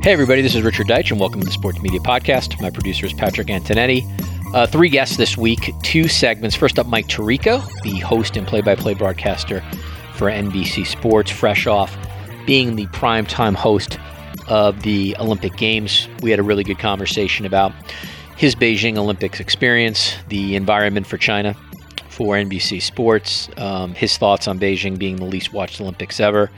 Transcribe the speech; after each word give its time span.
Hey, 0.00 0.12
everybody, 0.12 0.42
this 0.42 0.54
is 0.54 0.62
Richard 0.62 0.86
Deitsch, 0.86 1.10
and 1.10 1.18
welcome 1.18 1.40
to 1.40 1.44
the 1.44 1.52
Sports 1.52 1.82
Media 1.82 1.98
Podcast. 1.98 2.58
My 2.62 2.70
producer 2.70 3.04
is 3.04 3.12
Patrick 3.12 3.48
Antonetti. 3.48 4.04
Uh, 4.54 4.64
three 4.64 4.88
guests 4.88 5.16
this 5.16 5.36
week, 5.36 5.72
two 5.82 6.06
segments. 6.06 6.54
First 6.54 6.78
up, 6.78 6.86
Mike 6.86 7.08
Tirico, 7.08 7.68
the 7.82 7.98
host 7.98 8.36
and 8.36 8.46
play 8.46 8.60
by 8.60 8.76
play 8.76 8.94
broadcaster 8.94 9.60
for 10.14 10.30
NBC 10.30 10.86
Sports, 10.86 11.32
fresh 11.32 11.66
off 11.66 11.98
being 12.46 12.76
the 12.76 12.86
primetime 12.86 13.56
host 13.56 13.98
of 14.46 14.82
the 14.82 15.16
Olympic 15.18 15.56
Games. 15.56 16.08
We 16.22 16.30
had 16.30 16.38
a 16.38 16.44
really 16.44 16.62
good 16.62 16.78
conversation 16.78 17.44
about 17.44 17.72
his 18.36 18.54
Beijing 18.54 18.96
Olympics 18.98 19.40
experience, 19.40 20.14
the 20.28 20.54
environment 20.54 21.08
for 21.08 21.18
China 21.18 21.54
for 22.08 22.36
NBC 22.36 22.80
Sports, 22.80 23.48
um, 23.56 23.94
his 23.94 24.16
thoughts 24.16 24.46
on 24.46 24.60
Beijing 24.60 24.96
being 24.96 25.16
the 25.16 25.24
least 25.24 25.52
watched 25.52 25.80
Olympics 25.80 26.20
ever, 26.20 26.52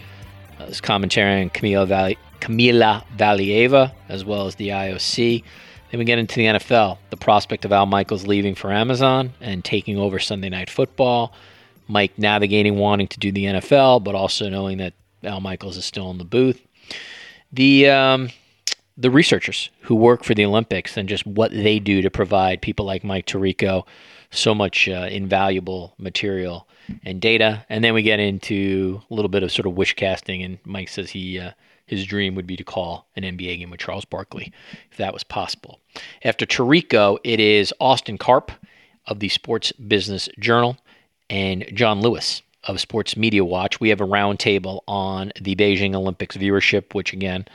uh, 0.59 0.67
his 0.67 0.83
commentary 0.83 1.41
on 1.41 1.49
Camilo 1.49 1.89
Valley 1.89 2.19
Kamila 2.41 3.05
Valieva, 3.17 3.93
as 4.09 4.25
well 4.25 4.47
as 4.47 4.55
the 4.57 4.69
IOC. 4.69 5.43
Then 5.91 5.99
we 5.99 6.05
get 6.05 6.19
into 6.19 6.37
the 6.37 6.47
NFL, 6.47 6.99
the 7.11 7.17
prospect 7.17 7.65
of 7.65 7.73
Al 7.73 7.87
Michaels 7.87 8.27
leaving 8.27 8.55
for 8.55 8.73
Amazon 8.73 9.33
and 9.41 9.65
taking 9.65 9.99
over 9.99 10.19
Sunday 10.19 10.49
Night 10.49 10.71
Football. 10.71 11.33
Mike 11.89 12.17
navigating 12.17 12.77
wanting 12.77 13.09
to 13.09 13.19
do 13.19 13.33
the 13.33 13.47
NFL, 13.47 14.05
but 14.05 14.15
also 14.15 14.49
knowing 14.49 14.79
that 14.79 14.95
Al 15.25 15.41
Michaels 15.41 15.77
is 15.77 15.85
still 15.85 16.11
in 16.11 16.19
the 16.19 16.25
booth. 16.25 16.61
The 17.53 17.89
um, 17.89 18.31
the 18.97 19.11
researchers 19.11 19.71
who 19.83 19.95
work 19.95 20.25
for 20.25 20.35
the 20.35 20.45
Olympics 20.45 20.97
and 20.97 21.09
just 21.09 21.27
what 21.27 21.51
they 21.51 21.79
do 21.79 22.03
to 22.03 22.11
provide 22.11 22.63
people 22.63 22.87
like 22.87 23.03
Mike 23.03 23.27
Tirico 23.27 23.87
so 24.31 24.55
much 24.55 24.89
uh, 24.89 25.09
invaluable 25.11 25.95
material 25.99 26.69
and 27.05 27.21
data. 27.21 27.65
And 27.69 27.83
then 27.83 27.95
we 27.95 28.03
get 28.03 28.21
into 28.21 29.01
a 29.11 29.15
little 29.15 29.29
bit 29.29 29.43
of 29.43 29.51
sort 29.51 29.67
of 29.67 29.75
wish 29.75 29.95
casting, 29.95 30.43
and 30.43 30.59
Mike 30.65 30.89
says 30.89 31.11
he 31.11 31.39
uh, 31.39 31.53
his 31.91 32.07
dream 32.07 32.37
would 32.37 32.47
be 32.47 32.57
to 32.57 32.63
call 32.63 33.09
an 33.17 33.25
NBA 33.25 33.59
game 33.59 33.69
with 33.69 33.81
Charles 33.81 34.05
Barkley, 34.05 34.53
if 34.93 34.97
that 34.97 35.13
was 35.13 35.25
possible. 35.25 35.81
After 36.25 36.47
Tirico, 36.47 37.19
it 37.25 37.41
is 37.41 37.75
Austin 37.81 38.17
Karp 38.17 38.53
of 39.07 39.19
the 39.19 39.29
Sports 39.29 39.73
Business 39.73 40.29
Journal 40.39 40.79
and 41.29 41.67
John 41.75 42.01
Lewis 42.01 42.43
of 42.63 42.79
Sports 42.79 43.17
Media 43.17 43.45
Watch. 43.45 43.81
We 43.81 43.89
have 43.89 44.01
a 44.01 44.07
roundtable 44.07 44.83
on 44.87 45.33
the 45.41 45.57
Beijing 45.57 45.97
Olympics 45.97 46.37
viewership, 46.37 46.95
which 46.95 47.13
again, 47.13 47.47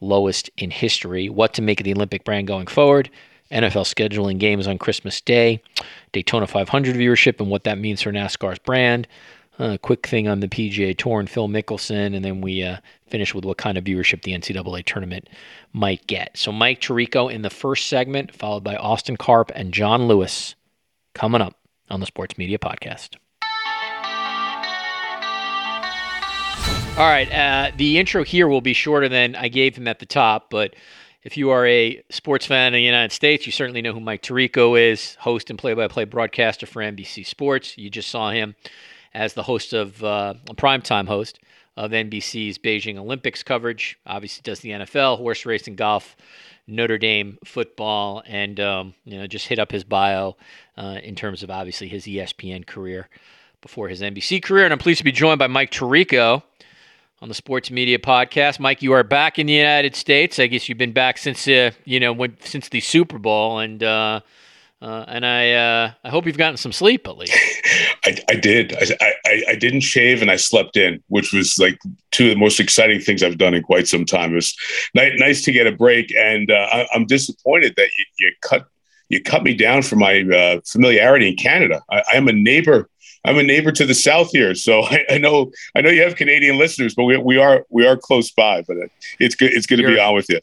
lowest 0.00 0.48
in 0.56 0.70
history. 0.70 1.28
What 1.28 1.52
to 1.54 1.62
make 1.62 1.80
of 1.80 1.84
the 1.84 1.94
Olympic 1.94 2.22
brand 2.24 2.46
going 2.46 2.68
forward. 2.68 3.10
NFL 3.50 3.92
scheduling 3.92 4.38
games 4.38 4.68
on 4.68 4.78
Christmas 4.78 5.20
Day, 5.20 5.60
Daytona 6.12 6.46
500 6.46 6.94
viewership, 6.94 7.40
and 7.40 7.50
what 7.50 7.64
that 7.64 7.78
means 7.78 8.00
for 8.00 8.12
NASCAR's 8.12 8.60
brand. 8.60 9.08
A 9.62 9.78
quick 9.78 10.08
thing 10.08 10.26
on 10.26 10.40
the 10.40 10.48
PGA 10.48 10.98
Tour 10.98 11.20
and 11.20 11.30
Phil 11.30 11.46
Mickelson, 11.46 12.16
and 12.16 12.24
then 12.24 12.40
we 12.40 12.64
uh, 12.64 12.78
finish 13.06 13.32
with 13.32 13.44
what 13.44 13.58
kind 13.58 13.78
of 13.78 13.84
viewership 13.84 14.22
the 14.22 14.32
NCAA 14.32 14.84
tournament 14.84 15.28
might 15.72 16.04
get. 16.08 16.36
So 16.36 16.50
Mike 16.50 16.80
Tirico 16.80 17.32
in 17.32 17.42
the 17.42 17.48
first 17.48 17.86
segment, 17.86 18.34
followed 18.34 18.64
by 18.64 18.74
Austin 18.74 19.16
Karp 19.16 19.52
and 19.54 19.72
John 19.72 20.08
Lewis, 20.08 20.56
coming 21.14 21.40
up 21.40 21.56
on 21.88 22.00
the 22.00 22.06
Sports 22.06 22.36
Media 22.36 22.58
Podcast. 22.58 23.14
All 26.98 27.08
right, 27.08 27.30
uh, 27.32 27.70
the 27.76 27.98
intro 27.98 28.24
here 28.24 28.48
will 28.48 28.62
be 28.62 28.72
shorter 28.72 29.08
than 29.08 29.36
I 29.36 29.46
gave 29.46 29.76
him 29.76 29.86
at 29.86 30.00
the 30.00 30.06
top, 30.06 30.50
but 30.50 30.74
if 31.22 31.36
you 31.36 31.50
are 31.50 31.64
a 31.68 32.02
sports 32.10 32.46
fan 32.46 32.74
in 32.74 32.80
the 32.80 32.82
United 32.82 33.12
States, 33.12 33.46
you 33.46 33.52
certainly 33.52 33.80
know 33.80 33.92
who 33.92 34.00
Mike 34.00 34.22
Tirico 34.22 34.76
is, 34.76 35.14
host 35.20 35.50
and 35.50 35.58
play-by-play 35.58 36.06
broadcaster 36.06 36.66
for 36.66 36.82
NBC 36.82 37.24
Sports. 37.24 37.78
You 37.78 37.90
just 37.90 38.10
saw 38.10 38.32
him 38.32 38.56
as 39.14 39.34
the 39.34 39.42
host 39.42 39.72
of 39.72 40.02
uh, 40.02 40.34
a 40.48 40.54
primetime 40.54 41.06
host 41.06 41.38
of 41.76 41.90
NBC's 41.90 42.58
Beijing 42.58 42.98
Olympics 42.98 43.42
coverage. 43.42 43.98
Obviously, 44.06 44.42
does 44.42 44.60
the 44.60 44.70
NFL, 44.70 45.18
horse 45.18 45.46
racing, 45.46 45.76
golf, 45.76 46.16
Notre 46.66 46.98
Dame 46.98 47.38
football, 47.44 48.22
and 48.26 48.60
um, 48.60 48.94
you 49.04 49.18
know 49.18 49.26
just 49.26 49.48
hit 49.48 49.58
up 49.58 49.72
his 49.72 49.84
bio 49.84 50.36
uh, 50.76 50.98
in 51.02 51.14
terms 51.14 51.42
of 51.42 51.50
obviously 51.50 51.88
his 51.88 52.04
ESPN 52.04 52.66
career 52.66 53.08
before 53.60 53.88
his 53.88 54.00
NBC 54.00 54.42
career. 54.42 54.64
And 54.64 54.72
I'm 54.72 54.78
pleased 54.78 54.98
to 54.98 55.04
be 55.04 55.12
joined 55.12 55.38
by 55.38 55.46
Mike 55.46 55.70
Tirico 55.70 56.42
on 57.20 57.28
the 57.28 57.34
Sports 57.34 57.70
Media 57.70 57.98
Podcast. 57.98 58.58
Mike, 58.58 58.82
you 58.82 58.92
are 58.92 59.04
back 59.04 59.38
in 59.38 59.46
the 59.46 59.52
United 59.52 59.94
States. 59.96 60.38
I 60.38 60.48
guess 60.48 60.68
you've 60.68 60.78
been 60.78 60.92
back 60.92 61.18
since 61.18 61.46
uh, 61.48 61.72
you 61.84 62.00
know 62.00 62.12
when, 62.12 62.36
since 62.40 62.68
the 62.68 62.80
Super 62.80 63.18
Bowl, 63.18 63.58
and 63.58 63.82
uh, 63.82 64.20
uh, 64.82 65.04
and 65.06 65.24
I 65.24 65.52
uh, 65.52 65.92
I 66.02 66.10
hope 66.10 66.26
you've 66.26 66.36
gotten 66.36 66.56
some 66.56 66.72
sleep 66.72 67.06
at 67.06 67.16
least. 67.16 67.32
I, 68.04 68.16
I 68.28 68.34
did. 68.34 68.74
I, 69.00 69.14
I, 69.24 69.42
I 69.50 69.54
didn't 69.54 69.82
shave 69.82 70.22
and 70.22 70.30
I 70.30 70.36
slept 70.36 70.76
in, 70.76 71.02
which 71.06 71.32
was 71.32 71.56
like 71.58 71.78
two 72.10 72.24
of 72.24 72.30
the 72.30 72.40
most 72.40 72.58
exciting 72.58 73.00
things 73.00 73.22
I've 73.22 73.38
done 73.38 73.54
in 73.54 73.62
quite 73.62 73.86
some 73.86 74.04
time. 74.04 74.32
It 74.32 74.36
was 74.36 74.56
nice, 74.94 75.12
nice 75.18 75.42
to 75.44 75.52
get 75.52 75.68
a 75.68 75.72
break, 75.72 76.12
and 76.16 76.50
uh, 76.50 76.66
I, 76.72 76.88
am 76.94 77.06
disappointed 77.06 77.74
that 77.76 77.88
you, 77.96 78.04
you, 78.18 78.32
cut 78.42 78.66
you 79.08 79.22
cut 79.22 79.44
me 79.44 79.54
down 79.54 79.82
for 79.82 79.94
my 79.94 80.22
uh, 80.22 80.60
familiarity 80.66 81.28
in 81.28 81.36
Canada. 81.36 81.80
I, 81.88 82.02
I 82.12 82.16
am 82.16 82.26
a 82.26 82.32
neighbor 82.32 82.88
I'm 83.24 83.38
a 83.38 83.42
neighbor 83.42 83.70
to 83.70 83.86
the 83.86 83.94
south 83.94 84.30
here, 84.32 84.54
so 84.54 84.82
I, 84.90 85.04
I, 85.10 85.18
know 85.18 85.52
I 85.76 85.80
know 85.80 85.90
you 85.90 86.02
have 86.02 86.16
Canadian 86.16 86.58
listeners, 86.58 86.94
but 86.94 87.04
we, 87.04 87.16
we 87.16 87.38
are 87.38 87.64
we 87.70 87.86
are 87.86 87.96
close 87.96 88.30
by. 88.30 88.62
But 88.62 88.78
it's 89.18 89.34
good 89.34 89.52
it's 89.52 89.66
good 89.66 89.76
to 89.76 89.86
be 89.86 89.98
on 89.98 90.14
with 90.14 90.28
you. 90.28 90.40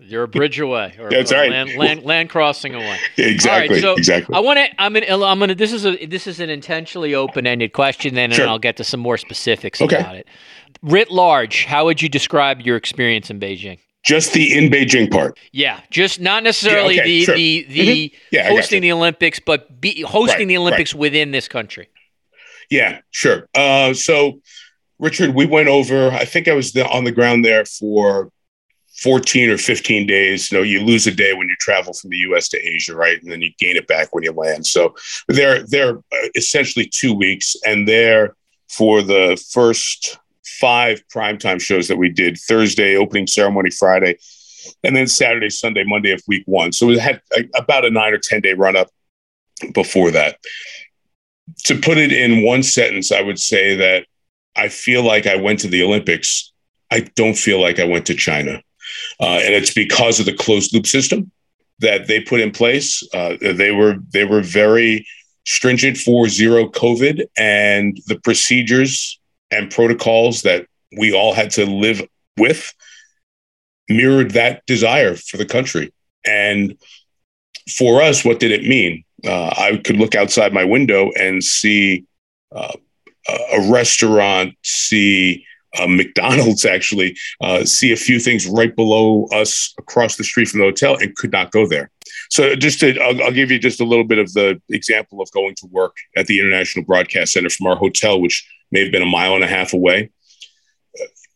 You're 0.00 0.24
a 0.24 0.28
bridge 0.28 0.58
away, 0.58 0.96
or, 0.98 1.08
That's 1.08 1.30
or 1.30 1.36
right. 1.36 1.50
Land, 1.50 1.76
land, 1.76 2.02
land, 2.02 2.28
crossing 2.28 2.74
away. 2.74 2.98
exactly. 3.16 3.80
so 3.80 3.94
exactly. 3.94 4.34
I 4.34 4.40
want 4.40 4.58
to. 4.58 4.82
I'm 4.82 4.92
gonna. 4.92 5.06
I'm 5.06 5.38
gonna. 5.38 5.54
This 5.54 5.72
is 5.72 5.86
a. 5.86 6.04
This 6.06 6.26
is 6.26 6.40
an 6.40 6.50
intentionally 6.50 7.14
open-ended 7.14 7.72
question. 7.72 8.14
Then, 8.14 8.32
sure. 8.32 8.42
and 8.42 8.50
I'll 8.50 8.58
get 8.58 8.76
to 8.78 8.84
some 8.84 8.98
more 8.98 9.16
specifics 9.16 9.80
okay. 9.80 9.96
about 9.96 10.16
it. 10.16 10.26
Writ 10.82 11.10
large, 11.10 11.64
how 11.64 11.84
would 11.84 12.02
you 12.02 12.08
describe 12.08 12.60
your 12.60 12.76
experience 12.76 13.30
in 13.30 13.38
Beijing? 13.38 13.78
Just 14.04 14.32
the 14.34 14.52
in 14.52 14.70
Beijing 14.70 15.10
part. 15.10 15.38
Yeah, 15.52 15.80
just 15.90 16.20
not 16.20 16.42
necessarily 16.42 16.96
yeah, 16.96 17.02
okay, 17.02 17.10
the, 17.10 17.24
sure. 17.24 17.34
the 17.36 17.62
the 17.62 17.72
the 17.72 18.08
mm-hmm. 18.10 18.16
yeah, 18.32 18.48
hosting 18.48 18.82
the 18.82 18.92
Olympics, 18.92 19.38
but 19.38 19.80
be, 19.80 20.02
hosting 20.02 20.40
right, 20.40 20.48
the 20.48 20.56
Olympics 20.58 20.92
right. 20.92 21.00
within 21.00 21.30
this 21.30 21.46
country. 21.46 21.88
Yeah, 22.68 23.00
sure. 23.12 23.48
Uh, 23.54 23.94
so, 23.94 24.40
Richard, 24.98 25.34
we 25.34 25.46
went 25.46 25.68
over. 25.68 26.10
I 26.10 26.24
think 26.24 26.48
I 26.48 26.52
was 26.52 26.72
the, 26.72 26.86
on 26.86 27.04
the 27.04 27.12
ground 27.12 27.44
there 27.44 27.64
for 27.64 28.30
14 29.00 29.50
or 29.50 29.58
15 29.58 30.06
days. 30.06 30.50
You 30.50 30.58
know, 30.58 30.64
you 30.64 30.80
lose 30.80 31.06
a 31.06 31.10
day 31.10 31.32
when 31.32 31.48
you 31.48 31.56
travel 31.58 31.92
from 31.92 32.10
the 32.10 32.18
US 32.18 32.48
to 32.48 32.58
Asia, 32.58 32.94
right? 32.94 33.20
And 33.20 33.30
then 33.30 33.42
you 33.42 33.50
gain 33.58 33.76
it 33.76 33.86
back 33.86 34.14
when 34.14 34.24
you 34.24 34.32
land. 34.32 34.66
So 34.66 34.94
they're, 35.28 35.64
they're 35.66 35.98
uh, 35.98 36.28
essentially 36.34 36.86
two 36.86 37.12
weeks. 37.12 37.56
And 37.66 37.88
they're 37.88 38.36
for 38.68 39.02
the 39.02 39.42
first 39.50 40.18
five 40.44 41.02
primetime 41.12 41.60
shows 41.60 41.88
that 41.88 41.96
we 41.96 42.08
did 42.08 42.38
Thursday, 42.38 42.96
opening 42.96 43.26
ceremony 43.26 43.70
Friday, 43.70 44.18
and 44.82 44.94
then 44.94 45.06
Saturday, 45.06 45.50
Sunday, 45.50 45.84
Monday 45.86 46.12
of 46.12 46.22
week 46.26 46.44
one. 46.46 46.72
So 46.72 46.86
we 46.86 46.98
had 46.98 47.20
a, 47.36 47.44
about 47.56 47.84
a 47.84 47.90
nine 47.90 48.12
or 48.12 48.18
10 48.18 48.40
day 48.40 48.54
run 48.54 48.76
up 48.76 48.88
before 49.72 50.10
that. 50.12 50.38
To 51.64 51.78
put 51.78 51.98
it 51.98 52.12
in 52.12 52.44
one 52.44 52.62
sentence, 52.62 53.12
I 53.12 53.20
would 53.20 53.38
say 53.38 53.76
that 53.76 54.06
I 54.56 54.68
feel 54.68 55.02
like 55.02 55.26
I 55.26 55.36
went 55.36 55.60
to 55.60 55.68
the 55.68 55.82
Olympics. 55.82 56.52
I 56.90 57.00
don't 57.16 57.36
feel 57.36 57.60
like 57.60 57.78
I 57.78 57.84
went 57.84 58.06
to 58.06 58.14
China. 58.14 58.62
Uh, 59.20 59.40
and 59.42 59.54
it's 59.54 59.72
because 59.72 60.20
of 60.20 60.26
the 60.26 60.34
closed 60.34 60.72
loop 60.74 60.86
system 60.86 61.30
that 61.80 62.06
they 62.06 62.20
put 62.20 62.40
in 62.40 62.50
place. 62.50 63.06
Uh, 63.12 63.36
they 63.40 63.70
were 63.70 63.96
they 64.12 64.24
were 64.24 64.40
very 64.40 65.06
stringent 65.46 65.96
for 65.96 66.28
zero 66.28 66.68
COVID, 66.68 67.26
and 67.36 67.98
the 68.06 68.18
procedures 68.20 69.18
and 69.50 69.70
protocols 69.70 70.42
that 70.42 70.66
we 70.96 71.12
all 71.12 71.34
had 71.34 71.50
to 71.50 71.66
live 71.66 72.02
with 72.38 72.72
mirrored 73.88 74.32
that 74.32 74.64
desire 74.66 75.14
for 75.14 75.36
the 75.36 75.44
country. 75.44 75.92
And 76.26 76.76
for 77.76 78.02
us, 78.02 78.24
what 78.24 78.40
did 78.40 78.50
it 78.50 78.64
mean? 78.64 79.04
Uh, 79.24 79.48
I 79.56 79.80
could 79.84 79.96
look 79.96 80.14
outside 80.14 80.52
my 80.52 80.64
window 80.64 81.10
and 81.18 81.42
see 81.42 82.04
uh, 82.54 82.72
a 83.28 83.70
restaurant, 83.70 84.54
see 84.62 85.46
uh, 85.78 85.86
McDonald's 85.86 86.64
actually 86.64 87.16
uh, 87.40 87.64
see 87.64 87.92
a 87.92 87.96
few 87.96 88.18
things 88.18 88.46
right 88.46 88.74
below 88.74 89.26
us 89.32 89.74
across 89.78 90.16
the 90.16 90.24
street 90.24 90.48
from 90.48 90.60
the 90.60 90.66
hotel 90.66 90.96
and 90.96 91.14
could 91.16 91.32
not 91.32 91.50
go 91.50 91.66
there. 91.66 91.90
So 92.30 92.54
just 92.54 92.80
to, 92.80 92.98
I'll, 93.00 93.22
I'll, 93.22 93.32
give 93.32 93.50
you 93.50 93.58
just 93.58 93.80
a 93.80 93.84
little 93.84 94.04
bit 94.04 94.18
of 94.18 94.32
the 94.32 94.60
example 94.70 95.20
of 95.20 95.30
going 95.32 95.54
to 95.56 95.66
work 95.66 95.96
at 96.16 96.26
the 96.26 96.40
International 96.40 96.84
Broadcast 96.84 97.32
Center 97.32 97.50
from 97.50 97.66
our 97.66 97.76
hotel, 97.76 98.20
which 98.20 98.46
may 98.70 98.82
have 98.82 98.92
been 98.92 99.02
a 99.02 99.06
mile 99.06 99.34
and 99.34 99.44
a 99.44 99.48
half 99.48 99.72
away. 99.72 100.10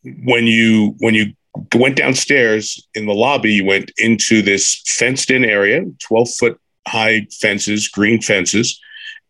When 0.03 0.47
you 0.47 0.95
when 0.99 1.13
you 1.13 1.33
went 1.75 1.97
downstairs 1.97 2.87
in 2.95 3.05
the 3.05 3.13
lobby, 3.13 3.53
you 3.53 3.65
went 3.65 3.91
into 3.97 4.41
this 4.41 4.81
fenced 4.87 5.31
in 5.31 5.43
area, 5.43 5.83
12 5.99 6.29
foot 6.37 6.61
high 6.87 7.27
fences, 7.39 7.87
green 7.87 8.21
fences, 8.21 8.79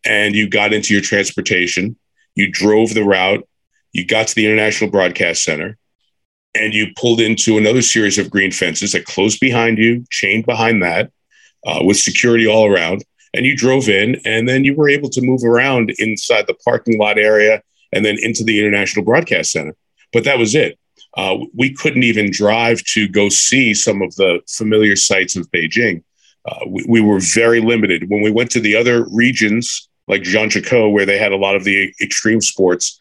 and 0.04 0.34
you 0.34 0.48
got 0.48 0.72
into 0.72 0.94
your 0.94 1.02
transportation. 1.02 1.96
You 2.34 2.50
drove 2.50 2.94
the 2.94 3.04
route. 3.04 3.46
You 3.92 4.06
got 4.06 4.28
to 4.28 4.34
the 4.34 4.46
International 4.46 4.90
Broadcast 4.90 5.42
Center 5.42 5.76
and 6.54 6.74
you 6.74 6.88
pulled 6.96 7.20
into 7.20 7.58
another 7.58 7.82
series 7.82 8.18
of 8.18 8.30
green 8.30 8.50
fences 8.50 8.92
that 8.92 9.04
closed 9.04 9.40
behind 9.40 9.78
you, 9.78 10.04
chained 10.10 10.46
behind 10.46 10.82
that, 10.82 11.10
uh, 11.66 11.80
with 11.82 11.96
security 11.96 12.46
all 12.46 12.66
around. 12.66 13.04
And 13.32 13.46
you 13.46 13.56
drove 13.56 13.88
in, 13.88 14.20
and 14.24 14.48
then 14.48 14.64
you 14.64 14.74
were 14.74 14.88
able 14.88 15.08
to 15.10 15.20
move 15.20 15.44
around 15.44 15.92
inside 15.98 16.48
the 16.48 16.56
parking 16.64 16.98
lot 16.98 17.16
area 17.16 17.62
and 17.92 18.04
then 18.04 18.16
into 18.20 18.42
the 18.42 18.58
International 18.58 19.04
Broadcast 19.04 19.52
Center. 19.52 19.76
But 20.12 20.24
that 20.24 20.38
was 20.38 20.56
it. 20.56 20.78
Uh, 21.16 21.38
we 21.54 21.72
couldn't 21.72 22.02
even 22.02 22.30
drive 22.30 22.82
to 22.84 23.08
go 23.08 23.28
see 23.28 23.72
some 23.74 24.02
of 24.02 24.14
the 24.16 24.40
familiar 24.48 24.96
sites 24.96 25.36
of 25.36 25.50
Beijing. 25.50 26.02
Uh, 26.44 26.66
we, 26.66 26.84
we, 26.88 27.00
were 27.00 27.20
very 27.20 27.60
limited. 27.60 28.08
When 28.08 28.22
we 28.22 28.30
went 28.30 28.50
to 28.52 28.60
the 28.60 28.74
other 28.74 29.06
regions, 29.10 29.88
like 30.08 30.22
Zhangjiakou, 30.22 30.92
where 30.92 31.06
they 31.06 31.18
had 31.18 31.32
a 31.32 31.36
lot 31.36 31.56
of 31.56 31.64
the 31.64 31.92
extreme 32.00 32.40
sports, 32.40 32.99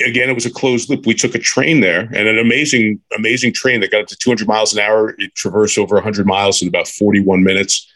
again, 0.00 0.28
it 0.28 0.34
was 0.34 0.46
a 0.46 0.50
closed 0.50 0.90
loop. 0.90 1.06
We 1.06 1.14
took 1.14 1.34
a 1.34 1.38
train 1.38 1.80
there 1.80 2.00
and 2.00 2.28
an 2.28 2.38
amazing, 2.38 3.00
amazing 3.16 3.52
train 3.52 3.80
that 3.80 3.90
got 3.90 4.02
up 4.02 4.08
to 4.08 4.16
200 4.16 4.46
miles 4.46 4.74
an 4.74 4.80
hour. 4.80 5.14
It 5.18 5.34
traversed 5.34 5.78
over 5.78 5.94
100 5.94 6.26
miles 6.26 6.62
in 6.62 6.68
about 6.68 6.88
41 6.88 7.42
minutes. 7.42 7.90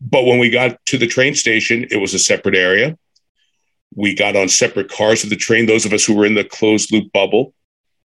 But 0.00 0.24
when 0.24 0.38
we 0.38 0.50
got 0.50 0.84
to 0.86 0.98
the 0.98 1.06
train 1.06 1.34
station, 1.34 1.86
it 1.90 1.96
was 1.96 2.14
a 2.14 2.18
separate 2.18 2.54
area. 2.54 2.96
We 3.94 4.14
got 4.14 4.36
on 4.36 4.48
separate 4.48 4.90
cars 4.90 5.24
of 5.24 5.30
the 5.30 5.36
train, 5.36 5.66
those 5.66 5.86
of 5.86 5.92
us 5.92 6.04
who 6.04 6.14
were 6.14 6.26
in 6.26 6.34
the 6.34 6.44
closed 6.44 6.92
loop 6.92 7.12
bubble, 7.12 7.54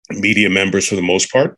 media 0.09 0.49
members 0.49 0.87
for 0.87 0.95
the 0.95 1.01
most 1.01 1.31
part. 1.31 1.57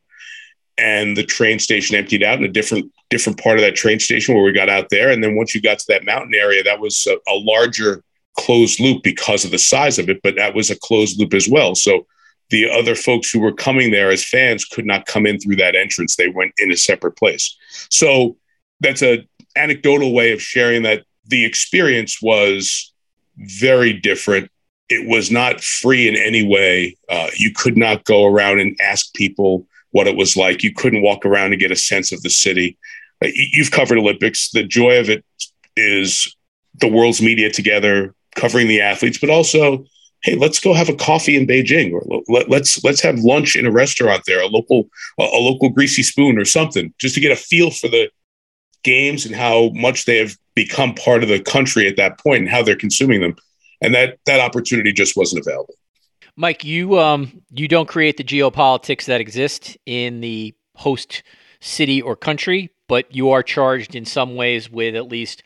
And 0.78 1.16
the 1.18 1.24
train 1.24 1.60
station 1.60 1.96
emptied 1.96 2.24
out 2.24 2.38
in 2.38 2.44
a 2.44 2.50
different 2.50 2.92
different 3.10 3.42
part 3.42 3.58
of 3.58 3.62
that 3.64 3.76
train 3.76 4.00
station 4.00 4.36
where 4.36 4.44
we 4.44 4.52
got 4.52 4.70
out 4.70 4.90
there. 4.90 5.10
And 5.10 5.24
then 5.24 5.36
once 5.36 5.56
you 5.56 5.62
got 5.62 5.80
to 5.80 5.86
that 5.88 6.04
mountain 6.04 6.36
area, 6.36 6.62
that 6.64 6.80
was 6.80 7.08
a, 7.08 7.16
a 7.32 7.36
larger 7.36 8.04
closed 8.38 8.80
loop 8.80 9.04
because 9.04 9.44
of 9.44 9.52
the 9.52 9.60
size 9.60 10.00
of 10.00 10.10
it, 10.10 10.22
but 10.24 10.36
that 10.36 10.56
was 10.56 10.70
a 10.70 10.80
closed 10.80 11.20
loop 11.20 11.34
as 11.34 11.48
well. 11.50 11.76
So 11.76 12.06
the 12.50 12.70
other 12.70 12.96
folks 12.96 13.30
who 13.30 13.40
were 13.40 13.54
coming 13.54 13.92
there 13.92 14.10
as 14.10 14.24
fans 14.24 14.64
could 14.64 14.86
not 14.86 15.06
come 15.06 15.26
in 15.26 15.40
through 15.40 15.58
that 15.58 15.76
entrance. 15.76 16.16
They 16.16 16.30
went 16.30 16.54
in 16.58 16.72
a 16.72 16.78
separate 16.78 17.18
place. 17.18 17.56
So 17.90 18.38
that's 18.80 19.02
a 19.02 19.28
anecdotal 19.56 20.14
way 20.14 20.32
of 20.32 20.42
sharing 20.42 20.84
that 20.84 21.04
the 21.26 21.44
experience 21.44 22.22
was 22.22 22.94
very 23.38 23.94
different. 23.94 24.50
It 24.90 25.08
was 25.08 25.30
not 25.30 25.62
free 25.62 26.08
in 26.08 26.16
any 26.16 26.48
way. 26.48 26.96
Uh, 27.10 27.30
you 27.36 27.52
could 27.54 27.76
not 27.76 28.06
go 28.06 28.26
around 28.26 28.60
and 28.60 28.78
ask 28.82 29.14
people 29.14 29.68
what 29.92 30.08
it 30.08 30.16
was 30.16 30.38
like. 30.38 30.64
You 30.64 30.74
couldn't 30.74 31.02
walk 31.02 31.26
around 31.26 31.52
and 31.52 31.60
get 31.60 31.72
a 31.72 31.76
sense 31.76 32.12
of 32.14 32.22
the 32.22 32.30
city. 32.30 32.78
Uh, 33.22 33.28
you've 33.34 33.72
covered 33.72 33.98
Olympics. 33.98 34.52
The 34.52 34.64
joy 34.64 35.00
of 35.00 35.10
it 35.10 35.26
is 35.76 36.34
the 36.80 36.88
world's 36.88 37.22
media 37.22 37.50
together, 37.50 38.14
covering 38.38 38.68
the 38.68 38.80
athletes, 38.80 39.18
but 39.18 39.30
also, 39.30 39.84
hey, 40.24 40.36
let's 40.36 40.60
go 40.60 40.74
have 40.74 40.90
a 40.90 40.96
coffee 40.96 41.36
in 41.36 41.46
Beijing, 41.46 41.92
or 41.92 42.22
let, 42.30 42.50
let's 42.50 42.84
let's 42.84 43.02
have 43.02 43.20
lunch 43.20 43.56
in 43.56 43.66
a 43.66 43.72
restaurant 43.72 44.24
there, 44.26 44.42
a 44.42 44.48
local 44.48 44.88
a 45.20 45.24
local 45.24 45.70
greasy 45.70 46.04
spoon 46.04 46.38
or 46.38 46.46
something, 46.46 46.94
just 47.00 47.16
to 47.16 47.22
get 47.22 47.32
a 47.32 47.36
feel 47.36 47.72
for 47.72 47.90
the 47.90 48.10
games 48.84 49.26
and 49.26 49.36
how 49.36 49.70
much 49.74 50.06
they 50.06 50.18
have 50.18 50.38
become 50.56 50.96
part 50.96 51.24
of 51.24 51.30
the 51.30 51.42
country 51.42 51.88
at 51.88 51.98
that 51.98 52.18
point 52.20 52.40
and 52.40 52.50
how 52.50 52.64
they're 52.64 52.76
consuming 52.76 53.20
them. 53.20 53.36
And 53.82 53.94
that 53.94 54.20
that 54.26 54.40
opportunity 54.40 54.94
just 54.94 55.18
wasn't 55.18 55.46
available. 55.46 55.76
Mike, 56.36 56.64
you 56.64 56.98
um 57.00 57.42
you 57.52 57.68
don't 57.68 57.90
create 57.90 58.18
the 58.18 58.24
geopolitics 58.24 59.06
that 59.06 59.22
exist 59.22 59.78
in 59.86 60.22
the 60.22 60.56
host 60.76 61.24
city 61.60 62.02
or 62.02 62.16
country, 62.16 62.70
but 62.88 63.14
you 63.14 63.32
are 63.32 63.44
charged 63.44 63.96
in 63.96 64.06
some 64.06 64.36
ways 64.36 64.70
with 64.70 64.96
at 64.96 65.10
least 65.10 65.44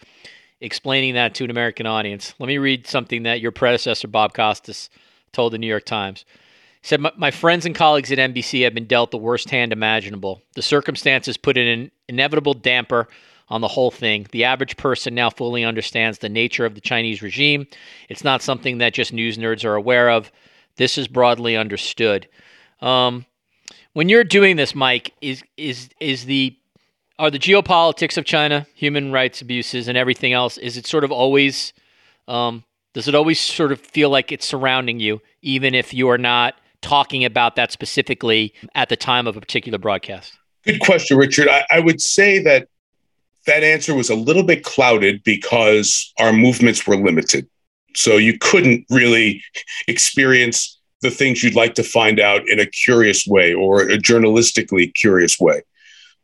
explaining 0.62 1.16
that 1.16 1.36
to 1.36 1.44
an 1.44 1.50
American 1.50 1.86
audience. 1.86 2.34
Let 2.40 2.48
me 2.48 2.58
read 2.58 2.88
something 2.88 3.24
that 3.24 3.42
your 3.42 3.52
predecessor, 3.52 4.08
Bob 4.08 4.34
Costas, 4.34 4.90
told 5.34 5.54
the 5.54 5.58
New 5.58 5.68
York 5.68 5.86
Times. 5.86 6.26
He 6.82 6.88
said, 6.88 7.02
My 7.18 7.32
friends 7.32 7.66
and 7.66 7.76
colleagues 7.76 8.12
at 8.12 8.18
NBC 8.18 8.64
have 8.64 8.74
been 8.74 8.86
dealt 8.86 9.12
the 9.12 9.18
worst 9.18 9.50
hand 9.50 9.74
imaginable. 9.74 10.42
The 10.54 10.62
circumstances 10.62 11.38
put 11.38 11.58
an 11.58 11.92
inevitable 12.08 12.54
damper 12.54 13.08
on 13.50 13.62
the 13.62 13.68
whole 13.68 13.92
thing. 13.92 14.28
The 14.32 14.46
average 14.46 14.78
person 14.78 15.14
now 15.14 15.30
fully 15.30 15.66
understands 15.66 16.20
the 16.20 16.30
nature 16.30 16.66
of 16.66 16.74
the 16.74 16.82
Chinese 16.82 17.22
regime. 17.22 17.68
It's 18.08 18.24
not 18.24 18.42
something 18.42 18.78
that 18.78 18.94
just 18.94 19.12
news 19.12 19.38
nerds 19.38 19.66
are 19.66 19.76
aware 19.76 20.10
of. 20.10 20.32
This 20.78 20.98
is 20.98 21.08
broadly 21.08 21.58
understood. 21.58 22.28
Um, 22.80 23.26
when 23.94 24.08
you're 24.08 24.24
doing 24.24 24.56
this, 24.56 24.74
Mike, 24.74 25.14
is 25.22 25.44
is 25.58 25.90
is 26.00 26.26
the 26.26 26.58
are 27.22 27.30
the 27.30 27.38
geopolitics 27.38 28.18
of 28.18 28.26
China, 28.26 28.66
human 28.74 29.12
rights 29.12 29.44
abuses, 29.44 29.88
and 29.88 29.96
everything 29.96 30.34
else, 30.34 30.58
is 30.58 30.76
it 30.76 30.88
sort 30.88 31.04
of 31.04 31.12
always, 31.12 31.72
um, 32.28 32.64
does 32.96 33.08
it 33.08 33.14
always 33.14 33.40
sort 33.40 33.72
of 33.72 33.80
feel 33.80 34.10
like 34.10 34.32
it's 34.32 34.44
surrounding 34.44 35.00
you, 35.00 35.22
even 35.44 35.76
if 35.76 35.94
you 35.94 36.10
are 36.10 36.18
not 36.18 36.56
talking 36.82 37.24
about 37.24 37.56
that 37.58 37.72
specifically 37.72 38.56
at 38.74 38.90
the 38.90 38.96
time 38.96 39.28
of 39.28 39.38
a 39.38 39.40
particular 39.40 39.78
broadcast? 39.78 40.34
Good 40.66 40.80
question, 40.80 41.16
Richard. 41.16 41.48
I, 41.48 41.64
I 41.70 41.80
would 41.80 42.02
say 42.02 42.42
that 42.42 42.68
that 43.46 43.64
answer 43.64 43.94
was 43.94 44.10
a 44.10 44.16
little 44.16 44.44
bit 44.44 44.64
clouded 44.64 45.24
because 45.24 46.12
our 46.18 46.34
movements 46.34 46.88
were 46.88 46.98
limited. 46.98 47.48
So 47.94 48.18
you 48.18 48.36
couldn't 48.40 48.88
really 48.90 49.44
experience 49.88 50.76
the 51.02 51.12
things 51.12 51.44
you'd 51.44 51.54
like 51.54 51.76
to 51.76 51.84
find 51.84 52.20
out 52.20 52.50
in 52.50 52.60
a 52.60 52.66
curious 52.66 53.28
way 53.28 53.54
or 53.54 53.84
a 53.84 53.98
journalistically 53.98 54.92
curious 54.96 55.40
way. 55.40 55.62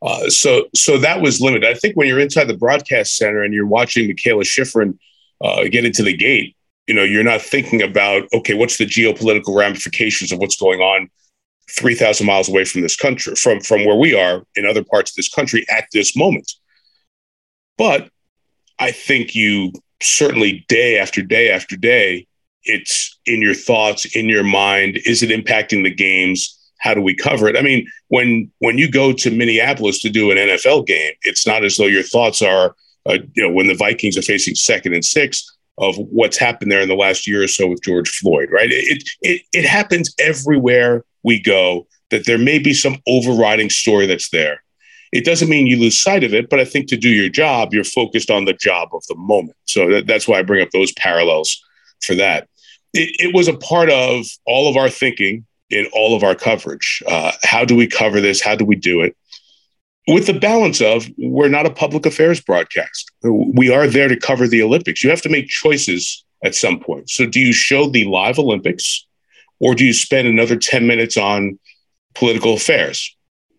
Uh, 0.00 0.28
so, 0.28 0.68
so 0.74 0.96
that 0.98 1.20
was 1.20 1.40
limited. 1.40 1.68
I 1.68 1.74
think 1.74 1.96
when 1.96 2.06
you're 2.06 2.20
inside 2.20 2.44
the 2.44 2.56
broadcast 2.56 3.16
center 3.16 3.42
and 3.42 3.52
you're 3.52 3.66
watching 3.66 4.06
Michaela 4.06 4.44
Shiffrin 4.44 4.96
uh, 5.42 5.64
get 5.64 5.84
into 5.84 6.02
the 6.02 6.16
gate, 6.16 6.56
you 6.86 6.94
know, 6.94 7.02
you're 7.04 7.24
not 7.24 7.42
thinking 7.42 7.82
about 7.82 8.24
okay, 8.32 8.54
what's 8.54 8.78
the 8.78 8.86
geopolitical 8.86 9.56
ramifications 9.56 10.32
of 10.32 10.38
what's 10.38 10.56
going 10.56 10.80
on 10.80 11.10
three 11.70 11.94
thousand 11.94 12.26
miles 12.26 12.48
away 12.48 12.64
from 12.64 12.80
this 12.80 12.96
country, 12.96 13.34
from 13.34 13.60
from 13.60 13.84
where 13.84 13.96
we 13.96 14.14
are 14.14 14.42
in 14.54 14.64
other 14.64 14.82
parts 14.82 15.10
of 15.10 15.16
this 15.16 15.28
country 15.28 15.66
at 15.68 15.84
this 15.92 16.16
moment. 16.16 16.50
But 17.76 18.08
I 18.78 18.90
think 18.90 19.34
you 19.34 19.72
certainly 20.00 20.64
day 20.68 20.98
after 20.98 21.22
day 21.22 21.50
after 21.50 21.76
day, 21.76 22.26
it's 22.64 23.18
in 23.26 23.42
your 23.42 23.54
thoughts, 23.54 24.16
in 24.16 24.28
your 24.28 24.44
mind. 24.44 24.98
Is 25.04 25.22
it 25.22 25.30
impacting 25.30 25.84
the 25.84 25.94
games? 25.94 26.57
How 26.78 26.94
do 26.94 27.02
we 27.02 27.14
cover 27.14 27.48
it? 27.48 27.56
I 27.56 27.62
mean, 27.62 27.86
when 28.08 28.50
when 28.58 28.78
you 28.78 28.90
go 28.90 29.12
to 29.12 29.30
Minneapolis 29.30 30.00
to 30.00 30.10
do 30.10 30.30
an 30.30 30.38
NFL 30.38 30.86
game, 30.86 31.12
it's 31.22 31.46
not 31.46 31.64
as 31.64 31.76
though 31.76 31.86
your 31.86 32.02
thoughts 32.02 32.40
are, 32.40 32.74
uh, 33.06 33.18
you 33.34 33.42
know, 33.42 33.52
when 33.52 33.66
the 33.66 33.74
Vikings 33.74 34.16
are 34.16 34.22
facing 34.22 34.54
second 34.54 34.94
and 34.94 35.04
six 35.04 35.56
of 35.78 35.96
what's 35.96 36.36
happened 36.36 36.72
there 36.72 36.80
in 36.80 36.88
the 36.88 36.94
last 36.94 37.26
year 37.26 37.42
or 37.42 37.48
so 37.48 37.66
with 37.66 37.82
George 37.82 38.08
Floyd, 38.08 38.50
right? 38.50 38.70
It 38.70 39.08
it 39.20 39.42
it 39.52 39.64
happens 39.64 40.14
everywhere 40.18 41.04
we 41.22 41.40
go 41.40 41.86
that 42.10 42.26
there 42.26 42.38
may 42.38 42.58
be 42.58 42.72
some 42.72 42.96
overriding 43.06 43.70
story 43.70 44.06
that's 44.06 44.30
there. 44.30 44.62
It 45.12 45.24
doesn't 45.24 45.48
mean 45.48 45.66
you 45.66 45.78
lose 45.78 46.00
sight 46.00 46.22
of 46.22 46.34
it, 46.34 46.50
but 46.50 46.60
I 46.60 46.64
think 46.64 46.88
to 46.88 46.96
do 46.96 47.08
your 47.08 47.28
job, 47.28 47.72
you're 47.72 47.84
focused 47.84 48.30
on 48.30 48.44
the 48.44 48.52
job 48.52 48.90
of 48.92 49.02
the 49.08 49.14
moment. 49.16 49.56
So 49.64 49.88
that, 49.90 50.06
that's 50.06 50.28
why 50.28 50.38
I 50.38 50.42
bring 50.42 50.62
up 50.62 50.70
those 50.70 50.92
parallels 50.92 51.62
for 52.02 52.14
that. 52.16 52.48
It, 52.92 53.16
it 53.18 53.34
was 53.34 53.48
a 53.48 53.56
part 53.56 53.90
of 53.90 54.26
all 54.46 54.68
of 54.68 54.76
our 54.76 54.90
thinking 54.90 55.46
in 55.70 55.86
all 55.92 56.16
of 56.16 56.22
our 56.22 56.34
coverage. 56.34 57.02
Uh, 57.06 57.32
how 57.42 57.64
do 57.64 57.76
we 57.76 57.86
cover 57.86 58.20
this? 58.20 58.42
How 58.42 58.54
do 58.54 58.64
we 58.64 58.76
do 58.76 59.00
it? 59.00 59.16
With 60.06 60.26
the 60.26 60.38
balance 60.38 60.80
of, 60.80 61.06
we're 61.18 61.48
not 61.48 61.66
a 61.66 61.70
public 61.70 62.06
affairs 62.06 62.40
broadcast. 62.40 63.10
We 63.22 63.70
are 63.70 63.86
there 63.86 64.08
to 64.08 64.16
cover 64.16 64.48
the 64.48 64.62
Olympics. 64.62 65.04
You 65.04 65.10
have 65.10 65.22
to 65.22 65.28
make 65.28 65.48
choices 65.48 66.24
at 66.42 66.54
some 66.54 66.80
point. 66.80 67.10
So, 67.10 67.26
do 67.26 67.40
you 67.40 67.52
show 67.52 67.90
the 67.90 68.04
live 68.04 68.38
Olympics 68.38 69.06
or 69.60 69.74
do 69.74 69.84
you 69.84 69.92
spend 69.92 70.26
another 70.26 70.56
10 70.56 70.86
minutes 70.86 71.16
on 71.16 71.58
political 72.14 72.54
affairs? 72.54 73.14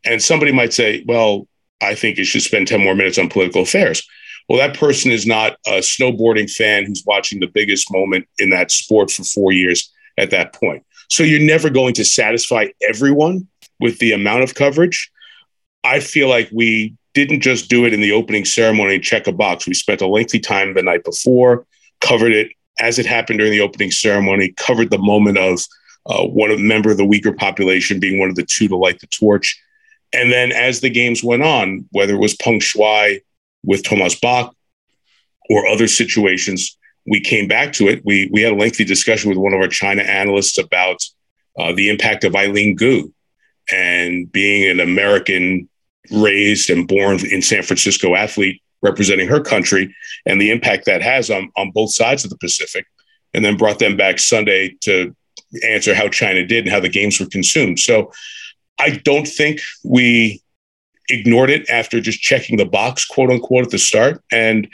And 0.05 0.21
somebody 0.21 0.51
might 0.51 0.73
say, 0.73 1.03
well, 1.07 1.47
I 1.81 1.93
think 1.93 2.17
you 2.17 2.23
should 2.23 2.41
spend 2.41 2.67
10 2.67 2.81
more 2.81 2.95
minutes 2.95 3.17
on 3.17 3.29
political 3.29 3.61
affairs. 3.61 4.01
Well, 4.47 4.57
that 4.57 4.77
person 4.77 5.11
is 5.11 5.27
not 5.27 5.57
a 5.67 5.79
snowboarding 5.79 6.49
fan 6.49 6.85
who's 6.85 7.03
watching 7.05 7.39
the 7.39 7.47
biggest 7.47 7.91
moment 7.91 8.27
in 8.39 8.49
that 8.49 8.71
sport 8.71 9.11
for 9.11 9.23
four 9.23 9.51
years 9.51 9.91
at 10.17 10.31
that 10.31 10.53
point. 10.53 10.83
So 11.09 11.23
you're 11.23 11.41
never 11.41 11.69
going 11.69 11.93
to 11.95 12.05
satisfy 12.05 12.67
everyone 12.87 13.47
with 13.79 13.99
the 13.99 14.13
amount 14.13 14.43
of 14.43 14.55
coverage. 14.55 15.11
I 15.83 15.99
feel 15.99 16.29
like 16.29 16.49
we 16.51 16.95
didn't 17.13 17.41
just 17.41 17.69
do 17.69 17.85
it 17.85 17.93
in 17.93 18.01
the 18.01 18.11
opening 18.11 18.45
ceremony, 18.45 18.99
check 18.99 19.27
a 19.27 19.31
box. 19.31 19.67
We 19.67 19.73
spent 19.73 20.01
a 20.01 20.07
lengthy 20.07 20.39
time 20.39 20.73
the 20.73 20.83
night 20.83 21.03
before, 21.03 21.65
covered 22.01 22.31
it 22.31 22.51
as 22.79 22.99
it 22.99 23.05
happened 23.05 23.39
during 23.39 23.51
the 23.51 23.61
opening 23.61 23.91
ceremony, 23.91 24.53
covered 24.55 24.91
the 24.91 24.97
moment 24.97 25.37
of 25.37 25.59
uh, 26.05 26.25
one 26.25 26.51
of 26.51 26.59
member 26.59 26.91
of 26.91 26.97
the 26.97 27.03
Uyghur 27.03 27.35
population 27.35 27.99
being 27.99 28.19
one 28.19 28.29
of 28.29 28.35
the 28.35 28.45
two 28.45 28.67
to 28.67 28.77
light 28.77 28.99
the 28.99 29.07
torch. 29.07 29.61
And 30.13 30.31
then 30.31 30.51
as 30.51 30.79
the 30.79 30.89
games 30.89 31.23
went 31.23 31.43
on, 31.43 31.85
whether 31.91 32.13
it 32.13 32.19
was 32.19 32.35
Peng 32.35 32.59
Shuai 32.59 33.21
with 33.63 33.83
Thomas 33.83 34.19
Bach 34.19 34.55
or 35.49 35.67
other 35.67 35.87
situations, 35.87 36.77
we 37.09 37.19
came 37.19 37.47
back 37.47 37.73
to 37.73 37.87
it. 37.87 38.01
We 38.05 38.29
we 38.31 38.41
had 38.41 38.53
a 38.53 38.55
lengthy 38.55 38.85
discussion 38.85 39.29
with 39.29 39.37
one 39.37 39.53
of 39.53 39.59
our 39.59 39.67
China 39.67 40.03
analysts 40.03 40.57
about 40.57 41.03
uh, 41.57 41.73
the 41.73 41.89
impact 41.89 42.23
of 42.23 42.35
Eileen 42.35 42.75
Gu 42.75 43.11
and 43.71 44.31
being 44.31 44.69
an 44.69 44.79
American 44.79 45.67
raised 46.11 46.69
and 46.69 46.87
born 46.87 47.19
in 47.25 47.41
San 47.41 47.63
Francisco 47.63 48.15
athlete 48.15 48.61
representing 48.81 49.27
her 49.27 49.41
country 49.41 49.93
and 50.25 50.39
the 50.39 50.51
impact 50.51 50.85
that 50.85 51.01
has 51.01 51.29
on, 51.29 51.51
on 51.57 51.71
both 51.71 51.91
sides 51.91 52.23
of 52.23 52.29
the 52.29 52.37
Pacific. 52.37 52.85
And 53.33 53.45
then 53.45 53.57
brought 53.57 53.77
them 53.77 53.95
back 53.95 54.17
Sunday 54.17 54.75
to 54.81 55.15
answer 55.63 55.93
how 55.93 56.07
China 56.07 56.45
did 56.45 56.65
and 56.65 56.73
how 56.73 56.79
the 56.79 56.89
games 56.89 57.19
were 57.19 57.27
consumed. 57.27 57.77
So 57.77 58.11
I 58.79 59.01
don't 59.03 59.27
think 59.27 59.59
we 59.83 60.41
ignored 61.09 61.49
it 61.51 61.69
after 61.69 61.99
just 62.01 62.21
checking 62.21 62.57
the 62.57 62.65
box, 62.65 63.05
quote 63.05 63.29
unquote, 63.29 63.65
at 63.65 63.71
the 63.71 63.77
start. 63.77 64.23
And 64.31 64.67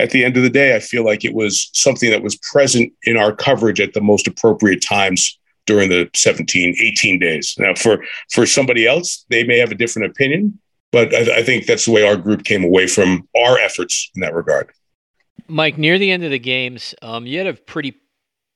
at 0.00 0.10
the 0.10 0.24
end 0.24 0.36
of 0.36 0.42
the 0.42 0.50
day, 0.50 0.74
I 0.74 0.80
feel 0.80 1.04
like 1.04 1.24
it 1.24 1.34
was 1.34 1.70
something 1.72 2.10
that 2.10 2.22
was 2.22 2.36
present 2.36 2.92
in 3.04 3.16
our 3.16 3.34
coverage 3.34 3.80
at 3.80 3.94
the 3.94 4.00
most 4.00 4.26
appropriate 4.26 4.82
times 4.82 5.38
during 5.66 5.88
the 5.88 6.10
17, 6.14 6.76
18 6.80 7.18
days. 7.18 7.54
Now, 7.58 7.74
for 7.74 8.04
for 8.32 8.46
somebody 8.46 8.86
else, 8.86 9.24
they 9.28 9.44
may 9.44 9.58
have 9.58 9.70
a 9.70 9.74
different 9.74 10.10
opinion, 10.10 10.58
but 10.90 11.14
I, 11.14 11.38
I 11.38 11.42
think 11.42 11.66
that's 11.66 11.84
the 11.84 11.92
way 11.92 12.06
our 12.06 12.16
group 12.16 12.44
came 12.44 12.64
away 12.64 12.86
from 12.86 13.28
our 13.36 13.58
efforts 13.58 14.10
in 14.14 14.20
that 14.22 14.34
regard. 14.34 14.70
Mike, 15.48 15.78
near 15.78 15.98
the 15.98 16.10
end 16.10 16.24
of 16.24 16.30
the 16.30 16.38
games, 16.38 16.94
um, 17.02 17.26
you 17.26 17.38
had 17.38 17.46
a 17.46 17.54
pretty 17.54 17.94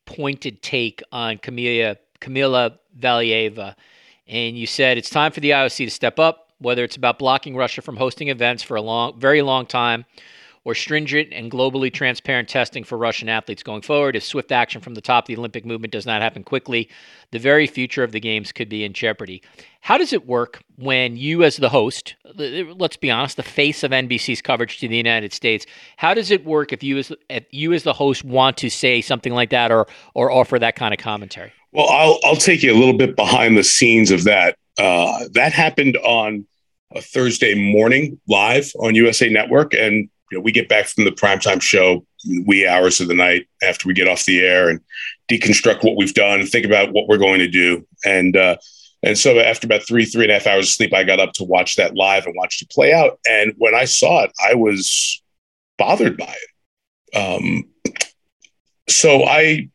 pointed 0.06 0.62
take 0.62 1.02
on 1.12 1.38
Camila 1.38 1.96
Kamila 2.20 2.78
Valieva, 2.98 3.74
and 4.26 4.56
you 4.56 4.66
said 4.66 4.98
it's 4.98 5.10
time 5.10 5.32
for 5.32 5.40
the 5.40 5.50
IOC 5.50 5.84
to 5.84 5.90
step 5.90 6.18
up, 6.18 6.52
whether 6.58 6.84
it's 6.84 6.96
about 6.96 7.18
blocking 7.18 7.56
Russia 7.56 7.82
from 7.82 7.96
hosting 7.96 8.28
events 8.28 8.62
for 8.62 8.76
a 8.76 8.82
long, 8.82 9.18
very 9.20 9.42
long 9.42 9.66
time, 9.66 10.04
or 10.64 10.74
stringent 10.74 11.28
and 11.32 11.50
globally 11.50 11.92
transparent 11.92 12.48
testing 12.48 12.84
for 12.84 12.96
Russian 12.96 13.28
athletes 13.28 13.62
going 13.62 13.82
forward. 13.82 14.16
If 14.16 14.24
swift 14.24 14.50
action 14.50 14.80
from 14.80 14.94
the 14.94 15.00
top 15.00 15.24
of 15.24 15.28
the 15.28 15.36
Olympic 15.36 15.66
movement 15.66 15.92
does 15.92 16.06
not 16.06 16.22
happen 16.22 16.42
quickly, 16.42 16.88
the 17.30 17.38
very 17.38 17.66
future 17.66 18.02
of 18.02 18.12
the 18.12 18.20
Games 18.20 18.50
could 18.50 18.68
be 18.68 18.84
in 18.84 18.94
jeopardy. 18.94 19.42
How 19.80 19.98
does 19.98 20.14
it 20.14 20.26
work 20.26 20.62
when 20.76 21.16
you, 21.16 21.44
as 21.44 21.58
the 21.58 21.68
host, 21.68 22.14
let's 22.34 22.96
be 22.96 23.10
honest, 23.10 23.36
the 23.36 23.42
face 23.42 23.82
of 23.82 23.90
NBC's 23.90 24.40
coverage 24.40 24.78
to 24.78 24.88
the 24.88 24.96
United 24.96 25.32
States, 25.34 25.66
how 25.98 26.14
does 26.14 26.30
it 26.30 26.44
work 26.46 26.72
if 26.72 26.82
you, 26.82 26.96
as 26.98 27.12
if 27.28 27.44
you 27.50 27.74
as 27.74 27.82
the 27.82 27.92
host, 27.92 28.24
want 28.24 28.56
to 28.58 28.70
say 28.70 29.02
something 29.02 29.34
like 29.34 29.50
that 29.50 29.70
or 29.70 29.86
or 30.14 30.30
offer 30.30 30.58
that 30.58 30.76
kind 30.76 30.94
of 30.94 31.00
commentary? 31.00 31.52
Well, 31.72 31.88
I'll 31.90 32.18
I'll 32.24 32.36
take 32.36 32.62
you 32.62 32.72
a 32.72 32.78
little 32.78 32.96
bit 32.96 33.16
behind 33.16 33.58
the 33.58 33.64
scenes 33.64 34.10
of 34.10 34.24
that. 34.24 34.56
Uh, 34.78 35.24
that 35.32 35.52
happened 35.52 35.96
on 35.98 36.46
a 36.94 37.02
Thursday 37.02 37.54
morning 37.54 38.18
live 38.28 38.72
on 38.78 38.94
USA 38.94 39.28
Network, 39.28 39.74
and 39.74 40.08
you 40.34 40.40
know, 40.40 40.42
we 40.42 40.50
get 40.50 40.68
back 40.68 40.86
from 40.86 41.04
the 41.04 41.12
primetime 41.12 41.62
show 41.62 42.04
wee 42.44 42.66
hours 42.66 43.00
of 43.00 43.06
the 43.06 43.14
night 43.14 43.46
after 43.62 43.86
we 43.86 43.94
get 43.94 44.08
off 44.08 44.24
the 44.24 44.40
air 44.40 44.68
and 44.68 44.80
deconstruct 45.30 45.84
what 45.84 45.96
we've 45.96 46.12
done, 46.12 46.44
think 46.44 46.66
about 46.66 46.92
what 46.92 47.06
we're 47.06 47.18
going 47.18 47.38
to 47.38 47.46
do. 47.46 47.86
And 48.04 48.36
uh, 48.36 48.56
and 49.04 49.16
so 49.16 49.38
after 49.38 49.66
about 49.66 49.86
three, 49.86 50.04
three 50.04 50.24
and 50.24 50.32
a 50.32 50.34
half 50.34 50.48
hours 50.48 50.66
of 50.66 50.72
sleep, 50.72 50.92
I 50.92 51.04
got 51.04 51.20
up 51.20 51.34
to 51.34 51.44
watch 51.44 51.76
that 51.76 51.94
live 51.94 52.26
and 52.26 52.34
watch 52.36 52.60
it 52.60 52.70
play 52.70 52.92
out. 52.92 53.20
And 53.28 53.52
when 53.58 53.76
I 53.76 53.84
saw 53.84 54.24
it, 54.24 54.32
I 54.44 54.54
was 54.54 55.22
bothered 55.78 56.16
by 56.16 56.34
it. 56.34 57.16
Um, 57.16 57.68
so 58.88 59.24
I 59.24 59.68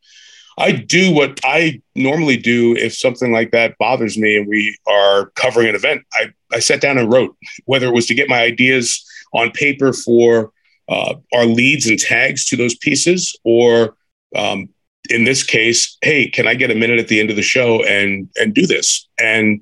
I 0.58 0.74
do 0.74 1.14
what 1.14 1.40
I 1.46 1.82
normally 1.96 2.36
do 2.36 2.76
if 2.76 2.94
something 2.94 3.32
like 3.32 3.52
that 3.52 3.78
bothers 3.78 4.18
me 4.18 4.36
and 4.36 4.46
we 4.46 4.78
are 4.88 5.28
covering 5.36 5.70
an 5.70 5.76
event. 5.76 6.02
I, 6.12 6.34
I 6.52 6.60
sat 6.60 6.82
down 6.82 6.98
and 6.98 7.10
wrote, 7.10 7.38
whether 7.64 7.88
it 7.88 7.94
was 7.94 8.08
to 8.08 8.14
get 8.14 8.28
my 8.28 8.42
ideas 8.42 9.06
on 9.34 9.52
paper 9.52 9.94
for 9.94 10.52
uh, 10.88 11.16
our 11.34 11.46
leads 11.46 11.88
and 11.88 12.00
tags 12.00 12.46
to 12.46 12.58
those 12.58 12.76
pieces, 12.76 13.36
or 13.44 13.96
um, 14.36 14.70
in 15.10 15.24
this 15.24 15.44
case, 15.44 15.98
hey, 16.02 16.30
can 16.30 16.48
I 16.48 16.56
get 16.56 16.72
a 16.72 16.76
minute 16.76 17.00
at 17.00 17.08
the 17.08 17.20
end 17.20 17.30
of 17.30 17.36
the 17.36 17.42
show 17.42 17.84
and 17.84 18.30
and 18.38 18.54
do 18.54 18.66
this? 18.66 19.08
And 19.20 19.62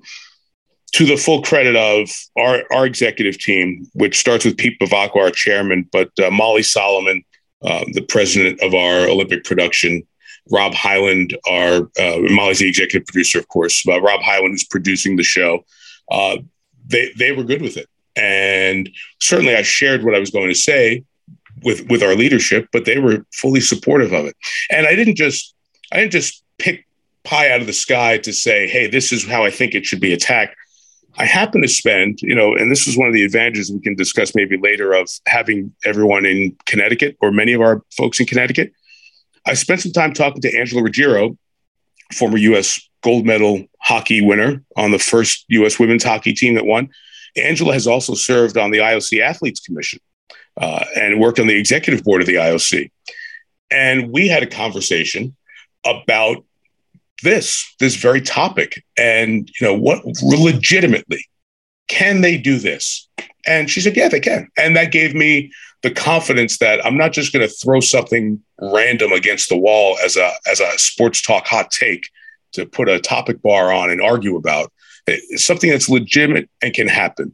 to 0.94 1.06
the 1.06 1.18
full 1.18 1.42
credit 1.42 1.76
of 1.76 2.10
our 2.38 2.64
our 2.72 2.86
executive 2.86 3.38
team, 3.38 3.86
which 3.94 4.18
starts 4.18 4.46
with 4.46 4.58
Pete 4.58 4.80
Bevacqua, 4.80 5.18
our 5.18 5.32
chairman, 5.32 5.90
but 5.92 6.10
uh, 6.24 6.32
Molly 6.32 6.64
Solomon, 6.64 7.24
uh, 7.62 7.84
the 7.94 8.02
president 8.02 8.62
of 8.62 8.74
our 8.74 9.08
Olympic 9.08 9.44
production, 9.44 10.04
Rob 10.50 10.74
Hyland, 10.74 11.38
our 11.50 11.90
uh, 12.00 12.18
Molly's 12.30 12.60
the 12.60 12.68
executive 12.68 13.06
producer, 13.08 13.40
of 13.40 13.48
course, 13.48 13.84
but 13.84 14.02
Rob 14.02 14.22
Hyland, 14.22 14.54
who's 14.54 14.64
producing 14.64 15.18
the 15.18 15.24
show. 15.24 15.66
Uh, 16.10 16.38
they 16.88 17.12
they 17.18 17.32
were 17.32 17.44
good 17.44 17.62
with 17.62 17.78
it. 17.78 17.88
And 18.18 18.90
certainly 19.20 19.56
I 19.56 19.62
shared 19.62 20.04
what 20.04 20.16
I 20.16 20.20
was 20.20 20.32
going 20.32 20.50
to 20.50 20.56
say 20.56 21.04
with 21.64 21.88
with 21.90 22.04
our 22.04 22.16
leadership, 22.16 22.68
but 22.72 22.86
they 22.86 22.98
were 22.98 23.26
fully 23.34 23.62
supportive 23.62 24.12
of 24.12 24.26
it. 24.26 24.36
And 24.70 24.88
I 24.88 24.96
didn't 24.96 25.16
just 25.16 25.54
I 25.92 26.00
didn't 26.00 26.12
just 26.12 26.44
pick 26.58 26.86
pie 27.24 27.52
out 27.52 27.62
of 27.62 27.68
the 27.68 27.74
sky 27.74 28.18
to 28.20 28.34
say, 28.34 28.68
hey, 28.68 28.88
this 28.88 29.12
is 29.12 29.28
how 29.28 29.44
I 29.44 29.52
think 29.52 29.76
it 29.76 29.86
should 29.86 30.00
be 30.00 30.14
attacked. 30.14 30.56
I 31.20 31.26
happen 31.26 31.62
to 31.62 31.68
spend, 31.68 32.22
you 32.22 32.36
know, 32.36 32.56
and 32.56 32.72
this 32.72 32.88
is 32.88 32.98
one 32.98 33.08
of 33.08 33.14
the 33.14 33.24
advantages 33.24 33.72
we 33.72 33.80
can 33.80 33.96
discuss 33.96 34.36
maybe 34.36 34.58
later 34.58 34.94
of 34.94 35.10
having 35.26 35.74
everyone 35.84 36.26
in 36.26 36.56
Connecticut 36.66 37.18
or 37.22 37.32
many 37.32 37.54
of 37.54 37.62
our 37.62 37.82
folks 37.98 38.20
in 38.20 38.28
Connecticut. 38.28 38.72
I 39.46 39.56
spent 39.56 39.82
some 39.82 39.92
time 39.92 40.14
talking 40.14 40.42
to 40.42 40.58
Angela 40.58 40.84
Ruggiero, 40.84 41.38
former 42.14 42.38
U.S. 42.38 42.80
gold 43.02 43.26
medal 43.26 43.66
hockey 43.82 44.22
winner 44.22 44.64
on 44.76 44.92
the 44.92 45.00
first 45.00 45.46
U.S. 45.50 45.80
women's 45.80 46.04
hockey 46.04 46.34
team 46.34 46.54
that 46.54 46.66
won. 46.66 46.90
Angela 47.38 47.74
has 47.74 47.88
also 47.88 48.14
served 48.14 48.58
on 48.58 48.72
the 48.72 48.80
IOC 48.80 49.22
Athletes 49.22 49.60
Commission 49.60 50.00
uh, 50.58 50.84
and 50.96 51.20
worked 51.20 51.40
on 51.40 51.48
the 51.48 51.58
executive 51.58 52.04
board 52.04 52.22
of 52.22 52.28
the 52.28 52.36
IOC. 52.36 52.92
And 53.72 54.12
we 54.12 54.28
had 54.28 54.44
a 54.44 54.48
conversation 54.48 55.36
about 55.86 56.44
this, 57.24 57.76
this 57.80 57.96
very 57.96 58.22
topic. 58.22 58.84
And, 58.98 59.50
you 59.60 59.68
know, 59.68 59.74
what 59.74 60.04
legitimately 60.22 61.26
can 61.88 62.22
they 62.22 62.38
do 62.38 62.60
this? 62.60 63.08
And 63.46 63.70
she 63.70 63.82
said, 63.82 63.96
yeah, 63.96 64.10
they 64.10 64.20
can. 64.20 64.48
And 64.58 64.76
that 64.76 64.92
gave 64.92 65.16
me 65.16 65.52
the 65.84 65.92
confidence 65.92 66.58
that 66.58 66.86
I'm 66.86 66.98
not 66.98 67.14
just 67.14 67.32
going 67.32 67.48
to 67.48 67.54
throw 67.54 67.80
something 67.80 68.42
random 68.60 69.12
against 69.12 69.50
the 69.50 69.58
wall 69.58 69.98
as 70.04 70.18
a, 70.18 70.32
as 70.50 70.60
a 70.60 70.78
sports 70.78 71.22
talk 71.22 71.48
hot 71.48 71.72
take 71.72 72.10
to 72.54 72.66
put 72.66 72.90
a 72.90 73.00
topic 73.00 73.42
bar 73.42 73.72
on 73.72 73.90
and 73.90 74.02
argue 74.02 74.36
about. 74.36 74.72
Something 75.36 75.70
that's 75.70 75.90
legitimate 75.90 76.50
and 76.62 76.74
can 76.74 76.88
happen. 76.88 77.34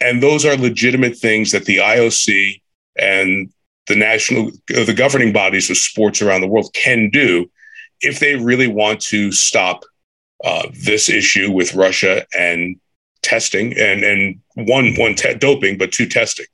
And 0.00 0.22
those 0.22 0.46
are 0.46 0.56
legitimate 0.56 1.16
things 1.16 1.52
that 1.52 1.66
the 1.66 1.78
IOC 1.78 2.60
and 2.98 3.50
the 3.86 3.96
national, 3.96 4.52
the 4.68 4.94
governing 4.96 5.32
bodies 5.32 5.68
of 5.68 5.76
sports 5.76 6.22
around 6.22 6.40
the 6.40 6.48
world 6.48 6.72
can 6.74 7.10
do 7.10 7.50
if 8.00 8.18
they 8.18 8.36
really 8.36 8.66
want 8.66 9.00
to 9.00 9.30
stop 9.32 9.84
uh, 10.44 10.66
this 10.72 11.08
issue 11.10 11.50
with 11.50 11.74
Russia 11.74 12.24
and 12.34 12.80
testing 13.22 13.76
and 13.78 14.02
and 14.02 14.40
one 14.54 14.94
one 14.94 15.14
te- 15.14 15.34
doping, 15.34 15.76
but 15.76 15.92
two 15.92 16.06
testing. 16.06 16.46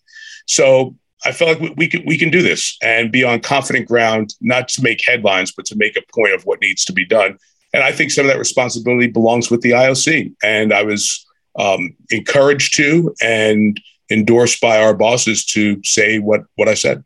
So 0.47 0.97
I 1.25 1.33
felt 1.33 1.61
like 1.61 1.77
we 1.77 1.89
can 1.89 2.05
we 2.05 2.19
can 2.19 2.31
do 2.31 2.43
this 2.43 2.77
and 2.83 3.13
be 3.13 3.25
on 3.25 3.41
confident 3.41 3.89
ground, 3.89 4.35
not 4.41 4.69
to 4.69 4.83
make 4.83 5.01
headlines, 5.05 5.53
but 5.53 5.67
to 5.67 5.77
make 5.77 5.97
a 5.97 6.03
point 6.13 6.35
of 6.35 6.43
what 6.45 6.61
needs 6.61 6.85
to 6.87 6.93
be 6.93 7.07
done. 7.07 7.39
And 7.73 7.83
I 7.83 7.93
think 7.93 8.11
some 8.11 8.25
of 8.25 8.31
that 8.31 8.39
responsibility 8.39 9.09
belongs 9.09 9.51
with 9.51 9.61
the 9.61 9.73
IOC. 9.73 10.35
And 10.43 10.73
I 10.73 10.83
was 10.83 11.25
um, 11.59 11.95
encouraged 12.11 12.77
to 12.77 13.15
and 13.21 13.81
endorsed 14.11 14.61
by 14.61 14.81
our 14.83 14.95
bosses 14.95 15.45
to 15.47 15.83
say 15.83 16.19
what, 16.19 16.45
what 16.55 16.69
I 16.69 16.75
said. 16.75 17.05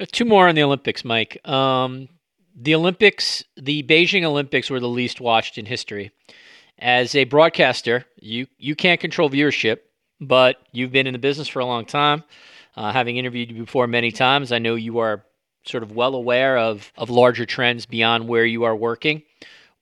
Uh, 0.00 0.06
two 0.10 0.24
more 0.24 0.48
on 0.48 0.54
the 0.54 0.62
Olympics, 0.62 1.04
Mike. 1.04 1.46
Um, 1.46 2.08
the 2.56 2.74
Olympics, 2.74 3.44
the 3.56 3.82
Beijing 3.82 4.24
Olympics 4.24 4.70
were 4.70 4.80
the 4.80 4.88
least 4.88 5.20
watched 5.20 5.58
in 5.58 5.66
history. 5.66 6.10
As 6.78 7.14
a 7.14 7.24
broadcaster, 7.24 8.06
you, 8.16 8.46
you 8.56 8.74
can't 8.74 9.00
control 9.00 9.28
viewership, 9.28 9.78
but 10.20 10.56
you've 10.72 10.92
been 10.92 11.06
in 11.06 11.12
the 11.12 11.18
business 11.18 11.48
for 11.48 11.60
a 11.60 11.66
long 11.66 11.84
time. 11.84 12.24
Uh, 12.76 12.92
having 12.92 13.16
interviewed 13.16 13.50
you 13.50 13.58
before 13.64 13.86
many 13.86 14.10
times, 14.10 14.52
I 14.52 14.58
know 14.58 14.74
you 14.74 14.98
are 14.98 15.24
sort 15.64 15.82
of 15.82 15.92
well 15.92 16.14
aware 16.14 16.56
of, 16.56 16.90
of 16.96 17.10
larger 17.10 17.44
trends 17.44 17.84
beyond 17.84 18.28
where 18.28 18.46
you 18.46 18.64
are 18.64 18.76
working. 18.76 19.22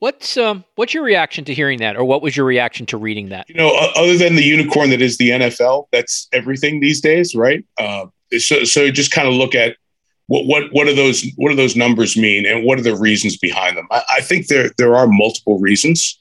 What's 0.01 0.37
um 0.37 0.65
what's 0.77 0.95
your 0.95 1.03
reaction 1.03 1.45
to 1.47 1.55
hearing 1.55 1.81
that, 1.81 1.97
or 1.97 2.05
what 2.05 2.23
was 2.23 2.37
your 2.37 2.47
reaction 2.47 2.87
to 2.87 2.97
reading 2.97 3.31
that? 3.31 3.49
You 3.49 3.57
know, 3.57 3.77
other 3.97 4.17
than 4.17 4.37
the 4.37 4.45
unicorn 4.45 4.91
that 4.91 5.03
is 5.03 5.17
the 5.17 5.31
NFL, 5.31 5.89
that's 5.91 6.29
everything 6.33 6.79
these 6.79 7.01
days, 7.01 7.35
right? 7.35 7.65
Uh, 7.79 8.07
so, 8.39 8.63
so 8.65 8.91
just 8.91 9.11
kind 9.11 9.27
of 9.27 9.35
look 9.35 9.55
at 9.57 9.77
what 10.29 10.47
what 10.47 10.73
what 10.73 10.87
do 10.87 10.95
those 10.95 11.27
what 11.37 11.51
do 11.51 11.57
those 11.57 11.75
numbers 11.75 12.17
mean, 12.17 12.47
and 12.47 12.65
what 12.65 12.79
are 12.79 12.83
the 12.83 12.97
reasons 12.97 13.37
behind 13.37 13.77
them? 13.77 13.89
I, 13.91 14.03
I 14.11 14.21
think 14.21 14.47
there 14.47 14.71
there 14.79 14.95
are 14.95 15.09
multiple 15.09 15.59
reasons. 15.59 16.17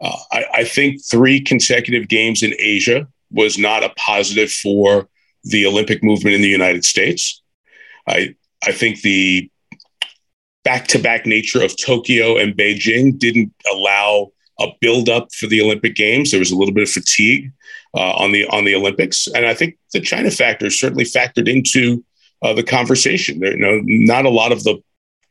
Uh, 0.00 0.16
I, 0.32 0.44
I 0.54 0.64
think 0.64 1.02
three 1.02 1.40
consecutive 1.40 2.08
games 2.08 2.42
in 2.42 2.54
Asia 2.58 3.06
was 3.30 3.56
not 3.56 3.84
a 3.84 3.90
positive 3.90 4.50
for 4.50 5.08
the 5.44 5.64
Olympic 5.64 6.02
movement 6.02 6.34
in 6.34 6.42
the 6.42 6.48
United 6.48 6.84
States. 6.84 7.40
I 8.06 8.34
I 8.66 8.72
think 8.72 9.00
the 9.00 9.50
back 10.64 10.86
to 10.88 10.98
back 10.98 11.26
nature 11.26 11.62
of 11.62 11.74
Tokyo 11.80 12.36
and 12.36 12.56
Beijing 12.56 13.18
didn't 13.18 13.52
allow 13.72 14.32
a 14.60 14.68
build 14.80 15.08
up 15.08 15.32
for 15.34 15.46
the 15.46 15.60
Olympic 15.60 15.94
Games. 15.94 16.30
There 16.30 16.40
was 16.40 16.50
a 16.50 16.56
little 16.56 16.74
bit 16.74 16.84
of 16.84 16.90
fatigue 16.90 17.52
uh, 17.94 18.12
on 18.12 18.32
the 18.32 18.46
on 18.48 18.64
the 18.64 18.74
Olympics, 18.74 19.26
and 19.28 19.46
I 19.46 19.54
think 19.54 19.78
the 19.92 20.00
China 20.00 20.30
factor 20.30 20.70
certainly 20.70 21.04
factored 21.04 21.48
into 21.48 22.04
uh, 22.42 22.52
the 22.52 22.62
conversation. 22.62 23.40
There, 23.40 23.52
you 23.52 23.58
know, 23.58 23.80
not 23.84 24.24
a 24.24 24.30
lot 24.30 24.52
of 24.52 24.64
the 24.64 24.82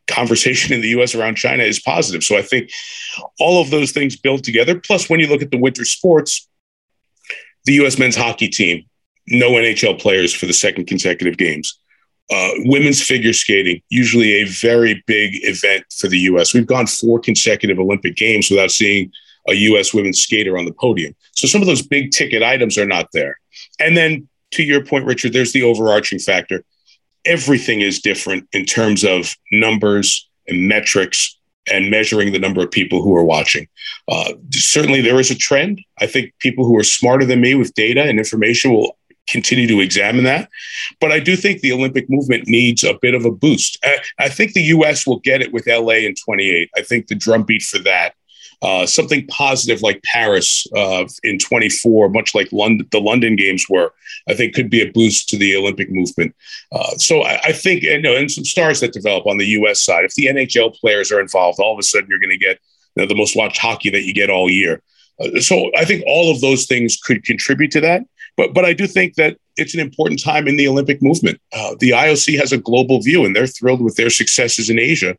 conversation 0.07 0.73
in 0.75 0.81
the 0.81 0.89
U.S. 0.89 1.15
around 1.15 1.35
China 1.35 1.63
is 1.63 1.79
positive. 1.79 2.23
So 2.23 2.37
I 2.37 2.41
think 2.41 2.71
all 3.39 3.61
of 3.61 3.69
those 3.69 3.91
things 3.91 4.15
build 4.15 4.43
together. 4.43 4.79
Plus, 4.79 5.09
when 5.09 5.19
you 5.19 5.27
look 5.27 5.41
at 5.41 5.51
the 5.51 5.57
winter 5.57 5.85
sports, 5.85 6.47
the 7.65 7.73
U.S. 7.73 7.97
men's 7.97 8.15
hockey 8.15 8.47
team, 8.47 8.85
no 9.27 9.51
NHL 9.51 9.99
players 9.99 10.33
for 10.33 10.45
the 10.45 10.53
second 10.53 10.87
consecutive 10.87 11.37
games. 11.37 11.79
Uh, 12.31 12.51
women's 12.59 13.01
figure 13.01 13.33
skating, 13.33 13.81
usually 13.89 14.35
a 14.35 14.45
very 14.45 15.03
big 15.05 15.31
event 15.43 15.83
for 15.97 16.07
the 16.07 16.19
U.S. 16.19 16.53
We've 16.53 16.65
gone 16.65 16.87
four 16.87 17.19
consecutive 17.19 17.77
Olympic 17.77 18.15
Games 18.15 18.49
without 18.49 18.71
seeing 18.71 19.11
a 19.49 19.53
U.S. 19.53 19.93
women's 19.93 20.21
skater 20.21 20.57
on 20.57 20.65
the 20.65 20.73
podium. 20.73 21.13
So 21.33 21.47
some 21.47 21.61
of 21.61 21.67
those 21.67 21.81
big 21.81 22.11
ticket 22.11 22.41
items 22.41 22.77
are 22.77 22.85
not 22.85 23.09
there. 23.11 23.39
And 23.79 23.97
then 23.97 24.29
to 24.51 24.63
your 24.63 24.85
point, 24.85 25.05
Richard, 25.05 25.33
there's 25.33 25.51
the 25.51 25.63
overarching 25.63 26.19
factor. 26.19 26.63
Everything 27.25 27.81
is 27.81 27.99
different 27.99 28.47
in 28.53 28.65
terms 28.65 29.03
of 29.03 29.35
numbers 29.51 30.27
and 30.47 30.67
metrics 30.67 31.37
and 31.71 31.91
measuring 31.91 32.31
the 32.31 32.39
number 32.39 32.63
of 32.63 32.71
people 32.71 33.01
who 33.01 33.15
are 33.15 33.23
watching. 33.23 33.67
Uh, 34.07 34.33
certainly, 34.51 35.01
there 35.01 35.19
is 35.19 35.31
a 35.31 35.35
trend. 35.35 35.81
I 35.99 36.07
think 36.07 36.33
people 36.39 36.65
who 36.65 36.77
are 36.77 36.83
smarter 36.83 37.25
than 37.25 37.41
me 37.41 37.55
with 37.55 37.73
data 37.73 38.03
and 38.03 38.17
information 38.17 38.73
will 38.73 38.97
continue 39.27 39.67
to 39.67 39.79
examine 39.81 40.23
that. 40.25 40.49
But 40.99 41.11
I 41.11 41.19
do 41.19 41.35
think 41.35 41.61
the 41.61 41.71
Olympic 41.71 42.09
movement 42.09 42.47
needs 42.47 42.83
a 42.83 42.97
bit 43.01 43.13
of 43.13 43.25
a 43.25 43.31
boost. 43.31 43.77
I, 43.83 43.97
I 44.19 44.29
think 44.29 44.53
the 44.53 44.63
U.S. 44.63 45.07
will 45.07 45.19
get 45.19 45.41
it 45.41 45.53
with 45.53 45.67
LA 45.67 46.05
in 46.05 46.15
28. 46.15 46.69
I 46.75 46.81
think 46.81 47.07
the 47.07 47.15
drumbeat 47.15 47.63
for 47.63 47.79
that. 47.79 48.13
Uh, 48.63 48.85
something 48.85 49.25
positive 49.25 49.81
like 49.81 50.03
Paris 50.03 50.67
uh, 50.77 51.03
in 51.23 51.39
24, 51.39 52.09
much 52.09 52.35
like 52.35 52.47
London, 52.51 52.87
the 52.91 53.01
London 53.01 53.35
Games 53.35 53.65
were, 53.67 53.91
I 54.29 54.35
think 54.35 54.53
could 54.53 54.69
be 54.69 54.83
a 54.83 54.91
boost 54.91 55.29
to 55.29 55.37
the 55.37 55.55
Olympic 55.55 55.89
movement. 55.89 56.35
Uh, 56.71 56.91
so 56.97 57.23
I, 57.23 57.39
I, 57.45 57.51
think, 57.53 57.81
you 57.81 57.99
know, 57.99 58.15
and 58.15 58.29
some 58.29 58.45
stars 58.45 58.79
that 58.81 58.93
develop 58.93 59.25
on 59.25 59.39
the 59.39 59.47
U.S. 59.47 59.81
side. 59.81 60.05
If 60.05 60.13
the 60.13 60.27
NHL 60.27 60.75
players 60.75 61.11
are 61.11 61.19
involved, 61.19 61.59
all 61.59 61.73
of 61.73 61.79
a 61.79 61.83
sudden 61.83 62.07
you're 62.07 62.19
going 62.19 62.29
to 62.29 62.37
get 62.37 62.59
you 62.95 63.01
know, 63.01 63.07
the 63.07 63.15
most 63.15 63.35
watched 63.35 63.57
hockey 63.57 63.89
that 63.89 64.03
you 64.03 64.13
get 64.13 64.29
all 64.29 64.47
year. 64.47 64.83
Uh, 65.19 65.39
so 65.39 65.71
I 65.75 65.83
think 65.83 66.03
all 66.05 66.31
of 66.31 66.39
those 66.41 66.67
things 66.67 66.97
could 66.97 67.23
contribute 67.23 67.71
to 67.71 67.81
that. 67.81 68.03
But 68.41 68.55
but 68.55 68.65
I 68.65 68.73
do 68.73 68.87
think 68.87 69.13
that 69.15 69.37
it's 69.55 69.75
an 69.75 69.79
important 69.79 70.19
time 70.19 70.47
in 70.47 70.57
the 70.57 70.67
Olympic 70.67 70.99
movement. 70.99 71.39
Uh, 71.53 71.75
the 71.79 71.91
IOC 71.91 72.39
has 72.39 72.51
a 72.51 72.57
global 72.57 72.99
view, 72.99 73.23
and 73.23 73.35
they're 73.35 73.45
thrilled 73.45 73.81
with 73.81 73.97
their 73.97 74.09
successes 74.09 74.67
in 74.67 74.79
Asia. 74.79 75.15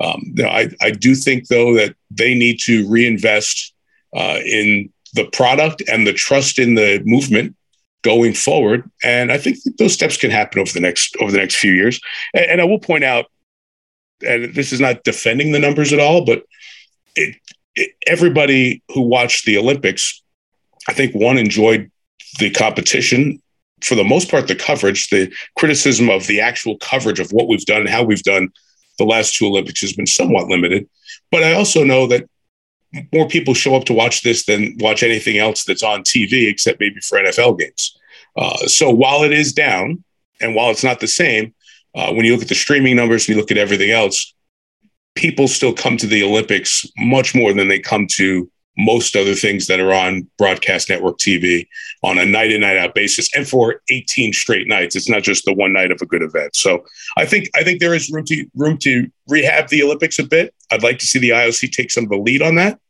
Um, 0.00 0.34
I 0.40 0.70
I 0.80 0.90
do 0.90 1.14
think 1.14 1.46
though 1.46 1.72
that 1.74 1.94
they 2.10 2.34
need 2.34 2.58
to 2.64 2.88
reinvest 2.88 3.72
uh, 4.16 4.40
in 4.44 4.92
the 5.12 5.26
product 5.26 5.84
and 5.86 6.04
the 6.04 6.12
trust 6.12 6.58
in 6.58 6.74
the 6.74 7.00
movement 7.04 7.54
going 8.02 8.34
forward. 8.34 8.90
And 9.04 9.30
I 9.30 9.38
think 9.38 9.58
those 9.78 9.94
steps 9.94 10.16
can 10.16 10.32
happen 10.32 10.58
over 10.60 10.72
the 10.72 10.80
next 10.80 11.16
over 11.20 11.30
the 11.30 11.38
next 11.38 11.54
few 11.54 11.72
years. 11.72 12.00
And, 12.34 12.46
and 12.46 12.60
I 12.60 12.64
will 12.64 12.80
point 12.80 13.04
out, 13.04 13.26
and 14.26 14.52
this 14.52 14.72
is 14.72 14.80
not 14.80 15.04
defending 15.04 15.52
the 15.52 15.60
numbers 15.60 15.92
at 15.92 16.00
all, 16.00 16.24
but 16.24 16.42
it, 17.14 17.36
it, 17.76 17.92
everybody 18.08 18.82
who 18.92 19.02
watched 19.02 19.46
the 19.46 19.58
Olympics, 19.58 20.20
I 20.88 20.92
think 20.92 21.14
one 21.14 21.38
enjoyed 21.38 21.92
the 22.38 22.50
competition 22.50 23.40
for 23.82 23.94
the 23.94 24.04
most 24.04 24.30
part 24.30 24.48
the 24.48 24.54
coverage 24.54 25.08
the 25.10 25.32
criticism 25.58 26.08
of 26.08 26.26
the 26.26 26.40
actual 26.40 26.78
coverage 26.78 27.20
of 27.20 27.30
what 27.30 27.48
we've 27.48 27.66
done 27.66 27.82
and 27.82 27.90
how 27.90 28.02
we've 28.02 28.22
done 28.22 28.48
the 28.98 29.04
last 29.04 29.34
two 29.34 29.46
olympics 29.46 29.80
has 29.80 29.92
been 29.92 30.06
somewhat 30.06 30.48
limited. 30.48 30.88
But 31.30 31.44
i 31.44 31.52
also 31.52 31.84
know 31.84 32.06
that 32.08 32.28
more 33.12 33.26
people 33.26 33.54
show 33.54 33.74
up 33.74 33.84
to 33.84 33.92
watch 33.92 34.22
this 34.22 34.46
than 34.46 34.76
watch 34.78 35.02
anything 35.02 35.38
else 35.38 35.64
that's 35.64 35.82
on 35.82 36.02
tv 36.02 36.48
except 36.48 36.80
maybe 36.80 37.00
for 37.00 37.18
nfl 37.18 37.58
games. 37.58 37.96
Uh, 38.36 38.56
so 38.66 38.90
while 38.90 39.22
it 39.22 39.32
is 39.32 39.52
down 39.52 40.02
and 40.40 40.54
while 40.54 40.70
it's 40.70 40.84
not 40.84 41.00
the 41.00 41.06
same 41.06 41.54
uh, 41.94 42.12
when 42.12 42.24
you 42.24 42.32
look 42.32 42.42
at 42.42 42.48
the 42.48 42.54
streaming 42.54 42.96
numbers 42.96 43.28
and 43.28 43.34
you 43.34 43.40
look 43.40 43.50
at 43.50 43.58
everything 43.58 43.90
else 43.90 44.34
people 45.14 45.46
still 45.46 45.72
come 45.72 45.96
to 45.96 46.06
the 46.06 46.22
olympics 46.22 46.86
much 46.98 47.34
more 47.34 47.52
than 47.52 47.68
they 47.68 47.78
come 47.78 48.06
to 48.08 48.50
most 48.76 49.14
other 49.14 49.34
things 49.34 49.66
that 49.68 49.80
are 49.80 49.92
on 49.92 50.28
broadcast 50.36 50.88
network 50.88 51.18
TV 51.18 51.66
on 52.02 52.18
a 52.18 52.24
night 52.24 52.50
in 52.50 52.60
night 52.60 52.76
out 52.76 52.94
basis 52.94 53.28
and 53.34 53.46
for 53.46 53.80
18 53.90 54.32
straight 54.32 54.66
nights. 54.66 54.96
It's 54.96 55.08
not 55.08 55.22
just 55.22 55.44
the 55.44 55.52
one 55.52 55.72
night 55.72 55.92
of 55.92 56.00
a 56.02 56.06
good 56.06 56.22
event. 56.22 56.56
So 56.56 56.84
I 57.16 57.24
think 57.24 57.48
I 57.54 57.62
think 57.62 57.80
there 57.80 57.94
is 57.94 58.10
room 58.10 58.24
to 58.26 58.46
room 58.54 58.78
to 58.78 59.08
rehab 59.28 59.68
the 59.68 59.82
Olympics 59.82 60.18
a 60.18 60.24
bit. 60.24 60.54
I'd 60.70 60.82
like 60.82 60.98
to 60.98 61.06
see 61.06 61.18
the 61.18 61.30
IOC 61.30 61.72
take 61.72 61.90
some 61.90 62.04
of 62.04 62.10
the 62.10 62.18
lead 62.18 62.42
on 62.42 62.56
that. 62.56 62.80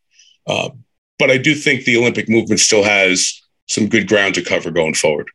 Uh, 0.46 0.70
but 1.18 1.30
I 1.30 1.38
do 1.38 1.54
think 1.54 1.84
the 1.84 1.96
Olympic 1.96 2.28
movement 2.28 2.60
still 2.60 2.84
has 2.84 3.40
some 3.66 3.88
good 3.88 4.08
ground 4.08 4.34
to 4.34 4.42
cover 4.42 4.70
going 4.70 4.94
forward. 4.94 5.30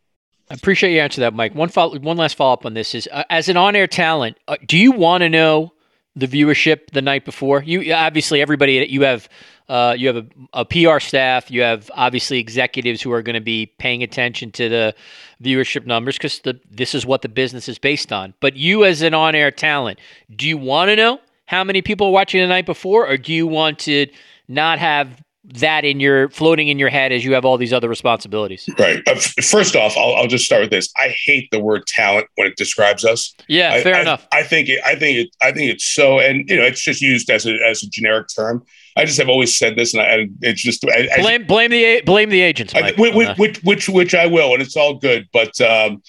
I 0.51 0.55
appreciate 0.55 0.93
you 0.93 0.99
answer 0.99 1.21
that 1.21 1.33
Mike. 1.33 1.53
One 1.53 1.69
follow, 1.69 1.99
one 1.99 2.17
last 2.17 2.35
follow 2.35 2.53
up 2.53 2.65
on 2.65 2.73
this 2.73 2.95
is 2.95 3.07
uh, 3.11 3.23
as 3.29 3.49
an 3.49 3.57
on-air 3.57 3.87
talent 3.87 4.37
uh, 4.47 4.57
do 4.65 4.77
you 4.77 4.91
want 4.91 5.21
to 5.21 5.29
know 5.29 5.73
the 6.19 6.27
viewership 6.27 6.91
the 6.91 7.01
night 7.01 7.25
before 7.25 7.63
you 7.63 7.93
obviously 7.93 8.41
everybody 8.41 8.85
you 8.89 9.01
have 9.01 9.29
uh, 9.69 9.93
you 9.95 10.07
have 10.07 10.17
a, 10.17 10.25
a, 10.53 10.65
PR 10.65 10.99
staff. 10.99 11.51
You 11.51 11.61
have 11.61 11.91
obviously 11.93 12.39
executives 12.39 13.03
who 13.03 13.11
are 13.11 13.21
going 13.21 13.35
to 13.35 13.39
be 13.39 13.67
paying 13.77 14.01
attention 14.01 14.51
to 14.53 14.67
the 14.67 14.95
viewership 15.43 15.85
numbers 15.85 16.17
because 16.17 16.41
this 16.71 16.95
is 16.95 17.05
what 17.05 17.21
the 17.21 17.29
business 17.29 17.69
is 17.69 17.77
based 17.77 18.11
on. 18.11 18.33
But 18.39 18.55
you, 18.55 18.83
as 18.83 19.03
an 19.03 19.13
on-air 19.13 19.51
talent, 19.51 19.99
do 20.35 20.47
you 20.47 20.57
want 20.57 20.89
to 20.89 20.95
know 20.95 21.19
how 21.45 21.63
many 21.63 21.83
people 21.83 22.07
are 22.07 22.11
watching 22.11 22.41
the 22.41 22.47
night 22.47 22.65
before, 22.65 23.07
or 23.07 23.17
do 23.17 23.31
you 23.31 23.45
want 23.45 23.77
to 23.79 24.07
not 24.47 24.79
have 24.79 25.23
that 25.55 25.85
in 25.85 25.99
your 25.99 26.29
floating 26.29 26.67
in 26.67 26.79
your 26.79 26.89
head 26.89 27.11
as 27.11 27.23
you 27.25 27.33
have 27.33 27.45
all 27.45 27.57
these 27.57 27.73
other 27.73 27.89
responsibilities? 27.89 28.69
Right. 28.77 29.01
Uh, 29.07 29.15
first 29.15 29.75
off, 29.75 29.97
I'll, 29.97 30.15
I'll, 30.15 30.27
just 30.27 30.45
start 30.45 30.61
with 30.61 30.69
this. 30.69 30.91
I 30.95 31.15
hate 31.25 31.49
the 31.51 31.59
word 31.59 31.85
talent 31.87 32.27
when 32.35 32.47
it 32.47 32.55
describes 32.55 33.03
us. 33.03 33.33
Yeah, 33.47 33.73
I, 33.73 33.81
fair 33.81 33.95
I, 33.95 34.01
enough. 34.01 34.27
I 34.31 34.43
think 34.43 34.69
it, 34.69 34.79
I 34.85 34.95
think 34.95 35.17
it, 35.17 35.35
I 35.41 35.51
think 35.51 35.71
it's 35.71 35.85
so, 35.85 36.19
and 36.19 36.47
you 36.49 36.55
know, 36.55 36.63
it's 36.63 36.81
just 36.81 37.01
used 37.01 37.29
as 37.29 37.45
a 37.45 37.57
as 37.67 37.83
a 37.83 37.89
generic 37.89 38.27
term. 38.35 38.63
I 38.95 39.05
just 39.05 39.17
have 39.17 39.29
always 39.29 39.57
said 39.57 39.75
this, 39.75 39.93
and, 39.93 40.01
I, 40.01 40.05
and 40.05 40.37
it's 40.41 40.61
just 40.61 40.85
I, 40.85 41.07
blame 41.19 41.45
blame 41.47 41.71
the 41.71 42.01
blame 42.05 42.29
the 42.29 42.41
agents, 42.41 42.73
Mike, 42.73 42.97
which, 42.97 43.15
which, 43.37 43.63
which, 43.63 43.89
which 43.89 44.15
I 44.15 44.27
will, 44.27 44.53
and 44.53 44.61
it's 44.61 44.75
all 44.75 44.95
good. 44.95 45.27
But 45.31 45.59
um, 45.61 46.01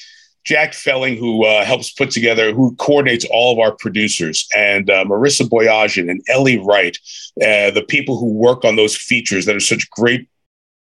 Jack 0.44 0.72
Felling, 0.72 1.16
who 1.16 1.44
uh, 1.44 1.64
helps 1.64 1.92
put 1.92 2.10
together, 2.10 2.52
who 2.52 2.74
coordinates 2.76 3.26
all 3.30 3.52
of 3.52 3.58
our 3.58 3.72
producers, 3.76 4.48
and 4.56 4.88
uh, 4.90 5.04
Marissa 5.04 5.48
Boyajian 5.48 6.10
and 6.10 6.22
Ellie 6.28 6.58
Wright, 6.58 6.96
uh, 7.42 7.70
the 7.70 7.84
people 7.86 8.18
who 8.18 8.32
work 8.32 8.64
on 8.64 8.76
those 8.76 8.96
features 8.96 9.46
that 9.46 9.56
are 9.56 9.60
such 9.60 9.88
great 9.90 10.28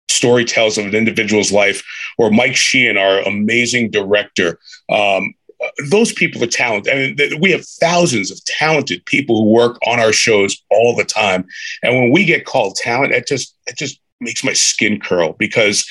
storytells 0.10 0.78
of 0.78 0.86
an 0.86 0.96
individual's 0.96 1.52
life, 1.52 1.84
or 2.18 2.30
Mike 2.30 2.56
Sheehan, 2.56 2.98
our 2.98 3.22
amazing 3.22 3.92
director. 3.92 4.60
Um, 4.90 5.34
those 5.90 6.12
people 6.12 6.44
are 6.44 6.48
talented. 6.48 6.94
I 6.94 6.98
mean, 6.98 7.40
we 7.42 7.52
have 7.52 7.66
thousands 7.66 8.32
of 8.32 8.44
talented 8.46 9.06
people 9.06 9.44
who 9.44 9.52
work 9.52 9.78
on 9.86 10.00
our 10.00 10.12
shows 10.12 10.62
all 10.72 10.96
the 10.96 11.04
time. 11.04 11.46
And 11.84 11.96
when 11.96 12.12
we 12.12 12.26
get 12.26 12.46
called 12.46 12.76
talent, 12.76 13.14
it 13.14 13.28
just 13.28 13.56
it 13.68 13.78
just 13.78 14.00
makes 14.20 14.44
my 14.44 14.54
skin 14.54 15.00
curl 15.00 15.34
because 15.34 15.86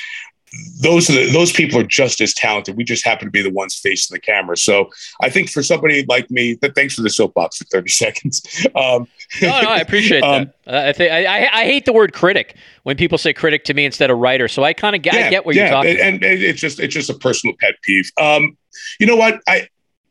those 0.81 1.09
are 1.09 1.13
the, 1.13 1.31
those 1.33 1.53
people 1.53 1.79
are 1.79 1.85
just 1.85 2.21
as 2.21 2.35
talented. 2.35 2.77
We 2.77 2.83
just 2.83 3.05
happen 3.05 3.29
to 3.29 3.31
be 3.31 3.43
the 3.43 3.53
ones 3.53 3.75
facing 3.77 4.15
the 4.15 4.21
camera. 4.21 4.57
So 4.57 4.91
I 5.23 5.31
think 5.31 5.49
for 5.49 5.63
somebody 5.63 6.05
like 6.09 6.31
me, 6.31 6.55
that 6.55 6.75
thanks 6.75 6.95
for 6.95 7.03
the 7.03 7.11
soapbox 7.11 7.59
for 7.59 7.65
thirty 7.65 7.89
seconds. 7.91 8.43
Um, 8.75 9.07
no, 9.41 9.49
no, 9.63 9.69
I 9.69 9.79
appreciate 9.79 10.23
um, 10.25 10.51
that. 10.67 10.75
Uh, 10.75 10.89
I 10.89 10.93
think 10.93 11.13
I, 11.13 11.47
I, 11.47 11.65
hate 11.65 11.85
the 11.85 11.93
word 11.93 12.13
critic 12.13 12.57
when 12.83 12.97
people 12.97 13.19
say 13.19 13.33
critic 13.33 13.65
to 13.65 13.75
me 13.75 13.85
instead 13.85 14.11
of 14.11 14.19
writer. 14.19 14.49
So 14.49 14.65
I 14.65 14.73
kind 14.73 14.97
of 14.97 15.03
get, 15.03 15.15
yeah, 15.15 15.31
get 15.31 15.47
what 15.47 15.55
yeah, 15.55 15.63
you're 15.63 15.71
talking. 15.71 16.01
And, 16.01 16.25
and, 16.25 16.43
it's 16.43 16.61
just 16.61 16.81
it's 16.81 16.95
just 16.95 17.11
a 17.11 17.15
personal 17.15 17.55
pet 17.61 17.75
peeve. 17.83 18.11
Um, 18.21 18.57
you 18.99 19.07
know 19.07 19.17
what? 19.17 19.41
I 19.47 19.69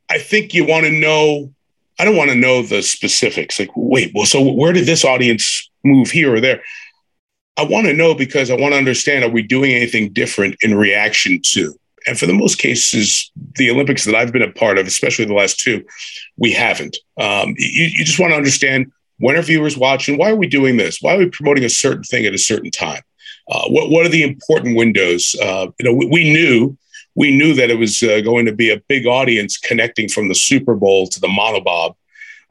I 0.09 0.19
think 0.19 0.53
you 0.53 0.65
want 0.65 0.85
to 0.85 0.91
know. 0.91 1.53
I 1.99 2.05
don't 2.05 2.15
want 2.15 2.29
to 2.29 2.35
know 2.35 2.61
the 2.61 2.81
specifics. 2.81 3.59
Like, 3.59 3.71
wait, 3.75 4.13
well, 4.15 4.25
so 4.25 4.41
where 4.53 4.71
did 4.71 4.85
this 4.85 5.03
audience 5.03 5.69
move 5.83 6.11
here 6.11 6.33
or 6.33 6.39
there? 6.39 6.63
I 7.59 7.63
want 7.63 7.87
to 7.87 7.93
know 7.93 8.15
because 8.15 8.49
I 8.49 8.55
want 8.55 8.71
to 8.73 8.77
understand 8.77 9.25
are 9.25 9.29
we 9.29 9.41
doing 9.41 9.73
anything 9.73 10.13
different 10.13 10.55
in 10.61 10.75
reaction 10.75 11.41
to? 11.47 11.77
And 12.07 12.17
for 12.17 12.25
the 12.25 12.33
most 12.33 12.57
cases, 12.57 13.29
the 13.55 13.69
Olympics 13.69 14.05
that 14.05 14.15
I've 14.15 14.31
been 14.31 14.41
a 14.41 14.51
part 14.51 14.77
of, 14.77 14.87
especially 14.87 15.25
the 15.25 15.33
last 15.33 15.59
two, 15.59 15.83
we 16.37 16.53
haven't. 16.53 16.95
Um, 17.19 17.55
you, 17.57 17.87
you 17.87 18.05
just 18.05 18.17
want 18.17 18.31
to 18.31 18.37
understand 18.37 18.93
when 19.17 19.35
are 19.35 19.41
viewers 19.41 19.77
watching? 19.77 20.17
Why 20.17 20.31
are 20.31 20.37
we 20.37 20.47
doing 20.47 20.77
this? 20.77 21.01
Why 21.01 21.15
are 21.15 21.17
we 21.17 21.29
promoting 21.29 21.65
a 21.65 21.69
certain 21.69 22.03
thing 22.03 22.25
at 22.25 22.33
a 22.33 22.37
certain 22.37 22.71
time? 22.71 23.01
Uh, 23.51 23.67
what, 23.67 23.89
what 23.89 24.05
are 24.05 24.09
the 24.09 24.23
important 24.23 24.77
windows? 24.77 25.35
Uh, 25.43 25.67
you 25.79 25.83
know, 25.83 25.93
we, 25.93 26.05
we, 26.05 26.31
knew 26.31 26.77
we 27.15 27.35
knew 27.35 27.53
that 27.55 27.69
it 27.69 27.77
was 27.77 28.01
uh, 28.03 28.21
going 28.21 28.45
to 28.45 28.53
be 28.53 28.71
a 28.71 28.81
big 28.87 29.05
audience 29.05 29.57
connecting 29.57 30.07
from 30.07 30.29
the 30.29 30.35
Super 30.35 30.75
Bowl 30.75 31.07
to 31.07 31.19
the 31.19 31.27
monobob, 31.27 31.95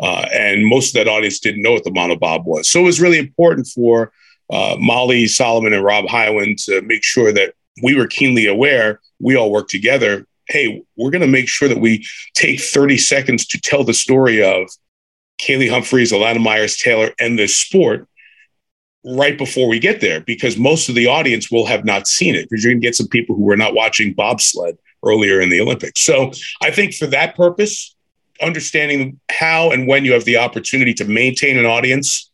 uh, 0.02 0.26
and 0.34 0.66
most 0.66 0.88
of 0.88 1.02
that 1.02 1.10
audience 1.10 1.38
didn't 1.38 1.62
know 1.62 1.72
what 1.72 1.84
the 1.84 1.90
monobob 1.90 2.44
was. 2.44 2.68
So 2.68 2.80
it 2.80 2.84
was 2.84 3.00
really 3.00 3.18
important 3.18 3.68
for 3.68 4.12
uh, 4.50 4.76
Molly 4.78 5.26
Solomon 5.26 5.72
and 5.72 5.84
Rob 5.84 6.08
Hyland 6.08 6.58
to 6.60 6.80
make 6.82 7.04
sure 7.04 7.32
that 7.32 7.54
we 7.82 7.94
were 7.94 8.06
keenly 8.06 8.46
aware. 8.46 9.00
We 9.20 9.36
all 9.36 9.50
work 9.50 9.68
together. 9.68 10.26
Hey, 10.46 10.82
we're 10.96 11.10
going 11.10 11.22
to 11.22 11.26
make 11.26 11.48
sure 11.48 11.68
that 11.68 11.80
we 11.80 12.06
take 12.34 12.60
30 12.60 12.96
seconds 12.96 13.46
to 13.46 13.60
tell 13.60 13.84
the 13.84 13.94
story 13.94 14.42
of 14.42 14.70
Kaillie 15.38 15.70
Humphries, 15.70 16.12
Elana 16.12 16.40
Meyers 16.40 16.76
Taylor, 16.76 17.12
and 17.20 17.38
this 17.38 17.56
sport 17.56 18.08
right 19.04 19.38
before 19.38 19.68
we 19.68 19.78
get 19.78 20.00
there 20.00 20.20
because 20.20 20.58
most 20.58 20.88
of 20.88 20.94
the 20.94 21.06
audience 21.06 21.50
will 21.50 21.66
have 21.66 21.84
not 21.84 22.08
seen 22.08 22.34
it 22.34 22.48
because 22.48 22.64
you're 22.64 22.72
going 22.72 22.80
to 22.80 22.86
get 22.86 22.96
some 22.96 23.08
people 23.08 23.36
who 23.36 23.42
were 23.42 23.56
not 23.56 23.74
watching 23.74 24.12
bobsled 24.12 24.76
earlier 25.04 25.40
in 25.40 25.48
the 25.48 25.60
Olympics. 25.60 26.00
So 26.00 26.32
I 26.62 26.70
think 26.70 26.94
for 26.94 27.06
that 27.06 27.36
purpose, 27.36 27.94
understanding 28.40 29.18
how 29.30 29.70
and 29.70 29.86
when 29.86 30.04
you 30.04 30.12
have 30.12 30.24
the 30.24 30.36
opportunity 30.36 30.94
to 30.94 31.04
maintain 31.04 31.56
an 31.58 31.66
audience 31.66 32.27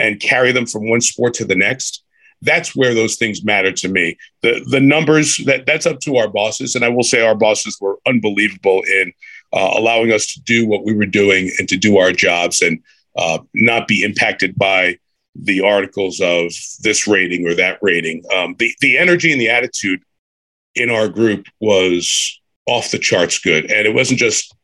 and 0.00 0.20
carry 0.20 0.52
them 0.52 0.66
from 0.66 0.88
one 0.88 1.00
sport 1.00 1.34
to 1.34 1.44
the 1.44 1.54
next 1.54 2.02
that's 2.42 2.74
where 2.74 2.94
those 2.94 3.16
things 3.16 3.44
matter 3.44 3.72
to 3.72 3.88
me. 3.88 4.16
The 4.42 4.64
the 4.70 4.80
numbers 4.80 5.36
that 5.44 5.66
that's 5.66 5.86
up 5.86 6.00
to 6.00 6.16
our 6.16 6.28
bosses. 6.28 6.74
And 6.74 6.84
i 6.84 6.88
will 6.88 7.02
say 7.02 7.20
our 7.20 7.34
bosses 7.34 7.78
were 7.80 7.98
unbelievable 8.06 8.82
in 8.82 9.12
uh, 9.52 9.70
allowing 9.76 10.12
us 10.12 10.32
to 10.34 10.40
do 10.42 10.66
what 10.66 10.84
we 10.84 10.94
were 10.94 11.06
doing 11.06 11.50
and 11.58 11.68
to 11.68 11.76
do 11.76 11.98
our 11.98 12.12
jobs 12.12 12.62
and 12.62 12.80
uh, 13.16 13.38
not 13.54 13.88
be 13.88 14.02
impacted 14.02 14.56
by 14.56 14.96
the 15.34 15.60
articles 15.60 16.20
of 16.20 16.52
this 16.82 17.06
rating 17.06 17.46
or 17.46 17.54
that 17.54 17.78
rating. 17.82 18.22
Um, 18.34 18.56
the 18.58 18.74
the 18.80 18.96
energy 18.96 19.32
and 19.32 19.40
the 19.40 19.50
attitude 19.50 20.02
in 20.74 20.90
our 20.90 21.08
group 21.08 21.46
was 21.60 22.40
off 22.66 22.90
the 22.90 22.98
charts 22.98 23.38
good. 23.38 23.70
And 23.70 23.86
it 23.86 23.94
wasn't 23.94 24.20
just 24.20 24.54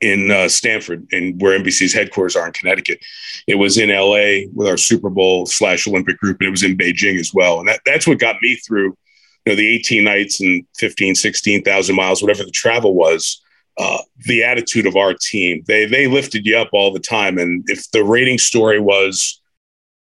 in 0.00 0.30
uh, 0.30 0.48
Stamford, 0.48 1.06
and 1.12 1.40
where 1.40 1.58
NBC's 1.58 1.92
headquarters 1.92 2.36
are 2.36 2.46
in 2.46 2.52
Connecticut. 2.52 3.00
It 3.46 3.56
was 3.56 3.78
in 3.78 3.90
LA 3.90 4.48
with 4.54 4.68
our 4.68 4.76
Super 4.76 5.10
Bowl 5.10 5.46
slash 5.46 5.86
Olympic 5.86 6.18
group, 6.18 6.38
and 6.40 6.48
it 6.48 6.50
was 6.50 6.62
in 6.62 6.76
Beijing 6.76 7.18
as 7.18 7.32
well. 7.34 7.60
And 7.60 7.68
that, 7.68 7.80
that's 7.84 8.06
what 8.06 8.18
got 8.18 8.36
me 8.42 8.56
through, 8.56 8.96
you 9.44 9.52
know, 9.52 9.56
the 9.56 9.68
18 9.76 10.04
nights 10.04 10.40
and 10.40 10.64
15, 10.76 11.14
16,000 11.14 11.96
miles, 11.96 12.22
whatever 12.22 12.44
the 12.44 12.50
travel 12.50 12.94
was. 12.94 13.40
Uh, 13.78 13.98
the 14.26 14.44
attitude 14.44 14.86
of 14.86 14.96
our 14.96 15.14
team, 15.14 15.64
they 15.66 15.86
they 15.86 16.06
lifted 16.06 16.44
you 16.44 16.58
up 16.58 16.68
all 16.74 16.92
the 16.92 17.00
time. 17.00 17.38
And 17.38 17.64
if 17.68 17.90
the 17.90 18.04
rating 18.04 18.36
story 18.36 18.78
was 18.78 19.40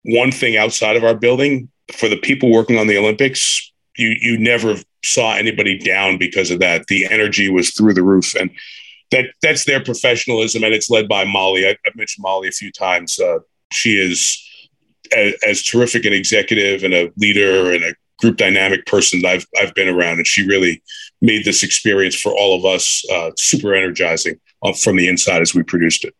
one 0.04 0.30
thing 0.30 0.56
outside 0.56 0.94
of 0.94 1.02
our 1.02 1.14
building, 1.14 1.68
for 1.92 2.08
the 2.08 2.16
people 2.16 2.52
working 2.52 2.78
on 2.78 2.86
the 2.86 2.96
Olympics, 2.96 3.72
you 3.96 4.16
you 4.20 4.38
never 4.38 4.76
saw 5.04 5.34
anybody 5.34 5.78
down 5.78 6.18
because 6.18 6.50
of 6.50 6.60
that. 6.60 6.86
The 6.86 7.06
energy 7.06 7.50
was 7.50 7.70
through 7.70 7.94
the 7.94 8.02
roof, 8.02 8.34
and 8.34 8.50
that 9.10 9.26
that's 9.42 9.64
their 9.64 9.82
professionalism, 9.82 10.64
and 10.64 10.74
it's 10.74 10.90
led 10.90 11.08
by 11.08 11.24
Molly. 11.24 11.66
I, 11.66 11.76
have 11.84 11.96
mentioned 11.96 12.22
Molly 12.22 12.48
a 12.48 12.52
few 12.52 12.70
times. 12.70 13.18
Uh, 13.18 13.38
she 13.72 13.96
is 13.96 14.42
as, 15.16 15.34
as, 15.46 15.62
terrific 15.62 16.04
an 16.04 16.12
executive 16.12 16.84
and 16.84 16.94
a 16.94 17.10
leader 17.16 17.72
and 17.72 17.84
a 17.84 17.94
group 18.18 18.36
dynamic 18.36 18.86
person 18.86 19.22
that 19.22 19.28
I've 19.28 19.46
I've 19.60 19.74
been 19.74 19.88
around, 19.88 20.18
and 20.18 20.26
she 20.26 20.46
really 20.46 20.82
made 21.20 21.44
this 21.44 21.62
experience 21.62 22.14
for 22.14 22.32
all 22.32 22.56
of 22.56 22.64
us 22.64 23.04
uh, 23.12 23.30
super 23.36 23.74
energizing 23.74 24.38
uh, 24.62 24.72
from 24.72 24.96
the 24.96 25.08
inside 25.08 25.42
as 25.42 25.54
we 25.54 25.62
produced 25.62 26.04
it. 26.04 26.14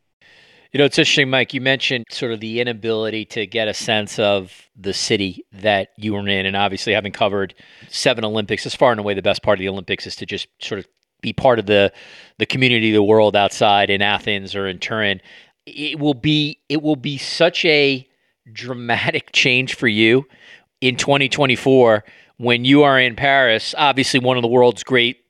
You 0.72 0.78
know, 0.78 0.84
it's 0.84 0.98
interesting, 0.98 1.30
Mike. 1.30 1.54
You 1.54 1.62
mentioned 1.62 2.04
sort 2.10 2.32
of 2.32 2.40
the 2.40 2.60
inability 2.60 3.24
to 3.26 3.46
get 3.46 3.68
a 3.68 3.74
sense 3.74 4.18
of 4.18 4.52
the 4.76 4.92
city 4.92 5.46
that 5.50 5.88
you 5.96 6.12
were 6.12 6.28
in. 6.28 6.44
And 6.44 6.56
obviously, 6.56 6.92
having 6.92 7.12
covered 7.12 7.54
seven 7.88 8.22
Olympics, 8.22 8.66
as 8.66 8.74
far 8.74 8.90
and 8.90 9.00
away 9.00 9.14
the 9.14 9.22
best 9.22 9.42
part 9.42 9.58
of 9.58 9.60
the 9.60 9.68
Olympics 9.68 10.06
is 10.06 10.14
to 10.16 10.26
just 10.26 10.46
sort 10.60 10.78
of 10.78 10.86
be 11.20 11.32
part 11.32 11.58
of 11.58 11.66
the 11.66 11.92
the 12.38 12.46
community, 12.46 12.92
the 12.92 13.02
world 13.02 13.34
outside 13.34 13.90
in 13.90 14.02
Athens 14.02 14.54
or 14.54 14.66
in 14.66 14.78
Turin. 14.78 15.20
It 15.66 15.98
will 15.98 16.14
be 16.14 16.60
it 16.68 16.82
will 16.82 16.96
be 16.96 17.18
such 17.18 17.64
a 17.64 18.06
dramatic 18.52 19.30
change 19.32 19.74
for 19.74 19.88
you 19.88 20.26
in 20.80 20.96
2024 20.96 22.04
when 22.38 22.64
you 22.64 22.84
are 22.84 23.00
in 23.00 23.16
Paris, 23.16 23.74
obviously 23.76 24.20
one 24.20 24.36
of 24.36 24.42
the 24.42 24.48
world's 24.48 24.84
great 24.84 25.24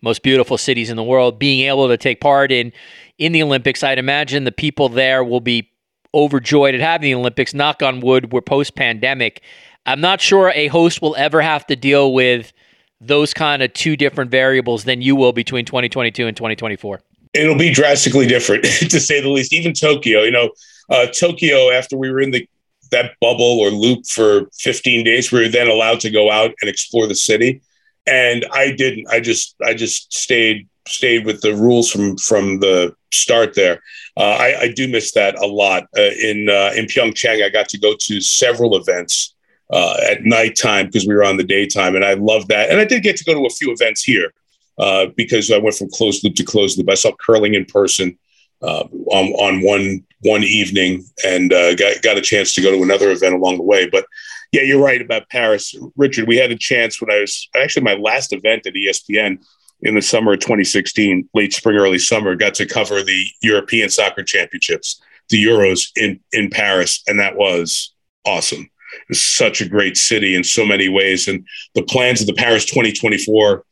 most 0.00 0.22
beautiful 0.22 0.58
cities 0.58 0.90
in 0.90 0.96
the 0.96 1.02
world, 1.02 1.38
being 1.38 1.66
able 1.68 1.88
to 1.88 1.96
take 1.96 2.20
part 2.20 2.52
in 2.52 2.72
in 3.18 3.32
the 3.32 3.42
Olympics. 3.42 3.82
I'd 3.82 3.98
imagine 3.98 4.44
the 4.44 4.52
people 4.52 4.88
there 4.88 5.24
will 5.24 5.40
be 5.40 5.70
overjoyed 6.14 6.74
at 6.74 6.80
having 6.80 7.10
the 7.10 7.18
Olympics. 7.18 7.54
Knock 7.54 7.82
on 7.82 8.00
wood, 8.00 8.32
we're 8.32 8.40
post 8.40 8.74
pandemic. 8.74 9.42
I'm 9.86 10.00
not 10.00 10.20
sure 10.20 10.52
a 10.54 10.68
host 10.68 11.02
will 11.02 11.16
ever 11.16 11.40
have 11.40 11.66
to 11.66 11.76
deal 11.76 12.12
with 12.12 12.52
those 13.00 13.32
kind 13.32 13.62
of 13.62 13.72
two 13.72 13.96
different 13.96 14.30
variables 14.30 14.84
than 14.84 15.00
you 15.02 15.14
will 15.16 15.32
between 15.32 15.64
2022 15.64 16.26
and 16.26 16.36
2024? 16.36 17.00
It'll 17.34 17.58
be 17.58 17.72
drastically 17.72 18.26
different, 18.26 18.64
to 18.90 19.00
say 19.00 19.20
the 19.20 19.28
least. 19.28 19.52
Even 19.52 19.72
Tokyo, 19.72 20.22
you 20.22 20.30
know, 20.30 20.50
uh, 20.90 21.06
Tokyo, 21.06 21.70
after 21.70 21.96
we 21.96 22.10
were 22.10 22.20
in 22.20 22.30
the 22.30 22.48
that 22.90 23.12
bubble 23.20 23.60
or 23.60 23.68
loop 23.68 24.06
for 24.06 24.48
15 24.60 25.04
days, 25.04 25.30
we 25.30 25.40
were 25.40 25.48
then 25.48 25.68
allowed 25.68 26.00
to 26.00 26.10
go 26.10 26.30
out 26.30 26.54
and 26.62 26.70
explore 26.70 27.06
the 27.06 27.14
city. 27.14 27.60
And 28.06 28.46
I 28.50 28.72
didn't. 28.72 29.06
I 29.10 29.20
just 29.20 29.54
I 29.62 29.74
just 29.74 30.12
stayed 30.12 30.66
stayed 30.86 31.26
with 31.26 31.42
the 31.42 31.54
rules 31.54 31.90
from 31.90 32.16
from 32.16 32.60
the 32.60 32.94
start 33.12 33.54
there. 33.54 33.82
Uh, 34.16 34.36
I, 34.40 34.60
I, 34.62 34.72
do 34.72 34.88
miss 34.88 35.12
that 35.12 35.38
a 35.38 35.46
lot. 35.46 35.84
Uh, 35.96 36.10
in 36.22 36.48
uh, 36.48 36.72
in 36.74 36.86
Pyeongchang, 36.86 37.44
I 37.44 37.50
got 37.50 37.68
to 37.68 37.78
go 37.78 37.94
to 37.98 38.20
several 38.20 38.76
events 38.76 39.34
uh, 39.70 39.96
at 40.10 40.24
nighttime 40.24 40.86
because 40.86 41.06
we 41.06 41.14
were 41.14 41.24
on 41.24 41.36
the 41.36 41.44
daytime, 41.44 41.94
and 41.94 42.04
I 42.04 42.14
love 42.14 42.48
that. 42.48 42.70
And 42.70 42.80
I 42.80 42.84
did 42.84 43.02
get 43.02 43.16
to 43.16 43.24
go 43.24 43.34
to 43.34 43.46
a 43.46 43.50
few 43.50 43.72
events 43.72 44.02
here 44.02 44.32
uh, 44.78 45.06
because 45.16 45.50
I 45.50 45.58
went 45.58 45.76
from 45.76 45.90
closed 45.90 46.24
loop 46.24 46.34
to 46.36 46.44
closed 46.44 46.78
loop. 46.78 46.90
I 46.90 46.94
saw 46.94 47.12
curling 47.24 47.54
in 47.54 47.64
person 47.66 48.18
uh, 48.62 48.84
on 49.10 49.26
on 49.34 49.62
one 49.62 50.04
one 50.20 50.42
evening, 50.42 51.04
and 51.24 51.52
uh, 51.52 51.74
got 51.74 52.02
got 52.02 52.18
a 52.18 52.22
chance 52.22 52.54
to 52.54 52.62
go 52.62 52.70
to 52.70 52.82
another 52.82 53.10
event 53.10 53.34
along 53.34 53.58
the 53.58 53.62
way. 53.62 53.88
But 53.88 54.06
yeah, 54.52 54.62
you're 54.62 54.82
right 54.82 55.02
about 55.02 55.28
Paris, 55.28 55.74
Richard. 55.96 56.26
We 56.26 56.36
had 56.36 56.50
a 56.50 56.56
chance 56.56 57.00
when 57.00 57.10
I 57.10 57.20
was 57.20 57.48
actually 57.54 57.84
my 57.84 57.94
last 57.94 58.32
event 58.32 58.66
at 58.66 58.72
ESPN 58.72 59.44
in 59.82 59.94
the 59.94 60.02
summer 60.02 60.32
of 60.32 60.40
2016, 60.40 61.28
late 61.34 61.52
spring, 61.52 61.76
early 61.76 61.98
summer. 61.98 62.34
Got 62.34 62.54
to 62.54 62.66
cover 62.66 63.02
the 63.02 63.26
European 63.42 63.90
Soccer 63.90 64.22
Championships, 64.22 65.02
the 65.28 65.44
Euros 65.44 65.90
in 65.94 66.20
in 66.32 66.48
Paris, 66.48 67.02
and 67.06 67.20
that 67.20 67.36
was 67.36 67.92
awesome 68.24 68.70
is 69.08 69.20
such 69.20 69.60
a 69.60 69.68
great 69.68 69.96
city 69.96 70.34
in 70.34 70.44
so 70.44 70.64
many 70.66 70.88
ways. 70.88 71.28
And 71.28 71.46
the 71.74 71.82
plans 71.82 72.20
of 72.20 72.26
the 72.26 72.34
Paris 72.34 72.64
2024 72.64 73.64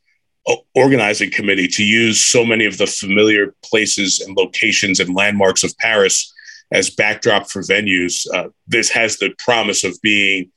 organizing 0.75 1.31
committee 1.31 1.67
to 1.67 1.83
use 1.83 2.23
so 2.23 2.45
many 2.45 2.67
of 2.67 2.79
the 2.79 2.87
familiar 2.87 3.55
places 3.65 4.21
and 4.21 4.37
locations 4.37 5.01
and 5.01 5.15
landmarks 5.15 5.65
of 5.65 5.77
Paris 5.79 6.33
as 6.73 6.91
backdrop 6.91 7.49
for 7.51 7.63
venues. 7.63 8.27
Uh, 8.33 8.49
this 8.67 8.89
has 8.91 9.19
the 9.19 9.35
promise 9.39 9.85
of 9.85 10.01
being 10.03 10.51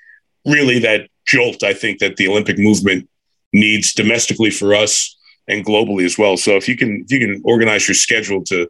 really 0.46 0.80
that 0.80 1.10
jolt, 1.26 1.64
I 1.64 1.74
think, 1.74 2.00
that 2.00 2.18
the 2.18 2.28
Olympic 2.28 2.58
movement 2.58 3.10
needs 3.54 3.94
domestically 3.94 4.52
for 4.52 4.76
us 4.76 5.16
and 5.48 5.66
globally 5.66 6.06
as 6.06 6.18
well. 6.18 6.38
So 6.38 6.56
if 6.56 6.68
you 6.68 6.78
can 6.78 7.06
if 7.08 7.12
you 7.12 7.20
can 7.20 7.42
organize 7.44 7.88
your 7.88 7.96
schedule 7.96 8.44
to 8.46 8.70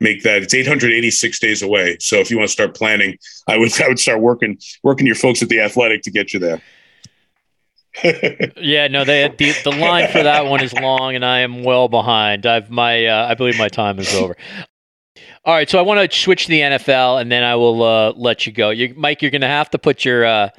make 0.00 0.22
that. 0.22 0.42
It's 0.42 0.54
886 0.54 1.38
days 1.38 1.62
away. 1.62 1.96
So 2.00 2.16
if 2.16 2.30
you 2.30 2.38
want 2.38 2.48
to 2.48 2.52
start 2.52 2.74
planning, 2.76 3.18
I 3.48 3.56
would 3.56 3.80
I 3.82 3.88
would 3.88 3.98
start 3.98 4.20
working 4.20 4.58
working 4.82 5.06
your 5.06 5.16
folks 5.16 5.42
at 5.42 5.48
the 5.48 5.60
Athletic 5.60 6.02
to 6.02 6.10
get 6.10 6.32
you 6.32 6.40
there. 6.40 6.62
yeah, 8.56 8.88
no, 8.88 9.04
they, 9.04 9.26
the 9.38 9.56
the 9.64 9.70
line 9.70 10.08
for 10.08 10.22
that 10.22 10.44
one 10.44 10.62
is 10.62 10.74
long, 10.74 11.14
and 11.14 11.24
I 11.24 11.40
am 11.40 11.62
well 11.62 11.88
behind. 11.88 12.44
I've 12.44 12.70
my 12.70 13.06
uh, 13.06 13.28
I 13.28 13.34
believe 13.34 13.58
my 13.58 13.68
time 13.68 13.98
is 13.98 14.14
over. 14.14 14.36
All 15.46 15.54
right, 15.54 15.70
so 15.70 15.78
I 15.78 15.82
want 15.82 16.10
to 16.10 16.18
switch 16.18 16.46
to 16.46 16.50
the 16.50 16.60
NFL, 16.60 17.20
and 17.20 17.30
then 17.30 17.42
I 17.44 17.54
will 17.54 17.82
uh, 17.82 18.12
let 18.16 18.46
you 18.46 18.52
go. 18.52 18.70
You, 18.70 18.92
Mike, 18.96 19.22
you're 19.22 19.30
going 19.30 19.42
to 19.42 19.46
have 19.46 19.70
to 19.70 19.78
put 19.78 20.04
your 20.04 20.24
uh, 20.26 20.50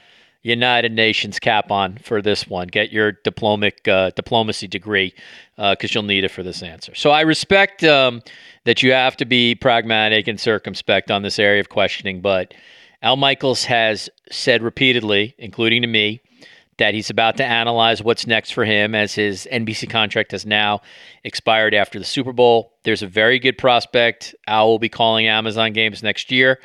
United 0.44 0.94
Nations 0.94 1.40
cap 1.40 1.72
on 1.72 1.98
for 1.98 2.22
this 2.22 2.48
one. 2.48 2.70
Get 2.70 2.92
your 2.92 3.12
diplomatic 3.12 3.86
uh, 3.88 4.12
diplomacy 4.12 4.68
degree 4.68 5.14
because 5.58 5.76
uh, 5.84 5.88
you'll 5.92 6.04
need 6.04 6.24
it 6.24 6.30
for 6.30 6.42
this 6.42 6.64
answer. 6.64 6.96
So 6.96 7.12
I 7.12 7.22
respect 7.22 7.84
um, 7.84 8.22
that 8.68 8.84
you 8.84 8.92
have 8.92 9.16
to 9.16 9.24
be 9.24 9.56
pragmatic 9.56 10.28
and 10.28 10.38
circumspect 10.38 11.10
on 11.10 11.22
this 11.22 11.40
area 11.40 11.62
of 11.62 11.70
questioning, 11.70 12.20
but 12.20 12.54
Al 13.02 13.16
Michaels 13.16 13.64
has 13.64 14.10
said 14.30 14.62
repeatedly, 14.62 15.34
including 15.38 15.84
to 15.84 15.88
me, 15.88 16.20
that 16.78 16.94
he's 16.94 17.10
about 17.10 17.38
to 17.38 17.46
analyze 17.46 18.04
what's 18.04 18.28
next 18.28 18.52
for 18.52 18.66
him 18.66 18.94
as 18.94 19.16
his 19.16 19.48
NBC 19.54 19.90
contract 19.90 20.34
has 20.34 20.46
now 20.46 20.82
expired 21.24 21.74
after 21.74 21.98
the 21.98 22.04
Super 22.04 22.34
Bowl. 22.34 22.74
There's 22.84 23.02
a 23.02 23.08
very 23.08 23.40
good 23.40 23.58
prospect. 23.58 24.36
Al 24.48 24.68
will 24.68 24.80
be 24.80 24.90
calling 24.90 25.28
Amazon 25.28 25.72
games 25.72 26.04
next 26.04 26.30
year. 26.30 26.60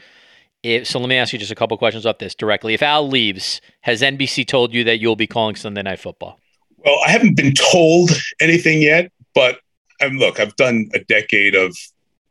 If, 0.64 0.88
so 0.88 0.98
let 0.98 1.08
me 1.08 1.14
ask 1.14 1.32
you 1.32 1.38
just 1.38 1.52
a 1.52 1.54
couple 1.54 1.78
questions 1.78 2.04
off 2.04 2.18
this 2.18 2.34
directly. 2.34 2.74
If 2.74 2.82
Al 2.82 3.08
leaves, 3.08 3.60
has 3.82 4.02
NBC 4.02 4.44
told 4.44 4.74
you 4.74 4.82
that 4.84 4.98
you'll 4.98 5.14
be 5.14 5.28
calling 5.28 5.54
Sunday 5.54 5.82
Night 5.82 6.00
Football? 6.00 6.36
Well, 6.78 6.98
I 7.06 7.12
haven't 7.12 7.36
been 7.36 7.54
told 7.54 8.10
anything 8.40 8.82
yet, 8.82 9.12
but 9.36 9.60
look, 10.10 10.40
I've 10.40 10.56
done 10.56 10.90
a 10.94 10.98
decade 10.98 11.54
of 11.54 11.76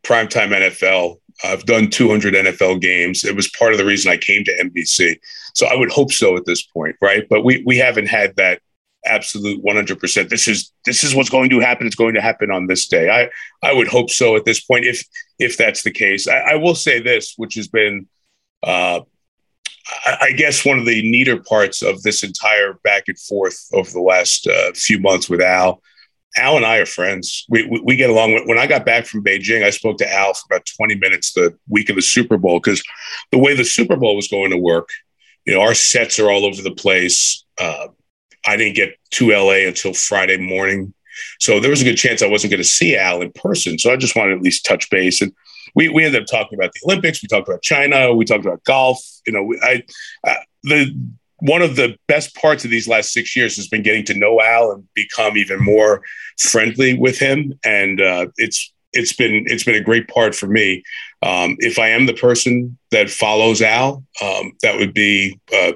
primetime 0.02 0.50
NFL. 0.50 1.18
I've 1.44 1.64
done 1.64 1.90
200 1.90 2.34
NFL 2.34 2.80
games. 2.80 3.24
It 3.24 3.34
was 3.34 3.48
part 3.50 3.72
of 3.72 3.78
the 3.78 3.84
reason 3.84 4.12
I 4.12 4.16
came 4.16 4.44
to 4.44 4.64
NBC. 4.64 5.18
So 5.54 5.66
I 5.66 5.74
would 5.74 5.90
hope 5.90 6.12
so 6.12 6.36
at 6.36 6.44
this 6.44 6.62
point, 6.62 6.96
right? 7.00 7.26
But 7.28 7.44
we 7.44 7.62
we 7.66 7.76
haven't 7.78 8.06
had 8.06 8.36
that 8.36 8.60
absolute 9.04 9.64
100%. 9.64 10.28
This 10.28 10.46
is 10.46 10.72
this 10.84 11.02
is 11.02 11.14
what's 11.14 11.30
going 11.30 11.50
to 11.50 11.60
happen. 11.60 11.86
It's 11.86 11.96
going 11.96 12.14
to 12.14 12.20
happen 12.20 12.50
on 12.50 12.66
this 12.66 12.86
day. 12.86 13.10
I 13.10 13.28
I 13.66 13.72
would 13.72 13.88
hope 13.88 14.10
so 14.10 14.36
at 14.36 14.44
this 14.44 14.60
point 14.60 14.84
if 14.84 15.04
if 15.38 15.56
that's 15.56 15.82
the 15.82 15.90
case. 15.90 16.28
I, 16.28 16.38
I 16.38 16.54
will 16.56 16.74
say 16.74 17.00
this, 17.00 17.34
which 17.36 17.54
has 17.54 17.68
been 17.68 18.08
uh, 18.62 19.00
I 20.20 20.32
guess 20.32 20.64
one 20.64 20.78
of 20.78 20.86
the 20.86 21.02
neater 21.10 21.42
parts 21.42 21.82
of 21.82 22.02
this 22.02 22.22
entire 22.22 22.74
back 22.84 23.04
and 23.08 23.18
forth 23.18 23.68
over 23.72 23.90
the 23.90 24.00
last 24.00 24.46
uh, 24.46 24.72
few 24.74 24.98
months 24.98 25.28
with 25.28 25.40
Al, 25.40 25.82
Al 26.36 26.56
and 26.56 26.64
I 26.64 26.78
are 26.78 26.86
friends. 26.86 27.44
We, 27.48 27.66
we, 27.66 27.80
we, 27.80 27.96
get 27.96 28.08
along. 28.08 28.46
When 28.46 28.58
I 28.58 28.66
got 28.66 28.86
back 28.86 29.04
from 29.04 29.22
Beijing, 29.22 29.62
I 29.62 29.70
spoke 29.70 29.98
to 29.98 30.10
Al 30.10 30.32
for 30.32 30.44
about 30.50 30.66
20 30.78 30.94
minutes 30.96 31.32
the 31.32 31.56
week 31.68 31.90
of 31.90 31.96
the 31.96 32.02
Super 32.02 32.38
Bowl 32.38 32.58
because 32.58 32.82
the 33.30 33.38
way 33.38 33.54
the 33.54 33.64
Super 33.64 33.96
Bowl 33.96 34.16
was 34.16 34.28
going 34.28 34.50
to 34.50 34.56
work 34.56 34.88
you 35.44 35.54
know, 35.54 35.60
our 35.60 35.74
sets 35.74 36.18
are 36.18 36.30
all 36.30 36.44
over 36.44 36.62
the 36.62 36.74
place. 36.74 37.44
Uh, 37.60 37.88
I 38.46 38.56
didn't 38.56 38.76
get 38.76 38.96
to 39.12 39.30
LA 39.30 39.66
until 39.68 39.94
Friday 39.94 40.36
morning. 40.36 40.94
So 41.38 41.60
there 41.60 41.70
was 41.70 41.82
a 41.82 41.84
good 41.84 41.96
chance 41.96 42.22
I 42.22 42.28
wasn't 42.28 42.52
going 42.52 42.62
to 42.62 42.68
see 42.68 42.96
Al 42.96 43.22
in 43.22 43.32
person. 43.32 43.78
So 43.78 43.92
I 43.92 43.96
just 43.96 44.16
wanted 44.16 44.30
to 44.30 44.36
at 44.36 44.42
least 44.42 44.64
touch 44.64 44.88
base. 44.90 45.20
And 45.20 45.32
we, 45.74 45.88
we 45.88 46.04
ended 46.04 46.22
up 46.22 46.26
talking 46.26 46.58
about 46.58 46.72
the 46.72 46.80
Olympics. 46.84 47.22
We 47.22 47.28
talked 47.28 47.48
about 47.48 47.62
China. 47.62 48.12
We 48.14 48.24
talked 48.24 48.44
about 48.44 48.64
golf. 48.64 48.98
You 49.26 49.32
know, 49.32 49.54
I, 49.62 49.82
I 50.24 50.36
the 50.62 50.96
one 51.42 51.60
of 51.60 51.74
the 51.74 51.96
best 52.06 52.36
parts 52.36 52.64
of 52.64 52.70
these 52.70 52.86
last 52.86 53.12
six 53.12 53.34
years 53.34 53.56
has 53.56 53.66
been 53.66 53.82
getting 53.82 54.04
to 54.04 54.14
know 54.14 54.40
Al 54.40 54.70
and 54.70 54.86
become 54.94 55.36
even 55.36 55.60
more 55.60 56.02
friendly 56.38 56.96
with 56.96 57.18
him. 57.18 57.58
And 57.64 58.00
uh, 58.00 58.26
it's 58.36 58.72
it's 58.92 59.12
been 59.12 59.44
it's 59.48 59.64
been 59.64 59.74
a 59.74 59.82
great 59.82 60.06
part 60.06 60.36
for 60.36 60.46
me. 60.46 60.84
Um, 61.20 61.56
if 61.58 61.80
I 61.80 61.88
am 61.88 62.06
the 62.06 62.14
person 62.14 62.78
that 62.92 63.10
follows 63.10 63.60
Al, 63.60 64.04
um, 64.22 64.52
that 64.62 64.76
would 64.78 64.94
be 64.94 65.36
uh, 65.52 65.72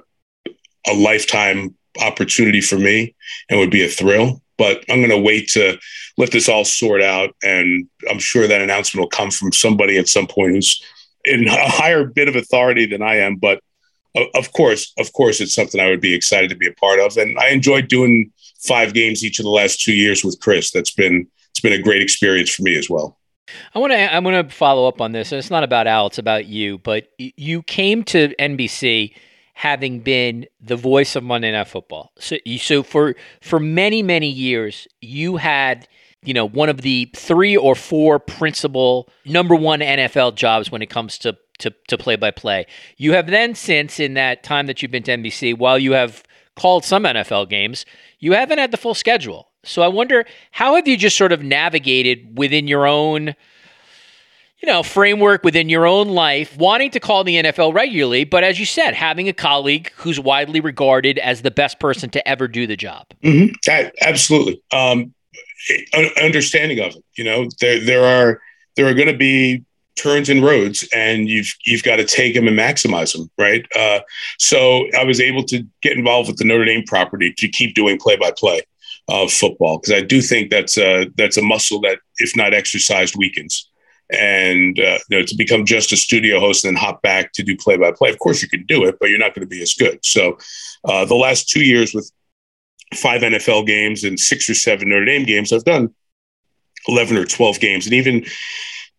a 0.87 0.95
lifetime 0.95 1.75
opportunity 2.01 2.61
for 2.61 2.79
me 2.79 3.17
and 3.51 3.59
would 3.59 3.71
be 3.71 3.85
a 3.85 3.89
thrill. 3.89 4.41
But 4.59 4.85
I'm 4.89 5.01
going 5.01 5.11
to 5.11 5.19
wait 5.19 5.49
to 5.51 5.79
let 6.17 6.31
this 6.31 6.49
all 6.49 6.65
sort 6.65 7.03
out, 7.03 7.35
and 7.43 7.89
I'm 8.09 8.21
sure 8.21 8.47
that 8.47 8.63
announcement 8.63 9.03
will 9.03 9.11
come 9.11 9.33
from 9.33 9.53
somebody 9.53 9.99
at 9.99 10.07
some 10.07 10.29
point 10.29 10.53
who's 10.53 10.81
in 11.25 11.49
a 11.49 11.69
higher 11.69 12.05
bit 12.05 12.29
of 12.29 12.37
authority 12.37 12.87
than 12.87 13.03
I 13.03 13.17
am. 13.17 13.37
But 13.37 13.61
of 14.35 14.53
course, 14.53 14.93
of 14.99 15.13
course, 15.13 15.41
it's 15.41 15.55
something 15.55 15.81
I 15.81 15.89
would 15.89 16.01
be 16.01 16.15
excited 16.15 16.51
to 16.51 16.57
be 16.57 16.69
a 16.69 16.73
part 16.73 17.01
of, 17.01 17.17
and 17.17 17.39
I 17.39 17.49
enjoyed 17.49 17.89
doing 17.89 18.33
five 18.67 18.95
games 18.95 19.25
each 19.25 19.39
of 19.39 19.45
the 19.45 19.51
last 19.51 19.81
two 19.81 19.95
years 19.95 20.25
with 20.25 20.41
Chris. 20.41 20.71
That's 20.71 20.93
been 20.93 21.27
it's 21.51 21.61
been 21.61 21.73
a 21.73 21.83
great 21.83 22.03
experience 22.03 22.51
for 22.51 22.63
me 22.63 22.77
as 22.77 22.91
well. 22.91 23.19
I 23.75 23.79
want 23.79 23.93
to. 23.93 24.15
I'm 24.15 24.25
going 24.25 24.45
to 24.45 24.53
follow 24.53 24.89
up 24.89 25.01
on 25.01 25.13
this. 25.13 25.33
And 25.33 25.39
it's 25.39 25.51
not 25.51 25.63
about 25.63 25.87
Al. 25.87 26.09
It's 26.09 26.19
about 26.19 26.47
you. 26.47 26.79
But 26.79 27.09
you 27.19 27.63
came 27.63 28.03
to 28.05 28.35
NBC 28.39 29.15
having 29.55 30.01
been 30.01 30.47
the 30.61 30.77
voice 30.77 31.17
of 31.17 31.25
Monday 31.25 31.51
Night 31.51 31.69
Football. 31.69 32.13
So, 32.19 32.37
so 32.59 32.83
for 32.83 33.15
for 33.41 33.61
many 33.61 34.03
many 34.03 34.29
years, 34.29 34.89
you 35.01 35.37
had 35.37 35.89
you 36.27 36.35
know 36.35 36.47
one 36.47 36.69
of 36.69 36.83
the 36.83 37.11
three 37.15 37.57
or 37.57 37.75
four 37.75 38.19
principal 38.19 39.09
number 39.25 39.55
one 39.55 39.81
NFL 39.81 40.35
jobs 40.35 40.71
when 40.71 40.83
it 40.83 40.91
comes 40.91 41.19
to 41.19 41.37
to 41.59 41.73
to 41.89 41.97
play 41.97 42.17
by 42.17 42.31
play. 42.31 42.67
You 42.97 43.13
have 43.13 43.29
then 43.29 43.55
since 43.55 44.01
in 44.01 44.15
that 44.15 44.43
time 44.43 44.67
that 44.67 44.83
you've 44.83 44.91
been 44.91 45.03
to 45.05 45.17
NBC, 45.17 45.57
while 45.57 45.79
you 45.79 45.93
have 45.93 46.23
called 46.57 46.85
some 46.85 47.05
NFL 47.05 47.49
games, 47.49 47.87
you 48.19 48.33
haven't 48.33 48.59
had 48.59 48.71
the 48.71 48.77
full 48.77 48.95
schedule. 48.95 49.49
So 49.63 49.83
I 49.83 49.89
wonder 49.89 50.25
how 50.53 50.77
have 50.77 50.87
you 50.87 50.97
just 50.97 51.17
sort 51.17 51.33
of 51.33 51.43
navigated 51.43 52.39
within 52.39 52.69
your 52.69 52.87
own 52.87 53.35
you 54.63 54.73
know, 54.73 54.83
framework 54.83 55.45
within 55.45 55.69
your 55.69 55.87
own 55.87 56.09
life, 56.09 56.57
wanting 56.57 56.91
to 56.91 57.01
call 57.01 57.25
the 57.25 57.37
NFL 57.37 57.75
regularly, 57.75 58.25
but 58.25 58.43
as 58.43 58.59
you 58.59 58.65
said, 58.65 58.95
having 58.95 59.29
a 59.29 59.33
colleague 59.33 59.93
who's 59.97 60.19
widely 60.19 60.61
regarded 60.61 61.19
as 61.19 61.43
the 61.43 61.51
best 61.51 61.79
person 61.79 62.09
to 62.11 62.27
ever 62.27 62.49
do 62.49 62.67
the 62.67 62.77
job. 62.77 63.07
Mm-hmm. 63.23 63.53
That, 63.67 63.95
absolutely. 64.01 64.63
Um, 64.73 65.13
understanding 66.23 66.81
of 66.81 66.97
it, 66.97 67.05
you 67.17 67.25
know, 67.25 67.49
there 67.61 67.81
there 67.85 68.05
are 68.05 68.41
there 68.77 68.87
are 68.87 68.95
going 68.95 69.09
to 69.09 69.17
be 69.17 69.65
turns 69.97 70.29
and 70.29 70.45
roads, 70.45 70.89
and 70.95 71.29
you've 71.29 71.53
you've 71.65 71.83
got 71.83 71.97
to 71.97 72.05
take 72.05 72.35
them 72.35 72.47
and 72.47 72.59
maximize 72.59 73.17
them, 73.17 73.31
right? 73.39 73.67
Uh, 73.75 74.01
so 74.39 74.87
I 74.97 75.05
was 75.05 75.21
able 75.21 75.43
to 75.45 75.67
get 75.83 75.97
involved 75.97 76.29
with 76.29 76.39
the 76.39 76.45
Notre 76.45 76.65
Dame 76.65 76.85
property 76.85 77.35
to 77.39 77.49
keep 77.49 77.75
doing 77.75 77.99
play 77.99 78.17
by 78.17 78.33
play 78.37 78.63
of 79.09 79.33
football 79.33 79.79
because 79.79 79.95
I 79.95 80.03
do 80.03 80.21
think 80.21 80.51
that's 80.51 80.79
a 80.79 81.07
that's 81.17 81.37
a 81.37 81.43
muscle 81.43 81.81
that, 81.81 81.99
if 82.19 82.37
not 82.37 82.55
exercised, 82.55 83.17
weakens. 83.17 83.71
And 84.11 84.79
uh, 84.79 84.99
you 85.09 85.19
know, 85.19 85.27
to 85.27 85.35
become 85.37 85.65
just 85.65 85.93
a 85.93 85.97
studio 85.97 86.39
host 86.39 86.65
and 86.65 86.77
then 86.77 86.83
hop 86.83 87.03
back 87.03 87.33
to 87.33 87.43
do 87.43 87.57
play 87.57 87.77
by 87.77 87.91
play, 87.91 88.11
of 88.11 88.19
course 88.19 88.41
you 88.43 88.49
can 88.49 88.65
do 88.67 88.85
it, 88.85 88.97
but 89.01 89.09
you're 89.09 89.19
not 89.19 89.35
going 89.35 89.47
to 89.47 89.49
be 89.49 89.63
as 89.63 89.75
good. 89.75 90.05
So 90.05 90.39
uh, 90.85 91.05
the 91.07 91.17
last 91.17 91.49
two 91.49 91.65
years 91.65 91.93
with 91.93 92.11
five 92.95 93.23
NFL 93.23 93.67
games 93.67 94.05
and 94.05 94.19
six 94.19 94.49
or 94.49 94.55
seven 94.55 94.89
Notre 94.89 95.05
Dame 95.05 95.25
games, 95.25 95.53
I've 95.53 95.65
done 95.65 95.95
eleven 96.89 97.17
or 97.17 97.25
twelve 97.25 97.61
games, 97.61 97.87
and 97.87 97.95
even 97.95 98.25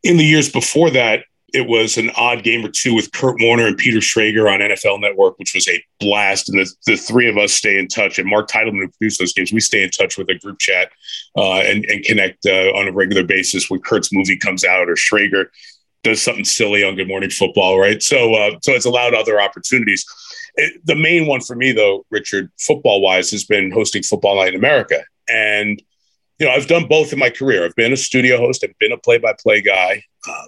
in 0.04 0.17
the 0.17 0.26
years 0.26 0.50
before 0.50 0.89
that, 0.91 1.23
it 1.54 1.67
was 1.67 1.97
an 1.97 2.12
odd 2.17 2.43
game 2.43 2.65
or 2.65 2.69
two 2.69 2.93
with 2.93 3.12
Kurt 3.13 3.38
Warner 3.41 3.67
and 3.67 3.78
Peter 3.78 4.00
Schrager 4.00 4.52
on 4.52 4.60
NFL 4.60 5.00
Network, 5.00 5.39
which 5.39 5.54
was 5.54 5.67
a 5.67 5.82
blast. 6.00 6.50
And 6.50 6.60
the, 6.60 6.69
the 6.86 6.97
three 6.97 7.30
of 7.30 7.38
us 7.38 7.54
stay 7.54 7.80
in 7.80 7.88
touch. 7.88 8.19
And 8.19 8.30
Mark 8.30 8.50
Titleman, 8.50 8.82
who 8.82 8.89
produced 8.89 9.19
those 9.19 9.34
games, 9.34 9.54
we 9.54 9.62
stay 9.62 9.84
in 9.84 9.89
touch 9.89 10.17
with 10.17 10.30
a 10.30 10.36
group 10.36 10.60
chat 10.60 10.91
uh, 11.38 11.60
and, 11.62 11.86
and 11.86 12.04
connect 12.04 12.45
uh, 12.45 12.71
on 12.76 12.88
a 12.88 12.91
regular 12.91 13.23
basis 13.23 13.69
when 13.69 13.80
Kurt's 13.80 14.12
movie 14.12 14.38
comes 14.38 14.65
out 14.65 14.89
or 14.89 14.95
Schrager 14.95 15.45
does 16.04 16.21
something 16.21 16.45
silly 16.45 16.84
on 16.84 16.95
Good 16.95 17.08
Morning 17.08 17.30
Football, 17.30 17.80
right? 17.80 18.04
So, 18.04 18.34
uh, 18.34 18.52
so 18.62 18.73
it's 18.73 18.86
allowed 18.86 19.13
other 19.13 19.41
opportunities. 19.41 20.06
It, 20.58 20.86
the 20.86 20.96
main 20.96 21.28
one 21.28 21.41
for 21.41 21.56
me, 21.56 21.72
though, 21.72 22.06
Richard, 22.10 22.52
football 22.60 23.02
wise, 23.02 23.32
has 23.32 23.46
been 23.46 23.72
hosting 23.72 24.04
Football 24.04 24.36
Night 24.38 24.50
in 24.50 24.56
America. 24.56 25.04
And 25.30 25.82
you 26.39 26.46
know, 26.46 26.54
I've 26.54 26.67
done 26.67 26.88
both 26.88 27.13
in 27.13 27.20
my 27.20 27.30
career. 27.30 27.65
I've 27.65 27.76
been 27.76 27.93
a 27.93 27.98
studio 27.98 28.38
host. 28.38 28.63
I've 28.63 28.78
been 28.80 28.91
a 28.91 28.98
play-by-play 28.98 29.62
guy 29.62 30.04
uh, 30.28 30.48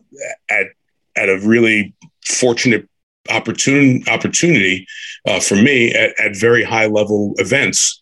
at 0.49 0.67
at 1.15 1.29
a 1.29 1.39
really 1.39 1.93
fortunate 2.25 2.87
opportun- 3.27 4.07
opportunity 4.07 4.87
uh, 5.27 5.39
for 5.39 5.55
me 5.55 5.93
at, 5.93 6.17
at 6.19 6.37
very 6.37 6.63
high 6.63 6.85
level 6.85 7.33
events. 7.37 8.01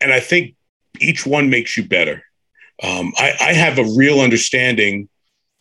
And 0.00 0.12
I 0.12 0.20
think 0.20 0.54
each 1.00 1.26
one 1.26 1.50
makes 1.50 1.76
you 1.76 1.86
better. 1.86 2.22
Um, 2.82 3.12
I, 3.18 3.34
I, 3.40 3.52
have 3.54 3.78
a 3.78 3.92
real 3.96 4.20
understanding 4.20 5.08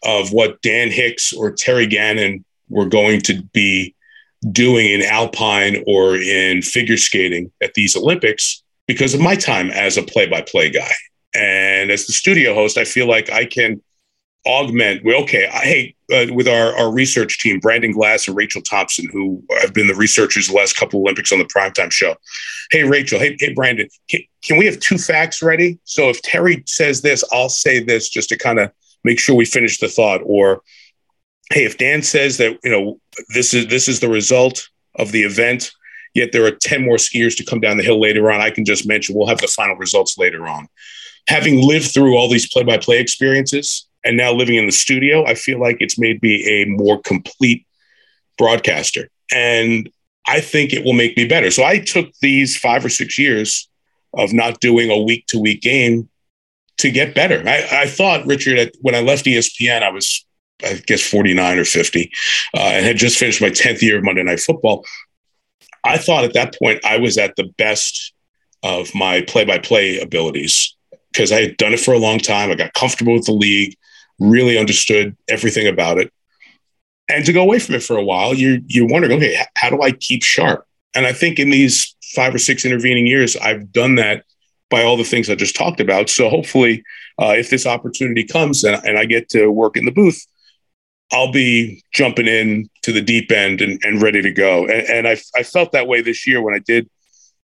of 0.03 0.31
what 0.31 0.61
Dan 0.61 0.91
Hicks 0.91 1.33
or 1.33 1.51
Terry 1.51 1.87
Gannon 1.87 2.45
were 2.69 2.85
going 2.85 3.21
to 3.21 3.41
be 3.53 3.95
doing 4.51 4.87
in 4.87 5.01
alpine 5.01 5.83
or 5.87 6.15
in 6.15 6.61
figure 6.61 6.97
skating 6.97 7.51
at 7.61 7.73
these 7.73 7.95
Olympics 7.95 8.63
because 8.87 9.13
of 9.13 9.19
my 9.19 9.35
time 9.35 9.69
as 9.71 9.97
a 9.97 10.03
play 10.03 10.27
by 10.27 10.41
play 10.41 10.69
guy. 10.69 10.91
And 11.35 11.91
as 11.91 12.07
the 12.07 12.13
studio 12.13 12.53
host, 12.53 12.77
I 12.77 12.85
feel 12.85 13.07
like 13.07 13.29
I 13.31 13.45
can 13.45 13.81
augment. 14.45 15.05
Okay, 15.05 15.47
I, 15.47 15.59
hey, 15.59 15.95
uh, 16.13 16.33
with 16.33 16.47
our, 16.47 16.75
our 16.77 16.91
research 16.91 17.39
team, 17.39 17.59
Brandon 17.59 17.91
Glass 17.91 18.27
and 18.27 18.37
Rachel 18.37 18.61
Thompson, 18.61 19.09
who 19.11 19.43
have 19.59 19.73
been 19.73 19.87
the 19.87 19.95
researchers 19.95 20.47
the 20.47 20.55
last 20.55 20.77
couple 20.77 21.01
Olympics 21.01 21.31
on 21.31 21.39
the 21.39 21.45
primetime 21.45 21.91
show. 21.91 22.15
Hey, 22.71 22.83
Rachel. 22.83 23.19
Hey, 23.19 23.35
hey, 23.39 23.53
Brandon. 23.53 23.89
Can, 24.09 24.21
can 24.41 24.57
we 24.57 24.65
have 24.65 24.79
two 24.79 24.97
facts 24.97 25.41
ready? 25.41 25.79
So 25.83 26.09
if 26.09 26.21
Terry 26.21 26.63
says 26.65 27.01
this, 27.01 27.23
I'll 27.31 27.49
say 27.49 27.83
this 27.83 28.09
just 28.09 28.29
to 28.29 28.37
kind 28.37 28.59
of 28.59 28.71
make 29.03 29.19
sure 29.19 29.35
we 29.35 29.45
finish 29.45 29.79
the 29.79 29.89
thought. 29.89 30.21
Or, 30.23 30.61
hey, 31.51 31.65
if 31.65 31.77
Dan 31.77 32.01
says 32.01 32.37
that 32.37 32.57
you 32.63 32.71
know 32.71 32.99
this 33.33 33.53
is 33.53 33.67
this 33.67 33.87
is 33.87 33.99
the 33.99 34.09
result 34.09 34.69
of 34.95 35.11
the 35.11 35.23
event, 35.23 35.71
yet 36.13 36.31
there 36.31 36.45
are 36.45 36.51
ten 36.51 36.83
more 36.83 36.97
skiers 36.97 37.35
to 37.37 37.45
come 37.45 37.59
down 37.59 37.77
the 37.77 37.83
hill 37.83 37.99
later 37.99 38.31
on, 38.31 38.41
I 38.41 38.49
can 38.49 38.65
just 38.65 38.87
mention 38.87 39.15
we'll 39.15 39.27
have 39.27 39.41
the 39.41 39.47
final 39.47 39.75
results 39.75 40.17
later 40.17 40.47
on. 40.47 40.67
Having 41.27 41.61
lived 41.67 41.93
through 41.93 42.15
all 42.15 42.29
these 42.29 42.49
play-by-play 42.49 42.99
experiences, 42.99 43.87
and 44.07 44.15
now 44.15 44.31
living 44.31 44.55
in 44.55 44.65
the 44.65 44.71
studio, 44.71 45.25
I 45.25 45.33
feel 45.35 45.59
like 45.59 45.77
it's 45.81 45.99
made 45.99 46.21
me 46.21 46.43
a 46.45 46.65
more 46.65 47.01
complete 47.01 47.67
broadcaster. 48.37 49.09
And 49.33 49.89
I 50.25 50.39
think 50.39 50.71
it 50.71 50.85
will 50.85 50.93
make 50.93 51.17
me 51.17 51.25
better. 51.25 51.51
So 51.51 51.63
I 51.63 51.79
took 51.79 52.09
these 52.21 52.55
five 52.57 52.85
or 52.85 52.89
six 52.89 53.19
years 53.19 53.69
of 54.13 54.31
not 54.33 54.61
doing 54.61 54.89
a 54.89 54.97
week 54.97 55.25
to 55.27 55.39
week 55.39 55.61
game 55.61 56.09
to 56.77 56.91
get 56.91 57.15
better. 57.15 57.43
I, 57.45 57.67
I 57.83 57.87
thought, 57.87 58.25
Richard, 58.25 58.71
when 58.81 58.95
I 58.95 59.01
left 59.01 59.25
ESPN, 59.25 59.83
I 59.83 59.89
was, 59.89 60.25
I 60.63 60.81
guess, 60.85 61.01
49 61.01 61.59
or 61.59 61.65
50 61.65 62.11
uh, 62.55 62.57
and 62.59 62.85
had 62.85 62.97
just 62.97 63.17
finished 63.17 63.41
my 63.41 63.49
10th 63.49 63.81
year 63.81 63.97
of 63.97 64.03
Monday 64.03 64.23
Night 64.23 64.39
Football. 64.39 64.85
I 65.83 65.97
thought 65.97 66.23
at 66.23 66.33
that 66.33 66.57
point 66.57 66.83
I 66.83 66.97
was 66.97 67.17
at 67.17 67.35
the 67.35 67.45
best 67.57 68.13
of 68.63 68.93
my 68.95 69.21
play 69.21 69.45
by 69.45 69.59
play 69.59 69.99
abilities 69.99 70.75
because 71.11 71.31
I 71.31 71.41
had 71.41 71.57
done 71.57 71.73
it 71.73 71.79
for 71.79 71.93
a 71.93 71.99
long 71.99 72.19
time. 72.19 72.51
I 72.51 72.55
got 72.55 72.73
comfortable 72.73 73.13
with 73.13 73.25
the 73.25 73.33
league 73.33 73.77
really 74.19 74.57
understood 74.57 75.15
everything 75.27 75.67
about 75.67 75.97
it. 75.97 76.11
And 77.09 77.25
to 77.25 77.33
go 77.33 77.41
away 77.41 77.59
from 77.59 77.75
it 77.75 77.83
for 77.83 77.95
a 77.95 78.03
while, 78.03 78.33
you're 78.33 78.59
you're 78.67 78.87
wondering, 78.87 79.17
okay, 79.17 79.41
how 79.55 79.69
do 79.69 79.81
I 79.81 79.91
keep 79.91 80.23
sharp? 80.23 80.65
And 80.93 81.05
I 81.05 81.13
think 81.13 81.39
in 81.39 81.49
these 81.49 81.95
five 82.15 82.33
or 82.33 82.37
six 82.37 82.65
intervening 82.65 83.07
years, 83.07 83.37
I've 83.37 83.71
done 83.71 83.95
that 83.95 84.25
by 84.69 84.83
all 84.83 84.97
the 84.97 85.03
things 85.03 85.29
I 85.29 85.35
just 85.35 85.55
talked 85.55 85.79
about. 85.79 86.09
So 86.09 86.29
hopefully, 86.29 86.83
uh, 87.21 87.35
if 87.37 87.49
this 87.49 87.65
opportunity 87.65 88.25
comes 88.25 88.63
and, 88.63 88.83
and 88.85 88.97
I 88.97 89.05
get 89.05 89.29
to 89.29 89.47
work 89.47 89.77
in 89.77 89.85
the 89.85 89.91
booth, 89.91 90.25
I'll 91.11 91.31
be 91.31 91.83
jumping 91.93 92.27
in 92.27 92.69
to 92.83 92.91
the 92.91 93.01
deep 93.01 93.31
end 93.31 93.61
and, 93.61 93.79
and 93.83 94.01
ready 94.01 94.21
to 94.21 94.31
go. 94.31 94.63
And, 94.63 94.87
and 94.89 95.07
I, 95.07 95.17
I 95.35 95.43
felt 95.43 95.71
that 95.71 95.87
way 95.87 96.01
this 96.01 96.27
year 96.27 96.41
when 96.41 96.53
I 96.53 96.59
did 96.59 96.89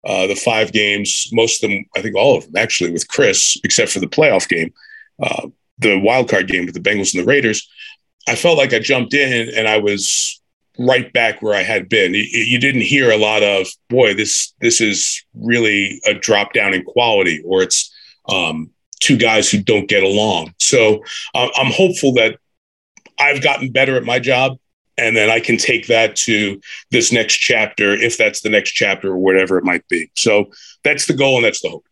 uh, 0.05 0.27
the 0.27 0.35
five 0.35 0.73
games, 0.73 1.29
most 1.31 1.63
of 1.63 1.69
them, 1.69 1.85
I 1.95 2.01
think 2.01 2.15
all 2.15 2.37
of 2.37 2.45
them 2.45 2.57
actually, 2.57 2.91
with 2.91 3.07
Chris, 3.07 3.57
except 3.63 3.91
for 3.91 3.99
the 3.99 4.07
playoff 4.07 4.49
game. 4.49 4.73
Uh, 5.21 5.47
the 5.79 5.99
wild 5.99 6.29
card 6.29 6.47
game 6.47 6.65
with 6.65 6.75
the 6.75 6.81
Bengals 6.81 7.13
and 7.13 7.23
the 7.23 7.27
Raiders, 7.27 7.67
I 8.27 8.35
felt 8.35 8.57
like 8.57 8.73
I 8.73 8.79
jumped 8.79 9.13
in 9.13 9.49
and 9.55 9.67
I 9.67 9.77
was 9.77 10.41
right 10.79 11.11
back 11.13 11.41
where 11.41 11.53
I 11.53 11.63
had 11.63 11.87
been. 11.89 12.13
You, 12.13 12.23
you 12.23 12.59
didn't 12.59 12.81
hear 12.81 13.11
a 13.11 13.17
lot 13.17 13.43
of, 13.43 13.67
boy, 13.89 14.13
this 14.13 14.53
this 14.59 14.81
is 14.81 15.23
really 15.33 16.01
a 16.05 16.13
drop 16.13 16.53
down 16.53 16.73
in 16.73 16.83
quality, 16.83 17.41
or 17.45 17.61
it's 17.61 17.93
um, 18.29 18.71
two 18.99 19.17
guys 19.17 19.49
who 19.49 19.61
don't 19.61 19.89
get 19.89 20.03
along. 20.03 20.53
So 20.59 21.03
uh, 21.33 21.49
I'm 21.55 21.71
hopeful 21.71 22.13
that 22.13 22.39
I've 23.19 23.41
gotten 23.41 23.71
better 23.71 23.95
at 23.95 24.03
my 24.03 24.19
job 24.19 24.57
and 24.97 25.17
then 25.17 25.29
I 25.29 25.39
can 25.39 25.57
take 25.57 25.87
that 25.87 26.15
to 26.17 26.61
this 26.91 27.11
next 27.11 27.37
chapter, 27.37 27.93
if 27.93 28.17
that's 28.17 28.41
the 28.41 28.49
next 28.49 28.71
chapter 28.71 29.09
or 29.09 29.17
whatever 29.17 29.57
it 29.57 29.63
might 29.63 29.87
be. 29.87 30.09
So 30.15 30.51
that's 30.83 31.07
the 31.07 31.13
goal 31.13 31.37
and 31.37 31.45
that's 31.45 31.61
the 31.61 31.69
hope. 31.69 31.85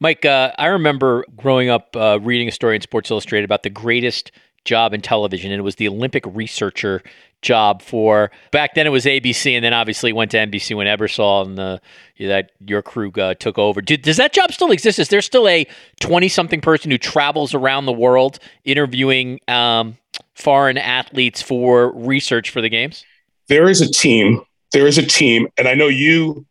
Mike, 0.00 0.24
uh, 0.24 0.52
I 0.58 0.66
remember 0.66 1.24
growing 1.36 1.70
up 1.70 1.96
uh, 1.96 2.20
reading 2.22 2.48
a 2.48 2.52
story 2.52 2.76
in 2.76 2.82
Sports 2.82 3.10
Illustrated 3.10 3.44
about 3.44 3.62
the 3.62 3.70
greatest 3.70 4.30
job 4.64 4.92
in 4.92 5.00
television, 5.00 5.50
and 5.50 5.58
it 5.58 5.62
was 5.62 5.76
the 5.76 5.88
Olympic 5.88 6.24
researcher 6.26 7.02
job 7.42 7.82
for 7.82 8.30
back 8.50 8.74
then 8.74 8.86
it 8.86 8.90
was 8.90 9.04
ABC, 9.04 9.52
and 9.52 9.64
then 9.64 9.72
obviously 9.72 10.12
went 10.12 10.30
to 10.32 10.36
NBC 10.36 10.76
when 10.76 10.86
Ebersol 10.86 11.46
and 11.46 11.58
the, 11.58 11.80
that 12.20 12.52
your 12.60 12.82
crew 12.82 13.10
uh, 13.16 13.34
took 13.34 13.58
over. 13.58 13.80
Did, 13.80 14.02
does 14.02 14.16
that 14.16 14.32
job 14.32 14.52
still 14.52 14.70
exist? 14.70 14.98
Is 14.98 15.08
there 15.08 15.22
still 15.22 15.48
a 15.48 15.66
twenty-something 16.00 16.60
person 16.60 16.90
who 16.90 16.98
travels 16.98 17.54
around 17.54 17.86
the 17.86 17.92
world 17.92 18.38
interviewing 18.64 19.40
um, 19.48 19.96
foreign 20.36 20.78
athletes 20.78 21.42
for 21.42 21.92
research 21.92 22.50
for 22.50 22.60
the 22.60 22.68
games? 22.68 23.04
There 23.48 23.68
is 23.68 23.80
a 23.80 23.90
team. 23.90 24.42
There 24.72 24.86
is 24.86 24.98
a 24.98 25.06
team, 25.06 25.48
and 25.56 25.66
I 25.66 25.74
know 25.74 25.88
you 25.88 26.46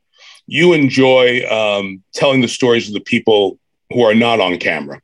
you 0.47 0.73
enjoy 0.73 1.41
um, 1.49 2.03
telling 2.13 2.41
the 2.41 2.47
stories 2.47 2.87
of 2.87 2.93
the 2.93 2.99
people 2.99 3.57
who 3.91 4.03
are 4.03 4.13
not 4.13 4.39
on 4.39 4.57
camera 4.57 5.01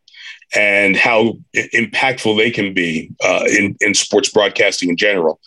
and 0.54 0.96
how 0.96 1.38
impactful 1.56 2.38
they 2.38 2.52
can 2.52 2.74
be 2.74 3.12
uh, 3.24 3.46
in, 3.48 3.76
in 3.80 3.94
sports 3.94 4.30
broadcasting 4.30 4.90
in 4.90 4.98
general. 4.98 5.40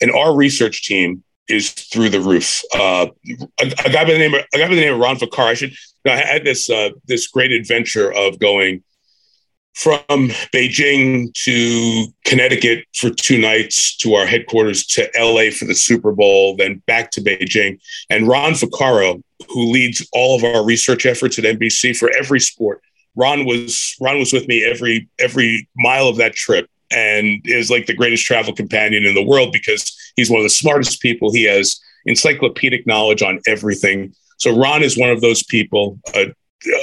And 0.00 0.10
our 0.10 0.34
research 0.34 0.84
team 0.84 1.22
is 1.48 1.70
through 1.70 2.08
the 2.08 2.20
roof. 2.20 2.62
Uh, 2.74 3.06
a, 3.60 3.66
a, 3.84 3.90
guy 3.92 4.04
by 4.04 4.12
the 4.12 4.18
name 4.18 4.34
of 4.34 4.40
a 4.52 4.58
guy 4.58 4.68
by 4.68 4.74
the 4.74 4.80
name 4.80 4.94
of 4.94 5.00
Ron 5.00 5.16
Vaccaro. 5.16 5.46
I 5.46 5.54
should. 5.54 5.74
I 6.06 6.16
had 6.16 6.44
this 6.44 6.70
uh, 6.70 6.90
this 7.06 7.26
great 7.28 7.52
adventure 7.52 8.12
of 8.12 8.38
going 8.38 8.82
from 9.76 10.30
Beijing 10.54 11.32
to 11.44 12.06
Connecticut 12.24 12.86
for 12.94 13.10
two 13.10 13.38
nights 13.38 13.94
to 13.98 14.14
our 14.14 14.24
headquarters 14.24 14.86
to 14.86 15.08
LA 15.14 15.50
for 15.50 15.66
the 15.66 15.74
Super 15.74 16.12
Bowl, 16.12 16.56
then 16.56 16.82
back 16.86 17.10
to 17.10 17.20
Beijing. 17.20 17.78
And 18.08 18.26
Ron 18.26 18.52
Vaccaro, 18.52 19.22
who 19.50 19.70
leads 19.70 20.08
all 20.12 20.34
of 20.34 20.44
our 20.44 20.64
research 20.64 21.04
efforts 21.04 21.38
at 21.38 21.44
NBC 21.44 21.94
for 21.94 22.10
every 22.18 22.40
sport, 22.40 22.80
Ron 23.16 23.44
was 23.44 23.94
Ron 24.00 24.18
was 24.18 24.32
with 24.32 24.48
me 24.48 24.64
every 24.64 25.08
every 25.18 25.68
mile 25.76 26.08
of 26.08 26.16
that 26.16 26.34
trip 26.34 26.70
and 26.90 27.42
is 27.44 27.70
like 27.70 27.86
the 27.86 27.94
greatest 27.94 28.24
travel 28.24 28.54
companion 28.54 29.04
in 29.04 29.14
the 29.14 29.24
world 29.24 29.52
because 29.52 29.94
he's 30.16 30.30
one 30.30 30.40
of 30.40 30.44
the 30.44 30.50
smartest 30.50 31.02
people. 31.02 31.32
He 31.32 31.44
has 31.44 31.78
encyclopedic 32.06 32.86
knowledge 32.86 33.22
on 33.22 33.40
everything. 33.46 34.14
So 34.38 34.56
Ron 34.56 34.82
is 34.82 34.96
one 34.96 35.10
of 35.10 35.20
those 35.20 35.42
people. 35.42 35.98
Uh, 36.14 36.26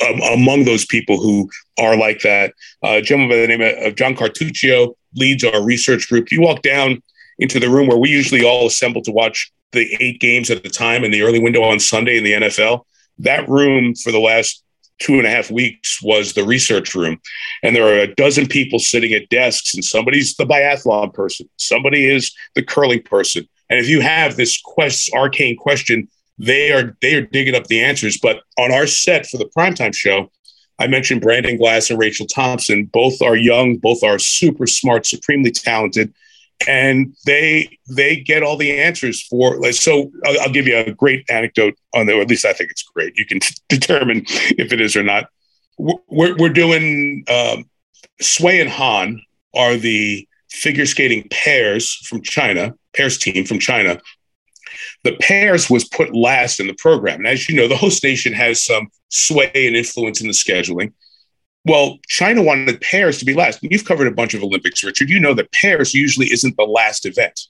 um, 0.07 0.21
among 0.33 0.65
those 0.65 0.85
people 0.85 1.19
who 1.19 1.49
are 1.79 1.97
like 1.97 2.21
that. 2.21 2.53
Uh, 2.83 3.01
gentleman 3.01 3.29
by 3.29 3.41
the 3.41 3.47
name 3.47 3.85
of 3.87 3.95
John 3.95 4.15
Cartuccio 4.15 4.95
leads 5.15 5.43
our 5.43 5.63
research 5.63 6.09
group. 6.09 6.31
You 6.31 6.41
walk 6.41 6.61
down 6.61 7.01
into 7.39 7.59
the 7.59 7.69
room 7.69 7.87
where 7.87 7.97
we 7.97 8.09
usually 8.09 8.43
all 8.43 8.67
assemble 8.67 9.01
to 9.01 9.11
watch 9.11 9.51
the 9.71 9.95
eight 9.99 10.19
games 10.19 10.51
at 10.51 10.63
the 10.63 10.69
time 10.69 11.03
in 11.03 11.11
the 11.11 11.23
early 11.23 11.39
window 11.39 11.63
on 11.63 11.79
Sunday 11.79 12.17
in 12.17 12.23
the 12.23 12.33
NFL. 12.33 12.85
That 13.19 13.47
room 13.49 13.95
for 13.95 14.11
the 14.11 14.19
last 14.19 14.63
two 14.99 15.17
and 15.17 15.25
a 15.25 15.29
half 15.29 15.51
weeks 15.51 16.01
was 16.01 16.33
the 16.33 16.43
research 16.43 16.95
room. 16.95 17.19
And 17.63 17.75
there 17.75 17.87
are 17.87 17.99
a 17.99 18.15
dozen 18.15 18.47
people 18.47 18.79
sitting 18.79 19.13
at 19.13 19.29
desks, 19.29 19.73
and 19.73 19.83
somebody's 19.83 20.35
the 20.35 20.45
biathlon 20.45 21.13
person, 21.13 21.49
somebody 21.57 22.09
is 22.09 22.33
the 22.55 22.63
curling 22.63 23.01
person. 23.01 23.47
And 23.69 23.79
if 23.79 23.89
you 23.89 24.01
have 24.01 24.35
this 24.35 24.61
quest, 24.61 25.11
arcane 25.13 25.57
question 25.57 26.07
they 26.37 26.71
are 26.71 26.95
they 27.01 27.15
are 27.15 27.21
digging 27.21 27.55
up 27.55 27.67
the 27.67 27.81
answers. 27.81 28.17
But 28.17 28.41
on 28.57 28.71
our 28.71 28.87
set 28.87 29.25
for 29.27 29.37
the 29.37 29.49
primetime 29.55 29.95
show, 29.95 30.31
I 30.79 30.87
mentioned 30.87 31.21
Brandon 31.21 31.57
Glass 31.57 31.89
and 31.89 31.99
Rachel 31.99 32.25
Thompson. 32.25 32.85
Both 32.85 33.21
are 33.21 33.35
young, 33.35 33.77
both 33.77 34.03
are 34.03 34.19
super 34.19 34.67
smart, 34.67 35.05
supremely 35.05 35.51
talented, 35.51 36.13
and 36.67 37.15
they 37.25 37.77
they 37.89 38.15
get 38.15 38.43
all 38.43 38.57
the 38.57 38.79
answers 38.79 39.21
for. 39.21 39.71
So 39.71 40.11
I'll, 40.25 40.41
I'll 40.41 40.51
give 40.51 40.67
you 40.67 40.77
a 40.77 40.91
great 40.91 41.25
anecdote 41.29 41.75
on 41.93 42.07
the, 42.07 42.17
or 42.17 42.21
at 42.21 42.29
least 42.29 42.45
I 42.45 42.53
think 42.53 42.71
it's 42.71 42.83
great. 42.83 43.17
You 43.17 43.25
can 43.25 43.39
determine 43.69 44.23
if 44.27 44.73
it 44.73 44.81
is 44.81 44.95
or 44.95 45.03
not. 45.03 45.29
We're 45.77 46.35
we're 46.37 46.49
doing 46.49 47.25
um, 47.29 47.65
Sui 48.21 48.59
and 48.59 48.69
Han 48.69 49.21
are 49.55 49.75
the 49.75 50.27
figure 50.49 50.85
skating 50.85 51.27
pairs 51.29 51.95
from 52.07 52.21
China, 52.21 52.75
pairs 52.95 53.17
team 53.17 53.45
from 53.45 53.59
China 53.59 53.99
the 55.03 55.17
pairs 55.17 55.69
was 55.69 55.85
put 55.85 56.15
last 56.15 56.59
in 56.59 56.67
the 56.67 56.75
program. 56.75 57.19
And 57.19 57.27
as 57.27 57.47
you 57.49 57.55
know, 57.55 57.67
the 57.67 57.77
host 57.77 58.03
nation 58.03 58.33
has 58.33 58.61
some 58.61 58.89
sway 59.09 59.51
and 59.53 59.75
influence 59.75 60.21
in 60.21 60.27
the 60.27 60.33
scheduling. 60.33 60.93
Well, 61.65 61.99
China 62.07 62.41
wanted 62.41 62.81
pairs 62.81 63.19
to 63.19 63.25
be 63.25 63.33
last. 63.33 63.59
You've 63.61 63.85
covered 63.85 64.07
a 64.07 64.11
bunch 64.11 64.33
of 64.33 64.43
Olympics, 64.43 64.83
Richard. 64.83 65.09
You 65.09 65.19
know 65.19 65.33
that 65.33 65.51
pairs 65.51 65.93
usually 65.93 66.31
isn't 66.31 66.57
the 66.57 66.63
last 66.63 67.05
event. 67.05 67.47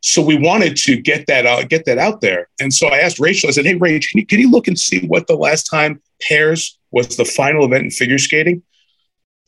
So 0.00 0.22
we 0.22 0.38
wanted 0.38 0.76
to 0.76 0.96
get 0.96 1.26
that 1.26 1.44
out, 1.44 1.68
get 1.68 1.84
that 1.86 1.98
out 1.98 2.20
there. 2.20 2.48
And 2.60 2.72
so 2.72 2.86
I 2.88 2.98
asked 2.98 3.18
Rachel, 3.18 3.48
I 3.48 3.52
said, 3.52 3.66
Hey, 3.66 3.74
Rach, 3.74 4.08
can 4.08 4.20
you, 4.20 4.26
can 4.26 4.38
you 4.38 4.50
look 4.50 4.68
and 4.68 4.78
see 4.78 5.04
what 5.06 5.26
the 5.26 5.34
last 5.34 5.64
time 5.64 6.00
pairs 6.22 6.78
was 6.92 7.16
the 7.16 7.24
final 7.24 7.64
event 7.64 7.84
in 7.84 7.90
figure 7.90 8.18
skating? 8.18 8.62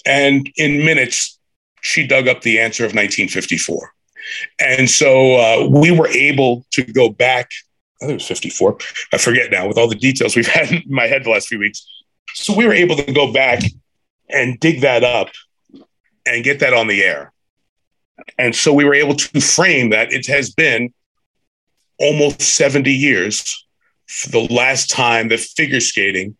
And 0.04 0.50
in 0.56 0.84
minutes, 0.84 1.38
she 1.82 2.06
dug 2.06 2.26
up 2.26 2.42
the 2.42 2.58
answer 2.58 2.84
of 2.84 2.90
1954. 2.90 3.92
And 4.60 4.88
so 4.88 5.36
uh, 5.36 5.68
we 5.68 5.90
were 5.90 6.08
able 6.08 6.64
to 6.72 6.84
go 6.84 7.08
back, 7.08 7.50
I 8.00 8.06
think 8.06 8.12
it 8.12 8.14
was 8.14 8.26
54. 8.26 8.78
I 9.12 9.18
forget 9.18 9.50
now 9.50 9.68
with 9.68 9.78
all 9.78 9.88
the 9.88 9.94
details 9.94 10.36
we've 10.36 10.46
had 10.58 10.70
in 10.70 10.82
my 10.88 11.06
head 11.06 11.24
the 11.24 11.30
last 11.30 11.48
few 11.48 11.58
weeks. 11.58 11.86
So 12.34 12.56
we 12.56 12.66
were 12.66 12.72
able 12.72 12.96
to 12.96 13.12
go 13.12 13.32
back 13.32 13.62
and 14.28 14.58
dig 14.60 14.82
that 14.82 15.02
up 15.02 15.28
and 16.26 16.44
get 16.44 16.60
that 16.60 16.72
on 16.72 16.86
the 16.86 17.02
air. 17.02 17.32
And 18.38 18.54
so 18.54 18.72
we 18.72 18.84
were 18.84 18.94
able 18.94 19.14
to 19.14 19.40
frame 19.40 19.90
that 19.90 20.12
it 20.12 20.26
has 20.26 20.50
been 20.50 20.92
almost 21.98 22.40
70 22.42 22.92
years 22.92 23.66
the 24.30 24.46
last 24.52 24.90
time 24.90 25.28
that 25.28 25.40
figure 25.40 25.80
skating 25.80 26.36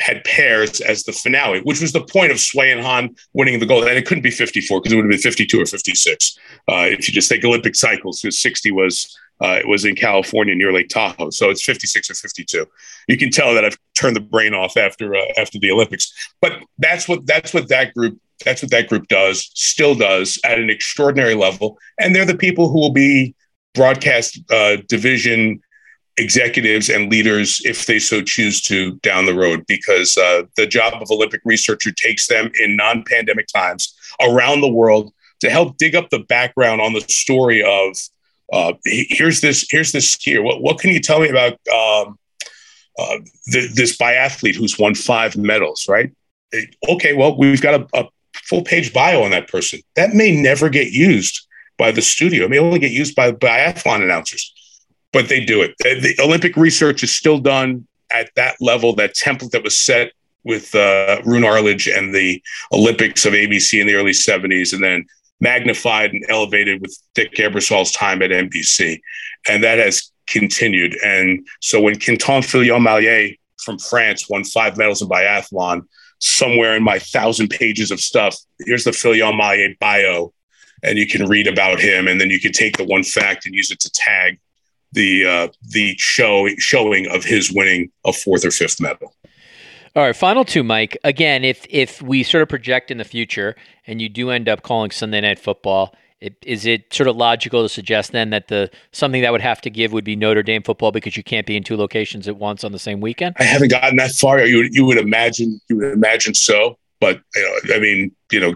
had 0.00 0.24
pairs 0.24 0.80
as 0.80 1.04
the 1.04 1.12
finale, 1.12 1.60
which 1.60 1.80
was 1.80 1.92
the 1.92 2.04
point 2.04 2.32
of 2.32 2.40
Sui 2.40 2.70
and 2.70 2.80
Han 2.80 3.14
winning 3.34 3.60
the 3.60 3.66
gold. 3.66 3.84
And 3.84 3.96
it 3.96 4.06
couldn't 4.06 4.22
be 4.22 4.30
54 4.30 4.80
because 4.80 4.92
it 4.92 4.96
would 4.96 5.04
have 5.04 5.10
been 5.10 5.18
52 5.18 5.60
or 5.60 5.66
56 5.66 6.38
uh, 6.68 6.86
if 6.86 7.06
you 7.06 7.14
just 7.14 7.28
take 7.28 7.44
Olympic 7.44 7.74
cycles. 7.74 8.20
Because 8.20 8.38
60 8.38 8.70
was 8.72 9.16
uh, 9.40 9.58
it 9.58 9.66
was 9.66 9.84
in 9.84 9.94
California 9.94 10.54
near 10.54 10.72
Lake 10.72 10.88
Tahoe, 10.88 11.30
so 11.30 11.48
it's 11.48 11.62
56 11.62 12.10
or 12.10 12.14
52. 12.14 12.66
You 13.08 13.16
can 13.16 13.30
tell 13.30 13.54
that 13.54 13.64
I've 13.64 13.78
turned 13.94 14.14
the 14.14 14.20
brain 14.20 14.52
off 14.52 14.76
after 14.76 15.14
uh, 15.14 15.20
after 15.38 15.58
the 15.58 15.70
Olympics. 15.70 16.12
But 16.40 16.60
that's 16.78 17.08
what 17.08 17.26
that's 17.26 17.54
what 17.54 17.68
that 17.68 17.94
group 17.94 18.20
that's 18.44 18.62
what 18.62 18.70
that 18.70 18.88
group 18.88 19.08
does, 19.08 19.50
still 19.54 19.94
does 19.94 20.38
at 20.44 20.58
an 20.58 20.70
extraordinary 20.70 21.34
level, 21.34 21.78
and 21.98 22.14
they're 22.14 22.24
the 22.24 22.36
people 22.36 22.68
who 22.68 22.78
will 22.78 22.92
be 22.92 23.34
broadcast 23.74 24.38
uh, 24.50 24.76
division 24.88 25.60
executives 26.20 26.90
and 26.90 27.10
leaders 27.10 27.62
if 27.64 27.86
they 27.86 27.98
so 27.98 28.20
choose 28.20 28.60
to 28.60 28.92
down 28.96 29.24
the 29.24 29.34
road 29.34 29.64
because 29.66 30.16
uh, 30.18 30.42
the 30.56 30.66
job 30.66 30.92
of 31.00 31.10
olympic 31.10 31.40
researcher 31.44 31.90
takes 31.90 32.26
them 32.26 32.50
in 32.60 32.76
non-pandemic 32.76 33.46
times 33.48 33.94
around 34.20 34.60
the 34.60 34.68
world 34.68 35.12
to 35.40 35.48
help 35.48 35.78
dig 35.78 35.96
up 35.96 36.10
the 36.10 36.18
background 36.18 36.80
on 36.80 36.92
the 36.92 37.00
story 37.00 37.62
of 37.62 37.96
uh, 38.52 38.74
here's 38.84 39.40
this 39.40 39.66
here's 39.70 39.92
this 39.92 40.14
skier. 40.14 40.42
What, 40.42 40.60
what 40.60 40.78
can 40.78 40.90
you 40.90 41.00
tell 41.00 41.20
me 41.20 41.28
about 41.28 41.52
um, 41.72 42.18
uh, 42.98 43.18
th- 43.50 43.70
this 43.72 43.96
biathlete 43.96 44.56
who's 44.56 44.78
won 44.78 44.94
five 44.94 45.36
medals 45.36 45.86
right? 45.88 46.12
Okay 46.88 47.14
well 47.14 47.38
we've 47.38 47.62
got 47.62 47.80
a, 47.80 47.86
a 47.98 48.08
full 48.34 48.62
page 48.62 48.92
bio 48.92 49.22
on 49.22 49.30
that 49.30 49.48
person. 49.48 49.80
That 49.96 50.12
may 50.12 50.38
never 50.38 50.68
get 50.68 50.92
used 50.92 51.46
by 51.78 51.92
the 51.92 52.02
studio. 52.02 52.44
It 52.44 52.50
may 52.50 52.58
only 52.58 52.80
get 52.80 52.90
used 52.90 53.14
by 53.14 53.32
biathlon 53.32 54.02
announcers 54.02 54.52
but 55.12 55.28
they 55.28 55.44
do 55.44 55.62
it. 55.62 55.74
The 55.78 56.16
Olympic 56.22 56.56
research 56.56 57.02
is 57.02 57.14
still 57.14 57.38
done 57.38 57.86
at 58.12 58.30
that 58.36 58.56
level, 58.60 58.94
that 58.96 59.14
template 59.14 59.50
that 59.50 59.64
was 59.64 59.76
set 59.76 60.12
with 60.44 60.74
uh, 60.74 61.20
Roone 61.24 61.44
Arledge 61.44 61.86
and 61.88 62.14
the 62.14 62.42
Olympics 62.72 63.26
of 63.26 63.34
ABC 63.34 63.80
in 63.80 63.86
the 63.86 63.94
early 63.94 64.12
70s, 64.12 64.72
and 64.72 64.82
then 64.82 65.06
magnified 65.40 66.12
and 66.12 66.24
elevated 66.28 66.80
with 66.80 66.96
Dick 67.14 67.34
Ebersol's 67.34 67.92
time 67.92 68.22
at 68.22 68.30
NBC. 68.30 69.00
And 69.48 69.62
that 69.64 69.78
has 69.78 70.10
continued. 70.26 70.96
And 71.04 71.46
so 71.60 71.80
when 71.80 71.98
Quentin 71.98 72.42
Fillon-Maillet 72.42 73.38
from 73.58 73.78
France 73.78 74.28
won 74.28 74.44
five 74.44 74.76
medals 74.76 75.02
in 75.02 75.08
biathlon, 75.08 75.82
somewhere 76.18 76.76
in 76.76 76.82
my 76.82 76.98
thousand 76.98 77.48
pages 77.48 77.90
of 77.90 78.00
stuff, 78.00 78.36
here's 78.64 78.84
the 78.84 78.92
Fillon-Maillet 78.92 79.78
bio, 79.78 80.32
and 80.82 80.98
you 80.98 81.06
can 81.06 81.26
read 81.26 81.46
about 81.46 81.80
him. 81.80 82.08
And 82.08 82.20
then 82.20 82.30
you 82.30 82.40
can 82.40 82.52
take 82.52 82.76
the 82.76 82.84
one 82.84 83.02
fact 83.02 83.46
and 83.46 83.54
use 83.54 83.70
it 83.70 83.80
to 83.80 83.90
tag 83.90 84.38
the 84.92 85.26
uh, 85.26 85.48
the 85.68 85.94
show 85.98 86.48
showing 86.58 87.06
of 87.08 87.24
his 87.24 87.52
winning 87.52 87.90
a 88.04 88.12
fourth 88.12 88.44
or 88.44 88.50
fifth 88.50 88.80
medal. 88.80 89.14
All 89.96 90.04
right, 90.04 90.14
final 90.14 90.44
two, 90.44 90.62
Mike. 90.62 90.96
Again, 91.02 91.44
if 91.44 91.66
if 91.68 92.00
we 92.00 92.22
sort 92.22 92.42
of 92.42 92.48
project 92.48 92.90
in 92.90 92.98
the 92.98 93.04
future 93.04 93.56
and 93.86 94.00
you 94.00 94.08
do 94.08 94.30
end 94.30 94.48
up 94.48 94.62
calling 94.62 94.90
Sunday 94.90 95.20
Night 95.20 95.38
Football, 95.38 95.94
it, 96.20 96.36
is 96.42 96.66
it 96.66 96.92
sort 96.92 97.08
of 97.08 97.16
logical 97.16 97.62
to 97.62 97.68
suggest 97.68 98.12
then 98.12 98.30
that 98.30 98.48
the 98.48 98.70
something 98.92 99.22
that 99.22 99.32
would 99.32 99.40
have 99.40 99.60
to 99.62 99.70
give 99.70 99.92
would 99.92 100.04
be 100.04 100.16
Notre 100.16 100.42
Dame 100.42 100.62
football 100.62 100.92
because 100.92 101.16
you 101.16 101.24
can't 101.24 101.46
be 101.46 101.56
in 101.56 101.64
two 101.64 101.76
locations 101.76 102.28
at 102.28 102.36
once 102.36 102.62
on 102.62 102.72
the 102.72 102.78
same 102.78 103.00
weekend? 103.00 103.34
I 103.38 103.44
haven't 103.44 103.70
gotten 103.70 103.96
that 103.96 104.12
far. 104.12 104.44
You 104.44 104.58
would, 104.58 104.74
you 104.74 104.84
would 104.84 104.98
imagine 104.98 105.60
you 105.68 105.76
would 105.76 105.92
imagine 105.92 106.34
so, 106.34 106.78
but 107.00 107.20
you 107.34 107.42
know, 107.42 107.74
I 107.74 107.80
mean, 107.80 108.12
you 108.30 108.38
know, 108.38 108.52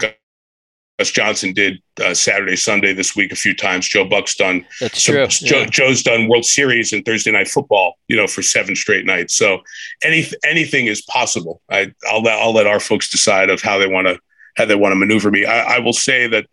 Gus 0.99 1.11
Johnson 1.11 1.53
did 1.53 1.83
uh, 2.03 2.15
Saturday, 2.15 2.55
Sunday 2.55 2.93
this 2.93 3.17
week 3.17 3.33
a 3.33 3.37
few 3.37 3.55
times. 3.55 3.89
Joe 3.89 4.05
Buck's 4.05 4.37
done. 4.37 4.65
That's 4.81 5.03
true. 5.03 5.27
Joe, 5.27 5.61
yeah. 5.61 5.67
Joe's 5.67 6.03
done 6.05 6.29
World 6.29 6.45
Series 6.45 6.93
and 6.93 7.05
Thursday 7.05 7.33
Night 7.33 7.49
Football. 7.49 7.99
You 8.07 8.17
know, 8.17 8.29
for 8.29 8.43
seven 8.43 8.77
straight 8.77 9.05
nights. 9.05 9.35
So 9.35 9.63
any 10.05 10.25
anything 10.45 10.87
is 10.87 11.03
possible. 11.03 11.61
I, 11.69 11.93
will 12.13 12.23
let 12.23 12.39
I'll 12.39 12.53
let 12.53 12.69
our 12.69 12.81
folks 12.81 13.11
decide 13.11 13.51
of 13.51 13.61
how 13.61 13.79
they 13.79 13.89
want 13.89 14.07
to 14.07 14.19
how 14.57 14.67
they 14.67 14.77
want 14.77 14.93
to 14.93 14.97
maneuver 14.97 15.31
me. 15.33 15.45
I, 15.45 15.77
I 15.77 15.79
will 15.81 15.93
say 15.93 16.29
that 16.29 16.47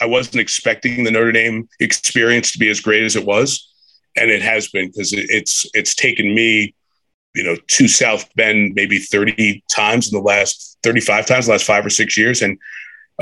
I 0.00 0.06
wasn't 0.06 0.40
expecting 0.40 1.04
the 1.04 1.10
Notre 1.12 1.30
Dame 1.30 1.68
experience 1.78 2.52
to 2.52 2.58
be 2.58 2.70
as 2.70 2.80
great 2.80 3.04
as 3.04 3.14
it 3.14 3.24
was, 3.24 3.68
and 4.16 4.30
it 4.30 4.42
has 4.42 4.68
been 4.68 4.88
because 4.88 5.12
it, 5.12 5.26
it's 5.28 5.64
it's 5.74 5.94
taken 5.94 6.34
me, 6.34 6.74
you 7.36 7.44
know, 7.44 7.56
to 7.68 7.86
South 7.86 8.28
Bend 8.34 8.74
maybe 8.74 8.98
thirty 8.98 9.62
times 9.70 10.12
in 10.12 10.18
the 10.18 10.24
last 10.24 10.76
thirty 10.82 11.00
five 11.00 11.26
times 11.26 11.46
the 11.46 11.52
last 11.52 11.66
five 11.66 11.86
or 11.86 11.90
six 11.90 12.16
years, 12.16 12.42
and 12.42 12.58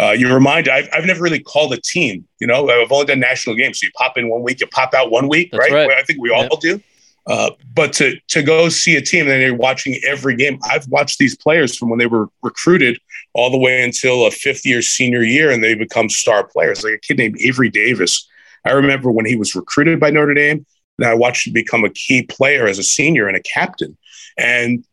uh, 0.00 0.10
you're 0.10 0.34
reminded 0.34 0.72
I've, 0.72 0.88
I've 0.92 1.04
never 1.04 1.22
really 1.22 1.40
called 1.40 1.72
a 1.72 1.80
team. 1.80 2.26
You 2.40 2.46
know, 2.46 2.68
I've 2.68 2.92
only 2.92 3.06
done 3.06 3.20
national 3.20 3.56
games, 3.56 3.80
so 3.80 3.84
you 3.86 3.90
pop 3.96 4.16
in 4.16 4.28
one 4.28 4.42
week, 4.42 4.60
you 4.60 4.66
pop 4.68 4.94
out 4.94 5.10
one 5.10 5.28
week, 5.28 5.50
right? 5.52 5.72
right? 5.72 5.90
I 5.90 6.02
think 6.02 6.20
we 6.20 6.30
all 6.30 6.56
do. 6.58 6.80
Uh, 7.28 7.50
but 7.74 7.92
to 7.92 8.16
to 8.28 8.42
go 8.42 8.70
see 8.70 8.96
a 8.96 9.02
team 9.02 9.28
and 9.28 9.42
you're 9.42 9.54
watching 9.54 10.00
every 10.06 10.34
game, 10.34 10.58
I've 10.64 10.88
watched 10.88 11.18
these 11.18 11.36
players 11.36 11.76
from 11.76 11.90
when 11.90 11.98
they 11.98 12.06
were 12.06 12.28
recruited 12.42 12.98
all 13.34 13.50
the 13.50 13.58
way 13.58 13.82
until 13.82 14.26
a 14.26 14.30
fifth 14.30 14.64
year 14.64 14.80
senior 14.80 15.22
year, 15.22 15.50
and 15.50 15.62
they 15.62 15.74
become 15.74 16.08
star 16.08 16.44
players. 16.44 16.82
Like 16.82 16.94
a 16.94 16.98
kid 16.98 17.18
named 17.18 17.36
Avery 17.40 17.68
Davis. 17.68 18.26
I 18.64 18.72
remember 18.72 19.12
when 19.12 19.26
he 19.26 19.36
was 19.36 19.54
recruited 19.54 20.00
by 20.00 20.10
Notre 20.10 20.32
Dame, 20.32 20.64
and 20.98 21.06
I 21.06 21.14
watched 21.14 21.46
him 21.46 21.52
become 21.52 21.84
a 21.84 21.90
key 21.90 22.22
player 22.22 22.66
as 22.66 22.78
a 22.78 22.82
senior 22.82 23.28
and 23.28 23.36
a 23.36 23.42
captain. 23.42 23.96
And 24.38 24.84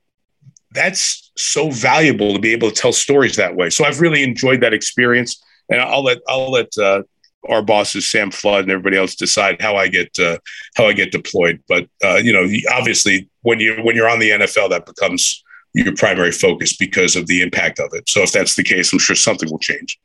that's 0.76 1.32
so 1.38 1.70
valuable 1.70 2.34
to 2.34 2.40
be 2.40 2.52
able 2.52 2.70
to 2.70 2.76
tell 2.76 2.94
stories 2.94 3.36
that 3.36 3.56
way. 3.56 3.70
So 3.70 3.86
I've 3.86 4.02
really 4.02 4.24
enjoyed 4.24 4.62
that 4.62 4.74
experience, 4.74 5.44
and 5.70 5.82
I'll 5.82 6.04
let 6.04 6.20
I'll 6.28 6.52
let 6.52 6.78
uh, 6.78 7.04
our 7.50 7.62
bosses 7.62 8.10
Sam 8.10 8.32
Flood 8.32 8.64
and 8.64 8.72
everybody 8.72 8.98
else 8.98 9.16
decide 9.16 9.62
how 9.62 9.76
I 9.76 9.88
get 9.88 10.18
uh, 10.20 10.38
how 10.76 10.88
I 10.88 10.94
get 10.94 11.12
deployed. 11.12 11.64
But 11.68 11.88
uh, 12.04 12.16
you 12.16 12.34
know, 12.34 12.48
obviously, 12.72 13.30
when 13.42 13.60
you 13.60 13.78
when 13.84 13.96
you're 13.96 14.10
on 14.10 14.20
the 14.20 14.32
NFL, 14.32 14.70
that 14.70 14.86
becomes 14.86 15.44
your 15.74 15.96
primary 15.96 16.32
focus 16.32 16.76
because 16.76 17.16
of 17.16 17.28
the 17.28 17.42
impact 17.42 17.80
of 17.80 17.90
it. 17.94 18.08
So 18.10 18.22
if 18.22 18.32
that's 18.32 18.56
the 18.56 18.64
case, 18.64 18.94
I'm 18.94 19.00
sure 19.00 19.16
something 19.16 19.50
will 19.52 19.60
change. 19.60 20.00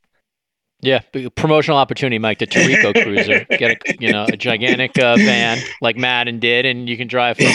Yeah, 0.82 1.00
promotional 1.34 1.76
opportunity, 1.76 2.18
Mike. 2.18 2.38
The 2.38 2.46
Tirico 2.46 2.92
Cruiser, 3.02 3.44
get 3.58 3.72
a 3.72 3.96
you 4.00 4.12
know 4.12 4.24
a 4.24 4.36
gigantic 4.36 4.98
uh, 4.98 5.16
van 5.16 5.58
like 5.82 5.96
Madden 5.96 6.38
did, 6.38 6.64
and 6.64 6.88
you 6.88 6.96
can 6.96 7.06
drive 7.06 7.36
from 7.36 7.52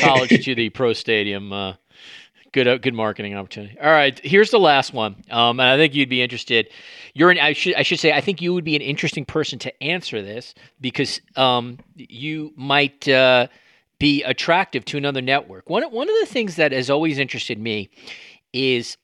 college 0.00 0.44
to 0.44 0.54
the 0.54 0.70
pro 0.70 0.92
stadium. 0.92 1.52
Uh, 1.52 1.74
good 2.52 2.68
uh, 2.68 2.78
good 2.78 2.94
marketing 2.94 3.34
opportunity. 3.34 3.78
All 3.80 3.90
right, 3.90 4.18
here's 4.22 4.50
the 4.50 4.58
last 4.58 4.92
one, 4.92 5.16
um, 5.30 5.60
and 5.60 5.68
I 5.68 5.76
think 5.76 5.94
you'd 5.94 6.08
be 6.08 6.22
interested. 6.22 6.68
You're 7.14 7.30
an 7.30 7.38
I 7.38 7.52
should 7.52 7.74
I 7.74 7.82
should 7.82 8.00
say 8.00 8.12
I 8.12 8.20
think 8.20 8.40
you 8.42 8.54
would 8.54 8.64
be 8.64 8.76
an 8.76 8.82
interesting 8.82 9.24
person 9.24 9.58
to 9.60 9.82
answer 9.82 10.22
this 10.22 10.54
because 10.80 11.20
um, 11.36 11.78
you 11.94 12.52
might 12.56 13.08
uh, 13.08 13.48
be 13.98 14.22
attractive 14.24 14.84
to 14.86 14.96
another 14.96 15.22
network. 15.22 15.68
One 15.68 15.82
one 15.84 16.08
of 16.08 16.16
the 16.20 16.26
things 16.26 16.56
that 16.56 16.72
has 16.72 16.90
always 16.90 17.18
interested 17.18 17.58
me 17.58 17.90
is 18.52 18.96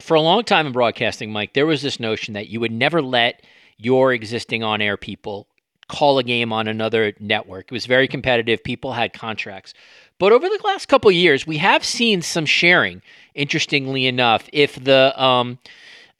for 0.00 0.14
a 0.14 0.20
long 0.20 0.44
time 0.44 0.66
in 0.66 0.72
broadcasting, 0.72 1.30
Mike, 1.30 1.52
there 1.54 1.66
was 1.66 1.82
this 1.82 2.00
notion 2.00 2.34
that 2.34 2.48
you 2.48 2.60
would 2.60 2.72
never 2.72 3.02
let 3.02 3.44
your 3.76 4.12
existing 4.12 4.62
on 4.62 4.80
air 4.80 4.96
people 4.96 5.46
call 5.90 6.18
a 6.18 6.24
game 6.24 6.52
on 6.52 6.68
another 6.68 7.12
network. 7.20 7.66
It 7.66 7.72
was 7.72 7.86
very 7.86 8.08
competitive. 8.08 8.62
People 8.62 8.92
had 8.92 9.12
contracts. 9.12 9.74
But 10.18 10.32
over 10.32 10.48
the 10.48 10.60
last 10.64 10.86
couple 10.86 11.10
years, 11.10 11.46
we 11.46 11.56
have 11.58 11.84
seen 11.84 12.22
some 12.22 12.46
sharing. 12.46 13.02
Interestingly 13.34 14.06
enough, 14.06 14.48
if 14.52 14.82
the 14.82 15.20
um, 15.20 15.58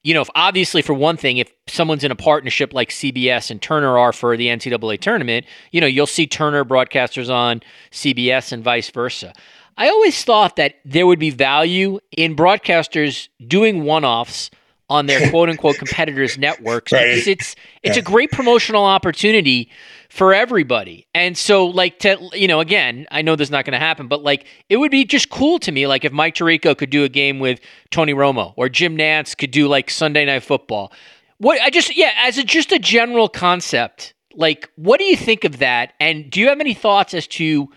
you 0.02 0.14
know, 0.14 0.22
if 0.22 0.30
obviously 0.34 0.80
for 0.80 0.94
one 0.94 1.16
thing, 1.16 1.36
if 1.36 1.52
someone's 1.66 2.04
in 2.04 2.10
a 2.10 2.16
partnership 2.16 2.72
like 2.72 2.88
CBS 2.88 3.50
and 3.50 3.60
Turner 3.60 3.98
are 3.98 4.12
for 4.12 4.36
the 4.36 4.46
NCAA 4.46 4.98
tournament, 5.00 5.44
you 5.72 5.80
know, 5.80 5.86
you'll 5.86 6.06
see 6.06 6.26
Turner 6.26 6.64
broadcasters 6.64 7.32
on 7.32 7.60
CBS 7.90 8.52
and 8.52 8.64
vice 8.64 8.90
versa. 8.90 9.34
I 9.76 9.88
always 9.88 10.24
thought 10.24 10.56
that 10.56 10.76
there 10.84 11.06
would 11.06 11.18
be 11.18 11.30
value 11.30 12.00
in 12.16 12.36
broadcasters 12.36 13.28
doing 13.46 13.84
one-offs 13.84 14.50
on 14.90 15.06
their 15.06 15.30
quote 15.30 15.48
unquote 15.48 15.78
competitors' 15.78 16.36
networks 16.36 16.92
right. 16.92 17.06
because 17.06 17.26
it's 17.26 17.56
it's 17.82 17.96
yeah. 17.96 18.02
a 18.02 18.04
great 18.04 18.30
promotional 18.30 18.84
opportunity 18.84 19.70
for 20.10 20.34
everybody. 20.34 21.06
And 21.14 21.38
so, 21.38 21.66
like, 21.66 22.00
to, 22.00 22.18
you 22.32 22.48
know, 22.48 22.58
again, 22.58 23.06
I 23.12 23.22
know 23.22 23.36
this 23.36 23.46
is 23.46 23.52
not 23.52 23.64
going 23.64 23.74
to 23.74 23.78
happen, 23.78 24.08
but 24.08 24.22
like, 24.22 24.44
it 24.68 24.76
would 24.76 24.90
be 24.90 25.04
just 25.04 25.30
cool 25.30 25.60
to 25.60 25.70
me, 25.70 25.86
like, 25.86 26.04
if 26.04 26.12
Mike 26.12 26.34
Tirico 26.34 26.76
could 26.76 26.90
do 26.90 27.04
a 27.04 27.08
game 27.08 27.38
with 27.38 27.60
Tony 27.90 28.12
Romo 28.12 28.52
or 28.56 28.68
Jim 28.68 28.98
Nantz 28.98 29.38
could 29.38 29.52
do 29.52 29.68
like 29.68 29.88
Sunday 29.88 30.24
Night 30.24 30.42
Football. 30.42 30.92
What 31.38 31.60
I 31.62 31.70
just, 31.70 31.96
yeah, 31.96 32.12
as 32.18 32.36
a, 32.36 32.44
just 32.44 32.72
a 32.72 32.78
general 32.78 33.28
concept, 33.28 34.12
like, 34.34 34.68
what 34.74 34.98
do 34.98 35.04
you 35.04 35.16
think 35.16 35.44
of 35.44 35.58
that? 35.58 35.94
And 36.00 36.28
do 36.28 36.40
you 36.40 36.48
have 36.48 36.60
any 36.60 36.74
thoughts 36.74 37.14
as 37.14 37.26
to 37.28 37.70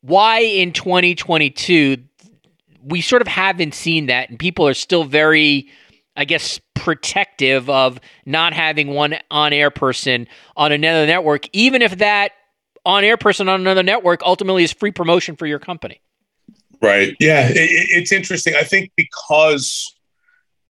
why 0.00 0.38
in 0.38 0.72
2022 0.72 1.98
we 2.84 3.00
sort 3.00 3.22
of 3.22 3.28
haven't 3.28 3.74
seen 3.74 4.06
that 4.06 4.28
and 4.30 4.38
people 4.38 4.66
are 4.66 4.74
still 4.74 5.04
very 5.04 5.68
I 6.16 6.24
guess, 6.24 6.60
protective 6.74 7.70
of 7.70 8.00
not 8.26 8.52
having 8.52 8.88
one 8.88 9.14
on 9.30 9.52
air 9.52 9.70
person 9.70 10.26
on 10.56 10.72
another 10.72 11.06
network, 11.06 11.48
even 11.52 11.80
if 11.80 11.98
that 11.98 12.32
on 12.84 13.04
air 13.04 13.16
person 13.16 13.48
on 13.48 13.60
another 13.60 13.82
network 13.82 14.22
ultimately 14.22 14.64
is 14.64 14.72
free 14.72 14.90
promotion 14.90 15.36
for 15.36 15.46
your 15.46 15.58
company. 15.58 16.00
Right. 16.80 17.16
Yeah. 17.20 17.48
It, 17.48 17.54
it's 17.56 18.12
interesting. 18.12 18.54
I 18.56 18.64
think 18.64 18.90
because 18.96 19.94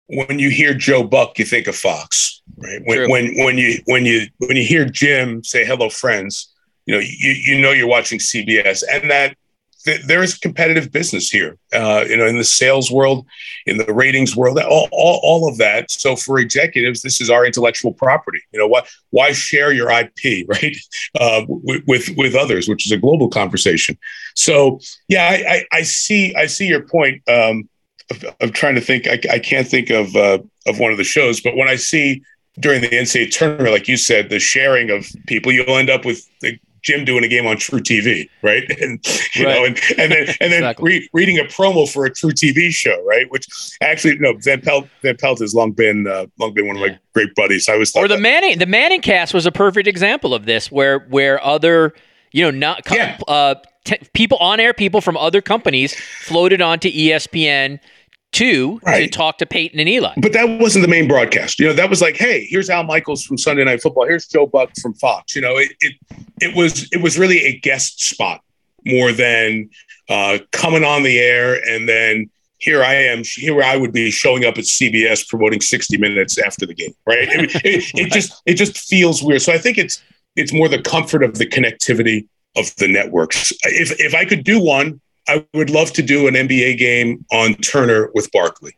when 0.07 0.39
you 0.39 0.49
hear 0.49 0.73
Joe 0.73 1.03
Buck, 1.03 1.39
you 1.39 1.45
think 1.45 1.67
of 1.67 1.75
Fox, 1.75 2.41
right? 2.57 2.81
When, 2.85 3.09
when, 3.09 3.33
when 3.37 3.57
you, 3.57 3.79
when 3.85 4.05
you, 4.05 4.27
when 4.39 4.57
you 4.57 4.65
hear 4.65 4.83
Jim 4.83 5.43
say, 5.43 5.65
hello 5.65 5.89
friends, 5.89 6.53
you 6.85 6.93
know, 6.93 6.99
you, 6.99 7.31
you 7.31 7.61
know, 7.61 7.71
you're 7.71 7.87
watching 7.87 8.19
CBS 8.19 8.83
and 8.91 9.09
that 9.09 9.37
th- 9.83 10.01
there 10.05 10.23
is 10.23 10.37
competitive 10.37 10.91
business 10.91 11.29
here, 11.29 11.57
uh, 11.73 12.05
you 12.07 12.17
know, 12.17 12.25
in 12.25 12.37
the 12.37 12.43
sales 12.43 12.91
world, 12.91 13.25
in 13.65 13.77
the 13.77 13.93
ratings 13.93 14.35
world, 14.35 14.57
all, 14.59 14.87
all, 14.91 15.19
all, 15.23 15.49
of 15.49 15.57
that. 15.57 15.91
So 15.91 16.15
for 16.15 16.39
executives, 16.39 17.01
this 17.01 17.21
is 17.21 17.29
our 17.29 17.45
intellectual 17.45 17.93
property. 17.93 18.41
You 18.51 18.59
know, 18.59 18.67
what? 18.67 18.89
Why 19.09 19.31
share 19.31 19.71
your 19.71 19.89
IP, 19.91 20.45
right, 20.47 20.75
uh, 21.19 21.45
with, 21.47 22.09
with, 22.17 22.35
others, 22.35 22.67
which 22.67 22.85
is 22.85 22.91
a 22.91 22.97
global 22.97 23.29
conversation. 23.29 23.97
So 24.35 24.79
yeah, 25.07 25.27
I, 25.29 25.53
I, 25.53 25.65
I 25.79 25.81
see 25.83 26.33
I 26.35 26.45
see 26.45 26.67
your 26.67 26.83
point. 26.83 27.21
Um, 27.29 27.67
of, 28.41 28.51
trying 28.51 28.75
to 28.75 28.81
think, 28.81 29.07
I, 29.07 29.19
I 29.31 29.39
can't 29.39 29.65
think 29.65 29.89
of 29.89 30.13
uh, 30.17 30.39
of 30.67 30.79
one 30.79 30.91
of 30.91 30.97
the 30.97 31.03
shows, 31.03 31.39
but 31.39 31.55
when 31.55 31.69
I 31.69 31.77
see 31.77 32.21
during 32.59 32.81
the 32.81 32.89
NCAA 32.89 33.31
tournament, 33.31 33.71
like 33.71 33.87
you 33.87 33.97
said, 33.97 34.29
the 34.29 34.39
sharing 34.39 34.89
of 34.89 35.07
people, 35.27 35.51
you'll 35.51 35.77
end 35.77 35.89
up 35.89 36.05
with 36.05 36.27
the 36.41 36.59
Jim 36.81 37.05
doing 37.05 37.23
a 37.23 37.27
game 37.27 37.45
on 37.45 37.57
truTV, 37.57 38.29
right? 38.41 38.63
And 38.81 39.05
you 39.35 39.45
right. 39.45 39.55
know, 39.55 39.65
and, 39.65 39.79
and 39.97 40.11
then 40.11 40.27
and 40.39 40.51
then 40.51 40.63
exactly. 40.63 40.91
re- 40.91 41.09
reading 41.13 41.37
a 41.37 41.43
promo 41.43 41.91
for 41.91 42.05
a 42.05 42.09
truTV 42.09 42.71
show, 42.71 43.03
right? 43.05 43.29
Which 43.29 43.47
actually, 43.81 44.17
no, 44.17 44.33
Van 44.39 44.61
Pelt 44.61 44.87
Van 45.03 45.15
Pelt 45.17 45.39
has 45.39 45.53
long 45.53 45.71
been 45.71 46.07
uh, 46.07 46.25
long 46.39 46.53
been 46.53 46.67
one 46.67 46.77
of 46.77 46.81
my 46.81 46.97
great 47.13 47.35
buddies. 47.35 47.69
I 47.69 47.75
was 47.75 47.95
or 47.95 48.07
the 48.07 48.15
that. 48.15 48.21
Manning 48.21 48.57
the 48.57 48.65
Manning 48.65 49.01
cast 49.01 49.33
was 49.33 49.45
a 49.45 49.51
perfect 49.51 49.87
example 49.87 50.33
of 50.33 50.45
this, 50.45 50.71
where 50.71 50.99
where 51.09 51.43
other 51.43 51.93
you 52.31 52.43
know 52.43 52.51
not 52.51 52.81
yeah. 52.91 53.19
uh, 53.27 53.55
t- 53.83 53.99
people 54.13 54.37
on 54.39 54.59
air 54.59 54.73
people 54.73 55.01
from 55.01 55.17
other 55.17 55.41
companies 55.41 55.93
floated 55.93 56.61
onto 56.61 56.89
ESPN 56.89 57.79
two 58.31 58.79
right. 58.83 59.01
to 59.01 59.07
talk 59.09 59.37
to 59.39 59.45
Peyton 59.45 59.79
and 59.79 59.89
Eli. 59.89 60.13
But 60.17 60.33
that 60.33 60.45
wasn't 60.59 60.83
the 60.83 60.87
main 60.87 61.07
broadcast. 61.07 61.59
You 61.59 61.67
know, 61.67 61.73
that 61.73 61.89
was 61.89 62.01
like, 62.01 62.15
hey, 62.15 62.45
here's 62.49 62.69
Al 62.69 62.83
Michaels 62.83 63.23
from 63.23 63.37
Sunday 63.37 63.63
Night 63.63 63.81
Football. 63.81 64.07
Here's 64.07 64.27
Joe 64.27 64.47
Buck 64.47 64.71
from 64.81 64.93
Fox. 64.95 65.35
You 65.35 65.41
know, 65.41 65.57
it 65.57 65.71
it, 65.81 65.95
it 66.39 66.55
was 66.55 66.87
it 66.91 67.01
was 67.01 67.19
really 67.19 67.39
a 67.39 67.59
guest 67.59 68.01
spot 68.01 68.41
more 68.85 69.11
than 69.11 69.69
uh, 70.09 70.39
coming 70.51 70.83
on 70.83 71.03
the 71.03 71.19
air 71.19 71.61
and 71.69 71.87
then 71.87 72.29
here 72.61 72.83
I 72.83 72.93
am, 72.93 73.23
here 73.25 73.61
I 73.63 73.75
would 73.75 73.91
be 73.91 74.11
showing 74.11 74.45
up 74.45 74.55
at 74.57 74.65
CBS 74.65 75.27
promoting 75.27 75.61
60 75.61 75.97
minutes 75.97 76.37
after 76.37 76.67
the 76.67 76.75
game, 76.75 76.93
right? 77.07 77.27
It, 77.27 77.55
it, 77.65 77.91
it 77.95 78.11
just 78.11 78.41
it 78.45 78.53
just 78.53 78.77
feels 78.77 79.21
weird. 79.23 79.41
So 79.41 79.51
I 79.51 79.57
think 79.57 79.79
it's 79.79 80.01
it's 80.35 80.53
more 80.53 80.69
the 80.69 80.81
comfort 80.81 81.23
of 81.23 81.37
the 81.39 81.47
connectivity 81.47 82.27
of 82.55 82.73
the 82.75 82.87
networks. 82.87 83.51
If 83.63 83.99
if 83.99 84.13
I 84.13 84.25
could 84.25 84.43
do 84.43 84.61
one, 84.63 85.01
I 85.27 85.45
would 85.53 85.69
love 85.69 85.91
to 85.93 86.01
do 86.01 86.27
an 86.27 86.33
NBA 86.33 86.77
game 86.77 87.25
on 87.31 87.55
Turner 87.55 88.09
with 88.13 88.31
Barkley. 88.31 88.75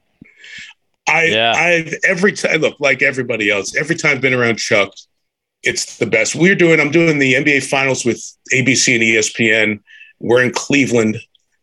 I, 1.08 1.26
yeah. 1.26 1.52
I've 1.52 1.94
every 2.06 2.34
time 2.34 2.62
look 2.62 2.80
like 2.80 3.02
everybody 3.02 3.50
else. 3.50 3.76
Every 3.76 3.96
time 3.96 4.14
I've 4.16 4.22
been 4.22 4.34
around 4.34 4.58
Chuck, 4.58 4.94
it's 5.64 5.98
the 5.98 6.06
best. 6.06 6.36
We're 6.36 6.56
doing. 6.56 6.80
I'm 6.80 6.92
doing 6.92 7.20
the 7.20 7.34
NBA 7.34 7.64
Finals 7.70 8.06
with 8.06 8.22
ABC 8.54 8.96
and 8.96 9.04
ESPN. 9.04 9.80
We're 10.20 10.44
in 10.44 10.52
Cleveland. 10.52 11.18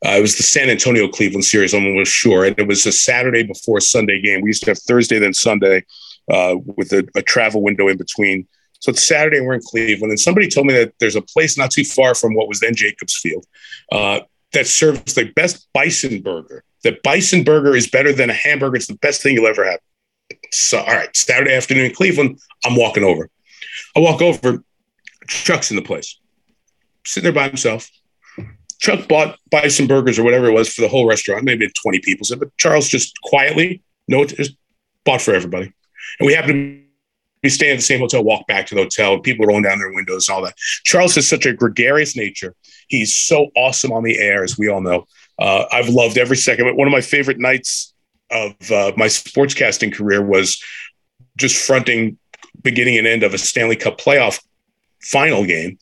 Uh, 0.04 0.12
it 0.12 0.22
was 0.22 0.36
the 0.36 0.42
San 0.42 0.70
Antonio 0.70 1.08
Cleveland 1.08 1.44
series. 1.44 1.74
I'm 1.74 1.86
almost 1.86 2.12
sure, 2.12 2.44
and 2.44 2.58
it 2.58 2.66
was 2.66 2.86
a 2.86 2.92
Saturday 2.92 3.42
before 3.42 3.80
Sunday 3.80 4.20
game. 4.20 4.40
We 4.40 4.48
used 4.48 4.64
to 4.64 4.70
have 4.70 4.78
Thursday 4.78 5.18
then 5.18 5.34
Sunday, 5.34 5.84
uh, 6.30 6.56
with 6.76 6.92
a, 6.92 7.06
a 7.14 7.22
travel 7.22 7.62
window 7.62 7.88
in 7.88 7.98
between. 7.98 8.46
So 8.80 8.90
it's 8.90 9.06
Saturday 9.06 9.36
and 9.36 9.46
we're 9.46 9.54
in 9.54 9.60
Cleveland. 9.60 10.10
And 10.10 10.18
somebody 10.18 10.48
told 10.48 10.66
me 10.66 10.72
that 10.72 10.94
there's 11.00 11.16
a 11.16 11.22
place 11.22 11.58
not 11.58 11.70
too 11.70 11.84
far 11.84 12.14
from 12.14 12.34
what 12.34 12.48
was 12.48 12.60
then 12.60 12.74
Jacobs 12.74 13.16
Field 13.16 13.46
uh, 13.92 14.20
that 14.52 14.66
serves 14.66 15.14
the 15.14 15.24
best 15.36 15.68
bison 15.72 16.22
burger. 16.22 16.64
The 16.82 16.98
bison 17.04 17.44
burger 17.44 17.76
is 17.76 17.88
better 17.88 18.12
than 18.12 18.30
a 18.30 18.34
hamburger. 18.34 18.76
It's 18.76 18.86
the 18.86 18.94
best 18.94 19.22
thing 19.22 19.34
you'll 19.34 19.46
ever 19.46 19.64
have. 19.64 19.80
So, 20.52 20.78
all 20.78 20.86
right, 20.86 21.14
Saturday 21.16 21.54
afternoon 21.54 21.86
in 21.86 21.94
Cleveland, 21.94 22.38
I'm 22.64 22.76
walking 22.76 23.04
over. 23.04 23.28
I 23.96 24.00
walk 24.00 24.22
over, 24.22 24.62
Chuck's 25.28 25.70
in 25.70 25.76
the 25.76 25.82
place, 25.82 26.18
sitting 27.04 27.24
there 27.24 27.32
by 27.32 27.48
himself. 27.48 27.90
Chuck 28.80 29.08
bought 29.08 29.38
bison 29.50 29.86
burgers 29.86 30.18
or 30.18 30.22
whatever 30.22 30.46
it 30.46 30.52
was 30.52 30.72
for 30.72 30.80
the 30.80 30.88
whole 30.88 31.06
restaurant, 31.06 31.44
maybe 31.44 31.68
20 31.82 32.00
people. 32.00 32.24
So, 32.24 32.36
but 32.36 32.56
Charles 32.56 32.88
just 32.88 33.20
quietly, 33.22 33.82
no, 34.08 34.24
just 34.24 34.56
bought 35.04 35.20
for 35.20 35.34
everybody. 35.34 35.72
And 36.18 36.26
we 36.26 36.34
happened 36.34 36.76
to 36.76 36.89
be 37.42 37.48
staying 37.48 37.72
at 37.72 37.76
the 37.76 37.82
same 37.82 38.00
hotel, 38.00 38.22
walk 38.22 38.46
back 38.46 38.66
to 38.66 38.74
the 38.74 38.82
hotel, 38.82 39.18
people 39.18 39.46
rolling 39.46 39.62
down 39.62 39.78
their 39.78 39.92
windows, 39.92 40.28
and 40.28 40.36
all 40.36 40.44
that. 40.44 40.56
Charles 40.84 41.14
has 41.14 41.28
such 41.28 41.46
a 41.46 41.52
gregarious 41.52 42.16
nature. 42.16 42.54
He's 42.88 43.14
so 43.14 43.48
awesome 43.56 43.92
on 43.92 44.02
the 44.02 44.18
air, 44.18 44.44
as 44.44 44.58
we 44.58 44.68
all 44.68 44.80
know. 44.80 45.06
Uh, 45.38 45.64
I've 45.72 45.88
loved 45.88 46.18
every 46.18 46.36
second. 46.36 46.66
But 46.66 46.76
one 46.76 46.86
of 46.86 46.92
my 46.92 47.00
favorite 47.00 47.38
nights 47.38 47.94
of 48.30 48.52
uh, 48.70 48.92
my 48.96 49.06
sportscasting 49.06 49.94
career 49.94 50.22
was 50.22 50.62
just 51.36 51.56
fronting 51.66 52.18
beginning 52.62 52.98
and 52.98 53.06
end 53.06 53.22
of 53.22 53.32
a 53.32 53.38
Stanley 53.38 53.76
Cup 53.76 53.98
playoff 53.98 54.42
final 55.00 55.44
game. 55.46 55.78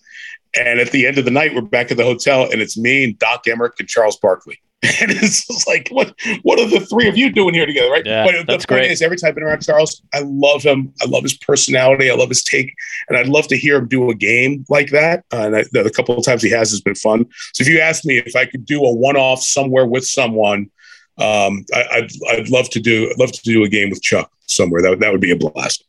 And 0.56 0.80
at 0.80 0.90
the 0.90 1.06
end 1.06 1.18
of 1.18 1.24
the 1.24 1.30
night, 1.30 1.54
we're 1.54 1.62
back 1.62 1.90
at 1.90 1.96
the 1.96 2.04
hotel, 2.04 2.48
and 2.50 2.62
it's 2.62 2.78
me 2.78 3.04
and 3.04 3.18
Doc 3.18 3.44
Emrick 3.44 3.72
and 3.80 3.88
Charles 3.88 4.16
Barkley. 4.16 4.60
And 5.00 5.10
it's 5.10 5.44
just 5.46 5.66
like, 5.66 5.88
what 5.90 6.14
what 6.42 6.60
are 6.60 6.68
the 6.68 6.78
three 6.86 7.08
of 7.08 7.16
you 7.16 7.32
doing 7.32 7.52
here 7.52 7.66
together, 7.66 7.90
right? 7.90 8.06
Yeah, 8.06 8.24
but 8.24 8.46
that's 8.46 8.64
the 8.64 8.68
point 8.68 8.82
great. 8.82 8.90
is, 8.92 9.02
every 9.02 9.16
time 9.16 9.28
I've 9.28 9.34
been 9.34 9.42
around 9.42 9.62
Charles, 9.62 10.02
I 10.14 10.20
love 10.24 10.62
him. 10.62 10.92
I 11.02 11.06
love 11.06 11.24
his 11.24 11.36
personality. 11.36 12.08
I 12.10 12.14
love 12.14 12.28
his 12.28 12.44
take, 12.44 12.72
and 13.08 13.18
I'd 13.18 13.26
love 13.26 13.48
to 13.48 13.56
hear 13.56 13.76
him 13.76 13.88
do 13.88 14.08
a 14.10 14.14
game 14.14 14.64
like 14.68 14.90
that. 14.90 15.24
Uh, 15.32 15.46
and 15.46 15.56
I, 15.56 15.64
the 15.72 15.90
couple 15.90 16.16
of 16.16 16.24
times 16.24 16.42
he 16.42 16.50
has 16.50 16.70
has 16.70 16.80
been 16.80 16.94
fun. 16.94 17.26
So 17.54 17.62
if 17.62 17.68
you 17.68 17.80
ask 17.80 18.04
me 18.04 18.18
if 18.18 18.36
I 18.36 18.44
could 18.46 18.64
do 18.64 18.84
a 18.84 18.94
one 18.94 19.16
off 19.16 19.42
somewhere 19.42 19.84
with 19.84 20.06
someone, 20.06 20.70
um, 21.18 21.64
I, 21.74 21.84
I'd 21.92 22.10
I'd 22.30 22.48
love 22.48 22.70
to 22.70 22.80
do 22.80 23.10
I'd 23.10 23.18
love 23.18 23.32
to 23.32 23.42
do 23.42 23.64
a 23.64 23.68
game 23.68 23.90
with 23.90 24.00
Chuck 24.00 24.30
somewhere. 24.46 24.80
That 24.82 24.90
would- 24.90 25.00
that 25.00 25.10
would 25.10 25.20
be 25.20 25.32
a 25.32 25.36
blast. 25.36 25.82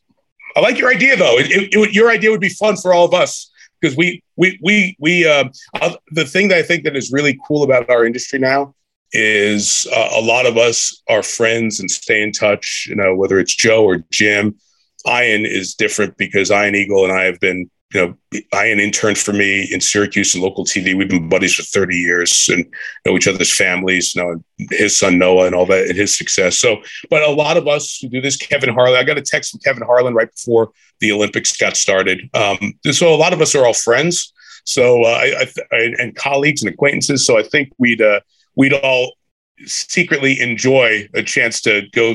I 0.55 0.61
like 0.61 0.79
your 0.79 0.89
idea 0.89 1.15
though. 1.15 1.37
It, 1.37 1.51
it, 1.51 1.73
it 1.75 1.77
would- 1.77 1.93
your 1.93 2.09
idea 2.09 2.31
would 2.31 2.41
be 2.41 2.49
fun 2.49 2.75
for 2.75 2.91
all 2.93 3.05
of 3.05 3.13
us 3.13 3.51
because 3.79 3.95
we 3.95 4.23
we 4.35 4.57
we 4.63 4.95
we 4.99 5.27
uh, 5.27 5.45
uh, 5.79 5.95
the 6.11 6.25
thing 6.25 6.47
that 6.47 6.57
I 6.57 6.63
think 6.63 6.83
that 6.85 6.95
is 6.95 7.11
really 7.11 7.39
cool 7.47 7.61
about 7.63 7.87
our 7.91 8.03
industry 8.03 8.39
now 8.39 8.73
is 9.11 9.87
uh, 9.95 10.09
a 10.15 10.21
lot 10.21 10.45
of 10.45 10.57
us 10.57 11.01
are 11.09 11.23
friends 11.23 11.79
and 11.79 11.89
stay 11.89 12.21
in 12.21 12.31
touch. 12.31 12.87
You 12.89 12.95
know, 12.95 13.15
whether 13.15 13.39
it's 13.39 13.55
Joe 13.55 13.83
or 13.83 14.03
Jim. 14.11 14.55
Ian 15.07 15.45
is 15.45 15.75
different 15.75 16.17
because 16.17 16.51
Ian 16.51 16.75
Eagle 16.75 17.03
and 17.03 17.13
I 17.13 17.23
have 17.23 17.39
been, 17.39 17.69
you 17.93 18.01
know, 18.01 18.41
Ian 18.53 18.79
interned 18.79 19.17
for 19.17 19.33
me 19.33 19.63
in 19.71 19.81
Syracuse 19.81 20.33
and 20.33 20.43
local 20.43 20.65
TV. 20.65 20.95
We've 20.95 21.09
been 21.09 21.29
buddies 21.29 21.55
for 21.55 21.63
30 21.63 21.95
years 21.95 22.49
and 22.51 22.65
know 23.05 23.15
each 23.15 23.27
other's 23.27 23.51
families, 23.51 24.13
you 24.13 24.21
know, 24.21 24.43
his 24.71 24.97
son 24.97 25.17
Noah 25.17 25.45
and 25.45 25.55
all 25.55 25.65
that 25.67 25.87
and 25.87 25.97
his 25.97 26.15
success. 26.15 26.57
So, 26.57 26.81
but 27.09 27.23
a 27.23 27.31
lot 27.31 27.57
of 27.57 27.67
us 27.67 27.99
who 27.99 28.09
do 28.09 28.21
this, 28.21 28.35
Kevin 28.35 28.73
Harlan, 28.73 28.99
I 28.99 29.03
got 29.03 29.17
a 29.17 29.21
text 29.21 29.51
from 29.51 29.61
Kevin 29.61 29.83
Harlan 29.83 30.13
right 30.13 30.29
before 30.29 30.71
the 30.99 31.11
Olympics 31.11 31.55
got 31.55 31.77
started. 31.77 32.29
Um, 32.33 32.73
so 32.91 33.13
a 33.13 33.15
lot 33.15 33.33
of 33.33 33.41
us 33.41 33.55
are 33.55 33.65
all 33.65 33.73
friends. 33.73 34.33
So, 34.65 35.03
uh, 35.03 35.07
I, 35.07 35.49
I, 35.71 35.95
and 35.97 36.15
colleagues 36.15 36.61
and 36.61 36.71
acquaintances. 36.71 37.25
So 37.25 37.39
I 37.39 37.43
think 37.43 37.71
we'd, 37.79 38.01
uh, 38.01 38.19
we'd 38.59 38.73
all 38.73 39.13
secretly 39.65 40.37
enjoy 40.41 41.07
a 41.13 41.23
chance 41.23 41.61
to 41.61 41.83
go, 41.93 42.13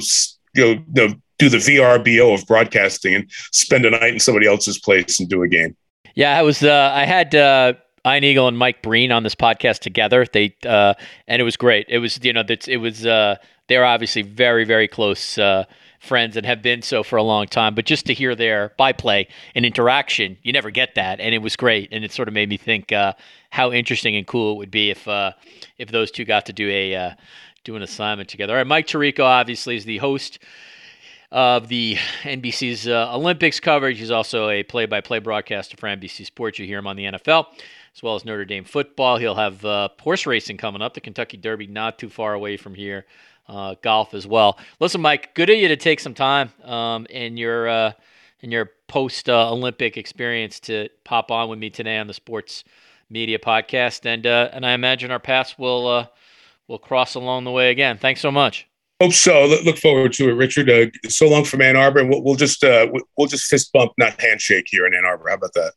go, 0.55 0.73
you 0.73 0.85
know, 0.95 1.15
do 1.39 1.49
the 1.49 1.57
VRBO 1.57 2.35
of 2.39 2.47
broadcasting 2.47 3.15
and 3.15 3.31
spend 3.51 3.87
a 3.87 3.91
night 3.91 4.13
in 4.13 4.21
somebody 4.21 4.47
else's 4.47 4.79
place 4.79 5.19
and 5.19 5.29
do 5.29 5.43
a 5.43 5.49
game. 5.49 5.75
Yeah, 6.15 6.39
I 6.39 6.43
was. 6.43 6.63
Uh, 6.63 6.93
I 6.95 7.07
had 7.07 7.35
uh, 7.35 7.73
Ian 8.07 8.25
Eagle 8.25 8.47
and 8.47 8.59
Mike 8.59 8.83
Breen 8.83 9.11
on 9.11 9.23
this 9.23 9.35
podcast 9.35 9.79
together. 9.81 10.27
They 10.33 10.55
uh, 10.65 10.95
and 11.27 11.41
it 11.41 11.45
was 11.45 11.57
great. 11.57 11.87
It 11.89 11.99
was 11.99 12.21
you 12.23 12.33
know 12.33 12.45
it 12.47 12.77
was. 12.77 13.05
Uh, 13.05 13.37
they're 13.67 13.85
obviously 13.85 14.23
very 14.23 14.65
very 14.65 14.87
close 14.87 15.39
uh, 15.39 15.65
friends 16.05 16.37
and 16.37 16.47
have 16.47 16.63
been 16.63 16.83
so 16.83 17.03
for 17.03 17.17
a 17.17 17.23
long 17.23 17.47
time. 17.47 17.75
But 17.75 17.87
just 17.87 18.07
to 18.07 18.15
hear 18.15 18.35
their 18.35 18.73
byplay 18.77 19.27
and 19.55 19.65
interaction, 19.65 20.37
you 20.43 20.53
never 20.53 20.71
get 20.71 20.95
that, 20.95 21.21
and 21.21 21.35
it 21.35 21.39
was 21.39 21.57
great. 21.57 21.89
And 21.91 22.05
it 22.05 22.13
sort 22.13 22.29
of 22.29 22.35
made 22.35 22.49
me 22.49 22.57
think 22.57 22.93
uh, 22.93 23.15
how 23.51 23.73
interesting 23.73 24.15
and 24.17 24.27
cool 24.27 24.53
it 24.53 24.59
would 24.59 24.71
be 24.71 24.91
if 24.91 25.09
uh, 25.09 25.33
if 25.79 25.91
those 25.91 26.11
two 26.11 26.25
got 26.25 26.47
to 26.47 26.53
do 26.53 26.69
a 26.71 26.95
uh, 26.95 27.11
do 27.65 27.77
an 27.77 27.83
assignment 27.83 28.29
together. 28.29 28.53
All 28.53 28.59
right, 28.59 28.67
Mike 28.67 28.87
Tirico 28.87 29.25
obviously 29.25 29.77
is 29.77 29.85
the 29.85 29.99
host 29.99 30.39
of 31.33 31.67
the 31.67 31.97
NBC's 32.23 32.87
uh, 32.87 33.13
Olympics 33.13 33.59
coverage. 33.59 33.99
He's 33.99 34.13
also 34.13 34.51
a 34.51 34.63
play-by-play 34.63 35.19
broadcaster 35.19 35.77
for 35.77 35.89
NBC 35.89 36.27
Sports. 36.27 36.61
You 36.61 36.67
hear 36.67 36.79
him 36.79 36.87
on 36.87 36.95
the 36.95 37.07
NFL 37.07 37.47
as 37.95 38.03
well 38.03 38.15
as 38.15 38.25
Notre 38.25 38.45
Dame 38.45 38.65
football. 38.65 39.19
He'll 39.19 39.35
have 39.35 39.65
uh, 39.65 39.89
horse 40.01 40.27
racing 40.27 40.57
coming 40.57 40.83
up, 40.83 40.95
the 40.95 41.01
Kentucky 41.01 41.37
Derby, 41.37 41.67
not 41.67 41.99
too 41.99 42.09
far 42.09 42.35
away 42.35 42.57
from 42.57 42.75
here. 42.75 43.07
Uh, 43.47 43.75
golf 43.83 44.15
as 44.15 44.27
well. 44.27 44.59
Listen, 44.81 45.03
Mike, 45.03 45.35
good 45.35 45.51
of 45.51 45.57
you 45.59 45.69
to 45.69 45.77
take 45.77 46.01
some 46.01 46.15
time 46.15 46.51
um, 46.65 47.05
in 47.11 47.37
your 47.37 47.69
uh, 47.69 47.93
in 48.41 48.51
your 48.51 48.71
post 48.89 49.29
uh, 49.29 49.53
Olympic 49.53 49.99
experience 49.99 50.61
to 50.61 50.89
pop 51.05 51.31
on 51.31 51.51
with 51.51 51.59
me 51.59 51.69
today 51.69 51.99
on 51.99 52.07
the 52.07 52.15
Sports 52.15 52.65
Media 53.11 53.39
Podcast, 53.39 54.07
and 54.07 54.27
uh, 54.27 54.49
and 54.53 54.65
I 54.65 54.73
imagine 54.73 55.11
our 55.11 55.19
paths 55.19 55.59
will 55.59 55.87
uh, 55.87 56.07
will 56.69 56.79
cross 56.79 57.17
along 57.17 57.45
the 57.45 57.51
way 57.51 57.71
again. 57.71 57.99
Thanks 57.99 58.23
so 58.23 58.31
much. 58.31 58.67
Hope 58.99 59.13
so. 59.13 59.45
Look 59.63 59.77
forward 59.77 60.15
to 60.15 60.31
it, 60.31 60.33
Richard. 60.33 60.71
Uh, 60.71 60.87
so 61.11 61.29
long 61.29 61.45
from 61.45 61.61
Ann 61.61 61.77
Arbor, 61.77 62.01
and 62.01 62.09
we'll, 62.09 62.23
we'll 62.23 62.37
just 62.37 62.63
we'll 62.63 63.29
just 63.29 63.45
fist 63.45 63.75
bump, 63.75 63.93
not 63.99 64.19
handshake 64.19 64.69
here 64.69 64.87
in 64.87 64.95
Ann 64.95 65.05
Arbor. 65.05 65.29
How 65.29 65.35
about 65.35 65.53
that? 65.53 65.75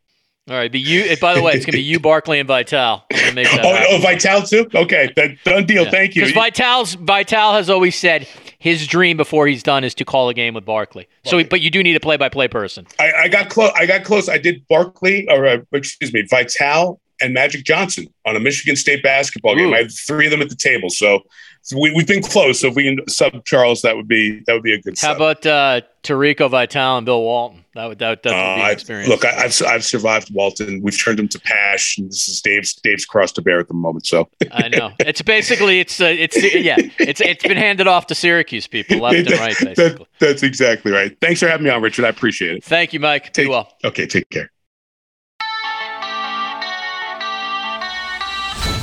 All 0.49 0.55
right, 0.55 0.71
but 0.71 0.79
you. 0.79 1.15
By 1.17 1.33
the 1.33 1.41
way, 1.41 1.53
it's 1.53 1.65
gonna 1.65 1.77
be 1.77 1.83
you, 1.83 1.99
Barkley, 1.99 2.39
and 2.39 2.47
Vitale. 2.47 3.05
Make 3.33 3.49
that 3.51 3.65
Oh, 3.65 3.95
oh, 3.95 3.99
Vitale 3.99 4.43
too. 4.43 4.67
Okay, 4.73 5.11
that 5.15 5.43
done 5.43 5.65
deal. 5.65 5.89
Thank 5.89 6.15
you. 6.15 6.21
Because 6.21 6.33
Vitale's 6.33 6.93
Vitale 6.93 7.53
has 7.53 7.69
always 7.69 7.95
said 7.95 8.27
his 8.57 8.87
dream 8.87 9.17
before 9.17 9.45
he's 9.47 9.61
done 9.61 9.83
is 9.83 9.93
to 9.95 10.05
call 10.05 10.29
a 10.29 10.33
game 10.33 10.53
with 10.53 10.65
Barkley. 10.65 11.07
So, 11.25 11.43
but 11.43 11.61
you 11.61 11.69
do 11.69 11.83
need 11.83 11.95
a 11.95 11.99
play-by-play 11.99 12.47
person. 12.47 12.87
I, 12.99 13.11
I 13.23 13.27
got 13.27 13.49
close. 13.49 13.71
I 13.75 13.85
got 13.85 14.03
close. 14.03 14.29
I 14.29 14.37
did 14.37 14.65
Barkley, 14.67 15.27
or 15.29 15.45
uh, 15.45 15.57
excuse 15.73 16.13
me, 16.13 16.23
Vitale 16.29 16.99
and 17.19 17.33
Magic 17.33 17.65
Johnson 17.65 18.07
on 18.25 18.35
a 18.35 18.39
Michigan 18.39 18.75
State 18.75 19.03
basketball 19.03 19.55
game. 19.55 19.73
I 19.73 19.77
had 19.79 19.91
three 19.91 20.25
of 20.25 20.31
them 20.31 20.41
at 20.41 20.49
the 20.49 20.55
table, 20.55 20.89
so, 20.89 21.23
so 21.67 21.77
we, 21.79 21.93
we've 21.93 22.07
been 22.07 22.23
close. 22.23 22.61
So 22.61 22.67
if 22.67 22.75
we 22.75 22.83
can 22.83 23.07
sub 23.09 23.43
Charles, 23.43 23.81
that 23.81 23.95
would 23.97 24.07
be 24.07 24.41
that 24.47 24.53
would 24.53 24.63
be 24.63 24.73
a 24.73 24.81
good. 24.81 24.97
How 24.97 25.09
sub. 25.09 25.17
about 25.17 25.45
uh, 25.45 25.81
Tirico 26.03 26.49
Vitale 26.49 26.97
and 26.97 27.05
Bill 27.05 27.21
Walton? 27.21 27.65
That 27.75 27.87
would 27.87 27.99
that, 27.99 28.23
would 28.23 28.31
Uh, 28.33 28.55
be 28.55 28.61
an 28.61 28.71
experience. 28.71 29.09
look, 29.09 29.25
I, 29.25 29.43
I've 29.45 29.61
I've 29.67 29.83
survived 29.83 30.33
Walton. 30.33 30.81
We've 30.81 30.97
turned 30.97 31.19
him 31.19 31.27
to 31.27 31.39
Pasch, 31.39 31.97
and 31.97 32.09
this 32.09 32.27
is 32.29 32.41
Dave's 32.41 32.73
Dave's 32.75 33.05
cross 33.05 33.31
to 33.33 33.41
bear 33.41 33.59
at 33.59 33.67
the 33.67 33.73
moment. 33.73 34.07
So 34.07 34.29
I 34.51 34.69
know 34.69 34.91
it's 34.99 35.21
basically 35.21 35.79
it's 35.81 35.99
uh, 35.99 36.05
it's 36.05 36.41
yeah 36.55 36.77
it's 36.99 37.19
it's 37.21 37.43
been 37.43 37.57
handed 37.57 37.87
off 37.87 38.07
to 38.07 38.15
Syracuse 38.15 38.65
people 38.65 38.99
left 38.99 39.17
and 39.17 39.31
right 39.31 39.57
That- 39.59 39.75
basically. 39.75 40.07
that's 40.19 40.43
exactly 40.43 40.91
right. 40.93 41.15
Thanks 41.21 41.41
for 41.41 41.47
having 41.49 41.65
me 41.65 41.69
on, 41.69 41.81
Richard. 41.81 42.05
I 42.05 42.09
appreciate 42.09 42.55
it. 42.57 42.63
Thank 42.63 42.93
you, 42.93 42.99
Mike. 43.01 43.25
Be 43.25 43.43
Take- 43.43 43.49
well. 43.49 43.73
Okay, 43.83 44.07
take 44.07 44.29
care. 44.29 44.49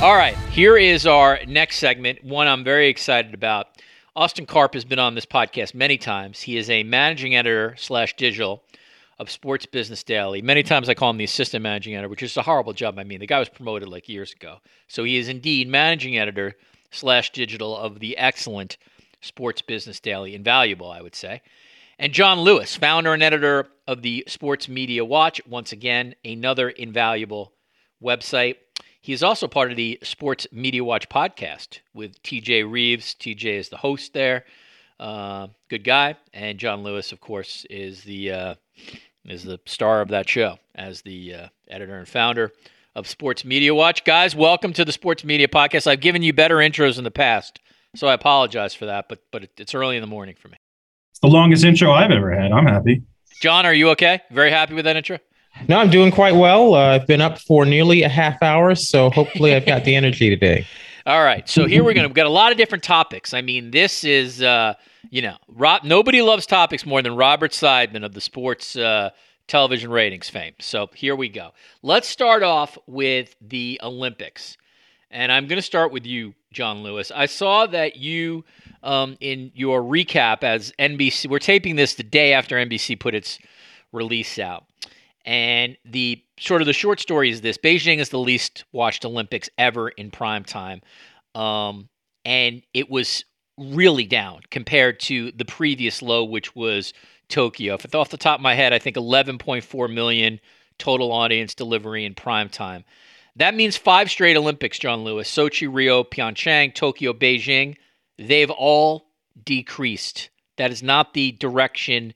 All 0.01 0.15
right, 0.15 0.35
here 0.51 0.77
is 0.77 1.07
our 1.07 1.39
next 1.47 1.77
segment, 1.77 2.21
one 2.23 2.47
I'm 2.47 2.65
very 2.65 2.89
excited 2.89 3.33
about. 3.33 3.67
Austin 4.13 4.45
Karp 4.45 4.73
has 4.73 4.83
been 4.83 4.99
on 4.99 5.15
this 5.15 5.25
podcast 5.25 5.73
many 5.73 5.97
times. 5.97 6.41
He 6.41 6.57
is 6.57 6.69
a 6.69 6.83
managing 6.83 7.33
editor 7.35 7.75
slash 7.77 8.13
digital 8.17 8.61
of 9.19 9.31
Sports 9.31 9.65
Business 9.65 10.03
Daily. 10.03 10.41
Many 10.41 10.63
times 10.63 10.89
I 10.89 10.95
call 10.95 11.11
him 11.11 11.17
the 11.17 11.23
assistant 11.23 11.63
managing 11.63 11.95
editor, 11.95 12.09
which 12.09 12.23
is 12.23 12.35
a 12.35 12.41
horrible 12.41 12.73
job. 12.73 12.99
I 12.99 13.05
mean, 13.05 13.19
the 13.19 13.25
guy 13.25 13.39
was 13.39 13.47
promoted 13.47 13.87
like 13.87 14.09
years 14.09 14.33
ago. 14.33 14.57
So 14.89 15.05
he 15.05 15.15
is 15.15 15.29
indeed 15.29 15.69
managing 15.69 16.17
editor 16.17 16.55
slash 16.91 17.31
digital 17.31 17.75
of 17.75 17.99
the 17.99 18.17
excellent 18.17 18.77
Sports 19.21 19.61
Business 19.61 20.01
Daily. 20.01 20.35
Invaluable, 20.35 20.91
I 20.91 21.01
would 21.01 21.15
say. 21.15 21.41
And 21.97 22.11
John 22.11 22.41
Lewis, 22.41 22.75
founder 22.75 23.13
and 23.13 23.23
editor 23.23 23.69
of 23.87 24.01
the 24.01 24.25
Sports 24.27 24.67
Media 24.67 25.05
Watch. 25.05 25.41
Once 25.47 25.71
again, 25.71 26.15
another 26.25 26.69
invaluable 26.69 27.53
website. 28.03 28.57
He 29.05 29.13
is 29.13 29.21
also 29.21 29.47
part 29.47 29.69
of 29.69 29.77
the 29.77 29.99
Sports 30.01 30.47
Media 30.51 30.83
Watch 30.83 31.09
podcast 31.09 31.81
with 31.93 32.19
TJ 32.23 32.67
Reeves. 32.67 33.15
TJ 33.19 33.45
is 33.59 33.69
the 33.69 33.77
host 33.77 34.13
there. 34.13 34.45
Uh, 34.99 35.49
good 35.69 35.83
guy. 35.83 36.15
And 36.33 36.57
John 36.57 36.81
Lewis, 36.81 37.11
of 37.11 37.21
course, 37.21 37.67
is 37.69 38.01
the 38.01 38.31
uh, 38.31 38.55
is 39.23 39.43
the 39.43 39.59
star 39.67 40.01
of 40.01 40.07
that 40.07 40.27
show 40.27 40.57
as 40.73 41.03
the 41.03 41.35
uh, 41.35 41.47
editor 41.67 41.99
and 41.99 42.07
founder 42.07 42.51
of 42.95 43.07
Sports 43.07 43.45
Media 43.45 43.75
Watch. 43.75 44.05
Guys, 44.05 44.35
welcome 44.35 44.73
to 44.73 44.83
the 44.83 44.91
Sports 44.91 45.23
Media 45.23 45.47
Podcast. 45.47 45.85
I've 45.85 46.01
given 46.01 46.23
you 46.23 46.33
better 46.33 46.55
intros 46.55 46.97
in 46.97 47.03
the 47.03 47.11
past, 47.11 47.59
so 47.95 48.07
I 48.07 48.15
apologize 48.15 48.73
for 48.73 48.87
that. 48.87 49.07
But 49.07 49.19
but 49.31 49.47
it's 49.57 49.75
early 49.75 49.97
in 49.97 50.01
the 50.01 50.07
morning 50.07 50.33
for 50.33 50.47
me. 50.47 50.57
It's 51.11 51.19
the 51.19 51.27
longest 51.27 51.63
intro 51.63 51.91
I've 51.91 52.09
ever 52.09 52.31
had. 52.31 52.51
I'm 52.51 52.65
happy. 52.65 53.03
John, 53.39 53.67
are 53.67 53.73
you 53.75 53.89
okay? 53.89 54.21
Very 54.31 54.49
happy 54.49 54.73
with 54.73 54.85
that 54.85 54.95
intro. 54.95 55.19
No, 55.67 55.79
I'm 55.79 55.89
doing 55.89 56.11
quite 56.11 56.35
well. 56.35 56.73
Uh, 56.73 56.95
I've 56.95 57.07
been 57.07 57.21
up 57.21 57.39
for 57.39 57.65
nearly 57.65 58.03
a 58.03 58.09
half 58.09 58.41
hour, 58.43 58.75
so 58.75 59.09
hopefully 59.09 59.55
I've 59.55 59.65
got 59.65 59.83
the 59.85 59.95
energy 59.95 60.29
today. 60.29 60.67
All 61.05 61.23
right, 61.23 61.47
so 61.47 61.67
here 61.67 61.83
we're 61.83 61.93
gonna 61.93 62.07
we've 62.07 62.15
got 62.15 62.25
a 62.25 62.29
lot 62.29 62.51
of 62.51 62.57
different 62.57 62.83
topics. 62.83 63.33
I 63.33 63.41
mean, 63.41 63.71
this 63.71 64.03
is 64.03 64.41
uh, 64.41 64.73
you 65.09 65.21
know, 65.21 65.37
Rob, 65.47 65.83
nobody 65.83 66.21
loves 66.21 66.45
topics 66.45 66.85
more 66.85 67.01
than 67.01 67.15
Robert 67.15 67.51
Seidman 67.51 68.03
of 68.03 68.13
the 68.13 68.21
sports 68.21 68.75
uh, 68.75 69.11
television 69.47 69.91
ratings 69.91 70.29
fame. 70.29 70.53
So 70.59 70.89
here 70.93 71.15
we 71.15 71.29
go. 71.29 71.51
Let's 71.81 72.07
start 72.07 72.43
off 72.43 72.77
with 72.87 73.35
the 73.41 73.79
Olympics. 73.83 74.57
And 75.11 75.31
I'm 75.31 75.47
going 75.47 75.57
to 75.57 75.61
start 75.61 75.91
with 75.91 76.05
you, 76.05 76.33
John 76.51 76.83
Lewis. 76.83 77.11
I 77.13 77.27
saw 77.27 77.67
that 77.67 77.95
you, 77.95 78.43
um, 78.83 79.17
in 79.21 79.51
your 79.55 79.81
recap 79.81 80.43
as 80.43 80.73
NBC, 80.79 81.29
we're 81.29 81.39
taping 81.39 81.75
this 81.75 81.93
the 81.93 82.03
day 82.03 82.33
after 82.33 82.57
NBC 82.57 82.99
put 82.99 83.15
its 83.15 83.39
release 83.91 84.39
out. 84.39 84.65
And 85.25 85.75
the 85.83 86.23
sort 86.39 86.61
of 86.61 86.67
the 86.67 86.73
short 86.73 86.99
story 86.99 87.31
is 87.31 87.41
this 87.41 87.57
Beijing 87.57 87.97
is 87.97 88.09
the 88.09 88.19
least 88.19 88.63
watched 88.71 89.05
Olympics 89.05 89.49
ever 89.57 89.89
in 89.89 90.11
prime 90.11 90.43
time. 90.43 90.81
Um, 91.33 91.89
and 92.23 92.61
it 92.73 92.89
was 92.89 93.25
really 93.57 94.05
down 94.05 94.41
compared 94.51 94.99
to 94.99 95.31
the 95.31 95.45
previous 95.45 96.01
low, 96.01 96.23
which 96.23 96.55
was 96.55 96.93
Tokyo. 97.27 97.73
If 97.73 97.85
it's 97.85 97.95
off 97.95 98.09
the 98.09 98.17
top 98.17 98.39
of 98.39 98.43
my 98.43 98.53
head, 98.53 98.73
I 98.73 98.79
think 98.79 98.95
11.4 98.97 99.93
million 99.93 100.39
total 100.77 101.11
audience 101.11 101.55
delivery 101.55 102.05
in 102.05 102.13
prime 102.13 102.49
time. 102.49 102.83
That 103.35 103.55
means 103.55 103.75
five 103.75 104.09
straight 104.09 104.37
Olympics, 104.37 104.79
John 104.79 105.03
Lewis 105.03 105.29
Sochi, 105.29 105.67
Rio, 105.71 106.03
Pyeongchang, 106.03 106.73
Tokyo, 106.73 107.13
Beijing. 107.13 107.75
They've 108.17 108.51
all 108.51 109.07
decreased. 109.43 110.29
That 110.57 110.71
is 110.71 110.81
not 110.81 111.13
the 111.13 111.33
direction 111.33 112.13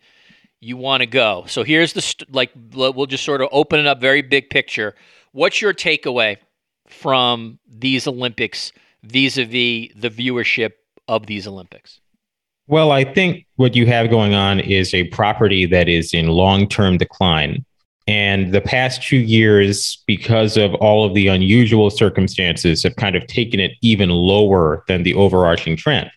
you 0.62 0.78
want 0.78 1.02
to 1.02 1.08
go. 1.08 1.46
So 1.48 1.64
here's 1.64 1.94
the, 1.94 2.02
st- 2.02 2.34
like, 2.34 2.52
we'll 2.74 3.06
just 3.06 3.24
sort 3.24 3.42
of 3.42 3.50
open 3.52 3.80
it 3.80 3.88
up 3.88 4.02
very 4.02 4.22
big 4.22 4.50
picture. 4.50 4.96
What's 5.32 5.62
your 5.62 5.74
takeaway 5.74 6.38
from 6.88 7.60
these 7.68 8.08
Olympics 8.08 8.72
vis 9.04 9.38
a 9.38 9.46
vis 9.46 9.94
the 9.96 10.10
viewership 10.10 10.72
of 11.08 11.28
these 11.28 11.48
Olympics? 11.48 12.00
Well, 12.68 12.92
I 12.92 13.04
think 13.04 13.48
what 13.56 13.76
you 13.76 13.88
have 13.88 14.10
going 14.10 14.34
on 14.34 14.60
is 14.60 14.94
a 14.94 15.06
property 15.06 15.66
that 15.66 15.90
is 15.90 16.14
in 16.14 16.28
long 16.28 16.68
term 16.68 16.98
decline. 16.98 17.66
And 18.08 18.54
the 18.54 18.62
past 18.62 19.04
two 19.04 19.18
years, 19.18 20.04
because 20.08 20.58
of 20.58 20.74
all 20.76 21.06
of 21.06 21.14
the 21.14 21.28
unusual 21.28 21.90
circumstances, 21.90 22.84
have 22.84 22.96
kind 22.96 23.16
of 23.16 23.26
taken 23.28 23.60
it 23.60 23.72
even 23.82 24.10
lower 24.10 24.84
than 24.88 25.04
the 25.04 25.14
overarching 25.14 25.78
trend. 25.78 26.10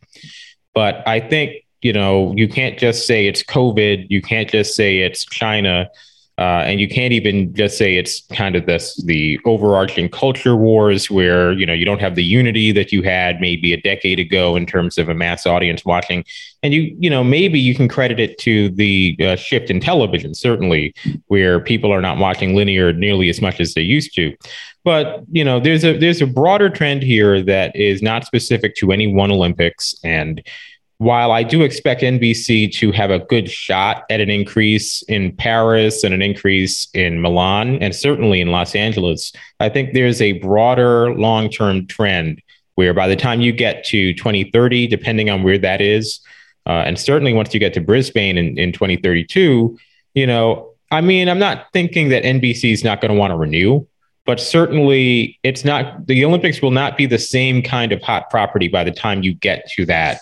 But 0.74 1.06
I 1.06 1.20
think, 1.20 1.64
you 1.82 1.92
know, 1.92 2.32
you 2.36 2.48
can't 2.48 2.78
just 2.78 3.06
say 3.06 3.26
it's 3.26 3.42
COVID, 3.42 4.06
you 4.08 4.22
can't 4.22 4.48
just 4.48 4.74
say 4.74 4.98
it's 4.98 5.24
China. 5.24 5.90
Uh, 6.38 6.64
and 6.66 6.80
you 6.80 6.88
can't 6.88 7.12
even 7.12 7.54
just 7.54 7.76
say 7.76 7.96
it's 7.96 8.22
kind 8.32 8.56
of 8.56 8.64
this 8.64 8.96
the 9.04 9.38
overarching 9.44 10.08
culture 10.08 10.56
wars 10.56 11.10
where 11.10 11.52
you 11.52 11.66
know 11.66 11.74
you 11.74 11.84
don't 11.84 12.00
have 12.00 12.14
the 12.14 12.24
unity 12.24 12.72
that 12.72 12.90
you 12.90 13.02
had 13.02 13.38
maybe 13.38 13.74
a 13.74 13.80
decade 13.82 14.18
ago 14.18 14.56
in 14.56 14.64
terms 14.64 14.96
of 14.96 15.10
a 15.10 15.14
mass 15.14 15.46
audience 15.46 15.84
watching 15.84 16.24
and 16.62 16.72
you 16.72 16.96
you 16.98 17.10
know 17.10 17.22
maybe 17.22 17.60
you 17.60 17.74
can 17.74 17.86
credit 17.86 18.18
it 18.18 18.38
to 18.38 18.70
the 18.70 19.14
uh, 19.20 19.36
shift 19.36 19.68
in 19.68 19.78
television 19.78 20.34
certainly 20.34 20.94
where 21.26 21.60
people 21.60 21.92
are 21.92 22.00
not 22.00 22.16
watching 22.16 22.56
linear 22.56 22.94
nearly 22.94 23.28
as 23.28 23.42
much 23.42 23.60
as 23.60 23.74
they 23.74 23.82
used 23.82 24.14
to 24.14 24.34
but 24.84 25.22
you 25.30 25.44
know 25.44 25.60
there's 25.60 25.84
a 25.84 25.98
there's 25.98 26.22
a 26.22 26.26
broader 26.26 26.70
trend 26.70 27.02
here 27.02 27.42
that 27.42 27.76
is 27.76 28.00
not 28.00 28.24
specific 28.24 28.74
to 28.74 28.90
any 28.90 29.06
one 29.06 29.30
olympics 29.30 29.94
and 30.02 30.42
while 31.02 31.32
I 31.32 31.42
do 31.42 31.62
expect 31.62 32.02
NBC 32.02 32.72
to 32.74 32.92
have 32.92 33.10
a 33.10 33.18
good 33.18 33.50
shot 33.50 34.04
at 34.08 34.20
an 34.20 34.30
increase 34.30 35.02
in 35.08 35.34
Paris 35.34 36.04
and 36.04 36.14
an 36.14 36.22
increase 36.22 36.86
in 36.94 37.20
Milan 37.20 37.82
and 37.82 37.92
certainly 37.92 38.40
in 38.40 38.52
Los 38.52 38.76
Angeles, 38.76 39.32
I 39.58 39.68
think 39.68 39.94
there's 39.94 40.22
a 40.22 40.34
broader 40.34 41.12
long 41.14 41.50
term 41.50 41.88
trend 41.88 42.40
where 42.76 42.94
by 42.94 43.08
the 43.08 43.16
time 43.16 43.40
you 43.40 43.50
get 43.50 43.82
to 43.86 44.14
2030, 44.14 44.86
depending 44.86 45.28
on 45.28 45.42
where 45.42 45.58
that 45.58 45.80
is, 45.80 46.20
uh, 46.66 46.84
and 46.86 46.96
certainly 46.96 47.32
once 47.32 47.52
you 47.52 47.58
get 47.58 47.74
to 47.74 47.80
Brisbane 47.80 48.38
in, 48.38 48.56
in 48.56 48.70
2032, 48.70 49.76
you 50.14 50.26
know, 50.26 50.70
I 50.92 51.00
mean, 51.00 51.28
I'm 51.28 51.40
not 51.40 51.66
thinking 51.72 52.10
that 52.10 52.22
NBC 52.22 52.72
is 52.72 52.84
not 52.84 53.00
going 53.00 53.12
to 53.12 53.18
want 53.18 53.32
to 53.32 53.36
renew, 53.36 53.84
but 54.24 54.38
certainly 54.38 55.40
it's 55.42 55.64
not, 55.64 56.06
the 56.06 56.24
Olympics 56.24 56.62
will 56.62 56.70
not 56.70 56.96
be 56.96 57.06
the 57.06 57.18
same 57.18 57.60
kind 57.60 57.90
of 57.90 58.00
hot 58.02 58.30
property 58.30 58.68
by 58.68 58.84
the 58.84 58.92
time 58.92 59.24
you 59.24 59.34
get 59.34 59.68
to 59.70 59.84
that 59.86 60.20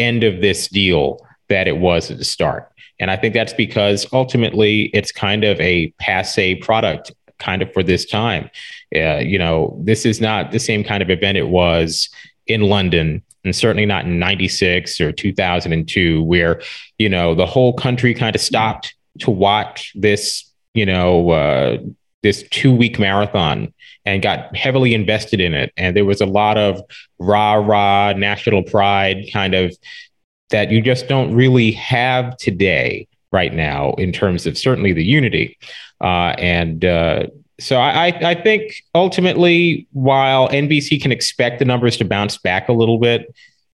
end 0.00 0.24
of 0.24 0.40
this 0.40 0.68
deal 0.68 1.24
that 1.48 1.68
it 1.68 1.78
was 1.78 2.10
at 2.10 2.18
the 2.18 2.24
start. 2.24 2.70
And 2.98 3.10
I 3.10 3.16
think 3.16 3.34
that's 3.34 3.52
because 3.52 4.06
ultimately 4.12 4.90
it's 4.92 5.12
kind 5.12 5.44
of 5.44 5.60
a 5.60 5.90
passe 5.98 6.56
product 6.56 7.12
kind 7.38 7.62
of 7.62 7.72
for 7.72 7.82
this 7.82 8.04
time. 8.04 8.50
Uh, 8.94 9.16
you 9.16 9.38
know, 9.38 9.78
this 9.82 10.04
is 10.04 10.20
not 10.20 10.52
the 10.52 10.58
same 10.58 10.84
kind 10.84 11.02
of 11.02 11.10
event 11.10 11.38
it 11.38 11.48
was 11.48 12.08
in 12.46 12.62
London 12.62 13.22
and 13.44 13.56
certainly 13.56 13.86
not 13.86 14.04
in 14.04 14.18
96 14.18 15.00
or 15.00 15.12
2002 15.12 16.22
where, 16.22 16.60
you 16.98 17.08
know, 17.08 17.34
the 17.34 17.46
whole 17.46 17.72
country 17.72 18.14
kind 18.14 18.36
of 18.36 18.42
stopped 18.42 18.94
to 19.20 19.30
watch 19.30 19.92
this, 19.94 20.44
you 20.74 20.84
know, 20.84 21.30
uh, 21.30 21.78
this 22.22 22.44
two 22.50 22.74
week 22.74 22.98
marathon 22.98 23.72
and 24.04 24.22
got 24.22 24.54
heavily 24.56 24.94
invested 24.94 25.40
in 25.40 25.54
it. 25.54 25.72
And 25.76 25.96
there 25.96 26.04
was 26.04 26.20
a 26.20 26.26
lot 26.26 26.58
of 26.58 26.80
rah 27.18 27.54
rah 27.54 28.12
national 28.12 28.62
pride 28.62 29.28
kind 29.32 29.54
of 29.54 29.76
that 30.50 30.70
you 30.70 30.80
just 30.80 31.08
don't 31.08 31.34
really 31.34 31.72
have 31.72 32.36
today 32.36 33.06
right 33.32 33.54
now 33.54 33.92
in 33.92 34.12
terms 34.12 34.46
of 34.46 34.58
certainly 34.58 34.92
the 34.92 35.04
unity. 35.04 35.56
Uh, 36.00 36.34
and 36.38 36.84
uh, 36.84 37.26
so 37.60 37.78
I, 37.78 38.06
I 38.06 38.34
think 38.34 38.82
ultimately, 38.94 39.86
while 39.92 40.48
NBC 40.48 41.00
can 41.00 41.12
expect 41.12 41.58
the 41.58 41.64
numbers 41.64 41.96
to 41.98 42.04
bounce 42.04 42.38
back 42.38 42.68
a 42.68 42.72
little 42.72 42.98
bit, 42.98 43.32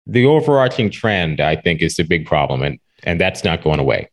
the 0.06 0.26
overarching 0.26 0.90
trend, 0.90 1.40
I 1.40 1.56
think, 1.56 1.82
is 1.82 1.96
the 1.96 2.02
big 2.02 2.26
problem. 2.26 2.62
And, 2.62 2.80
and 3.04 3.20
that's 3.20 3.44
not 3.44 3.62
going 3.62 3.80
away. 3.80 4.08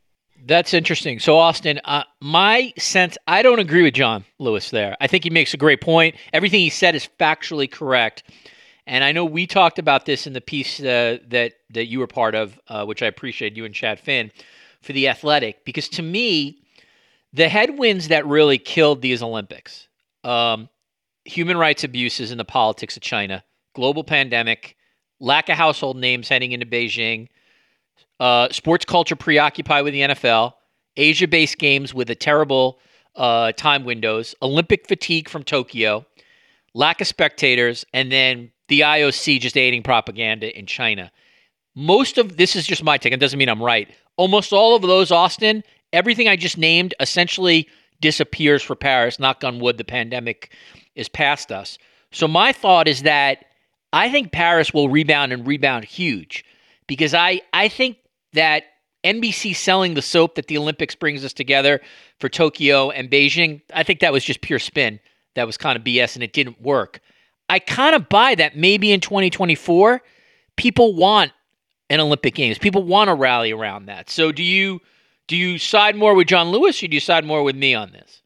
That's 0.52 0.74
interesting. 0.74 1.20
So, 1.20 1.38
Austin, 1.38 1.80
uh, 1.86 2.04
my 2.20 2.74
sense, 2.78 3.18
I 3.26 3.41
don't 3.41 3.60
agree 3.60 3.84
with 3.84 3.93
John 3.93 4.26
Lewis 4.38 4.70
there. 4.70 4.97
I 4.99 5.08
think 5.08 5.24
he 5.24 5.30
makes 5.30 5.54
a 5.54 5.58
great 5.58 5.80
point. 5.80 6.18
Everything 6.34 6.60
he 6.60 6.70
said 6.70 6.93
is 6.93 7.08
factually 7.22 7.72
correct. 7.72 8.24
And 8.86 9.02
I 9.02 9.14
know 9.14 9.24
we 9.24 9.47
talked 9.47 9.80
about 9.80 10.06
this 10.06 10.28
in 10.28 10.34
the 10.34 10.41
piece 10.41 10.82
uh, 10.82 11.20
that 11.30 11.54
that 11.70 11.86
you 11.86 11.99
were 11.99 12.08
part 12.08 12.36
of, 12.36 12.60
uh, 12.68 12.84
which 12.84 13.02
I 13.02 13.06
appreciate 13.06 13.56
you 13.56 13.64
and 13.64 13.74
Chad 13.74 13.97
Finn 13.97 14.30
for 14.82 14.91
the 14.91 15.08
Athletic, 15.08 15.64
because 15.64 15.88
to 15.88 16.02
me, 16.02 16.60
the 17.32 17.47
headwinds 17.47 18.10
that 18.10 18.28
really 18.28 18.58
killed 18.58 19.02
these 19.02 19.24
Olympics, 19.24 19.88
um, 20.26 20.68
human 21.24 21.56
rights 21.56 21.86
abuses 21.86 22.30
in 22.30 22.38
the 22.38 22.43
politics 22.43 22.97
of 22.97 23.04
China, 23.04 23.41
global 23.74 24.04
pandemic, 24.04 24.76
lack 25.22 25.47
of 25.47 25.56
household 25.56 25.95
names 25.95 26.28
heading 26.28 26.52
into 26.52 26.66
Beijing 26.66 27.30
uh, 28.22 28.47
sports 28.51 28.86
culture 28.86 29.15
preoccupied 29.15 29.84
with 29.84 29.93
the 29.93 30.01
NFL, 30.01 30.53
Asia 30.95 31.28
based 31.28 31.57
games 31.57 31.91
with 31.91 32.07
a 32.11 32.15
terrible 32.15 32.80
uh, 33.15 33.51
time 33.53 33.84
windows, 33.84 34.36
Olympic 34.43 34.88
fatigue 34.88 35.28
from 35.28 35.43
Tokyo, 35.43 36.05
lack 36.76 37.01
of 37.01 37.07
spectators, 37.07 37.84
and 37.95 38.11
then 38.11 38.51
the 38.67 38.82
IOC 38.82 39.39
just 39.39 39.57
aiding 39.57 39.82
propaganda 39.82 40.55
in 40.55 40.67
China. 40.67 41.11
Most 41.76 42.19
of 42.19 42.38
this 42.38 42.55
is 42.55 42.67
just 42.67 42.84
my 42.84 42.99
take. 42.99 43.11
It 43.11 43.19
doesn't 43.19 43.39
mean 43.39 43.49
I'm 43.49 43.63
right. 43.63 43.89
Almost 44.17 44.53
all 44.53 44.76
of 44.76 44.84
those, 44.84 45.09
Austin, 45.11 45.63
everything 45.91 46.28
I 46.28 46.36
just 46.36 46.59
named 46.59 46.93
essentially 46.99 47.67
disappears 48.01 48.61
for 48.61 48.76
Paris. 48.76 49.17
Knock 49.17 49.43
on 49.43 49.57
wood, 49.57 49.80
the 49.80 49.84
pandemic 49.84 50.53
is 50.93 51.09
past 51.09 51.51
us. 51.51 51.80
So 52.11 52.28
my 52.28 52.53
thought 52.53 52.88
is 52.88 53.01
that 53.01 53.45
I 53.93 54.11
think 54.11 54.32
Paris 54.32 54.76
will 54.76 54.89
rebound 54.89 55.34
and 55.34 55.47
rebound 55.47 55.86
huge 55.86 56.45
because 56.86 57.15
I, 57.15 57.41
I 57.51 57.67
think 57.67 57.97
that 58.34 58.64
NBC 59.04 59.56
selling 59.56 59.94
the 59.94 60.02
soap 60.02 60.36
that 60.36 60.48
the 60.48 60.58
Olympics 60.58 60.96
brings 60.96 61.26
us 61.26 61.34
together 61.34 61.82
for 62.20 62.30
Tokyo 62.30 62.92
and 62.92 63.10
Beijing, 63.10 63.62
I 63.74 63.84
think 63.84 64.00
that 64.00 64.14
was 64.14 64.24
just 64.24 64.42
pure 64.42 64.60
spin. 64.60 65.00
That 65.36 65.48
was 65.48 65.58
kind 65.58 65.78
of 65.78 65.84
BS 65.84 66.16
and 66.16 66.24
it 66.24 66.34
didn't 66.34 66.62
work. 66.62 67.00
I 67.50 67.60
kind 67.60 67.96
of 67.96 68.10
buy 68.10 68.36
that 68.36 68.56
maybe 68.56 68.92
in 68.92 69.02
2024, 69.02 70.02
people 70.56 70.96
want 70.96 71.32
an 71.90 72.00
Olympic 72.00 72.36
Games. 72.36 72.58
People 72.58 72.84
want 72.84 73.10
to 73.10 73.14
rally 73.14 73.52
around 73.52 73.88
that. 73.88 74.10
So 74.10 74.32
do 74.32 74.44
you 74.44 74.80
do 75.28 75.36
you 75.36 75.58
side 75.58 75.96
more 75.96 76.14
with 76.14 76.28
John 76.28 76.50
Lewis 76.50 76.82
or 76.84 76.88
do 76.88 76.94
you 76.94 77.00
side 77.00 77.26
more 77.26 77.44
with 77.44 77.56
me 77.56 77.74
on 77.74 77.92
this? 77.92 78.22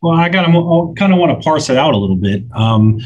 Well, 0.00 0.16
I 0.16 0.28
got 0.28 0.44
kind 0.44 1.12
of 1.12 1.18
want 1.18 1.36
to 1.36 1.44
parse 1.44 1.68
it 1.68 1.76
out 1.76 1.94
a 1.94 1.96
little 1.96 2.16
bit. 2.16 2.44
Um, 2.54 3.00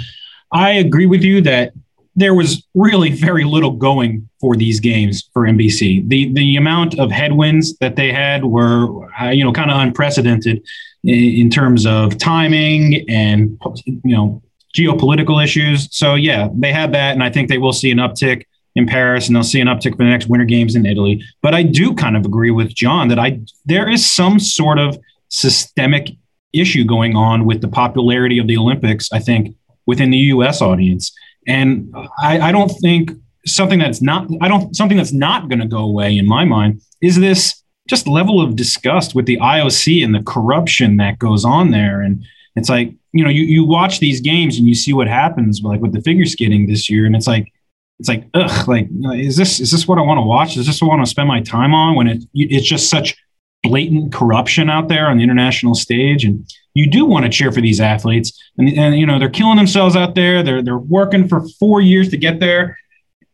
I 0.52 0.72
agree 0.72 1.06
with 1.06 1.22
you 1.22 1.40
that 1.42 1.72
there 2.14 2.34
was 2.34 2.66
really 2.74 3.10
very 3.10 3.44
little 3.44 3.70
going 3.70 4.28
for 4.40 4.56
these 4.56 4.80
games 4.80 5.28
for 5.32 5.42
NBC. 5.42 6.08
The 6.08 6.32
the 6.32 6.56
amount 6.56 6.98
of 6.98 7.10
headwinds 7.10 7.76
that 7.78 7.96
they 7.96 8.12
had 8.12 8.44
were 8.44 9.08
uh, 9.20 9.30
you 9.30 9.44
know 9.44 9.52
kind 9.52 9.70
of 9.70 9.80
unprecedented 9.80 10.62
in, 11.04 11.14
in, 11.14 11.50
terms 11.50 11.86
of 11.86 12.18
timing 12.18 13.08
and 13.08 13.58
you 13.86 14.14
know 14.14 14.42
geopolitical 14.76 15.42
issues. 15.42 15.88
So 15.94 16.14
yeah, 16.14 16.48
they 16.52 16.72
had 16.72 16.92
that, 16.92 17.12
and 17.12 17.22
I 17.22 17.30
think 17.30 17.48
they 17.48 17.58
will 17.58 17.72
see 17.72 17.90
an 17.90 17.98
uptick 17.98 18.44
in 18.74 18.86
Paris, 18.86 19.26
and 19.26 19.36
they'll 19.36 19.42
see 19.42 19.60
an 19.60 19.68
uptick 19.68 19.92
for 19.92 19.98
the 19.98 20.04
next 20.04 20.28
Winter 20.28 20.46
Games 20.46 20.74
in 20.74 20.84
Italy. 20.84 21.22
But 21.40 21.54
I 21.54 21.62
do 21.62 21.94
kind 21.94 22.16
of 22.16 22.26
agree 22.26 22.50
with 22.50 22.74
John 22.74 23.08
that 23.08 23.18
I 23.18 23.40
there 23.64 23.88
is 23.88 24.08
some 24.08 24.38
sort 24.38 24.78
of 24.78 24.98
systemic 25.28 26.10
issue 26.52 26.84
going 26.84 27.16
on 27.16 27.46
with 27.46 27.62
the 27.62 27.68
popularity 27.68 28.38
of 28.38 28.46
the 28.46 28.58
Olympics. 28.58 29.10
I 29.12 29.18
think 29.18 29.56
within 29.86 30.10
the 30.10 30.18
U.S. 30.18 30.60
audience 30.60 31.12
and 31.46 31.92
I, 32.18 32.40
I 32.40 32.52
don't 32.52 32.68
think 32.68 33.12
something 33.44 33.78
that's 33.78 34.00
not 34.00 34.28
I 34.40 34.48
don't 34.48 34.74
something 34.74 34.96
that's 34.96 35.12
not 35.12 35.48
going 35.48 35.58
to 35.58 35.66
go 35.66 35.78
away 35.78 36.16
in 36.16 36.26
my 36.26 36.44
mind 36.44 36.80
is 37.00 37.18
this 37.18 37.62
just 37.88 38.06
level 38.06 38.40
of 38.40 38.56
disgust 38.56 39.14
with 39.14 39.26
the 39.26 39.38
IOC 39.38 40.04
and 40.04 40.14
the 40.14 40.22
corruption 40.22 40.96
that 40.98 41.18
goes 41.18 41.44
on 41.44 41.70
there. 41.70 42.00
And 42.00 42.24
It's 42.56 42.68
like, 42.68 42.94
you 43.12 43.24
know, 43.24 43.30
you, 43.30 43.42
you 43.42 43.66
watch 43.66 43.98
these 43.98 44.20
games 44.20 44.56
and 44.56 44.66
you 44.66 44.74
see 44.74 44.92
what 44.92 45.08
happens 45.08 45.60
like 45.62 45.80
with 45.80 45.92
the 45.92 46.00
figure 46.00 46.24
skating 46.24 46.66
this 46.66 46.88
year. 46.88 47.06
And 47.06 47.16
it's 47.16 47.26
like, 47.26 47.52
it's 47.98 48.08
like, 48.08 48.28
ugh, 48.34 48.68
like, 48.68 48.88
is 49.14 49.36
this, 49.36 49.60
is 49.60 49.70
this 49.70 49.86
what 49.86 49.98
I 49.98 50.02
want 50.02 50.18
to 50.18 50.22
watch? 50.22 50.56
Is 50.56 50.66
this 50.66 50.80
what 50.80 50.88
I 50.88 50.94
want 50.94 51.04
to 51.04 51.10
spend 51.10 51.28
my 51.28 51.42
time 51.42 51.74
on 51.74 51.94
when 51.94 52.08
it, 52.08 52.24
it's 52.34 52.66
just 52.66 52.88
such 52.88 53.16
blatant 53.62 54.12
corruption 54.12 54.70
out 54.70 54.88
there 54.88 55.08
on 55.08 55.18
the 55.18 55.24
international 55.24 55.74
stage? 55.74 56.24
And 56.24 56.46
you 56.74 56.90
do 56.90 57.04
want 57.04 57.24
to 57.24 57.30
cheer 57.30 57.52
for 57.52 57.60
these 57.60 57.80
athletes 57.80 58.40
and, 58.56 58.68
and, 58.70 58.98
you 58.98 59.06
know, 59.06 59.18
they're 59.18 59.30
killing 59.30 59.56
themselves 59.56 59.94
out 59.94 60.14
there. 60.14 60.42
They're, 60.42 60.62
they're 60.62 60.78
working 60.78 61.28
for 61.28 61.46
four 61.60 61.80
years 61.80 62.08
to 62.10 62.16
get 62.16 62.40
there. 62.40 62.78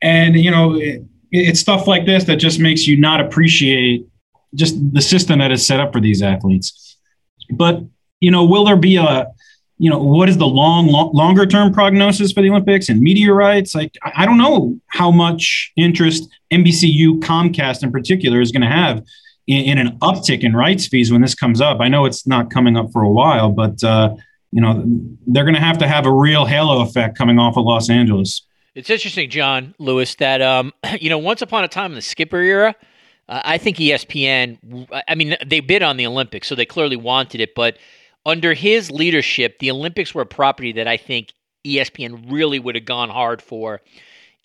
And, 0.03 0.36
you 0.36 0.51
know, 0.51 0.74
it, 0.74 1.03
it's 1.30 1.61
stuff 1.61 1.86
like 1.86 2.07
this 2.07 2.24
that 2.24 2.36
just 2.36 2.59
makes 2.59 2.86
you 2.86 2.97
not 2.97 3.20
appreciate 3.20 4.07
just 4.55 4.76
the 4.93 5.03
system 5.03 5.39
that 5.41 5.53
is 5.53 5.66
set 5.66 5.80
up 5.80 5.93
for 5.93 6.01
these 6.01 6.22
athletes. 6.22 6.97
But 7.51 7.82
you 8.20 8.30
know, 8.30 8.45
will 8.45 8.64
there 8.64 8.76
be 8.76 8.97
a 8.97 9.26
you 9.78 9.91
know 9.91 9.99
what 9.99 10.28
is 10.28 10.39
the 10.39 10.47
long, 10.47 10.89
long 10.89 11.12
longer 11.12 11.47
term 11.47 11.72
prognosis 11.72 12.32
for 12.32 12.43
the 12.43 12.51
Olympics 12.51 12.89
and 12.89 13.01
media 13.01 13.32
rights? 13.32 13.74
Like 13.74 13.97
I 14.16 14.26
don't 14.26 14.39
know 14.39 14.78
how 14.89 15.11
much 15.11 15.72
interest 15.76 16.28
NBCU, 16.53 17.20
Comcast 17.20 17.82
in 17.82 17.93
particular, 17.93 18.41
is 18.41 18.53
going 18.53 18.62
to 18.62 18.68
have 18.68 19.05
in, 19.49 19.79
in, 19.79 19.87
an 19.87 19.99
uptick 19.99 20.45
in 20.45 20.55
rights 20.55 20.87
fees 20.87 21.11
when 21.11 21.23
this 21.23 21.35
comes 21.35 21.61
up. 21.61 21.81
I 21.81 21.89
know 21.89 22.05
it's 22.05 22.27
not 22.27 22.51
coming 22.51 22.77
up 22.77 22.93
for 22.93 23.03
a 23.03 23.11
while, 23.11 23.51
but 23.51 23.83
uh, 23.83 24.15
you 24.53 24.61
know 24.61 24.85
they're 25.27 25.45
going 25.45 25.55
to 25.55 25.61
have 25.61 25.79
to 25.79 25.89
have 25.89 26.07
a 26.07 26.13
real 26.13 26.45
halo 26.45 26.83
effect 26.83 27.19
coming 27.19 27.39
off 27.39 27.57
of 27.57 27.65
Los 27.65 27.91
Angeles. 27.91 28.43
It's 28.75 28.91
interesting, 28.91 29.29
John 29.29 29.75
Lewis, 29.79 30.15
that 30.17 30.41
um, 30.41 30.73
you 31.01 31.11
know, 31.11 31.19
once 31.19 31.43
upon 31.43 31.65
a 31.65 31.69
time 31.69 31.91
in 31.91 31.97
the 31.97 32.03
Skipper 32.03 32.39
era, 32.39 32.77
uh, 33.29 33.41
I 33.45 33.59
think 33.59 33.79
ESPN. 33.79 34.87
I 35.09 35.15
mean, 35.15 35.37
they 35.45 35.61
bid 35.61 35.83
on 35.83 35.97
the 35.97 36.07
Olympics, 36.07 36.47
so 36.47 36.55
they 36.55 36.67
clearly 36.67 36.97
wanted 36.97 37.41
it. 37.41 37.55
But 37.55 37.79
under 38.25 38.55
his 38.55 38.91
leadership, 38.91 39.59
the 39.59 39.71
Olympics 39.71 40.15
were 40.15 40.23
a 40.23 40.27
property 40.27 40.73
that 40.73 40.87
I 40.87 40.97
think 40.97 41.33
ESPN 41.67 42.31
really 42.31 42.59
would 42.59 42.75
have 42.75 42.85
gone 42.85 43.11
hard 43.11 43.43
for 43.43 43.81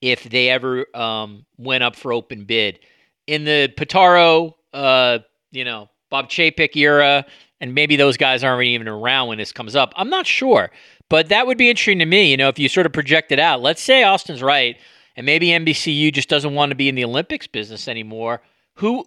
if 0.01 0.24
they 0.24 0.49
ever 0.49 0.86
um, 0.95 1.45
went 1.58 1.84
up 1.84 1.95
for 1.95 2.12
open 2.12 2.45
bid. 2.45 2.80
In 3.28 3.45
the 3.45 3.74
Pitaro, 3.78 4.54
uh, 4.74 5.19
you 5.51 5.63
know, 5.63 5.89
Bob 6.09 6.30
Chapek 6.30 6.76
era, 6.76 7.26
and 7.59 7.74
maybe 7.74 7.95
those 7.95 8.17
guys 8.17 8.43
aren't 8.43 8.63
even 8.63 8.88
around 8.88 9.30
when 9.30 9.38
this 9.38 9.51
comes 9.51 9.76
up. 9.76 9.93
I'm 9.95 10.09
not 10.09 10.28
sure. 10.28 10.69
But 11.09 11.30
that 11.30 11.47
would 11.47 11.57
be 11.57 11.69
interesting 11.69 11.99
to 11.99 12.05
me, 12.05 12.32
you 12.32 12.38
know, 12.38 12.49
if 12.49 12.57
you 12.57 12.67
sort 12.67 12.86
of 12.86 12.93
project 12.93 13.32
it 13.32 13.39
out. 13.39 13.61
Let's 13.61 13.82
say 13.82 14.03
Austin's 14.03 14.41
right, 14.41 14.78
and 15.15 15.26
maybe 15.26 15.47
NBCU 15.47 16.11
just 16.11 16.30
doesn't 16.30 16.53
want 16.53 16.71
to 16.71 16.76
be 16.76 16.89
in 16.89 16.95
the 16.95 17.03
Olympics 17.03 17.47
business 17.47 17.88
anymore. 17.88 18.41
Who 18.76 19.05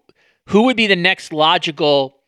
who 0.48 0.62
would 0.62 0.76
be 0.76 0.86
the 0.86 0.96
next 0.96 1.32
logical 1.32 2.20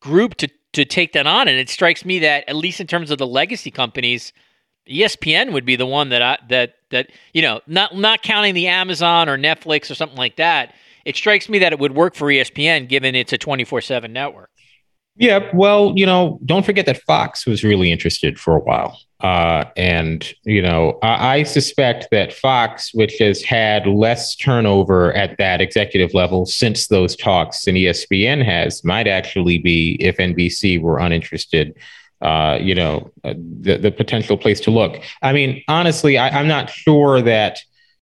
group 0.00 0.36
to 0.36 0.48
to 0.74 0.84
take 0.84 1.12
that 1.12 1.26
on? 1.26 1.48
And 1.48 1.58
it 1.58 1.68
strikes 1.68 2.04
me 2.04 2.20
that 2.20 2.48
at 2.48 2.56
least 2.56 2.80
in 2.80 2.86
terms 2.86 3.10
of 3.10 3.18
the 3.18 3.26
legacy 3.26 3.70
companies, 3.70 4.32
ESPN 4.88 5.52
would 5.52 5.64
be 5.64 5.76
the 5.76 5.86
one 5.86 6.10
that 6.10 6.22
I 6.22 6.38
that 6.48 6.74
that 6.90 7.10
you 7.32 7.42
know, 7.42 7.60
not 7.66 7.96
not 7.96 8.22
counting 8.22 8.54
the 8.54 8.68
Amazon 8.68 9.28
or 9.28 9.36
Netflix 9.36 9.90
or 9.90 9.94
something 9.94 10.18
like 10.18 10.36
that. 10.36 10.74
It 11.04 11.16
strikes 11.16 11.48
me 11.48 11.58
that 11.58 11.72
it 11.72 11.78
would 11.78 11.94
work 11.94 12.14
for 12.14 12.28
ESPN 12.28 12.88
given 12.88 13.14
it's 13.14 13.32
a 13.32 13.38
24/7 13.38 14.12
network. 14.12 14.50
Yeah, 15.16 15.48
well, 15.54 15.92
you 15.94 16.06
know, 16.06 16.40
don't 16.44 16.66
forget 16.66 16.86
that 16.86 17.00
Fox 17.02 17.46
was 17.46 17.62
really 17.62 17.92
interested 17.92 18.38
for 18.38 18.56
a 18.56 18.60
while. 18.60 18.98
Uh, 19.20 19.64
and, 19.76 20.34
you 20.42 20.60
know, 20.60 20.98
I, 21.02 21.36
I, 21.36 21.42
suspect 21.44 22.08
that 22.10 22.32
Fox, 22.32 22.92
which 22.92 23.16
has 23.20 23.42
had 23.42 23.86
less 23.86 24.34
turnover 24.34 25.14
at 25.14 25.38
that 25.38 25.62
executive 25.62 26.12
level 26.12 26.44
since 26.44 26.88
those 26.88 27.16
talks 27.16 27.64
than 27.64 27.76
ESPN 27.76 28.44
has, 28.44 28.84
might 28.84 29.06
actually 29.06 29.58
be, 29.58 29.96
if 30.00 30.18
NBC 30.18 30.78
were 30.78 30.98
uninterested, 30.98 31.74
uh, 32.20 32.58
you 32.60 32.74
know, 32.74 33.10
uh, 33.22 33.34
the, 33.60 33.78
the 33.78 33.92
potential 33.92 34.36
place 34.36 34.60
to 34.60 34.70
look. 34.70 35.02
I 35.22 35.32
mean, 35.32 35.62
honestly, 35.68 36.18
I, 36.18 36.28
I'm 36.38 36.48
not 36.48 36.68
sure 36.68 37.22
that 37.22 37.60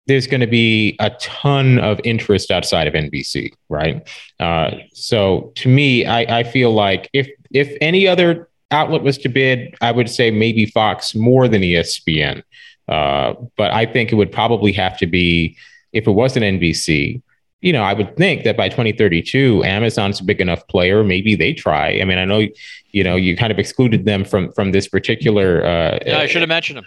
there's 0.07 0.27
going 0.27 0.41
to 0.41 0.47
be 0.47 0.97
a 1.01 1.11
ton 1.21 1.79
of 1.79 2.01
interest 2.05 2.51
outside 2.51 2.87
of 2.87 2.95
NBC, 2.95 3.53
right? 3.69 4.09
Uh, 4.39 4.71
so 4.93 5.53
to 5.57 5.69
me, 5.69 6.07
I, 6.07 6.41
I 6.41 6.43
feel 6.45 6.73
like 6.73 7.11
if 7.13 7.29
if 7.51 7.77
any 7.81 8.07
other 8.07 8.49
outlet 8.71 9.03
was 9.03 9.19
to 9.19 9.29
bid, 9.29 9.75
I 9.81 9.93
would 9.93 10.09
say 10.09 10.31
maybe 10.31 10.67
Fox 10.67 11.15
more 11.15 11.49
than 11.49 11.63
ESPN. 11.63 12.43
Uh, 12.89 13.35
but 13.57 13.73
I 13.73 13.87
think 13.87 14.13
it 14.13 14.15
would 14.17 14.33
probably 14.33 14.73
have 14.73 14.97
to 14.99 15.07
be, 15.07 15.57
if 15.93 16.07
it 16.07 16.13
wasn't 16.13 16.45
NBC, 16.45 17.23
you 17.61 17.73
know, 17.73 17.83
I 17.83 17.95
would 17.95 18.17
think 18.17 18.45
that 18.45 18.57
by 18.57 18.69
2032, 18.69 19.65
Amazon's 19.65 20.21
a 20.21 20.25
big 20.25 20.41
enough 20.41 20.67
player. 20.69 21.03
Maybe 21.03 21.35
they 21.35 21.53
try. 21.53 21.99
I 22.01 22.05
mean, 22.05 22.19
I 22.19 22.25
know, 22.25 22.47
you 22.93 23.03
know, 23.03 23.17
you 23.17 23.37
kind 23.37 23.51
of 23.51 23.59
excluded 23.59 24.05
them 24.05 24.25
from 24.25 24.53
from 24.53 24.73
this 24.73 24.87
particular. 24.87 25.65
Uh, 25.65 25.99
no, 26.07 26.19
I 26.19 26.27
should 26.27 26.43
have 26.43 26.49
mentioned 26.49 26.79
them. 26.79 26.87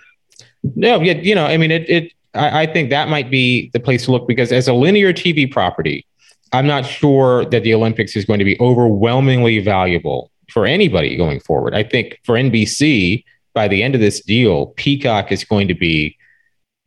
No, 0.76 1.02
yeah, 1.02 1.14
you 1.14 1.36
know, 1.36 1.46
I 1.46 1.58
mean, 1.58 1.72
it. 1.72 1.90
it 1.90 2.14
I, 2.34 2.64
I 2.64 2.66
think 2.66 2.90
that 2.90 3.10
might 3.10 3.32
be 3.32 3.70
the 3.74 3.80
place 3.80 4.06
to 4.06 4.12
look 4.12 4.28
because 4.28 4.52
as 4.52 4.68
a 4.68 4.74
linear 4.74 5.14
TV 5.14 5.50
property, 5.50 6.06
I'm 6.52 6.68
not 6.68 6.86
sure 6.86 7.46
that 7.46 7.64
the 7.64 7.74
Olympics 7.74 8.16
is 8.16 8.26
going 8.26 8.40
to 8.40 8.46
be 8.46 8.60
overwhelmingly 8.60 9.60
valuable 9.60 10.32
for 10.50 10.66
anybody 10.66 11.16
going 11.16 11.40
forward. 11.40 11.76
I 11.76 11.84
think 11.84 12.20
for 12.24 12.36
NBC, 12.36 13.24
by 13.54 13.68
the 13.68 13.84
end 13.84 13.96
of 13.96 14.02
this 14.02 14.22
deal, 14.22 14.68
Peacock 14.78 15.32
is 15.32 15.44
going 15.44 15.68
to 15.68 15.76
be 15.76 16.18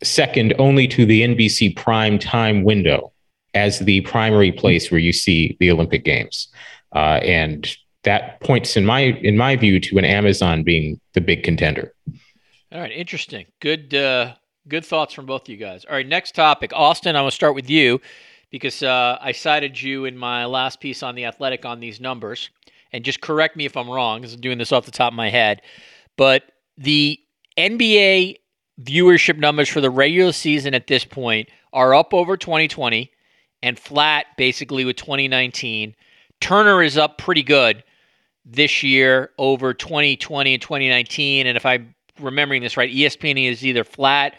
second 0.03 0.53
only 0.59 0.89
to 0.89 1.07
the 1.07 1.23
NBC 1.23 1.77
prime 1.77 2.19
time 2.19 2.65
window 2.65 3.13
as 3.55 3.81
the 3.81 4.01
primary 4.03 4.51
place 4.51 4.91
where 4.91 4.99
you 4.99 5.13
see 5.13 5.57
the 5.61 5.71
Olympic 5.71 6.05
Games. 6.05 6.49
Uh, 6.95 7.21
and 7.23 7.77
that 8.05 8.41
points 8.41 8.77
in 8.77 8.85
my 8.85 9.01
in 9.01 9.37
my 9.37 9.57
view 9.57 9.79
to 9.79 9.99
an 9.99 10.05
Amazon 10.05 10.63
being 10.63 11.01
the 11.15 11.21
big 11.21 11.45
contender. 11.45 11.95
All 12.73 12.81
right, 12.81 12.91
interesting. 12.91 13.47
Good 13.61 13.95
uh, 13.95 14.35
good 14.69 14.85
thoughts 14.85 15.13
from 15.13 15.27
both 15.27 15.43
of 15.43 15.49
you 15.49 15.57
guys. 15.57 15.85
All 15.85 15.95
right, 15.95 16.07
next 16.07 16.35
topic, 16.35 16.73
Austin. 16.75 17.17
I 17.17 17.21
want 17.23 17.33
to 17.33 17.37
start 17.37 17.55
with 17.55 17.69
you 17.69 18.01
because 18.51 18.83
uh, 18.83 19.19
I 19.21 19.33
cited 19.33 19.81
you 19.81 20.05
in 20.05 20.17
my 20.17 20.45
last 20.45 20.81
piece 20.81 21.03
on 21.03 21.15
the 21.15 21.25
Athletic 21.25 21.65
on 21.65 21.81
these 21.81 22.01
numbers 22.01 22.51
and 22.93 23.05
just 23.05 23.21
correct 23.21 23.57
me 23.57 23.65
if 23.65 23.77
I'm 23.77 23.89
wrong, 23.89 24.21
because 24.21 24.35
I'm 24.35 24.41
doing 24.41 24.59
this 24.59 24.73
off 24.73 24.85
the 24.85 24.91
top 24.91 25.13
of 25.13 25.17
my 25.17 25.31
head, 25.31 25.63
but 26.17 26.53
the 26.77 27.19
NBA 27.57 28.37
viewership 28.81 29.39
numbers 29.39 29.69
for 29.69 29.81
the 29.81 29.91
regular 29.91 30.33
season 30.33 30.75
at 30.75 30.87
this 30.87 31.05
point 31.05 31.49
are 31.73 31.95
up 31.95 32.13
over 32.13 32.37
2020 32.37 33.11
and 33.63 33.79
flat 33.79 34.27
basically 34.37 34.85
with 34.85 34.97
2019. 34.97 35.95
Turner 36.41 36.83
is 36.83 36.99
up 36.99 37.19
pretty 37.19 37.43
good 37.43 37.83
this 38.45 38.83
year 38.83 39.31
over 39.39 39.73
2020 39.73 40.55
and 40.55 40.63
2019. 40.63 41.47
And 41.47 41.57
if 41.57 41.65
I'm 41.65 41.95
remembering 42.21 42.63
this 42.63 42.77
right, 42.77 42.91
ESPN 42.91 43.51
is 43.51 43.65
either 43.65 43.85
flat 43.85 44.35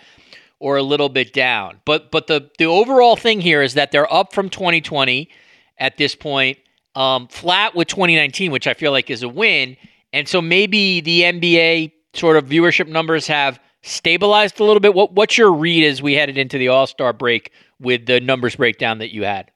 or 0.60 0.78
a 0.78 0.84
little 0.84 1.10
bit 1.10 1.34
down. 1.34 1.82
But 1.86 2.12
but 2.12 2.28
the 2.28 2.50
the 2.58 2.66
overall 2.66 3.16
thing 3.16 3.42
here 3.42 3.62
is 3.62 3.74
that 3.74 3.92
they're 3.92 4.12
up 4.12 4.34
from 4.34 4.50
2020 4.50 5.30
at 5.78 5.98
this 5.98 6.16
point 6.16 6.58
um, 6.96 7.28
flat 7.28 7.76
with 7.76 7.88
2019, 7.88 8.52
which 8.52 8.68
I 8.68 8.74
feel 8.74 8.92
like 8.92 9.10
is 9.10 9.24
a 9.24 9.30
win. 9.30 9.78
And 10.12 10.28
so 10.28 10.42
maybe 10.42 11.02
the 11.02 11.22
NBA 11.22 11.92
sort 12.14 12.38
of 12.38 12.46
viewership 12.46 12.88
numbers 12.88 13.28
have 13.28 13.60
stabilized 13.82 14.60
a 14.60 14.64
little 14.64 14.80
bit. 14.80 14.94
What, 14.94 15.14
what's 15.14 15.38
your 15.38 15.52
read 15.52 15.86
as 15.86 16.02
we 16.02 16.14
headed 16.14 16.38
into 16.38 16.58
the 16.58 16.68
All 16.68 16.88
Star 16.88 17.14
break 17.14 17.52
with 17.80 18.06
the 18.06 18.20
numbers 18.20 18.56
breakdown 18.56 19.00
that 19.00 19.14
you 19.14 19.24
had? 19.24 19.52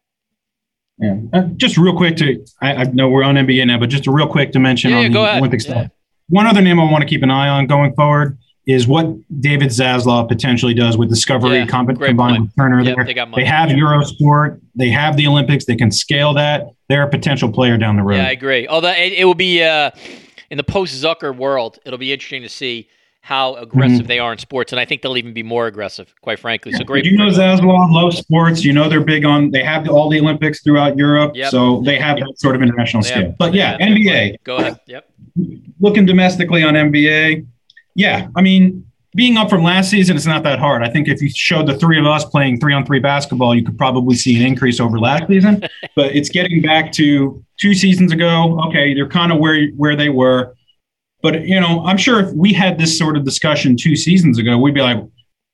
Yeah, 1.00 1.16
uh, 1.32 1.44
just 1.58 1.78
real 1.78 1.96
quick 1.96 2.18
to 2.18 2.44
I, 2.60 2.74
I, 2.74 2.84
know 2.86 3.08
we're 3.08 3.24
on 3.24 3.36
NBA 3.36 3.68
now, 3.68 3.78
but 3.78 3.90
just 3.90 4.08
a 4.08 4.12
real 4.12 4.28
quick 4.28 4.52
to 4.54 4.60
mention 4.60 4.90
yeah, 4.90 4.98
on 4.98 5.12
the 5.12 5.22
ahead. 5.22 5.38
Olympic 5.38 5.62
stuff. 5.62 5.92
One 6.30 6.46
other 6.46 6.62
name 6.62 6.80
I 6.80 6.90
want 6.92 7.02
to 7.02 7.08
keep 7.08 7.24
an 7.24 7.32
eye 7.32 7.48
on 7.48 7.68
going 7.68 7.94
forward 7.94 8.38
is 8.66 8.86
what 8.86 9.08
David 9.40 9.70
Zaslav 9.70 10.28
potentially 10.28 10.74
does 10.74 10.98
with 10.98 11.10
Discovery 11.10 11.60
yeah, 11.60 11.66
combined 11.66 11.98
point. 11.98 12.42
with 12.42 12.56
Turner. 12.58 12.82
Yep, 12.82 12.96
there. 12.98 13.06
They, 13.06 13.14
they 13.38 13.46
have 13.46 13.70
Eurosport, 13.70 14.60
they 14.76 14.90
have 14.90 15.16
the 15.16 15.26
Olympics, 15.26 15.66
they 15.66 15.78
can 15.78 15.90
scale 15.90 16.34
that. 16.34 16.68
They're 16.90 17.04
a 17.04 17.10
potential 17.10 17.50
player 17.50 17.78
down 17.78 17.96
the 17.96 18.04
road. 18.04 18.18
Yeah, 18.18 18.28
I 18.28 18.32
agree. 18.32 18.68
Although 18.68 18.92
it, 18.92 19.14
it 19.14 19.26
will 19.26 19.36
be 19.36 19.64
uh, 19.64 19.92
in 20.52 20.58
the 20.58 20.66
post 20.66 21.02
Zucker 21.02 21.36
world, 21.36 21.80
it'll 21.86 21.98
be 21.98 22.12
interesting 22.12 22.42
to 22.42 22.50
see 22.50 22.90
how 23.28 23.56
aggressive 23.56 23.98
mm-hmm. 23.98 24.08
they 24.08 24.20
are 24.20 24.32
in 24.32 24.38
sports, 24.38 24.72
and 24.72 24.80
I 24.80 24.86
think 24.86 25.02
they'll 25.02 25.18
even 25.18 25.34
be 25.34 25.44
more 25.44 25.68
aggressive, 25.68 26.16
quite 26.22 26.40
frankly. 26.40 26.72
So 26.72 26.86
great. 26.86 27.04
You 27.04 27.18
know 27.18 27.28
Zaslav 27.28 27.92
loves 27.92 28.20
sports. 28.20 28.64
You 28.64 28.72
know 28.72 28.88
they're 28.88 29.02
big 29.02 29.26
on. 29.26 29.52
They 29.52 29.64
have 29.64 29.90
all 29.90 30.10
the 30.10 30.18
Olympics 30.18 30.62
throughout 30.62 30.96
Europe, 30.96 31.34
yep. 31.36 31.52
so 31.52 31.82
they 31.82 32.00
have 32.00 32.18
yep. 32.18 32.28
that 32.28 32.40
sort 32.40 32.56
of 32.56 32.62
international 32.62 33.04
they 33.04 33.10
scale. 33.10 33.24
Have, 33.24 33.38
but 33.38 33.54
yeah, 33.54 33.78
NBA. 33.80 34.38
Go 34.46 34.56
ahead. 34.56 34.80
Yep. 34.86 35.10
Looking 35.82 36.06
domestically 36.06 36.64
on 36.64 36.76
NBA, 36.76 37.46
yeah, 37.96 38.30
I 38.34 38.42
mean 38.42 38.86
being 39.14 39.36
up 39.36 39.50
from 39.50 39.64
last 39.64 39.90
season, 39.90 40.16
it's 40.16 40.26
not 40.26 40.44
that 40.44 40.60
hard. 40.60 40.84
I 40.84 40.90
think 40.90 41.10
if 41.10 41.22
you 41.22 41.30
showed 41.30 41.68
the 41.68 41.78
three 41.78 42.00
of 42.00 42.06
us 42.06 42.24
playing 42.24 42.60
three 42.60 42.74
on 42.74 42.86
three 42.86 43.00
basketball, 43.00 43.56
you 43.56 43.64
could 43.64 43.78
probably 43.78 44.16
see 44.16 44.40
an 44.40 44.46
increase 44.46 44.80
over 44.80 45.00
last 45.00 45.28
season. 45.28 45.64
but 45.96 46.16
it's 46.16 46.30
getting 46.30 46.62
back 46.62 46.94
to 46.94 47.44
two 47.60 47.74
seasons 47.74 48.14
ago. 48.14 48.58
Okay, 48.68 48.94
they're 48.94 49.10
kind 49.10 49.34
of 49.34 49.40
where 49.40 49.68
where 49.76 49.98
they 49.98 50.08
were. 50.08 50.56
But 51.28 51.46
you 51.46 51.60
know, 51.60 51.84
I'm 51.86 51.98
sure 51.98 52.22
if 52.22 52.32
we 52.32 52.54
had 52.54 52.78
this 52.78 52.98
sort 52.98 53.18
of 53.18 53.26
discussion 53.26 53.76
two 53.76 53.96
seasons 53.98 54.38
ago, 54.40 54.58
we'd 54.58 54.74
be 54.74 54.82
like, 54.82 55.04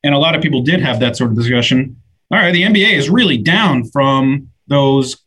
and 0.03 0.13
a 0.13 0.19
lot 0.19 0.35
of 0.35 0.41
people 0.41 0.61
did 0.61 0.81
have 0.81 0.99
that 0.99 1.17
sort 1.17 1.31
of 1.31 1.35
discussion. 1.35 1.97
All 2.31 2.37
right, 2.37 2.51
the 2.51 2.63
NBA 2.63 2.93
is 2.93 3.09
really 3.09 3.37
down 3.37 3.85
from 3.89 4.49
those 4.67 5.17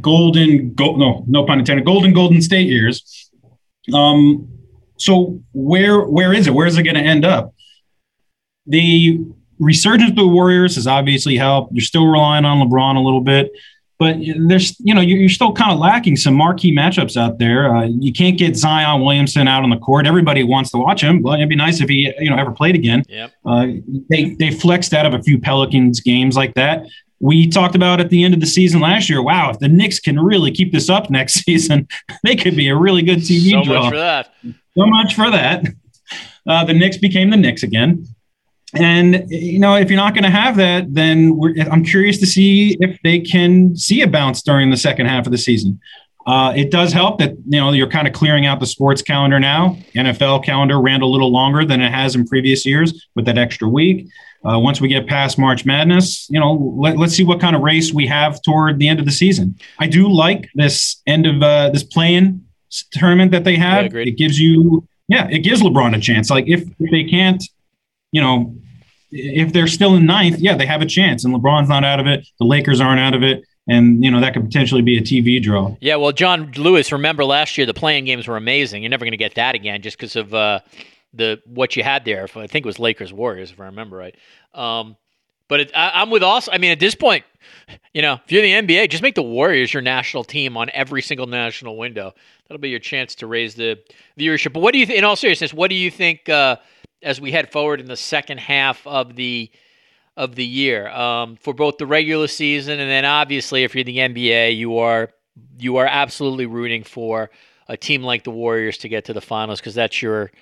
golden, 0.00 0.74
gold, 0.74 0.98
no, 1.00 1.24
no 1.26 1.44
pun 1.44 1.58
intended, 1.58 1.84
golden 1.84 2.12
Golden 2.12 2.40
State 2.40 2.68
years. 2.68 3.30
Um, 3.92 4.48
So 4.98 5.40
where 5.52 6.00
where 6.16 6.32
is 6.32 6.46
it? 6.46 6.54
Where 6.54 6.66
is 6.66 6.78
it 6.78 6.84
going 6.84 6.96
to 6.96 7.08
end 7.14 7.24
up? 7.24 7.52
The 8.66 9.20
resurgence 9.58 10.10
of 10.10 10.16
the 10.16 10.26
Warriors 10.26 10.76
has 10.76 10.86
obviously 10.86 11.36
helped. 11.36 11.72
You're 11.74 11.84
still 11.92 12.06
relying 12.06 12.44
on 12.44 12.58
LeBron 12.58 12.96
a 12.96 13.00
little 13.00 13.20
bit, 13.20 13.50
but 13.98 14.16
there's 14.48 14.78
you 14.80 14.94
know 14.94 15.00
you're 15.00 15.28
still 15.28 15.52
kind 15.52 15.72
of 15.72 15.78
lacking 15.78 16.16
some 16.16 16.34
marquee 16.34 16.74
matchups 16.74 17.16
out 17.16 17.38
there. 17.38 17.74
Uh, 17.74 17.84
you 17.84 18.12
can't 18.12 18.36
get 18.36 18.56
Zion 18.56 19.00
Williamson 19.00 19.48
out 19.48 19.62
on 19.62 19.70
the 19.70 19.78
court. 19.78 20.06
Everybody 20.06 20.42
wants 20.42 20.70
to 20.72 20.78
watch 20.78 21.02
him. 21.02 21.22
Well, 21.22 21.34
it'd 21.34 21.48
be 21.48 21.56
nice 21.56 21.80
if 21.80 21.88
he 21.88 22.12
you 22.18 22.30
know 22.30 22.36
ever 22.36 22.52
played 22.52 22.74
again. 22.74 23.02
Yep. 23.08 23.32
Uh, 23.44 23.66
they 24.10 24.34
they 24.38 24.50
flexed 24.50 24.92
out 24.92 25.06
of 25.06 25.14
a 25.14 25.22
few 25.22 25.38
Pelicans 25.38 26.00
games 26.00 26.36
like 26.36 26.54
that. 26.54 26.86
We 27.20 27.48
talked 27.48 27.74
about 27.74 27.98
at 27.98 28.10
the 28.10 28.22
end 28.24 28.34
of 28.34 28.40
the 28.40 28.46
season 28.46 28.80
last 28.80 29.08
year. 29.08 29.22
Wow, 29.22 29.50
if 29.50 29.58
the 29.58 29.68
Knicks 29.68 29.98
can 29.98 30.20
really 30.20 30.50
keep 30.50 30.72
this 30.72 30.90
up 30.90 31.08
next 31.08 31.34
season, 31.44 31.88
they 32.22 32.36
could 32.36 32.56
be 32.56 32.68
a 32.68 32.76
really 32.76 33.02
good 33.02 33.20
TV 33.20 33.52
so 33.52 33.64
draw. 33.64 33.82
much 33.84 33.90
for 33.90 33.96
that. 33.96 34.34
So 34.76 34.86
much 34.86 35.14
for 35.14 35.30
that. 35.30 35.64
Uh, 36.46 36.64
the 36.64 36.74
Knicks 36.74 36.98
became 36.98 37.30
the 37.30 37.36
Knicks 37.36 37.62
again. 37.62 38.06
And 38.76 39.24
you 39.28 39.58
know, 39.58 39.76
if 39.76 39.90
you're 39.90 39.96
not 39.96 40.14
going 40.14 40.24
to 40.24 40.30
have 40.30 40.56
that, 40.56 40.92
then 40.92 41.38
I'm 41.70 41.84
curious 41.84 42.18
to 42.18 42.26
see 42.26 42.76
if 42.80 42.98
they 43.02 43.20
can 43.20 43.76
see 43.76 44.02
a 44.02 44.06
bounce 44.06 44.42
during 44.42 44.70
the 44.70 44.76
second 44.76 45.06
half 45.06 45.26
of 45.26 45.32
the 45.32 45.38
season. 45.38 45.80
Uh, 46.26 46.52
it 46.56 46.72
does 46.72 46.92
help 46.92 47.20
that 47.20 47.36
you 47.46 47.60
know 47.60 47.72
you're 47.72 47.88
kind 47.88 48.08
of 48.08 48.12
clearing 48.12 48.46
out 48.46 48.58
the 48.58 48.66
sports 48.66 49.00
calendar 49.00 49.38
now. 49.38 49.78
NFL 49.94 50.44
calendar 50.44 50.80
ran 50.80 51.00
a 51.00 51.06
little 51.06 51.30
longer 51.30 51.64
than 51.64 51.80
it 51.80 51.92
has 51.92 52.16
in 52.16 52.26
previous 52.26 52.66
years 52.66 53.06
with 53.14 53.24
that 53.26 53.38
extra 53.38 53.68
week. 53.68 54.08
Uh, 54.44 54.58
once 54.58 54.80
we 54.80 54.88
get 54.88 55.06
past 55.06 55.38
March 55.38 55.64
Madness, 55.64 56.28
you 56.30 56.38
know, 56.38 56.52
let, 56.76 56.96
us 56.98 57.14
see 57.14 57.24
what 57.24 57.40
kind 57.40 57.56
of 57.56 57.62
race 57.62 57.92
we 57.92 58.06
have 58.06 58.40
toward 58.42 58.78
the 58.78 58.86
end 58.86 59.00
of 59.00 59.06
the 59.06 59.12
season. 59.12 59.56
I 59.78 59.88
do 59.88 60.08
like 60.08 60.48
this 60.54 61.02
end 61.06 61.26
of 61.26 61.42
uh, 61.42 61.70
this 61.70 61.82
play-in 61.82 62.44
tournament 62.92 63.32
that 63.32 63.42
they 63.42 63.56
have. 63.56 63.92
Yeah, 63.92 64.00
it 64.02 64.16
gives 64.16 64.38
you, 64.38 64.86
yeah, 65.08 65.26
it 65.28 65.40
gives 65.40 65.62
LeBron 65.62 65.96
a 65.96 66.00
chance. 66.00 66.30
Like 66.30 66.46
if, 66.46 66.62
if 66.78 66.90
they 66.92 67.04
can't, 67.04 67.42
you 68.12 68.20
know, 68.20 68.54
if 69.16 69.52
they're 69.52 69.66
still 69.66 69.94
in 69.96 70.06
ninth, 70.06 70.38
yeah, 70.38 70.56
they 70.56 70.66
have 70.66 70.82
a 70.82 70.86
chance. 70.86 71.24
And 71.24 71.34
LeBron's 71.34 71.68
not 71.68 71.84
out 71.84 72.00
of 72.00 72.06
it. 72.06 72.26
The 72.38 72.44
Lakers 72.44 72.80
aren't 72.80 73.00
out 73.00 73.14
of 73.14 73.22
it. 73.22 73.44
And, 73.68 74.04
you 74.04 74.10
know, 74.10 74.20
that 74.20 74.32
could 74.32 74.44
potentially 74.44 74.82
be 74.82 74.96
a 74.96 75.00
TV 75.00 75.42
draw. 75.42 75.76
Yeah, 75.80 75.96
well, 75.96 76.12
John 76.12 76.52
Lewis, 76.56 76.92
remember 76.92 77.24
last 77.24 77.58
year 77.58 77.66
the 77.66 77.74
play-in 77.74 78.04
games 78.04 78.28
were 78.28 78.36
amazing. 78.36 78.82
You're 78.82 78.90
never 78.90 79.04
going 79.04 79.12
to 79.12 79.16
get 79.16 79.34
that 79.34 79.56
again 79.56 79.82
just 79.82 79.96
because 79.96 80.14
of 80.14 80.32
uh, 80.32 80.60
the 81.12 81.42
what 81.46 81.74
you 81.74 81.82
had 81.82 82.04
there. 82.04 82.28
I 82.36 82.46
think 82.46 82.64
it 82.64 82.66
was 82.66 82.78
Lakers 82.78 83.12
Warriors, 83.12 83.50
if 83.50 83.58
I 83.58 83.64
remember 83.66 83.96
right. 83.96 84.14
Um, 84.54 84.96
but 85.48 85.60
it, 85.60 85.72
I, 85.74 86.02
am 86.02 86.10
with 86.10 86.22
also. 86.22 86.52
I 86.52 86.58
mean, 86.58 86.72
at 86.72 86.80
this 86.80 86.94
point, 86.94 87.24
you 87.92 88.02
know, 88.02 88.20
if 88.24 88.32
you're 88.32 88.42
the 88.42 88.52
NBA, 88.52 88.90
just 88.90 89.02
make 89.02 89.14
the 89.14 89.22
Warriors 89.22 89.72
your 89.72 89.82
national 89.82 90.24
team 90.24 90.56
on 90.56 90.70
every 90.72 91.02
single 91.02 91.26
national 91.26 91.76
window. 91.76 92.12
That'll 92.48 92.60
be 92.60 92.70
your 92.70 92.80
chance 92.80 93.14
to 93.16 93.26
raise 93.26 93.54
the 93.54 93.78
viewership. 94.18 94.52
But 94.52 94.60
what 94.60 94.72
do 94.72 94.78
you, 94.78 94.86
th- 94.86 94.98
in 94.98 95.04
all 95.04 95.16
seriousness, 95.16 95.52
what 95.52 95.68
do 95.68 95.74
you 95.76 95.90
think 95.90 96.28
uh, 96.28 96.56
as 97.06 97.20
we 97.20 97.30
head 97.30 97.52
forward 97.52 97.80
in 97.80 97.86
the 97.86 97.96
second 97.96 98.38
half 98.38 98.84
of 98.86 99.16
the 99.16 99.50
of 100.16 100.34
the 100.34 100.44
year 100.44 100.88
um, 100.88 101.36
for 101.36 101.54
both 101.54 101.76
the 101.76 101.86
regular 101.86 102.26
season 102.26 102.80
and 102.80 102.90
then 102.90 103.04
obviously 103.04 103.64
if 103.64 103.74
you're 103.74 103.84
the 103.84 103.98
NBA, 103.98 104.56
you 104.56 104.78
are 104.78 105.10
you 105.58 105.76
are 105.76 105.86
absolutely 105.86 106.46
rooting 106.46 106.82
for 106.82 107.30
a 107.68 107.76
team 107.76 108.02
like 108.02 108.24
the 108.24 108.30
Warriors 108.30 108.78
to 108.78 108.88
get 108.88 109.04
to 109.04 109.12
the 109.12 109.20
finals 109.20 109.60
because 109.60 109.74
that's 109.74 110.02
your 110.02 110.32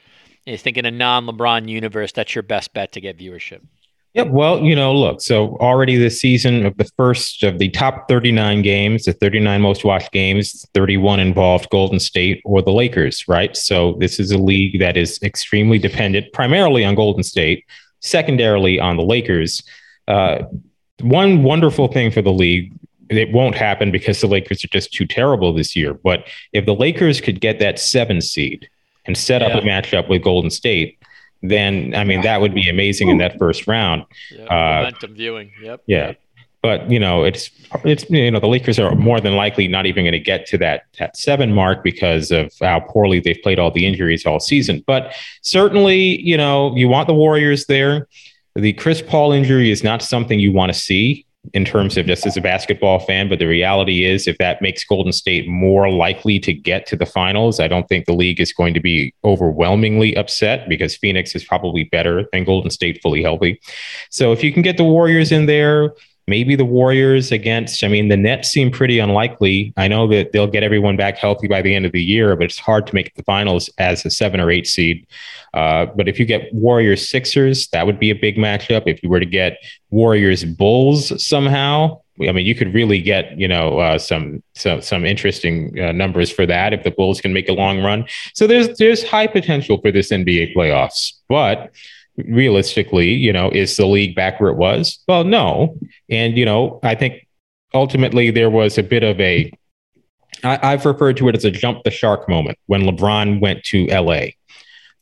I 0.46 0.56
think 0.56 0.76
in 0.76 0.84
a 0.84 0.90
non-LeBron 0.90 1.68
universe, 1.68 2.12
that's 2.12 2.34
your 2.34 2.42
best 2.42 2.74
bet 2.74 2.92
to 2.92 3.00
get 3.00 3.18
viewership. 3.18 3.62
Yep. 4.14 4.28
Well, 4.28 4.60
you 4.60 4.76
know, 4.76 4.94
look, 4.94 5.20
so 5.20 5.56
already 5.56 5.96
this 5.96 6.20
season 6.20 6.64
of 6.64 6.76
the 6.76 6.84
first 6.96 7.42
of 7.42 7.58
the 7.58 7.68
top 7.70 8.08
39 8.08 8.62
games, 8.62 9.06
the 9.06 9.12
39 9.12 9.60
most 9.60 9.84
watched 9.84 10.12
games, 10.12 10.64
31 10.72 11.18
involved 11.18 11.68
Golden 11.70 11.98
State 11.98 12.40
or 12.44 12.62
the 12.62 12.70
Lakers, 12.70 13.26
right? 13.26 13.56
So 13.56 13.96
this 13.98 14.20
is 14.20 14.30
a 14.30 14.38
league 14.38 14.78
that 14.78 14.96
is 14.96 15.20
extremely 15.24 15.78
dependent 15.78 16.32
primarily 16.32 16.84
on 16.84 16.94
Golden 16.94 17.24
State, 17.24 17.64
secondarily 18.00 18.78
on 18.78 18.96
the 18.96 19.02
Lakers. 19.02 19.64
Uh, 20.06 20.44
one 21.00 21.42
wonderful 21.42 21.88
thing 21.88 22.12
for 22.12 22.22
the 22.22 22.32
league, 22.32 22.72
it 23.10 23.32
won't 23.32 23.56
happen 23.56 23.90
because 23.90 24.20
the 24.20 24.28
Lakers 24.28 24.64
are 24.64 24.68
just 24.68 24.92
too 24.92 25.06
terrible 25.06 25.52
this 25.52 25.74
year. 25.74 25.92
But 25.92 26.28
if 26.52 26.66
the 26.66 26.74
Lakers 26.74 27.20
could 27.20 27.40
get 27.40 27.58
that 27.58 27.80
seven 27.80 28.20
seed, 28.20 28.68
and 29.06 29.16
set 29.16 29.42
up 29.42 29.52
a 29.52 29.66
matchup 29.66 30.08
with 30.08 30.22
Golden 30.22 30.50
State, 30.50 30.98
then 31.51 31.95
I 31.95 32.05
mean 32.05 32.22
that 32.22 32.40
would 32.40 32.55
be 32.55 32.68
amazing 32.68 33.09
in 33.09 33.18
that 33.18 33.38
first 33.38 33.66
round. 33.66 34.05
Yep, 34.30 34.51
uh, 34.51 34.55
momentum 34.55 35.14
viewing. 35.14 35.53
Yep. 35.62 35.82
Yeah. 35.86 36.14
But 36.62 36.90
you 36.90 36.99
know, 36.99 37.24
it's 37.24 37.51
it's 37.84 38.09
you 38.09 38.30
know 38.30 38.40
the 38.40 38.49
Lakers 38.49 38.78
are 38.78 38.95
more 38.95 39.20
than 39.20 39.36
likely 39.36 39.68
not 39.68 39.84
even 39.84 40.05
going 40.05 40.12
to 40.12 40.18
get 40.18 40.47
to 40.47 40.59
that 40.59 40.84
that 40.99 41.16
seven 41.16 41.53
mark 41.53 41.84
because 41.84 42.30
of 42.30 42.53
how 42.61 42.80
poorly 42.80 43.20
they've 43.20 43.38
played 43.42 43.59
all 43.59 43.70
the 43.70 43.86
injuries 43.86 44.24
all 44.24 44.40
season. 44.40 44.82
But 44.86 45.12
certainly, 45.42 46.22
you 46.22 46.38
know, 46.38 46.74
you 46.74 46.88
want 46.88 47.07
the 47.07 47.14
Warriors 47.14 47.66
there. 47.66 48.09
The 48.57 48.72
Chris 48.72 49.03
Paul 49.03 49.32
injury 49.32 49.70
is 49.70 49.84
not 49.84 50.01
something 50.01 50.38
you 50.38 50.53
want 50.53 50.72
to 50.72 50.78
see 50.78 51.26
in 51.53 51.64
terms 51.64 51.97
of 51.97 52.07
just 52.07 52.26
as 52.26 52.36
a 52.36 52.40
basketball 52.40 52.99
fan, 52.99 53.28
but 53.28 53.38
the 53.38 53.47
reality 53.47 54.05
is 54.05 54.26
if 54.26 54.38
that 54.38 54.62
makes 54.62 54.84
Golden 54.84 55.12
State 55.12 55.47
more 55.47 55.90
likely 55.90 56.38
to 56.40 56.53
get 56.53 56.86
to 56.86 56.97
the 56.97 57.07
finals, 57.07 57.61
I 57.61 57.68
don't 57.68 57.88
think 57.88 58.07
the 58.07 58.14
league 58.14 58.40
is 58.40 58.53
going 58.53 58.74
to 58.74 58.80
be 58.80 59.14
overwhelmingly 59.24 60.16
upset 60.16 60.68
because 60.68 60.97
Phoenix 60.97 61.34
is 61.34 61.45
probably 61.45 61.84
better 61.84 62.28
than 62.32 62.45
Golden 62.45 62.70
State 62.70 63.03
fully 63.03 63.22
healthy. 63.22 63.61
So 64.11 64.32
if 64.32 64.42
you 64.42 64.53
can 64.53 64.62
get 64.62 64.76
the 64.76 64.84
Warriors 64.84 65.32
in 65.32 65.47
there, 65.47 65.95
maybe 66.27 66.57
the 66.57 66.64
Warriors 66.64 67.33
against, 67.33 67.85
I 67.85 67.89
mean, 67.89 68.09
the 68.09 68.16
Nets 68.16 68.49
seem 68.49 68.70
pretty 68.70 68.99
unlikely. 68.99 69.72
I 69.77 69.89
know 69.89 70.07
that 70.09 70.33
they'll 70.33 70.47
get 70.47 70.62
everyone 70.62 70.97
back 70.97 71.18
healthy 71.18 71.49
by 71.49 71.62
the 71.62 71.75
end 71.75 71.87
of 71.87 71.93
the 71.93 72.03
year, 72.03 72.35
but 72.37 72.45
it's 72.45 72.59
hard 72.59 72.87
to 72.87 72.95
make 72.95 73.14
the 73.14 73.22
finals 73.22 73.68
as 73.79 74.05
a 74.05 74.11
seven 74.11 74.41
or 74.41 74.51
eight 74.51 74.66
seed. 74.66 75.07
Uh, 75.53 75.87
but 75.87 76.09
if 76.09 76.18
you 76.18 76.25
get 76.25 76.53
Warriors 76.53 77.09
Sixers, 77.09 77.68
that 77.68 77.87
would 77.87 77.99
be 77.99 78.11
a 78.11 78.14
big 78.14 78.37
matchup. 78.37 78.85
If 78.87 79.03
you 79.03 79.09
were 79.09 79.20
to 79.20 79.27
get 79.27 79.59
Warriors 79.91 80.45
Bulls 80.45 81.25
somehow, 81.25 82.01
I 82.20 82.33
mean, 82.33 82.47
you 82.47 82.55
could 82.55 82.72
really 82.72 83.01
get 83.01 83.37
you 83.39 83.49
know 83.49 83.79
uh, 83.79 83.99
some 83.99 84.43
some 84.55 84.81
some 84.81 85.05
interesting 85.05 85.79
uh, 85.81 85.93
numbers 85.93 86.31
for 86.31 86.47
that 86.47 86.72
if 86.72 86.85
the 86.85 86.93
Bulls 86.93 87.20
can 87.20 87.33
make 87.33 87.49
a 87.49 87.53
long 87.53 87.83
run. 87.83 88.07
So 88.35 88.47
there's 88.47 88.77
there's 88.79 89.03
high 89.03 89.27
potential 89.27 89.81
for 89.81 89.91
this 89.91 90.11
NBA 90.11 90.55
playoffs, 90.55 91.12
but 91.29 91.72
realistically, 92.16 93.10
you 93.10 93.32
know, 93.32 93.50
is 93.50 93.76
the 93.76 93.86
league 93.86 94.14
back 94.14 94.40
where 94.40 94.50
it 94.50 94.56
was? 94.56 94.98
Well, 95.08 95.24
no. 95.24 95.76
And, 96.08 96.36
you 96.36 96.44
know, 96.44 96.80
I 96.82 96.94
think 96.94 97.26
ultimately 97.72 98.30
there 98.30 98.50
was 98.50 98.78
a 98.78 98.82
bit 98.82 99.02
of 99.02 99.20
a, 99.20 99.52
I, 100.42 100.58
I've 100.62 100.86
referred 100.86 101.16
to 101.18 101.28
it 101.28 101.36
as 101.36 101.44
a 101.44 101.50
jump 101.50 101.82
the 101.84 101.90
shark 101.90 102.28
moment 102.28 102.58
when 102.66 102.82
LeBron 102.82 103.40
went 103.40 103.64
to 103.64 103.86
LA. 103.86 104.28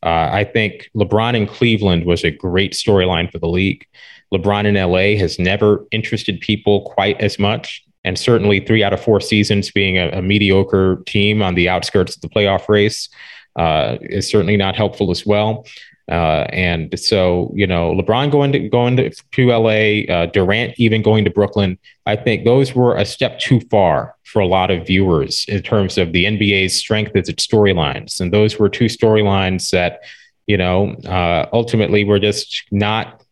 Uh, 0.03 0.29
I 0.31 0.43
think 0.43 0.89
LeBron 0.95 1.35
in 1.35 1.47
Cleveland 1.47 2.05
was 2.05 2.23
a 2.23 2.31
great 2.31 2.73
storyline 2.73 3.31
for 3.31 3.39
the 3.39 3.47
league. 3.47 3.85
LeBron 4.33 4.65
in 4.65 4.75
LA 4.75 5.17
has 5.19 5.39
never 5.39 5.85
interested 5.91 6.39
people 6.41 6.81
quite 6.81 7.19
as 7.21 7.39
much. 7.39 7.83
And 8.03 8.19
certainly 8.19 8.59
three 8.59 8.83
out 8.83 8.91
of 8.91 9.01
four 9.01 9.21
seasons 9.21 9.71
being 9.71 9.97
a, 9.97 10.09
a 10.09 10.21
mediocre 10.21 11.01
team 11.05 11.41
on 11.41 11.55
the 11.55 11.69
outskirts 11.69 12.15
of 12.15 12.21
the 12.21 12.27
playoff 12.27 12.67
race 12.67 13.07
uh, 13.55 13.97
is 14.01 14.27
certainly 14.27 14.57
not 14.57 14.75
helpful 14.75 15.09
as 15.11 15.25
well. 15.25 15.65
Uh, 16.11 16.45
and 16.49 16.97
so, 16.99 17.51
you 17.55 17.65
know, 17.65 17.93
LeBron 17.93 18.29
going 18.29 18.51
to 18.51 18.59
going 18.69 18.97
to, 18.97 19.09
to 19.09 19.47
LA, 19.47 20.13
uh, 20.13 20.25
Durant 20.27 20.73
even 20.77 21.01
going 21.01 21.23
to 21.23 21.31
Brooklyn. 21.31 21.77
I 22.05 22.17
think 22.17 22.43
those 22.43 22.75
were 22.75 22.97
a 22.97 23.05
step 23.05 23.39
too 23.39 23.61
far 23.71 24.15
for 24.23 24.41
a 24.41 24.45
lot 24.45 24.69
of 24.69 24.85
viewers 24.85 25.45
in 25.47 25.61
terms 25.61 25.97
of 25.97 26.11
the 26.11 26.25
NBA's 26.25 26.75
strength 26.75 27.15
as 27.15 27.29
its 27.29 27.47
storylines, 27.47 28.19
and 28.19 28.33
those 28.33 28.59
were 28.59 28.67
two 28.67 28.85
storylines 28.85 29.69
that, 29.71 30.01
you 30.45 30.57
know, 30.57 30.93
uh, 31.05 31.47
ultimately 31.53 32.03
were 32.03 32.19
just 32.19 32.63
not 32.71 33.23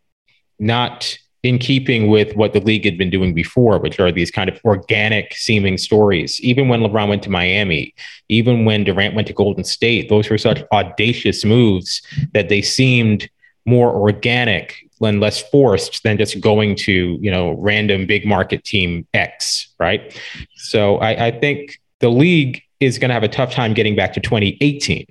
not 0.57 1.17
in 1.43 1.57
keeping 1.57 2.07
with 2.07 2.35
what 2.35 2.53
the 2.53 2.59
league 2.59 2.85
had 2.85 2.97
been 2.97 3.09
doing 3.09 3.33
before, 3.33 3.79
which 3.79 3.99
are 3.99 4.11
these 4.11 4.29
kind 4.29 4.49
of 4.49 4.59
organic 4.63 5.33
seeming 5.35 5.77
stories. 5.77 6.39
Even 6.41 6.67
when 6.67 6.81
LeBron 6.81 7.09
went 7.09 7.23
to 7.23 7.29
Miami, 7.29 7.93
even 8.29 8.65
when 8.65 8.83
Durant 8.83 9.15
went 9.15 9.27
to 9.27 9.33
Golden 9.33 9.63
State, 9.63 10.09
those 10.09 10.29
were 10.29 10.37
such 10.37 10.63
audacious 10.71 11.43
moves 11.43 12.01
that 12.33 12.49
they 12.49 12.61
seemed 12.61 13.29
more 13.65 13.93
organic 13.93 14.75
and 15.01 15.19
less 15.19 15.41
forced 15.49 16.03
than 16.03 16.17
just 16.17 16.39
going 16.39 16.75
to, 16.75 17.17
you 17.21 17.31
know, 17.31 17.53
random 17.53 18.05
big 18.05 18.25
market 18.25 18.63
team 18.63 19.07
X, 19.13 19.73
right? 19.79 20.15
So 20.55 20.97
I, 20.97 21.27
I 21.27 21.31
think 21.31 21.81
the 21.99 22.09
league 22.09 22.61
is 22.79 22.99
going 22.99 23.09
to 23.09 23.13
have 23.13 23.23
a 23.23 23.27
tough 23.27 23.51
time 23.51 23.73
getting 23.73 23.95
back 23.95 24.13
to 24.13 24.19
2018. 24.19 25.05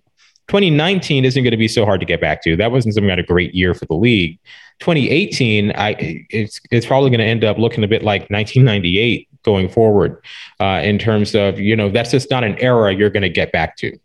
2019 0.51 1.25
isn't 1.25 1.45
going 1.45 1.53
to 1.53 1.57
be 1.57 1.69
so 1.69 1.85
hard 1.85 2.01
to 2.01 2.07
get 2.07 2.21
back 2.21 2.43
to. 2.43 2.57
That 2.57 2.73
wasn't 2.73 2.97
some 2.97 3.07
kind 3.07 3.21
of 3.21 3.27
great 3.27 3.55
year 3.55 3.73
for 3.73 3.87
the 3.87 3.95
league. 3.95 4.37
2018, 4.81 5.71
I 5.77 6.27
it's 6.29 6.61
it's 6.73 6.85
probably 6.85 7.09
going 7.09 7.21
to 7.21 7.25
end 7.25 7.45
up 7.45 7.57
looking 7.57 7.85
a 7.85 7.87
bit 7.87 8.03
like 8.03 8.23
1998 8.31 9.29
going 9.45 9.69
forward, 9.69 10.21
uh, 10.59 10.81
in 10.83 10.99
terms 10.99 11.37
of 11.37 11.61
you 11.61 11.77
know 11.77 11.89
that's 11.89 12.11
just 12.11 12.33
not 12.33 12.43
an 12.43 12.59
era 12.59 12.93
you're 12.93 13.11
going 13.11 13.23
to 13.23 13.29
get 13.29 13.53
back 13.53 13.77
to. 13.77 13.97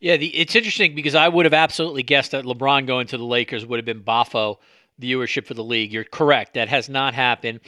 Yeah, 0.00 0.16
the, 0.16 0.28
it's 0.28 0.56
interesting 0.56 0.94
because 0.94 1.14
I 1.14 1.28
would 1.28 1.44
have 1.44 1.52
absolutely 1.52 2.04
guessed 2.04 2.30
that 2.30 2.46
LeBron 2.46 2.86
going 2.86 3.06
to 3.08 3.18
the 3.18 3.24
Lakers 3.24 3.66
would 3.66 3.76
have 3.76 3.84
been 3.84 4.02
Bafo 4.02 4.56
viewership 5.00 5.46
for 5.46 5.54
the 5.54 5.64
league. 5.64 5.92
You're 5.92 6.04
correct. 6.04 6.54
That 6.54 6.68
has 6.68 6.88
not 6.88 7.14
happened. 7.14 7.60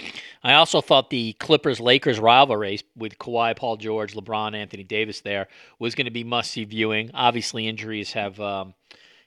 I 0.43 0.55
also 0.55 0.80
thought 0.80 1.11
the 1.11 1.33
Clippers 1.35 1.80
Lakers 1.80 2.18
rivalry 2.18 2.80
with 2.97 3.18
Kawhi, 3.18 3.57
Paul 3.57 3.76
George, 3.76 4.14
LeBron, 4.14 4.55
Anthony 4.55 4.85
Davis 4.85 5.20
there 5.20 5.49
was 5.78 5.95
going 5.95 6.05
to 6.05 6.11
be 6.11 6.24
must 6.24 6.51
see 6.51 6.64
viewing. 6.64 7.11
Obviously, 7.14 7.66
injuries 7.66 8.12
have 8.12 8.39
um, 8.41 8.74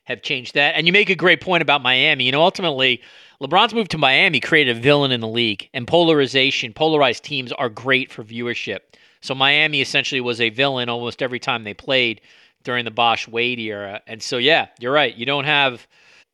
have 0.05 0.21
changed 0.21 0.53
that. 0.53 0.75
And 0.75 0.87
you 0.87 0.93
make 0.93 1.09
a 1.09 1.15
great 1.15 1.41
point 1.41 1.61
about 1.61 1.81
Miami. 1.81 2.25
You 2.25 2.31
know, 2.31 2.41
ultimately, 2.41 3.01
LeBron's 3.41 3.73
move 3.73 3.89
to 3.89 3.97
Miami 3.97 4.39
created 4.39 4.77
a 4.77 4.79
villain 4.79 5.11
in 5.11 5.19
the 5.19 5.27
league, 5.27 5.69
and 5.73 5.87
polarization, 5.87 6.73
polarized 6.73 7.23
teams 7.23 7.51
are 7.51 7.69
great 7.69 8.11
for 8.11 8.23
viewership. 8.23 8.79
So 9.21 9.33
Miami 9.33 9.81
essentially 9.81 10.21
was 10.21 10.39
a 10.39 10.49
villain 10.49 10.87
almost 10.87 11.21
every 11.21 11.39
time 11.39 11.63
they 11.63 11.73
played 11.73 12.21
during 12.63 12.85
the 12.85 12.91
Bosh 12.91 13.27
Wade 13.27 13.59
era. 13.59 14.01
And 14.07 14.21
so, 14.21 14.37
yeah, 14.37 14.67
you're 14.79 14.93
right. 14.93 15.15
You 15.15 15.25
don't 15.25 15.45
have 15.45 15.87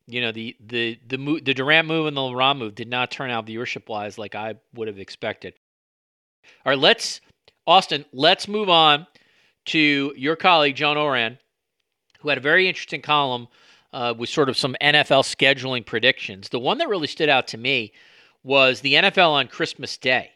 you 0.06 0.20
know 0.20 0.32
the 0.32 0.56
the 0.60 0.98
the 1.06 1.16
the 1.16 1.54
Durant 1.54 1.88
move 1.88 2.06
and 2.06 2.16
the 2.16 2.20
LeBron 2.20 2.58
move 2.58 2.74
did 2.74 2.88
not 2.88 3.10
turn 3.10 3.30
out 3.30 3.46
viewership 3.46 3.88
wise 3.88 4.18
like 4.18 4.34
I 4.34 4.56
would 4.74 4.88
have 4.88 4.98
expected. 4.98 5.54
All 6.64 6.70
right, 6.70 6.78
let's 6.78 7.20
Austin. 7.66 8.04
Let's 8.12 8.48
move 8.48 8.68
on 8.68 9.06
to 9.66 10.12
your 10.16 10.36
colleague 10.36 10.76
John 10.76 10.96
Ourand, 10.96 11.38
who 12.20 12.28
had 12.28 12.38
a 12.38 12.42
very 12.42 12.68
interesting 12.68 13.02
column 13.02 13.48
uh, 13.92 14.14
with 14.16 14.28
sort 14.28 14.48
of 14.48 14.56
some 14.56 14.76
NFL 14.80 15.22
scheduling 15.22 15.84
predictions. 15.84 16.48
The 16.48 16.58
one 16.58 16.78
that 16.78 16.88
really 16.88 17.06
stood 17.06 17.28
out 17.28 17.46
to 17.48 17.58
me 17.58 17.92
was 18.42 18.80
the 18.80 18.94
NFL 18.94 19.30
on 19.30 19.46
Christmas 19.48 19.96
Day 19.96 20.30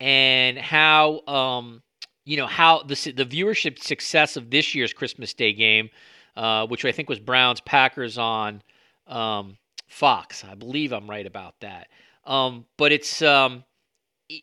and 0.00 0.58
how 0.58 1.20
um, 1.26 1.82
you 2.24 2.36
know 2.36 2.46
how 2.46 2.82
the 2.82 3.12
the 3.12 3.24
viewership 3.24 3.78
success 3.78 4.36
of 4.36 4.50
this 4.50 4.74
year's 4.74 4.92
Christmas 4.92 5.34
Day 5.34 5.52
game, 5.52 5.90
uh, 6.36 6.66
which 6.66 6.84
I 6.84 6.92
think 6.92 7.08
was 7.08 7.18
Browns 7.18 7.60
Packers 7.60 8.18
on 8.18 8.62
um, 9.08 9.56
Fox. 9.88 10.44
I 10.44 10.54
believe 10.54 10.92
I'm 10.92 11.08
right 11.08 11.26
about 11.26 11.54
that. 11.60 11.88
Um, 12.24 12.66
but 12.76 12.92
it's 12.92 13.22
um, 13.22 13.64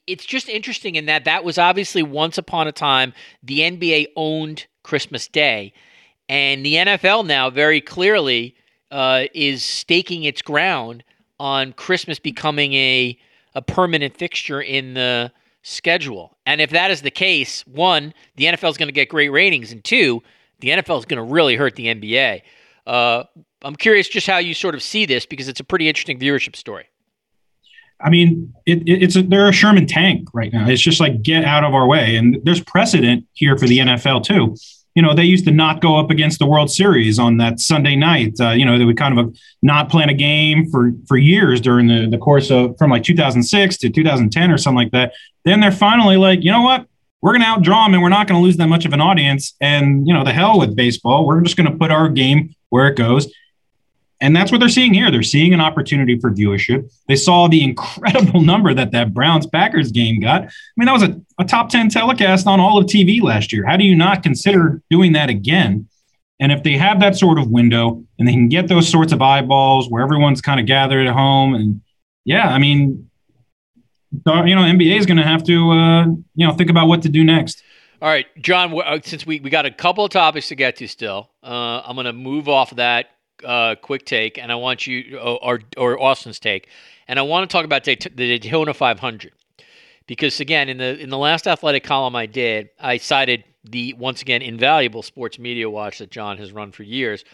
it's 0.08 0.26
just 0.26 0.50
interesting 0.50 0.96
in 0.96 1.06
that 1.06 1.26
that 1.26 1.44
was 1.44 1.58
obviously 1.58 2.04
once 2.04 2.38
upon 2.38 2.68
a 2.68 2.72
time 2.72 3.14
the 3.44 3.60
NBA 3.60 4.08
owned 4.16 4.66
Christmas 4.84 5.28
Day, 5.28 5.74
and 6.28 6.66
the 6.66 6.76
NFL 6.76 7.26
now 7.26 7.50
very 7.50 7.82
clearly 7.82 8.56
uh, 8.92 9.26
is 9.34 9.64
staking 9.64 10.24
its 10.24 10.42
ground 10.42 11.04
on 11.40 11.74
Christmas 11.74 12.20
becoming 12.20 12.74
a 12.74 13.18
a 13.54 13.62
permanent 13.62 14.18
fixture 14.18 14.62
in 14.62 14.96
the 14.96 15.32
schedule. 15.62 16.38
And 16.46 16.60
if 16.60 16.72
that 16.72 16.92
is 16.92 17.02
the 17.02 17.12
case, 17.12 17.66
one, 17.68 18.14
the 18.36 18.46
NFL 18.46 18.70
is 18.72 18.78
going 18.78 18.88
to 18.88 18.94
get 18.94 19.10
great 19.10 19.30
ratings, 19.30 19.72
and 19.72 19.84
two, 19.84 20.22
the 20.60 20.70
NFL 20.70 21.00
is 21.00 21.06
going 21.06 21.26
to 21.26 21.34
really 21.34 21.56
hurt 21.56 21.76
the 21.76 21.88
NBA. 21.88 22.42
Uh, 22.86 23.24
I'm 23.66 23.76
curious 23.76 24.08
just 24.08 24.28
how 24.28 24.38
you 24.38 24.54
sort 24.54 24.76
of 24.76 24.84
see 24.84 25.06
this 25.06 25.26
because 25.26 25.48
it's 25.48 25.60
a 25.60 25.64
pretty 25.64 25.88
interesting 25.88 26.20
viewership 26.20 26.56
story. 26.56 26.86
I 28.00 28.10
mean, 28.10 28.54
it, 28.66 28.80
it, 28.88 29.04
it's 29.04 29.16
a, 29.16 29.24
they're 29.24 29.50
a 29.50 29.54
Sherman 29.54 29.88
tank 29.88 30.28
right 30.34 30.54
now. 30.54 30.68
It's 30.68 30.82
just 30.82 31.00
like 31.00 31.22
get 31.24 31.44
out 31.44 31.64
of 31.64 31.74
our 31.74 31.88
way, 31.88 32.16
and 32.16 32.38
there's 32.44 32.62
precedent 32.62 33.26
here 33.34 33.58
for 33.58 33.68
the 33.68 33.80
NFL 33.80 34.24
too. 34.24 34.56
You 34.96 35.02
know, 35.02 35.14
they 35.14 35.24
used 35.24 35.46
to 35.46 35.52
not 35.52 35.82
go 35.82 35.98
up 35.98 36.10
against 36.10 36.40
the 36.40 36.46
World 36.46 36.72
Series 36.72 37.20
on 37.20 37.38
that 37.38 37.60
Sunday 37.60 37.96
night. 37.96 38.40
Uh, 38.40 38.52
you 38.52 38.66
know, 38.66 38.78
they 38.78 38.86
would 38.86 38.98
kind 38.98 39.18
of 39.18 39.36
not 39.62 39.90
plan 39.90 40.10
a 40.10 40.14
game 40.14 40.70
for 40.70 40.92
for 41.08 41.18
years 41.18 41.60
during 41.60 41.88
the 41.88 42.08
the 42.10 42.18
course 42.18 42.52
of 42.52 42.78
from 42.78 42.92
like 42.92 43.04
2006 43.04 43.78
to 43.78 43.90
2010 43.90 44.52
or 44.52 44.58
something 44.58 44.78
like 44.78 44.92
that. 44.92 45.14
Then 45.44 45.60
they're 45.60 45.72
finally 45.72 46.18
like, 46.18 46.44
you 46.44 46.52
know 46.52 46.62
what? 46.62 46.88
We're 47.22 47.32
going 47.32 47.42
to 47.42 47.48
outdraw 47.48 47.86
them, 47.86 47.96
and 47.96 48.04
we're 48.04 48.10
not 48.10 48.28
going 48.28 48.40
to 48.40 48.44
lose 48.44 48.58
that 48.58 48.68
much 48.68 48.86
of 48.86 48.94
an 48.94 49.02
audience. 49.02 49.56
And 49.60 50.06
you 50.08 50.14
know, 50.14 50.24
the 50.24 50.34
hell 50.34 50.60
with 50.60 50.76
baseball. 50.76 51.26
We're 51.26 51.42
just 51.42 51.58
going 51.58 51.72
to 51.72 51.78
put 51.78 51.92
our 51.92 52.10
game 52.10 52.54
where 52.70 52.88
it 52.88 52.98
goes 52.98 53.28
and 54.22 54.36
that's 54.36 54.52
what 54.52 54.60
they're 54.60 54.70
seeing 54.70 54.94
here. 54.94 55.12
They're 55.12 55.24
seeing 55.24 55.54
an 55.54 55.60
opportunity 55.60 56.18
for 56.20 56.32
viewership. 56.32 56.92
They 57.08 57.16
saw 57.16 57.48
the 57.48 57.64
incredible 57.64 58.42
number 58.52 58.74
that 58.74 58.92
that 58.92 59.14
Browns 59.14 59.46
Packers 59.46 59.92
game 59.92 60.22
got. 60.22 60.44
I 60.44 60.50
mean, 60.78 60.86
that 60.86 60.94
was 60.94 61.04
a, 61.04 61.22
a 61.40 61.46
top 61.46 61.70
10 61.70 61.90
telecast 61.90 62.48
on 62.48 62.60
all 62.60 62.78
of 62.78 62.86
TV 62.86 63.22
last 63.22 63.52
year. 63.52 63.66
How 63.66 63.78
do 63.78 63.84
you 63.84 63.96
not 63.96 64.24
consider 64.24 64.82
doing 64.90 65.14
that 65.14 65.30
again? 65.30 65.88
And 66.40 66.52
if 66.52 66.64
they 66.64 66.74
have 66.74 67.00
that 67.00 67.18
sort 67.18 67.40
of 67.40 67.50
window 67.50 68.04
and 68.20 68.28
they 68.28 68.34
can 68.34 68.50
get 68.50 68.68
those 68.68 68.90
sorts 68.90 69.14
of 69.14 69.22
eyeballs 69.22 69.90
where 69.90 70.04
everyone's 70.04 70.42
kind 70.42 70.60
of 70.60 70.66
gathered 70.66 71.08
at 71.08 71.14
home, 71.14 71.54
and 71.54 71.82
yeah, 72.26 72.50
I 72.50 72.58
mean, 72.58 73.10
you 74.12 74.22
know, 74.26 74.62
NBA 74.62 74.98
is 74.98 75.06
going 75.06 75.18
to 75.18 75.24
have 75.24 75.44
to, 75.46 75.72
uh, 75.72 76.06
you 76.36 76.48
know, 76.48 76.54
think 76.54 76.70
about 76.70 76.88
what 76.88 77.02
to 77.04 77.10
do 77.10 77.24
next. 77.24 77.64
All 78.02 78.10
right, 78.10 78.26
John. 78.42 78.78
Uh, 78.78 79.00
since 79.04 79.26
we, 79.26 79.40
we 79.40 79.50
got 79.50 79.66
a 79.66 79.72
couple 79.72 80.04
of 80.04 80.12
topics 80.12 80.50
to 80.50 80.56
get 80.56 80.76
to 80.78 80.88
still, 80.88 81.32
uh, 81.42 81.82
I'm 81.86 81.96
going 81.96 82.06
to 82.06 82.14
move 82.14 82.50
off 82.50 82.72
of 82.72 82.78
that 82.78 83.08
uh, 83.44 83.76
quick 83.76 84.06
take, 84.06 84.38
and 84.38 84.52
I 84.52 84.56
want 84.56 84.88
you 84.88 85.18
or 85.18 85.60
or 85.78 86.02
Austin's 86.02 86.40
take, 86.40 86.70
and 87.08 87.20
I 87.20 87.22
want 87.24 87.50
to 87.50 87.54
talk 87.54 87.66
about 87.66 87.84
the 87.84 87.96
Daytona 87.96 88.74
500 88.74 89.32
because 90.08 90.40
again, 90.40 90.70
in 90.70 90.78
the 90.78 91.00
in 91.00 91.10
the 91.10 91.18
last 91.18 91.48
athletic 91.48 91.84
column 91.84 92.16
I 92.16 92.26
did, 92.26 92.70
I 92.80 92.98
cited 92.98 93.44
the 93.64 93.94
once 93.94 94.22
again 94.22 94.42
invaluable 94.42 95.02
sports 95.02 95.40
media 95.40 95.70
watch 95.70 95.98
that 95.98 96.12
John 96.12 96.38
has 96.38 96.52
run 96.52 96.72
for 96.72 96.84
years 96.84 97.26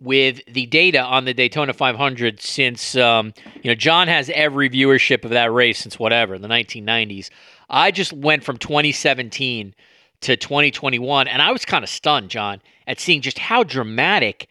with 0.00 0.40
the 0.46 0.66
data 0.66 1.00
on 1.00 1.24
the 1.24 1.32
Daytona 1.32 1.72
500 1.72 2.40
since 2.42 2.96
um, 2.96 3.32
you 3.62 3.70
know 3.70 3.74
John 3.74 4.08
has 4.08 4.30
every 4.34 4.68
viewership 4.68 5.24
of 5.24 5.30
that 5.30 5.52
race 5.52 5.78
since 5.78 5.98
whatever 5.98 6.38
the 6.38 6.48
1990s. 6.48 7.30
I 7.70 7.90
just 7.90 8.12
went 8.12 8.44
from 8.44 8.58
2017 8.58 9.74
to 10.22 10.36
2021, 10.36 11.28
and 11.28 11.42
I 11.42 11.52
was 11.52 11.64
kind 11.64 11.84
of 11.84 11.90
stunned, 11.90 12.30
John, 12.30 12.60
at 12.86 13.00
seeing 13.00 13.20
just 13.20 13.38
how 13.38 13.64
dramatic 13.64 14.48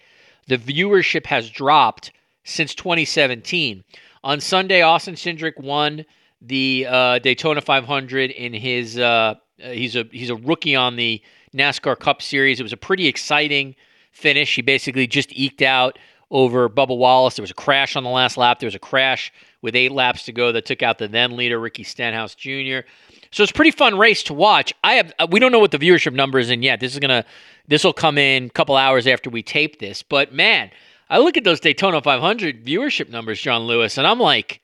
the 0.47 0.57
viewership 0.57 1.25
has 1.27 1.49
dropped 1.49 2.11
since 2.43 2.75
2017. 2.75 3.83
On 4.23 4.39
Sunday, 4.39 4.81
Austin 4.81 5.15
Cindric 5.15 5.57
won 5.59 6.05
the 6.41 6.85
uh, 6.89 7.19
Daytona 7.19 7.61
500 7.61 8.31
in 8.31 8.53
his. 8.53 8.97
Uh, 8.97 9.35
he's 9.57 9.95
a 9.95 10.05
he's 10.11 10.29
a 10.29 10.35
rookie 10.35 10.75
on 10.75 10.95
the 10.95 11.21
NASCAR 11.53 11.97
Cup 11.99 12.21
Series. 12.21 12.59
It 12.59 12.63
was 12.63 12.73
a 12.73 12.77
pretty 12.77 13.07
exciting 13.07 13.75
finish. 14.11 14.55
He 14.55 14.61
basically 14.61 15.07
just 15.07 15.31
eked 15.33 15.61
out 15.61 15.97
over 16.31 16.69
Bubba 16.69 16.97
Wallace. 16.97 17.35
There 17.35 17.43
was 17.43 17.51
a 17.51 17.55
crash 17.55 17.95
on 17.95 18.03
the 18.03 18.09
last 18.09 18.37
lap. 18.37 18.59
There 18.59 18.67
was 18.67 18.75
a 18.75 18.79
crash 18.79 19.31
with 19.61 19.75
eight 19.75 19.91
laps 19.91 20.25
to 20.25 20.31
go 20.31 20.51
that 20.51 20.65
took 20.65 20.83
out 20.83 20.97
the 20.97 21.07
then 21.07 21.35
leader 21.35 21.59
Ricky 21.59 21.83
Stenhouse 21.83 22.35
Jr. 22.35 22.79
So 23.35 23.43
it's 23.43 23.51
a 23.51 23.53
pretty 23.53 23.71
fun 23.71 23.97
race 23.97 24.23
to 24.23 24.33
watch. 24.33 24.73
I 24.81 24.93
have 24.93 25.13
we 25.29 25.41
don't 25.41 25.51
know 25.51 25.59
what 25.59 25.71
the 25.71 25.77
viewership 25.77 26.13
number 26.13 26.39
is 26.39 26.49
in 26.49 26.63
yet. 26.63 26.79
This 26.79 26.93
is 26.93 26.99
gonna 26.99 27.25
this 27.67 27.83
will 27.83 27.91
come 27.91 28.17
in 28.17 28.45
a 28.45 28.49
couple 28.49 28.77
hours 28.77 29.07
after 29.07 29.29
we 29.29 29.43
tape 29.43 29.79
this. 29.79 30.03
But 30.03 30.31
man, 30.33 30.71
I 31.09 31.17
look 31.17 31.35
at 31.35 31.43
those 31.43 31.59
Daytona 31.59 32.01
500 32.01 32.65
viewership 32.65 33.09
numbers, 33.09 33.41
John 33.41 33.63
Lewis, 33.63 33.97
and 33.97 34.07
I'm 34.07 34.21
like, 34.21 34.61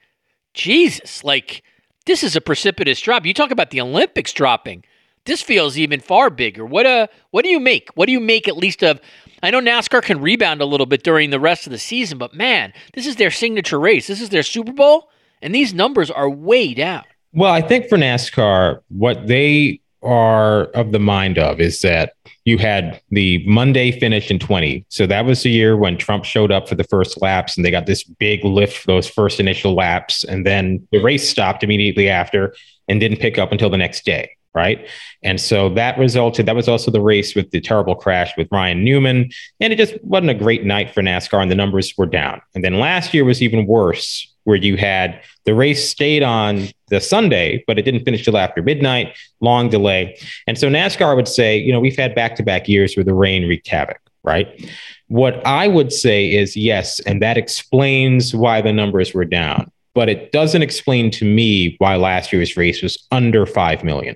Jesus, 0.54 1.22
like 1.22 1.64
this 2.06 2.24
is 2.24 2.38
a 2.38 2.40
precipitous 2.40 3.02
drop. 3.02 3.26
You 3.26 3.34
talk 3.34 3.52
about 3.52 3.72
the 3.72 3.82
Olympics 3.82 4.32
dropping. 4.32 4.86
This 5.26 5.42
feels 5.42 5.78
even 5.78 6.00
far 6.00 6.30
bigger. 6.30 6.66
What 6.66 6.86
uh 6.86 7.08
what 7.32 7.44
do 7.44 7.50
you 7.50 7.60
make? 7.60 7.90
What 7.96 8.06
do 8.06 8.14
you 8.14 8.22
make 8.22 8.48
at 8.48 8.56
least 8.56 8.86
of 8.86 9.02
I 9.44 9.52
know 9.52 9.60
NASCAR 9.60 10.02
can 10.02 10.22
rebound 10.22 10.62
a 10.62 10.66
little 10.66 10.86
bit 10.86 11.04
during 11.04 11.32
the 11.32 11.42
rest 11.42 11.68
of 11.68 11.74
the 11.74 11.78
season, 11.78 12.18
but 12.18 12.34
man, 12.34 12.72
this 12.94 13.06
is 13.06 13.18
their 13.18 13.32
signature 13.32 13.82
race. 13.82 14.08
This 14.08 14.22
is 14.22 14.30
their 14.30 14.44
Super 14.44 14.72
Bowl, 14.72 15.10
and 15.42 15.54
these 15.54 15.74
numbers 15.74 16.10
are 16.10 16.30
way 16.30 16.74
down. 16.74 17.04
Well, 17.34 17.54
I 17.54 17.62
think 17.62 17.88
for 17.88 17.98
NASCAR, 17.98 18.82
what 18.90 19.28
they 19.28 19.80
are 20.04 20.64
of 20.72 20.92
the 20.92 21.00
mind 21.00 21.38
of 21.38 21.60
is 21.60 21.82
that 21.82 22.14
you 22.46 22.58
had 22.58 23.02
the 23.12 23.44
Monday 23.48 23.92
finish 23.92 24.32
in 24.32 24.40
20. 24.40 24.86
So 24.90 25.06
that 25.06 25.26
was 25.26 25.44
the 25.44 25.52
year 25.52 25.78
when 25.78 25.98
Trump 25.98 26.26
showed 26.26 26.52
up 26.52 26.68
for 26.68 26.76
the 26.76 26.84
first 26.86 27.22
laps 27.22 27.56
and 27.56 27.66
they 27.66 27.72
got 27.72 27.86
this 27.86 28.04
big 28.04 28.44
lift 28.44 28.78
for 28.78 28.88
those 28.88 29.08
first 29.08 29.40
initial 29.40 29.76
laps. 29.76 30.24
And 30.24 30.46
then 30.46 30.88
the 30.92 31.00
race 31.00 31.30
stopped 31.30 31.64
immediately 31.64 32.10
after 32.10 32.56
and 32.88 33.00
didn't 33.00 33.20
pick 33.20 33.38
up 33.38 33.52
until 33.52 33.70
the 33.70 33.78
next 33.78 34.06
day. 34.06 34.32
Right. 34.54 34.86
And 35.24 35.40
so 35.40 35.70
that 35.76 35.98
resulted, 35.98 36.46
that 36.48 36.58
was 36.58 36.68
also 36.68 36.92
the 36.92 37.00
race 37.00 37.36
with 37.36 37.52
the 37.52 37.62
terrible 37.62 37.96
crash 37.96 38.34
with 38.36 38.50
Ryan 38.52 38.84
Newman. 38.84 39.30
And 39.62 39.72
it 39.72 39.78
just 39.78 40.04
wasn't 40.04 40.32
a 40.32 40.34
great 40.34 40.66
night 40.66 40.94
for 40.94 41.02
NASCAR 41.02 41.42
and 41.42 41.50
the 41.50 41.56
numbers 41.56 41.94
were 41.98 42.06
down. 42.06 42.42
And 42.54 42.62
then 42.62 42.80
last 42.80 43.14
year 43.14 43.24
was 43.24 43.42
even 43.42 43.66
worse 43.66 44.31
where 44.44 44.58
you 44.58 44.78
had 44.78 45.22
the 45.46 45.54
race 45.54 45.90
stayed 45.90 46.24
on 46.24 46.68
the 46.88 47.00
Sunday, 47.02 47.64
but 47.68 47.78
it 47.80 47.84
didn't 47.84 48.04
finish 48.04 48.24
till 48.24 48.38
after 48.38 48.62
midnight, 48.62 49.16
long 49.40 49.70
delay. 49.70 50.18
And 50.48 50.58
so 50.58 50.70
NASCAR 50.70 51.16
would 51.16 51.28
say, 51.28 51.58
you 51.58 51.72
know, 51.72 51.80
we've 51.80 51.98
had 51.98 52.16
back 52.16 52.36
to 52.38 52.44
back 52.44 52.68
years 52.68 52.96
where 52.96 53.04
the 53.04 53.14
rain 53.14 53.48
wreaked 53.48 53.68
havoc, 53.68 54.00
right? 54.24 54.70
What 55.08 55.46
I 55.46 55.68
would 55.68 55.92
say 55.92 56.32
is 56.32 56.56
yes, 56.56 57.00
and 57.02 57.22
that 57.22 57.38
explains 57.38 58.36
why 58.36 58.62
the 58.62 58.72
numbers 58.72 59.14
were 59.14 59.26
down, 59.26 59.72
but 59.94 60.10
it 60.10 60.32
doesn't 60.32 60.62
explain 60.62 61.12
to 61.12 61.26
me 61.26 61.76
why 61.80 61.96
last 61.96 62.32
year's 62.32 62.56
race 62.56 62.82
was 62.82 63.08
under 63.12 63.46
5 63.46 63.84
million. 63.84 64.16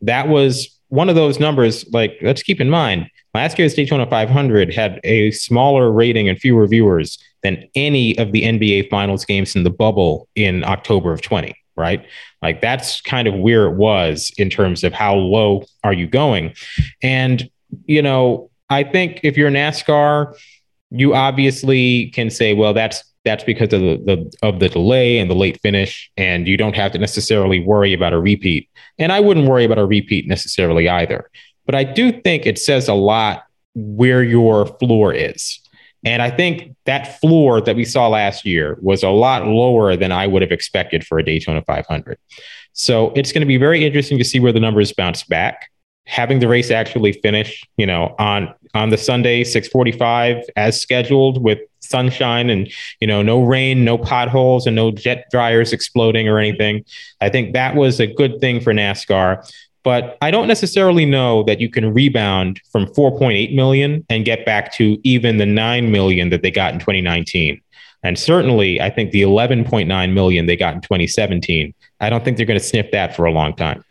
That 0.00 0.28
was 0.28 0.78
one 0.88 1.08
of 1.08 1.14
those 1.14 1.38
numbers, 1.38 1.84
like, 1.92 2.16
let's 2.22 2.42
keep 2.42 2.60
in 2.60 2.70
mind, 2.70 3.09
last 3.34 3.58
year's 3.58 3.74
Daytona 3.74 4.06
500 4.06 4.72
had 4.72 5.00
a 5.04 5.30
smaller 5.32 5.90
rating 5.90 6.28
and 6.28 6.38
fewer 6.38 6.66
viewers 6.66 7.18
than 7.42 7.68
any 7.74 8.16
of 8.18 8.32
the 8.32 8.42
NBA 8.42 8.90
Finals 8.90 9.24
games 9.24 9.56
in 9.56 9.62
the 9.62 9.70
bubble 9.70 10.28
in 10.34 10.64
October 10.64 11.12
of 11.12 11.22
20, 11.22 11.54
right? 11.76 12.04
Like 12.42 12.60
that's 12.60 13.00
kind 13.00 13.26
of 13.26 13.34
where 13.34 13.66
it 13.66 13.76
was 13.76 14.32
in 14.36 14.50
terms 14.50 14.84
of 14.84 14.92
how 14.92 15.14
low 15.14 15.64
are 15.84 15.92
you 15.92 16.06
going. 16.06 16.54
And, 17.02 17.48
you 17.86 18.02
know, 18.02 18.50
I 18.68 18.84
think 18.84 19.20
if 19.22 19.36
you're 19.36 19.50
NASCAR, 19.50 20.36
you 20.90 21.14
obviously 21.14 22.10
can 22.10 22.30
say, 22.30 22.54
well, 22.54 22.74
that's 22.74 23.04
that's 23.24 23.44
because 23.44 23.72
of 23.72 23.80
the, 23.82 24.02
the 24.06 24.32
of 24.42 24.60
the 24.60 24.68
delay 24.68 25.18
and 25.18 25.30
the 25.30 25.34
late 25.34 25.60
finish, 25.60 26.10
and 26.16 26.48
you 26.48 26.56
don't 26.56 26.74
have 26.74 26.92
to 26.92 26.98
necessarily 26.98 27.60
worry 27.60 27.92
about 27.92 28.14
a 28.14 28.20
repeat. 28.20 28.68
And 28.98 29.12
I 29.12 29.20
wouldn't 29.20 29.46
worry 29.46 29.64
about 29.64 29.78
a 29.78 29.84
repeat 29.84 30.26
necessarily 30.26 30.88
either. 30.88 31.30
But 31.70 31.76
I 31.76 31.84
do 31.84 32.10
think 32.10 32.46
it 32.46 32.58
says 32.58 32.88
a 32.88 32.94
lot 32.94 33.44
where 33.76 34.24
your 34.24 34.66
floor 34.66 35.14
is. 35.14 35.60
And 36.04 36.20
I 36.20 36.28
think 36.28 36.74
that 36.84 37.20
floor 37.20 37.60
that 37.60 37.76
we 37.76 37.84
saw 37.84 38.08
last 38.08 38.44
year 38.44 38.76
was 38.82 39.04
a 39.04 39.10
lot 39.10 39.46
lower 39.46 39.94
than 39.94 40.10
I 40.10 40.26
would 40.26 40.42
have 40.42 40.50
expected 40.50 41.06
for 41.06 41.20
a 41.20 41.24
Daytona 41.24 41.62
500. 41.62 42.18
So 42.72 43.12
it's 43.14 43.30
going 43.30 43.42
to 43.42 43.46
be 43.46 43.56
very 43.56 43.86
interesting 43.86 44.18
to 44.18 44.24
see 44.24 44.40
where 44.40 44.52
the 44.52 44.58
numbers 44.58 44.92
bounce 44.92 45.22
back. 45.22 45.70
Having 46.06 46.40
the 46.40 46.48
race 46.48 46.72
actually 46.72 47.12
finish, 47.12 47.62
you 47.76 47.86
know, 47.86 48.16
on 48.18 48.52
on 48.74 48.90
the 48.90 48.98
Sunday 48.98 49.44
6:45 49.44 50.42
as 50.56 50.80
scheduled 50.80 51.40
with 51.40 51.60
sunshine 51.78 52.50
and 52.50 52.68
you 53.00 53.06
know 53.06 53.22
no 53.22 53.42
rain, 53.42 53.84
no 53.84 53.96
potholes, 53.96 54.66
and 54.66 54.74
no 54.74 54.90
jet 54.90 55.26
dryers 55.30 55.72
exploding 55.72 56.28
or 56.28 56.40
anything. 56.40 56.84
I 57.20 57.28
think 57.28 57.52
that 57.52 57.76
was 57.76 58.00
a 58.00 58.08
good 58.08 58.40
thing 58.40 58.60
for 58.60 58.72
NASCAR 58.72 59.48
but 59.82 60.18
I 60.20 60.30
don't 60.30 60.48
necessarily 60.48 61.06
know 61.06 61.42
that 61.44 61.60
you 61.60 61.68
can 61.68 61.92
rebound 61.92 62.60
from 62.70 62.86
4.8 62.86 63.54
million 63.54 64.04
and 64.08 64.24
get 64.24 64.44
back 64.44 64.72
to 64.74 64.98
even 65.04 65.38
the 65.38 65.46
9 65.46 65.90
million 65.90 66.30
that 66.30 66.42
they 66.42 66.50
got 66.50 66.72
in 66.74 66.80
2019. 66.80 67.60
And 68.02 68.18
certainly, 68.18 68.80
I 68.80 68.90
think 68.90 69.10
the 69.10 69.22
11.9 69.22 70.12
million 70.12 70.46
they 70.46 70.56
got 70.56 70.74
in 70.74 70.80
2017, 70.80 71.74
I 72.00 72.10
don't 72.10 72.24
think 72.24 72.36
they're 72.36 72.46
going 72.46 72.58
to 72.58 72.64
sniff 72.64 72.90
that 72.92 73.14
for 73.14 73.26
a 73.26 73.32
long 73.32 73.54
time. 73.54 73.84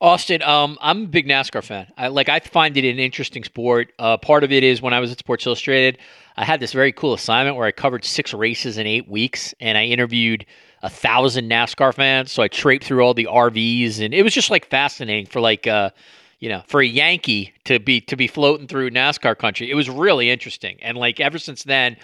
Austin, 0.00 0.42
um, 0.42 0.76
I'm 0.80 1.04
a 1.04 1.06
big 1.06 1.26
NASCAR 1.26 1.64
fan. 1.64 1.86
I 1.96 2.08
like. 2.08 2.28
I 2.28 2.40
find 2.40 2.76
it 2.76 2.84
an 2.84 2.98
interesting 2.98 3.44
sport. 3.44 3.92
Uh, 3.98 4.16
part 4.16 4.44
of 4.44 4.52
it 4.52 4.62
is 4.62 4.82
when 4.82 4.92
I 4.92 5.00
was 5.00 5.12
at 5.12 5.18
Sports 5.18 5.46
Illustrated, 5.46 5.98
I 6.36 6.44
had 6.44 6.60
this 6.60 6.72
very 6.72 6.92
cool 6.92 7.14
assignment 7.14 7.56
where 7.56 7.66
I 7.66 7.70
covered 7.70 8.04
six 8.04 8.34
races 8.34 8.76
in 8.76 8.86
eight 8.86 9.08
weeks, 9.08 9.54
and 9.60 9.78
I 9.78 9.84
interviewed 9.84 10.44
a 10.84 10.90
thousand 10.90 11.50
NASCAR 11.50 11.94
fans. 11.94 12.30
So 12.30 12.42
I 12.42 12.48
traipsed 12.48 12.86
through 12.86 13.02
all 13.02 13.14
the 13.14 13.24
RVs, 13.24 14.04
and 14.04 14.12
it 14.12 14.22
was 14.22 14.34
just 14.34 14.50
like 14.50 14.66
fascinating 14.66 15.26
for 15.26 15.40
like 15.40 15.66
uh, 15.66 15.90
you 16.38 16.50
know 16.50 16.62
for 16.66 16.80
a 16.80 16.86
Yankee 16.86 17.54
to 17.64 17.80
be 17.80 18.02
to 18.02 18.16
be 18.16 18.28
floating 18.28 18.68
through 18.68 18.90
NASCAR 18.90 19.36
country. 19.36 19.70
It 19.70 19.74
was 19.74 19.88
really 19.88 20.30
interesting, 20.30 20.76
and 20.82 20.96
like 20.96 21.18
ever 21.18 21.38
since 21.38 21.64
then. 21.64 21.96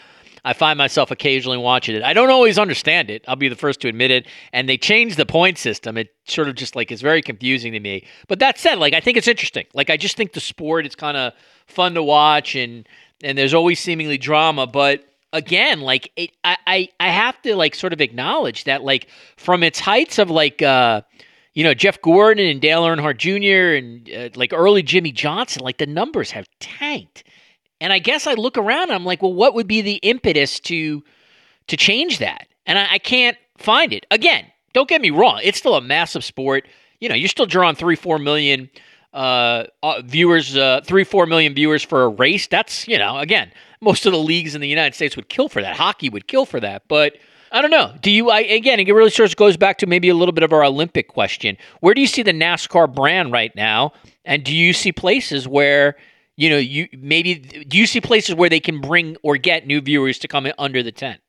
I 0.43 0.55
find 0.55 0.79
myself 0.79 1.11
occasionally 1.11 1.59
watching 1.59 1.95
it. 1.95 2.03
I 2.03 2.15
don't 2.15 2.31
always 2.31 2.59
understand 2.59 3.11
it. 3.11 3.23
I'll 3.29 3.37
be 3.37 3.51
the 3.51 3.57
first 3.57 3.83
to 3.83 3.89
admit 3.89 4.11
it. 4.11 4.27
And 4.55 4.67
they 4.67 4.79
changed 4.79 5.19
the 5.19 5.27
point 5.27 5.59
system. 5.59 5.99
It 5.99 6.15
sort 6.27 6.49
of 6.49 6.55
just 6.55 6.75
like 6.75 6.91
is 6.91 7.03
very 7.03 7.21
confusing 7.21 7.73
to 7.73 7.81
me. 7.81 8.07
But 8.27 8.39
that 8.39 8.57
said, 8.57 8.79
like 8.79 8.95
I 8.95 9.01
think 9.01 9.19
it's 9.19 9.29
interesting. 9.29 9.67
Like 9.75 9.91
I 9.91 9.99
just 9.99 10.17
think 10.17 10.33
the 10.33 10.41
sport 10.41 10.87
is 10.87 10.95
kind 10.95 11.19
of 11.19 11.35
fun 11.67 11.93
to 11.93 12.03
watch 12.03 12.55
and 12.55 12.89
and 13.23 13.37
there's 13.37 13.53
always 13.53 13.81
seemingly 13.81 14.17
drama, 14.17 14.67
but 14.67 15.10
again, 15.33 15.81
like 15.81 16.13
it, 16.17 16.31
I, 16.45 16.57
I, 16.67 16.89
I 16.99 17.09
have 17.11 17.41
to 17.43 17.57
like 17.57 17.75
sort 17.75 17.93
of 17.93 18.01
acknowledge 18.01 18.65
that 18.65 18.83
like 18.83 19.09
from 19.37 19.63
its 19.63 19.81
heights 19.81 20.19
of 20.19 20.31
like 20.31 20.63
uh, 20.63 21.03
you 21.55 21.65
know 21.65 21.75
Jeff 21.75 22.01
Gordon 22.01 22.47
and 22.47 22.61
Dale 22.61 22.83
Earnhardt 22.83 23.19
Jr. 23.19 23.77
and 23.77 24.11
uh, 24.11 24.39
like 24.39 24.53
early 24.53 24.83
Jimmie 24.83 25.13
Johnson, 25.13 25.63
like 25.63 25.79
the 25.79 25.87
numbers 25.87 26.31
have 26.31 26.47
tanked. 26.59 27.25
And 27.81 27.93
I 27.93 27.99
guess 27.99 28.27
I 28.27 28.35
look 28.35 28.59
around 28.59 28.85
and 28.85 28.93
I'm 28.93 29.07
like, 29.07 29.23
well, 29.23 29.33
what 29.33 29.55
would 29.55 29.67
be 29.67 29.81
the 29.81 29.97
impetus 29.97 30.61
to 30.61 31.03
to 31.69 31.77
change 31.77 32.19
that? 32.19 32.49
And 32.67 32.79
I, 32.79 32.95
I 32.95 32.99
can't 32.99 33.37
find 33.57 33.93
it. 33.93 34.07
Again, 34.11 34.45
don't 34.73 34.89
get 34.89 35.01
me 35.01 35.11
wrong, 35.11 35.41
it's 35.43 35.59
still 35.59 35.77
a 35.77 35.81
massive 35.81 36.25
sport. 36.25 36.67
You 37.01 37.09
know, 37.09 37.15
you're 37.15 37.29
still 37.29 37.47
drawing 37.47 37.77
three, 37.77 37.97
four 37.97 38.19
million 38.19 38.69
uh, 39.15 39.65
uh 39.83 40.03
viewers, 40.05 40.57
uh, 40.57 40.83
three, 40.85 41.05
four 41.05 41.27
million 41.27 41.55
viewers 41.55 41.83
for 41.83 42.03
a 42.03 42.09
race. 42.09 42.47
That's 42.47 42.87
you 42.87 42.99
know, 42.99 43.19
again, 43.19 43.51
most 43.81 44.07
of 44.07 44.13
the 44.13 44.19
leagues 44.19 44.55
in 44.55 44.61
the 44.61 44.69
United 44.69 44.95
States 44.95 45.17
would 45.17 45.29
kill 45.29 45.49
for 45.49 45.63
that. 45.63 45.77
Hockey 45.77 46.09
would 46.09 46.27
kill 46.27 46.45
for 46.45 46.61
that. 46.61 46.83
But 46.89 47.17
I 47.53 47.63
don't 47.63 47.71
know. 47.71 47.95
Do 48.01 48.11
you? 48.11 48.31
I, 48.31 48.41
again, 48.41 48.79
it 48.79 48.93
really 48.93 49.11
sort 49.11 49.31
of 49.31 49.37
goes 49.37 49.57
back 49.57 49.79
to 49.79 49.87
maybe 49.87 50.09
a 50.09 50.15
little 50.15 50.33
bit 50.33 50.45
of 50.45 50.53
our 50.53 50.65
Olympic 50.65 51.09
question. 51.09 51.57
Where 51.81 51.95
do 51.95 52.01
you 52.01 52.07
see 52.07 52.23
the 52.23 52.33
NASCAR 52.33 52.95
brand 52.95 53.33
right 53.33 53.55
now? 53.57 53.93
And 54.25 54.45
do 54.45 54.55
you 54.55 54.73
see 54.73 54.93
places 54.93 55.49
where 55.49 55.97
you 56.37 56.49
know 56.49 56.59
you 56.59 56.89
maybe 56.97 57.35
do 57.35 57.77
you 57.77 57.87
see 57.87 58.01
places 58.01 58.35
where 58.35 58.49
they 58.49 58.61
can 58.61 58.81
bring 58.81 59.17
or 59.23 59.37
get 59.37 59.67
new 59.67 59.81
viewers 59.81 60.19
to 60.21 60.29
come 60.29 60.47
in 60.47 60.53
under 60.59 60.83
the 60.83 60.93
tent? 60.93 61.21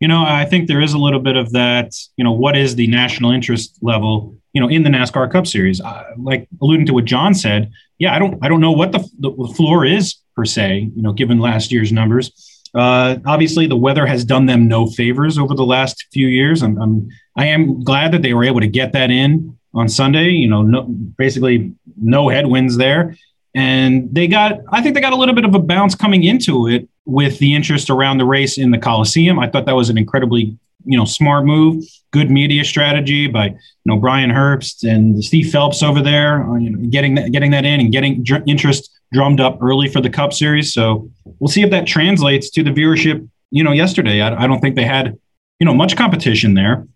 You 0.00 0.08
know, 0.08 0.24
I 0.24 0.44
think 0.44 0.68
there 0.68 0.80
is 0.80 0.92
a 0.92 0.98
little 0.98 1.20
bit 1.20 1.36
of 1.36 1.52
that. 1.52 1.94
You 2.16 2.24
know, 2.24 2.32
what 2.32 2.56
is 2.56 2.76
the 2.76 2.86
national 2.86 3.30
interest 3.30 3.78
level? 3.82 4.36
You 4.52 4.60
know, 4.60 4.68
in 4.68 4.84
the 4.84 4.90
NASCAR 4.90 5.30
Cup 5.30 5.46
Series, 5.46 5.80
uh, 5.80 6.04
like 6.16 6.48
alluding 6.62 6.86
to 6.86 6.94
what 6.94 7.04
John 7.04 7.34
said. 7.34 7.72
Yeah, 7.98 8.14
I 8.14 8.18
don't, 8.18 8.38
I 8.42 8.48
don't 8.48 8.60
know 8.60 8.72
what 8.72 8.92
the, 8.92 9.08
the 9.18 9.52
floor 9.56 9.84
is 9.84 10.16
per 10.34 10.44
se, 10.44 10.90
you 10.94 11.02
know, 11.02 11.12
given 11.12 11.38
last 11.38 11.72
year's 11.72 11.92
numbers. 11.92 12.32
Uh, 12.74 13.18
obviously, 13.24 13.66
the 13.66 13.76
weather 13.76 14.04
has 14.04 14.24
done 14.24 14.46
them 14.46 14.66
no 14.66 14.86
favors 14.86 15.38
over 15.38 15.54
the 15.54 15.64
last 15.64 16.06
few 16.12 16.26
years. 16.26 16.62
I'm, 16.62 16.80
I'm, 16.80 17.08
I 17.36 17.46
am 17.46 17.82
glad 17.84 18.12
that 18.12 18.22
they 18.22 18.34
were 18.34 18.44
able 18.44 18.60
to 18.60 18.66
get 18.66 18.92
that 18.92 19.10
in 19.10 19.56
on 19.74 19.88
Sunday. 19.88 20.30
You 20.30 20.48
know, 20.48 20.62
no, 20.62 20.82
basically 20.82 21.72
no 21.96 22.28
headwinds 22.28 22.76
there, 22.76 23.16
and 23.54 24.12
they 24.12 24.26
got. 24.26 24.60
I 24.72 24.82
think 24.82 24.94
they 24.94 25.00
got 25.00 25.12
a 25.12 25.16
little 25.16 25.34
bit 25.34 25.44
of 25.44 25.54
a 25.54 25.60
bounce 25.60 25.94
coming 25.94 26.24
into 26.24 26.66
it 26.66 26.88
with 27.04 27.38
the 27.38 27.54
interest 27.54 27.90
around 27.90 28.18
the 28.18 28.24
race 28.24 28.58
in 28.58 28.72
the 28.72 28.78
Coliseum. 28.78 29.38
I 29.38 29.48
thought 29.48 29.66
that 29.66 29.76
was 29.76 29.88
an 29.88 29.98
incredibly 29.98 30.58
you 30.84 30.98
know 30.98 31.04
smart 31.04 31.44
move, 31.44 31.84
good 32.10 32.30
media 32.30 32.64
strategy 32.64 33.26
by 33.26 33.46
you 33.46 33.56
know 33.86 33.96
Brian 33.96 34.30
Herbst 34.30 34.88
and 34.88 35.22
Steve 35.24 35.50
Phelps 35.50 35.82
over 35.82 36.02
there, 36.02 36.48
uh, 36.48 36.56
you 36.56 36.70
know, 36.70 36.88
getting 36.90 37.14
that 37.14 37.32
getting 37.32 37.50
that 37.52 37.64
in 37.64 37.80
and 37.80 37.92
getting 37.92 38.24
interest 38.46 38.90
drummed 39.12 39.40
up 39.40 39.58
early 39.62 39.88
for 39.88 40.00
the 40.00 40.10
Cup 40.10 40.32
Series. 40.32 40.72
So 40.72 41.10
we'll 41.38 41.48
see 41.48 41.62
if 41.62 41.70
that 41.70 41.86
translates 41.86 42.50
to 42.50 42.62
the 42.62 42.70
viewership. 42.70 43.28
You 43.50 43.62
know, 43.62 43.72
yesterday 43.72 44.20
I, 44.20 44.44
I 44.44 44.46
don't 44.46 44.60
think 44.60 44.74
they 44.74 44.84
had 44.84 45.18
you 45.60 45.66
know 45.66 45.74
much 45.74 45.96
competition 45.96 46.54
there. 46.54 46.86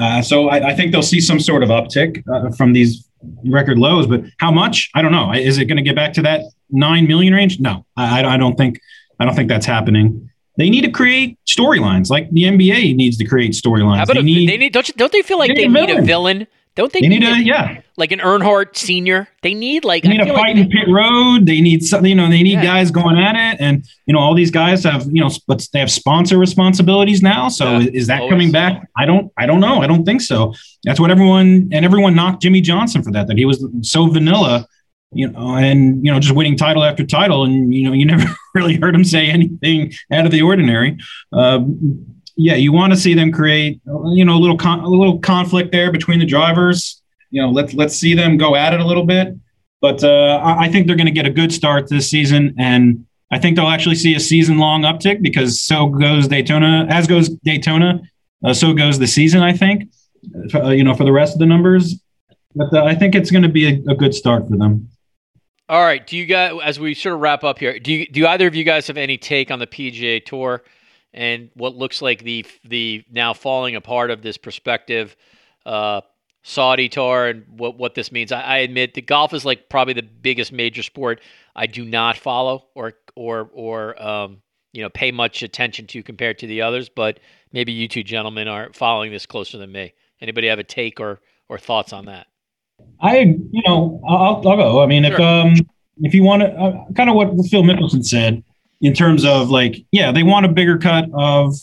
Uh, 0.00 0.20
so 0.20 0.48
I, 0.48 0.70
I, 0.70 0.74
think 0.74 0.90
they'll 0.90 1.02
see 1.02 1.20
some 1.20 1.38
sort 1.38 1.62
of 1.62 1.68
uptick 1.68 2.22
uh, 2.28 2.50
from 2.56 2.72
these 2.72 3.08
record 3.44 3.78
lows, 3.78 4.06
but 4.08 4.22
how 4.38 4.50
much? 4.50 4.90
I 4.94 5.02
don't 5.02 5.12
know. 5.12 5.32
Is 5.32 5.58
it 5.58 5.66
going 5.66 5.76
to 5.76 5.82
get 5.82 5.94
back 5.94 6.12
to 6.14 6.22
that 6.22 6.42
nine 6.70 7.06
million 7.06 7.32
range? 7.32 7.60
No, 7.60 7.86
I, 7.96 8.24
I 8.24 8.36
don't 8.36 8.56
think. 8.56 8.80
I 9.18 9.24
don't 9.24 9.34
think 9.34 9.48
that's 9.48 9.64
happening. 9.64 10.28
They 10.58 10.70
need 10.70 10.82
to 10.82 10.90
create 10.90 11.38
storylines 11.46 12.10
like 12.10 12.30
the 12.30 12.44
NBA 12.44 12.96
needs 12.96 13.16
to 13.18 13.24
create 13.24 13.52
storylines. 13.52 14.06
They, 14.06 14.22
need, 14.22 14.48
they 14.48 14.56
need 14.56 14.72
don't 14.72 14.88
you, 14.88 14.94
don't 14.94 15.12
they 15.12 15.22
feel 15.22 15.38
like 15.38 15.54
they, 15.54 15.66
they 15.66 15.68
need 15.68 15.90
a 15.90 16.02
villain? 16.02 16.46
Don't 16.76 16.92
they, 16.92 17.00
they 17.00 17.08
need, 17.08 17.20
need 17.20 17.28
a, 17.28 17.42
yeah, 17.42 17.80
like 17.96 18.12
an 18.12 18.18
Earnhardt 18.18 18.76
senior? 18.76 19.28
They 19.42 19.54
need 19.54 19.82
like 19.82 20.02
they 20.02 20.10
need 20.10 20.20
a 20.20 20.26
fight 20.26 20.54
like 20.54 20.56
in 20.56 20.68
pit 20.68 20.86
road. 20.88 21.46
They 21.46 21.62
need 21.62 21.82
something, 21.82 22.10
you 22.10 22.14
know, 22.14 22.28
they 22.28 22.42
need 22.42 22.52
yeah. 22.52 22.64
guys 22.64 22.90
going 22.90 23.16
at 23.16 23.34
it, 23.34 23.60
and 23.60 23.82
you 24.04 24.12
know, 24.12 24.20
all 24.20 24.34
these 24.34 24.50
guys 24.50 24.84
have 24.84 25.06
you 25.10 25.22
know, 25.22 25.30
but 25.48 25.66
they 25.72 25.80
have 25.80 25.90
sponsor 25.90 26.36
responsibilities 26.36 27.22
now. 27.22 27.48
So 27.48 27.78
yeah. 27.78 27.88
is 27.94 28.06
that 28.08 28.20
Always. 28.20 28.30
coming 28.30 28.52
back? 28.52 28.86
I 28.94 29.06
don't, 29.06 29.32
I 29.38 29.46
don't 29.46 29.60
know. 29.60 29.80
I 29.80 29.86
don't 29.86 30.04
think 30.04 30.20
so. 30.20 30.52
That's 30.84 31.00
what 31.00 31.10
everyone 31.10 31.70
and 31.72 31.84
everyone 31.84 32.14
knocked 32.14 32.42
Jimmie 32.42 32.60
Johnson 32.60 33.02
for 33.02 33.10
that. 33.12 33.26
That 33.26 33.38
he 33.38 33.46
was 33.46 33.66
so 33.80 34.06
vanilla 34.08 34.68
you 35.12 35.30
know, 35.30 35.56
and 35.56 36.04
you 36.04 36.12
know, 36.12 36.20
just 36.20 36.34
winning 36.34 36.56
title 36.56 36.84
after 36.84 37.04
title, 37.04 37.44
and 37.44 37.72
you 37.72 37.84
know, 37.84 37.92
you 37.92 38.04
never 38.06 38.26
really 38.54 38.76
heard 38.76 38.94
him 38.94 39.04
say 39.04 39.28
anything 39.28 39.92
out 40.12 40.26
of 40.26 40.30
the 40.32 40.42
ordinary. 40.42 40.98
Um, 41.32 42.15
yeah, 42.36 42.54
you 42.54 42.72
want 42.72 42.92
to 42.92 42.98
see 42.98 43.14
them 43.14 43.32
create, 43.32 43.80
you 43.86 44.24
know, 44.24 44.36
a 44.36 44.40
little 44.40 44.58
con- 44.58 44.80
a 44.80 44.88
little 44.88 45.18
conflict 45.18 45.72
there 45.72 45.90
between 45.90 46.18
the 46.18 46.26
drivers. 46.26 47.02
You 47.30 47.42
know, 47.42 47.50
let's 47.50 47.74
let's 47.74 47.96
see 47.96 48.14
them 48.14 48.36
go 48.36 48.54
at 48.54 48.74
it 48.74 48.80
a 48.80 48.86
little 48.86 49.04
bit. 49.04 49.34
But 49.80 50.02
uh, 50.02 50.40
I, 50.42 50.68
think 50.68 50.86
they're 50.86 50.96
going 50.96 51.06
to 51.06 51.12
get 51.12 51.26
a 51.26 51.30
good 51.30 51.52
start 51.52 51.88
this 51.88 52.10
season, 52.10 52.54
and 52.58 53.06
I 53.30 53.38
think 53.38 53.56
they'll 53.56 53.68
actually 53.68 53.94
see 53.94 54.14
a 54.14 54.20
season 54.20 54.58
long 54.58 54.82
uptick 54.82 55.20
because 55.20 55.60
so 55.60 55.86
goes 55.86 56.28
Daytona, 56.28 56.86
as 56.88 57.06
goes 57.06 57.28
Daytona, 57.28 58.00
uh, 58.42 58.54
so 58.54 58.72
goes 58.72 58.98
the 58.98 59.06
season. 59.06 59.42
I 59.42 59.52
think, 59.52 59.90
uh, 60.54 60.70
you 60.70 60.82
know, 60.82 60.94
for 60.94 61.04
the 61.04 61.12
rest 61.12 61.34
of 61.34 61.40
the 61.40 61.46
numbers. 61.46 62.00
But 62.54 62.72
uh, 62.72 62.84
I 62.84 62.94
think 62.94 63.14
it's 63.14 63.30
going 63.30 63.42
to 63.42 63.50
be 63.50 63.66
a, 63.66 63.92
a 63.92 63.94
good 63.94 64.14
start 64.14 64.48
for 64.48 64.56
them. 64.56 64.88
All 65.68 65.82
right. 65.82 66.06
Do 66.06 66.16
you 66.16 66.24
guys, 66.24 66.58
as 66.64 66.80
we 66.80 66.94
sort 66.94 67.14
of 67.14 67.20
wrap 67.20 67.44
up 67.44 67.58
here, 67.58 67.78
do 67.78 67.92
you, 67.92 68.06
do 68.06 68.26
either 68.26 68.46
of 68.46 68.54
you 68.54 68.64
guys 68.64 68.86
have 68.86 68.96
any 68.96 69.18
take 69.18 69.50
on 69.50 69.58
the 69.58 69.66
PGA 69.66 70.24
Tour 70.24 70.62
and 71.16 71.50
what 71.54 71.74
looks 71.74 72.02
like 72.02 72.22
the 72.22 72.46
the 72.64 73.04
now 73.10 73.32
falling 73.32 73.74
apart 73.74 74.10
of 74.10 74.22
this 74.22 74.36
prospective 74.36 75.16
uh, 75.64 76.02
Saudi 76.42 76.88
tour 76.88 77.26
and 77.26 77.44
what 77.48 77.76
what 77.78 77.94
this 77.94 78.12
means? 78.12 78.30
I, 78.30 78.42
I 78.42 78.56
admit 78.58 78.94
that 78.94 79.06
golf 79.06 79.32
is 79.32 79.44
like 79.44 79.68
probably 79.68 79.94
the 79.94 80.02
biggest 80.02 80.52
major 80.52 80.82
sport 80.82 81.20
I 81.56 81.66
do 81.66 81.84
not 81.84 82.16
follow 82.16 82.66
or 82.74 82.92
or 83.16 83.50
or 83.52 84.00
um, 84.00 84.42
you 84.72 84.82
know 84.82 84.90
pay 84.90 85.10
much 85.10 85.42
attention 85.42 85.86
to 85.88 86.02
compared 86.02 86.38
to 86.40 86.46
the 86.46 86.62
others. 86.62 86.88
But 86.88 87.18
maybe 87.52 87.72
you 87.72 87.88
two 87.88 88.04
gentlemen 88.04 88.46
are 88.46 88.72
following 88.72 89.10
this 89.10 89.26
closer 89.26 89.58
than 89.58 89.72
me. 89.72 89.94
Anybody 90.20 90.48
have 90.48 90.58
a 90.58 90.64
take 90.64 91.00
or 91.00 91.20
or 91.48 91.58
thoughts 91.58 91.92
on 91.92 92.04
that? 92.04 92.26
I, 93.00 93.20
you 93.50 93.62
know, 93.66 94.02
I'll, 94.06 94.46
I'll 94.46 94.56
go. 94.56 94.82
I 94.82 94.86
mean, 94.86 95.04
sure. 95.04 95.14
if 95.14 95.20
um, 95.20 95.54
if 95.98 96.12
you 96.12 96.22
want 96.22 96.42
to, 96.42 96.48
uh, 96.48 96.84
kind 96.94 97.08
of 97.08 97.16
what 97.16 97.28
Phil 97.48 97.62
Mickelson 97.62 98.04
said 98.04 98.44
in 98.80 98.92
terms 98.92 99.24
of 99.24 99.50
like, 99.50 99.84
yeah, 99.92 100.12
they 100.12 100.22
want 100.22 100.46
a 100.46 100.48
bigger 100.48 100.78
cut 100.78 101.06
of, 101.14 101.54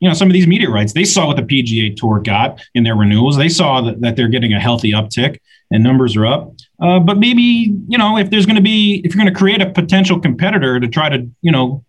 you 0.00 0.08
know, 0.08 0.14
some 0.14 0.28
of 0.28 0.32
these 0.32 0.46
media 0.46 0.70
rights. 0.70 0.92
They 0.92 1.04
saw 1.04 1.26
what 1.26 1.36
the 1.36 1.42
PGA 1.42 1.96
Tour 1.96 2.20
got 2.20 2.60
in 2.74 2.84
their 2.84 2.96
renewals. 2.96 3.36
They 3.36 3.48
saw 3.48 3.80
that, 3.82 4.00
that 4.00 4.16
they're 4.16 4.28
getting 4.28 4.52
a 4.52 4.60
healthy 4.60 4.92
uptick 4.92 5.38
and 5.70 5.82
numbers 5.82 6.16
are 6.16 6.26
up. 6.26 6.54
Uh, 6.80 7.00
but 7.00 7.18
maybe, 7.18 7.74
you 7.88 7.98
know, 7.98 8.18
if 8.18 8.30
there's 8.30 8.46
going 8.46 8.56
to 8.56 8.62
be, 8.62 9.00
if 9.04 9.14
you're 9.14 9.22
going 9.22 9.32
to 9.32 9.38
create 9.38 9.62
a 9.62 9.70
potential 9.70 10.20
competitor 10.20 10.78
to 10.80 10.88
try 10.88 11.08
to, 11.08 11.28
you 11.40 11.52
know, 11.52 11.84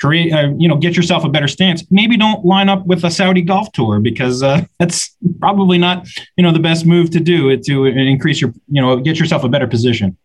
create, 0.00 0.32
uh, 0.32 0.48
you 0.56 0.66
know, 0.66 0.76
get 0.76 0.96
yourself 0.96 1.24
a 1.24 1.28
better 1.28 1.46
stance. 1.46 1.84
Maybe 1.90 2.16
don't 2.16 2.44
line 2.44 2.68
up 2.68 2.86
with 2.86 3.04
a 3.04 3.10
Saudi 3.10 3.42
golf 3.42 3.70
tour 3.72 4.00
because 4.00 4.42
uh, 4.42 4.64
that's 4.78 5.14
probably 5.38 5.78
not, 5.78 6.08
you 6.36 6.42
know, 6.42 6.52
the 6.52 6.58
best 6.58 6.86
move 6.86 7.10
to 7.10 7.20
do 7.20 7.50
it 7.50 7.62
to 7.64 7.84
increase 7.84 8.40
your, 8.40 8.52
you 8.68 8.80
know, 8.80 8.96
get 8.98 9.18
yourself 9.18 9.44
a 9.44 9.48
better 9.48 9.66
position. 9.66 10.16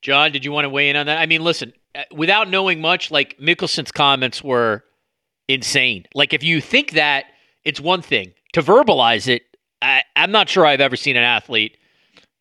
John, 0.00 0.30
did 0.30 0.44
you 0.44 0.52
want 0.52 0.64
to 0.64 0.68
weigh 0.68 0.90
in 0.90 0.96
on 0.96 1.06
that? 1.06 1.18
I 1.18 1.26
mean, 1.26 1.42
listen, 1.42 1.72
without 2.12 2.48
knowing 2.48 2.80
much, 2.80 3.10
like 3.10 3.38
Mickelson's 3.38 3.92
comments 3.92 4.42
were 4.42 4.84
insane. 5.48 6.04
Like 6.14 6.32
if 6.32 6.42
you 6.42 6.60
think 6.60 6.92
that, 6.92 7.26
it's 7.64 7.80
one 7.80 8.02
thing 8.02 8.32
to 8.54 8.62
verbalize 8.62 9.28
it. 9.28 9.42
I, 9.82 10.02
I'm 10.16 10.30
not 10.30 10.48
sure 10.48 10.64
I've 10.66 10.80
ever 10.80 10.96
seen 10.96 11.16
an 11.16 11.22
athlete 11.22 11.76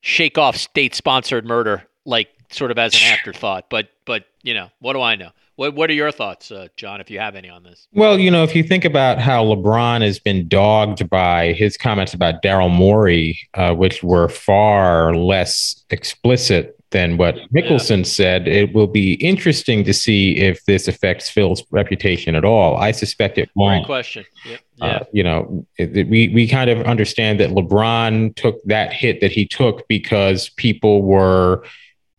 shake 0.02 0.38
off 0.38 0.56
state-sponsored 0.56 1.46
murder 1.46 1.84
like 2.06 2.30
sort 2.50 2.72
of 2.72 2.78
as 2.78 2.96
an 2.96 3.02
afterthought. 3.06 3.70
But 3.70 3.90
but 4.06 4.26
you 4.44 4.54
know, 4.54 4.70
what 4.80 4.94
do 4.94 5.02
I 5.02 5.16
know? 5.16 5.32
What 5.56 5.76
What 5.76 5.90
are 5.90 5.94
your 5.94 6.12
thoughts, 6.12 6.52
uh, 6.52 6.68
John, 6.78 7.02
if 7.02 7.10
you 7.10 7.20
have 7.20 7.36
any 7.36 7.50
on 7.50 7.64
this? 7.64 7.88
Well, 7.92 8.20
you 8.20 8.30
know, 8.30 8.44
if 8.44 8.56
you 8.56 8.64
think 8.64 8.86
about 8.86 9.20
how 9.20 9.44
LeBron 9.44 10.02
has 10.02 10.20
been 10.20 10.48
dogged 10.48 11.10
by 11.10 11.54
his 11.54 11.78
comments 11.78 12.14
about 12.14 12.44
Daryl 12.44 12.74
Morey, 12.74 13.40
uh, 13.56 13.74
which 13.74 14.04
were 14.04 14.30
far 14.30 15.16
less 15.16 15.84
explicit 15.90 16.77
than 16.92 17.18
what 17.18 17.36
Mickelson 17.54 18.00
yeah. 18.00 18.04
said, 18.04 18.48
it 18.48 18.74
will 18.74 18.88
be 18.88 19.14
interesting 19.16 19.84
to 19.84 19.94
see 19.94 20.38
if 20.38 20.64
this 20.66 20.88
affects 20.88 21.30
Phil's 21.30 21.64
reputation 21.72 22.34
at 22.34 22.46
all. 22.46 22.78
I 22.78 22.92
suspect 22.92 23.38
it 23.38 23.50
won't. 23.56 23.84
Great 23.84 23.88
question. 23.88 24.26
Yep. 24.46 24.60
Uh, 24.82 24.86
yeah. 24.86 24.96
Uh, 24.96 25.04
you 25.12 25.24
know, 25.24 25.66
it, 25.78 25.98
it, 25.98 26.08
we 26.08 26.30
we 26.30 26.48
kind 26.48 26.70
of 26.70 26.82
understand 26.84 27.40
that 27.40 27.50
LeBron 27.50 28.36
took 28.36 28.64
that 28.64 28.94
hit 28.94 29.20
that 29.22 29.32
he 29.32 29.46
took 29.46 29.88
because 29.88 30.50
people 30.52 31.02
were 31.02 31.64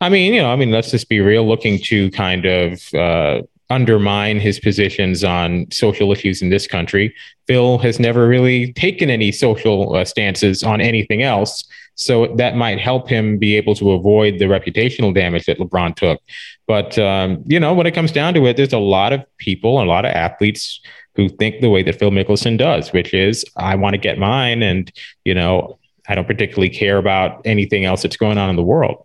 I 0.01 0.09
mean, 0.09 0.33
you 0.33 0.41
know, 0.41 0.53
I 0.53 0.57
mean, 0.57 0.71
let's 0.71 0.91
just 0.91 1.09
be 1.09 1.21
real, 1.21 1.47
looking 1.47 1.79
to 1.85 2.11
kind 2.13 2.45
of 2.45 2.95
uh, 2.95 3.43
undermine 3.71 4.39
his 4.39 4.61
positions 4.61 5.25
on 5.25 5.67
social 5.73 6.13
issues 6.13 6.41
in 6.41 6.51
this 6.51 6.67
country. 6.67 7.15
Phil 7.47 7.79
has 7.79 7.99
never 7.99 8.29
really 8.29 8.73
taken 8.75 9.11
any 9.11 9.33
social 9.33 9.97
uh, 9.97 10.05
stances 10.05 10.63
on 10.63 10.81
anything 10.81 11.23
else. 11.23 11.65
So 12.01 12.33
that 12.37 12.55
might 12.55 12.79
help 12.79 13.09
him 13.09 13.39
be 13.39 13.57
able 13.57 13.75
to 13.75 13.91
avoid 13.91 14.39
the 14.39 14.45
reputational 14.45 15.13
damage 15.13 15.47
that 15.47 15.59
LeBron 15.59 15.97
took. 15.97 16.21
But, 16.69 16.97
um, 16.97 17.43
you 17.47 17.59
know, 17.59 17.75
when 17.75 17.89
it 17.89 17.95
comes 17.95 18.13
down 18.13 18.35
to 18.35 18.47
it, 18.47 18.57
there's 18.57 18.73
a 18.73 18.79
lot 18.79 19.13
of 19.13 19.25
people, 19.39 19.83
a 19.83 19.85
lot 19.85 20.05
of 20.05 20.13
athletes 20.13 20.81
who 21.17 21.29
think 21.29 21.61
the 21.61 21.69
way 21.69 21.83
that 21.83 21.99
Phil 21.99 22.13
Mickelson 22.13 22.57
does, 22.57 22.93
which 22.93 23.13
is, 23.13 23.45
I 23.57 23.75
want 23.75 23.95
to 23.95 23.99
get 23.99 24.17
mine. 24.17 24.63
And, 24.63 24.93
you 25.25 25.35
know, 25.35 25.81
I 26.09 26.15
don't 26.15 26.27
particularly 26.27 26.71
care 26.71 26.99
about 26.99 27.43
anything 27.45 27.85
else 27.85 28.03
that's 28.03 28.17
going 28.17 28.39
on 28.39 28.49
in 28.49 28.55
the 28.55 28.63
world. 28.63 29.05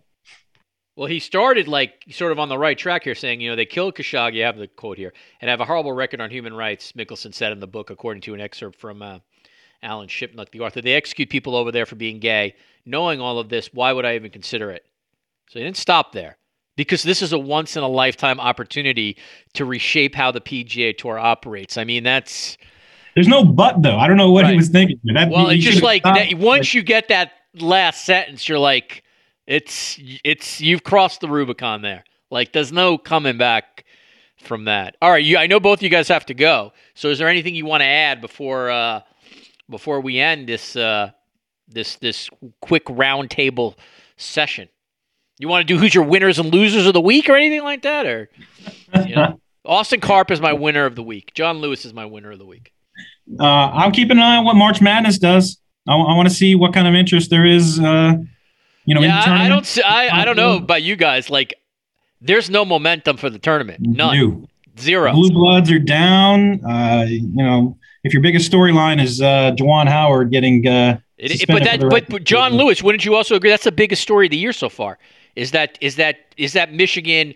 Well, 0.94 1.08
he 1.08 1.18
started 1.18 1.66
like 1.66 2.04
sort 2.10 2.30
of 2.30 2.38
on 2.38 2.48
the 2.48 2.56
right 2.56 2.78
track 2.78 3.02
here, 3.02 3.16
saying, 3.16 3.40
you 3.40 3.50
know, 3.50 3.56
they 3.56 3.66
killed 3.66 3.96
Khashoggi. 3.96 4.40
I 4.40 4.46
have 4.46 4.56
the 4.56 4.68
quote 4.68 4.98
here, 4.98 5.12
and 5.40 5.50
have 5.50 5.60
a 5.60 5.64
horrible 5.64 5.92
record 5.92 6.20
on 6.20 6.30
human 6.30 6.54
rights. 6.54 6.92
Mickelson 6.92 7.34
said 7.34 7.50
in 7.50 7.58
the 7.58 7.66
book, 7.66 7.90
according 7.90 8.20
to 8.22 8.34
an 8.34 8.40
excerpt 8.40 8.78
from 8.78 9.02
uh, 9.02 9.18
Alan 9.82 10.06
Shipnuck, 10.06 10.52
the 10.52 10.60
author. 10.60 10.80
They 10.80 10.92
execute 10.92 11.28
people 11.28 11.56
over 11.56 11.72
there 11.72 11.84
for 11.84 11.96
being 11.96 12.20
gay. 12.20 12.54
Knowing 12.86 13.20
all 13.20 13.38
of 13.38 13.48
this, 13.48 13.70
why 13.72 13.92
would 13.92 14.04
I 14.04 14.14
even 14.14 14.30
consider 14.30 14.70
it? 14.70 14.84
So 15.50 15.58
he 15.58 15.64
didn't 15.64 15.76
stop 15.76 16.12
there 16.12 16.36
because 16.76 17.02
this 17.02 17.22
is 17.22 17.32
a 17.32 17.38
once 17.38 17.76
in 17.76 17.82
a 17.82 17.88
lifetime 17.88 18.40
opportunity 18.40 19.16
to 19.54 19.64
reshape 19.64 20.14
how 20.14 20.30
the 20.30 20.40
PGA 20.40 20.96
Tour 20.96 21.18
operates. 21.18 21.78
I 21.78 21.84
mean, 21.84 22.04
that's. 22.04 22.58
There's 23.14 23.28
no 23.28 23.44
but 23.44 23.82
though. 23.82 23.96
I 23.96 24.08
don't 24.08 24.16
know 24.16 24.32
what 24.32 24.44
right. 24.44 24.50
he 24.50 24.56
was 24.56 24.68
thinking. 24.68 24.98
That, 25.14 25.30
well, 25.30 25.48
it's 25.48 25.62
just 25.62 25.82
like 25.82 26.02
that, 26.02 26.34
once 26.34 26.74
you 26.74 26.82
get 26.82 27.08
that 27.08 27.32
last 27.54 28.04
sentence, 28.04 28.48
you're 28.48 28.58
like 28.58 29.04
it's 29.46 29.98
it's 30.24 30.60
you've 30.60 30.84
crossed 30.84 31.20
the 31.20 31.28
Rubicon 31.28 31.82
there. 31.82 32.04
Like 32.30 32.52
there's 32.52 32.72
no 32.72 32.98
coming 32.98 33.38
back 33.38 33.84
from 34.38 34.64
that. 34.64 34.96
All 35.00 35.10
right, 35.10 35.24
you 35.24 35.38
I 35.38 35.46
know 35.46 35.60
both 35.60 35.82
you 35.82 35.88
guys 35.88 36.08
have 36.08 36.26
to 36.26 36.34
go. 36.34 36.72
So 36.94 37.08
is 37.08 37.18
there 37.18 37.28
anything 37.28 37.54
you 37.54 37.66
want 37.66 37.82
to 37.82 37.86
add 37.86 38.20
before 38.20 38.70
uh 38.70 39.02
before 39.70 40.00
we 40.00 40.18
end 40.18 40.48
this 40.48 40.74
uh 40.74 41.10
this 41.74 41.96
this 41.96 42.30
quick 42.60 42.86
roundtable 42.86 43.76
session? 44.16 44.68
You 45.38 45.48
want 45.48 45.66
to 45.66 45.74
do 45.74 45.78
who's 45.78 45.94
your 45.94 46.04
winners 46.04 46.38
and 46.38 46.52
losers 46.52 46.86
of 46.86 46.94
the 46.94 47.00
week 47.00 47.28
or 47.28 47.36
anything 47.36 47.62
like 47.62 47.82
that 47.82 48.06
or 48.06 48.30
you 49.06 49.16
know? 49.16 49.40
Austin 49.66 50.00
Karp 50.00 50.30
is 50.30 50.40
my 50.40 50.52
winner 50.52 50.84
of 50.84 50.94
the 50.94 51.02
week. 51.02 51.32
John 51.34 51.58
Lewis 51.58 51.84
is 51.84 51.94
my 51.94 52.04
winner 52.04 52.32
of 52.32 52.38
the 52.38 52.44
week. 52.46 52.72
Uh, 53.40 53.44
I'll 53.44 53.90
keep 53.90 54.10
an 54.10 54.18
eye 54.18 54.36
on 54.36 54.44
what 54.44 54.56
March 54.56 54.80
Madness 54.82 55.18
does. 55.18 55.58
I, 55.88 55.92
w- 55.92 56.06
I 56.06 56.14
want 56.16 56.28
to 56.28 56.34
see 56.34 56.54
what 56.54 56.74
kind 56.74 56.86
of 56.86 56.94
interest 56.94 57.30
there 57.30 57.46
is 57.46 57.80
uh, 57.80 58.14
you 58.84 58.94
know, 58.94 59.00
yeah, 59.00 59.22
I, 59.26 59.46
I 59.46 59.48
don't. 59.48 59.64
See, 59.64 59.82
I 59.82 60.20
I 60.20 60.24
don't 60.24 60.36
know 60.36 60.56
about 60.56 60.82
you 60.82 60.96
guys. 60.96 61.30
Like, 61.30 61.54
there's 62.20 62.50
no 62.50 62.64
momentum 62.64 63.16
for 63.16 63.30
the 63.30 63.38
tournament. 63.38 63.80
None. 63.80 64.16
New. 64.16 64.48
Zero. 64.78 65.12
Blue 65.12 65.30
Bloods 65.30 65.70
are 65.70 65.78
down. 65.78 66.64
Uh, 66.64 67.06
you 67.08 67.42
know, 67.42 67.78
if 68.02 68.12
your 68.12 68.20
biggest 68.20 68.50
storyline 68.50 69.02
is 69.02 69.22
uh, 69.22 69.52
Juwan 69.52 69.88
Howard 69.88 70.30
getting. 70.30 70.66
Uh, 70.66 70.98
it, 71.30 71.46
but 71.46 71.64
that, 71.64 71.80
but, 71.80 72.08
but 72.08 72.24
John 72.24 72.54
Lewis, 72.54 72.82
wouldn't 72.82 73.04
you 73.04 73.14
also 73.14 73.34
agree 73.34 73.50
that's 73.50 73.64
the 73.64 73.72
biggest 73.72 74.02
story 74.02 74.26
of 74.26 74.30
the 74.30 74.36
year 74.36 74.52
so 74.52 74.68
far? 74.68 74.98
Is 75.36 75.50
that 75.50 75.78
is 75.80 75.96
that 75.96 76.34
is 76.36 76.52
that 76.52 76.72
Michigan, 76.72 77.34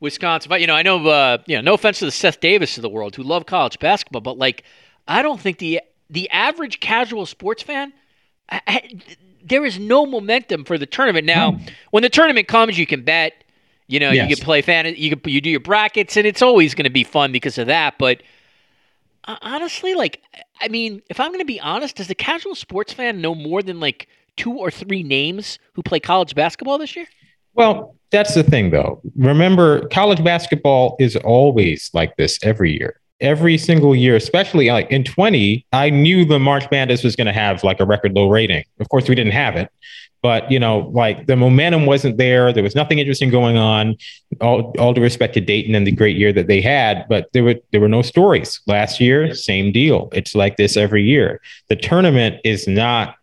Wisconsin? 0.00 0.52
You 0.60 0.66
know, 0.66 0.74
I 0.74 0.82
know. 0.82 1.06
Uh, 1.06 1.38
you 1.46 1.56
know, 1.56 1.62
no 1.62 1.74
offense 1.74 1.98
to 2.00 2.04
the 2.04 2.12
Seth 2.12 2.40
Davis 2.40 2.76
of 2.78 2.82
the 2.82 2.88
world 2.88 3.16
who 3.16 3.22
love 3.22 3.46
college 3.46 3.78
basketball, 3.78 4.20
but 4.20 4.38
like, 4.38 4.64
I 5.08 5.22
don't 5.22 5.40
think 5.40 5.58
the 5.58 5.80
the 6.08 6.28
average 6.30 6.80
casual 6.80 7.26
sports 7.26 7.62
fan. 7.62 7.92
I, 8.50 9.00
there 9.42 9.64
is 9.64 9.78
no 9.78 10.06
momentum 10.06 10.64
for 10.64 10.76
the 10.76 10.86
tournament. 10.86 11.26
Now, 11.26 11.52
hmm. 11.52 11.64
when 11.90 12.02
the 12.02 12.08
tournament 12.08 12.48
comes, 12.48 12.78
you 12.78 12.86
can 12.86 13.02
bet. 13.02 13.44
You 13.86 13.98
know, 13.98 14.10
yes. 14.12 14.30
you 14.30 14.36
can 14.36 14.44
play 14.44 14.62
fan. 14.62 14.86
You 14.96 15.16
can 15.16 15.30
you 15.32 15.40
do 15.40 15.50
your 15.50 15.60
brackets, 15.60 16.16
and 16.16 16.24
it's 16.24 16.42
always 16.42 16.74
going 16.74 16.84
to 16.84 16.90
be 16.90 17.02
fun 17.02 17.32
because 17.32 17.58
of 17.58 17.66
that. 17.66 17.98
But 17.98 18.22
uh, 19.24 19.36
honestly, 19.42 19.94
like, 19.94 20.22
I 20.60 20.68
mean, 20.68 21.02
if 21.08 21.18
I'm 21.20 21.28
going 21.28 21.40
to 21.40 21.44
be 21.44 21.60
honest, 21.60 21.96
does 21.96 22.08
the 22.08 22.14
casual 22.14 22.54
sports 22.54 22.92
fan 22.92 23.20
know 23.20 23.34
more 23.34 23.62
than 23.62 23.80
like 23.80 24.08
two 24.36 24.52
or 24.52 24.70
three 24.70 25.02
names 25.02 25.58
who 25.74 25.82
play 25.82 26.00
college 26.00 26.34
basketball 26.34 26.78
this 26.78 26.94
year? 26.96 27.06
Well, 27.54 27.96
that's 28.10 28.34
the 28.34 28.42
thing, 28.42 28.70
though. 28.70 29.00
Remember, 29.16 29.86
college 29.88 30.22
basketball 30.22 30.96
is 30.98 31.16
always 31.16 31.90
like 31.94 32.16
this 32.16 32.38
every 32.42 32.78
year 32.78 32.99
every 33.20 33.58
single 33.58 33.94
year, 33.94 34.16
especially 34.16 34.70
like 34.70 34.90
in 34.90 35.04
20, 35.04 35.64
I 35.72 35.90
knew 35.90 36.24
the 36.24 36.38
March 36.38 36.64
Madness 36.70 37.04
was 37.04 37.16
going 37.16 37.26
to 37.26 37.32
have 37.32 37.62
like 37.62 37.80
a 37.80 37.84
record 37.84 38.14
low 38.14 38.28
rating. 38.28 38.64
Of 38.78 38.88
course, 38.88 39.08
we 39.08 39.14
didn't 39.14 39.32
have 39.32 39.56
it, 39.56 39.70
but 40.22 40.50
you 40.50 40.58
know, 40.58 40.90
like 40.92 41.26
the 41.26 41.36
momentum 41.36 41.86
wasn't 41.86 42.16
there. 42.16 42.52
There 42.52 42.62
was 42.62 42.74
nothing 42.74 42.98
interesting 42.98 43.30
going 43.30 43.56
on. 43.56 43.96
All, 44.40 44.74
all 44.78 44.92
due 44.92 45.02
respect 45.02 45.34
to 45.34 45.40
Dayton 45.40 45.74
and 45.74 45.86
the 45.86 45.92
great 45.92 46.16
year 46.16 46.32
that 46.32 46.46
they 46.46 46.60
had, 46.60 47.06
but 47.08 47.28
there 47.32 47.44
were 47.44 47.56
there 47.72 47.80
were 47.80 47.88
no 47.88 48.02
stories. 48.02 48.60
Last 48.66 49.00
year, 49.00 49.34
same 49.34 49.72
deal. 49.72 50.08
It's 50.12 50.34
like 50.34 50.56
this 50.56 50.76
every 50.76 51.02
year. 51.02 51.40
The 51.68 51.76
tournament 51.76 52.40
is 52.44 52.66
not. 52.66 53.16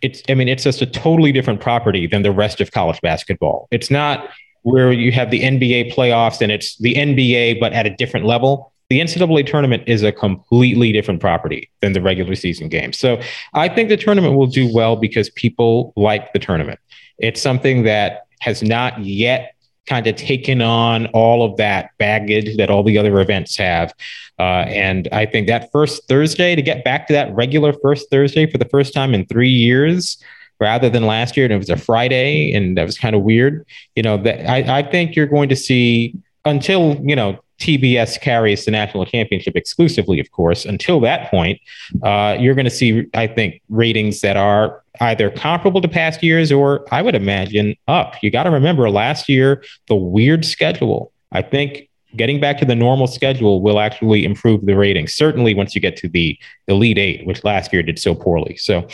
It's 0.00 0.22
I 0.28 0.34
mean, 0.34 0.48
it's 0.48 0.64
just 0.64 0.82
a 0.82 0.86
totally 0.86 1.32
different 1.32 1.60
property 1.60 2.06
than 2.06 2.22
the 2.22 2.32
rest 2.32 2.60
of 2.60 2.72
college 2.72 3.00
basketball. 3.02 3.68
It's 3.70 3.90
not 3.90 4.28
where 4.62 4.92
you 4.92 5.12
have 5.12 5.30
the 5.30 5.42
NBA 5.42 5.94
playoffs 5.94 6.40
and 6.40 6.52
it's 6.52 6.76
the 6.78 6.94
NBA 6.94 7.58
but 7.58 7.72
at 7.72 7.86
a 7.86 7.90
different 7.90 8.26
level 8.26 8.71
the 8.92 9.00
NCAA 9.00 9.46
tournament 9.46 9.84
is 9.86 10.02
a 10.02 10.12
completely 10.12 10.92
different 10.92 11.18
property 11.18 11.70
than 11.80 11.94
the 11.94 12.02
regular 12.02 12.34
season 12.34 12.68
game. 12.68 12.92
So 12.92 13.18
I 13.54 13.66
think 13.66 13.88
the 13.88 13.96
tournament 13.96 14.34
will 14.36 14.46
do 14.46 14.70
well 14.70 14.96
because 14.96 15.30
people 15.30 15.94
like 15.96 16.30
the 16.34 16.38
tournament. 16.38 16.78
It's 17.16 17.40
something 17.40 17.84
that 17.84 18.26
has 18.42 18.62
not 18.62 19.02
yet 19.02 19.54
kind 19.86 20.06
of 20.06 20.16
taken 20.16 20.60
on 20.60 21.06
all 21.06 21.42
of 21.42 21.56
that 21.56 21.92
baggage 21.96 22.58
that 22.58 22.68
all 22.68 22.82
the 22.82 22.98
other 22.98 23.18
events 23.18 23.56
have. 23.56 23.94
Uh, 24.38 24.66
and 24.68 25.08
I 25.10 25.24
think 25.24 25.46
that 25.46 25.72
first 25.72 26.06
Thursday, 26.06 26.54
to 26.54 26.60
get 26.60 26.84
back 26.84 27.06
to 27.06 27.14
that 27.14 27.34
regular 27.34 27.72
first 27.72 28.10
Thursday 28.10 28.44
for 28.44 28.58
the 28.58 28.66
first 28.66 28.92
time 28.92 29.14
in 29.14 29.24
three 29.24 29.48
years, 29.48 30.22
rather 30.60 30.90
than 30.90 31.06
last 31.06 31.34
year, 31.34 31.46
and 31.46 31.54
it 31.54 31.56
was 31.56 31.70
a 31.70 31.78
Friday, 31.78 32.52
and 32.52 32.76
that 32.76 32.84
was 32.84 32.98
kind 32.98 33.16
of 33.16 33.22
weird. 33.22 33.66
You 33.96 34.02
know, 34.02 34.18
that 34.18 34.46
I, 34.46 34.80
I 34.80 34.82
think 34.82 35.16
you're 35.16 35.26
going 35.26 35.48
to 35.48 35.56
see 35.56 36.14
until 36.44 37.00
you 37.02 37.16
know 37.16 37.38
TBS 37.62 38.20
carries 38.20 38.64
the 38.64 38.72
national 38.72 39.06
championship 39.06 39.54
exclusively, 39.54 40.18
of 40.18 40.30
course. 40.32 40.64
Until 40.64 40.98
that 41.00 41.30
point, 41.30 41.60
uh, 42.02 42.36
you're 42.38 42.56
going 42.56 42.64
to 42.64 42.70
see, 42.70 43.06
I 43.14 43.28
think, 43.28 43.62
ratings 43.68 44.20
that 44.22 44.36
are 44.36 44.82
either 45.00 45.30
comparable 45.30 45.80
to 45.80 45.88
past 45.88 46.24
years 46.24 46.50
or 46.50 46.84
I 46.90 47.02
would 47.02 47.14
imagine 47.14 47.76
up. 47.86 48.20
You 48.20 48.32
got 48.32 48.44
to 48.44 48.50
remember 48.50 48.90
last 48.90 49.28
year, 49.28 49.62
the 49.86 49.94
weird 49.94 50.44
schedule. 50.44 51.12
I 51.30 51.42
think 51.42 51.88
getting 52.16 52.40
back 52.40 52.58
to 52.58 52.64
the 52.64 52.74
normal 52.74 53.06
schedule 53.06 53.62
will 53.62 53.78
actually 53.78 54.24
improve 54.24 54.66
the 54.66 54.74
ratings, 54.74 55.14
certainly 55.14 55.54
once 55.54 55.74
you 55.76 55.80
get 55.80 55.96
to 55.98 56.08
the 56.08 56.36
Elite 56.66 56.98
Eight, 56.98 57.24
which 57.26 57.44
last 57.44 57.72
year 57.72 57.84
did 57.84 57.98
so 57.98 58.12
poorly. 58.14 58.56
So, 58.56 58.88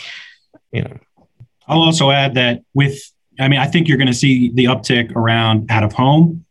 you 0.71 0.83
know. 0.83 0.95
I'll 1.67 1.81
also 1.81 2.11
add 2.11 2.35
that 2.35 2.61
with, 2.75 2.99
I 3.39 3.47
mean, 3.47 3.59
I 3.59 3.65
think 3.65 3.87
you're 3.87 3.97
going 3.97 4.07
to 4.07 4.13
see 4.13 4.51
the 4.53 4.65
uptick 4.65 5.15
around 5.15 5.71
out 5.71 5.83
of 5.83 5.91
home 5.91 6.45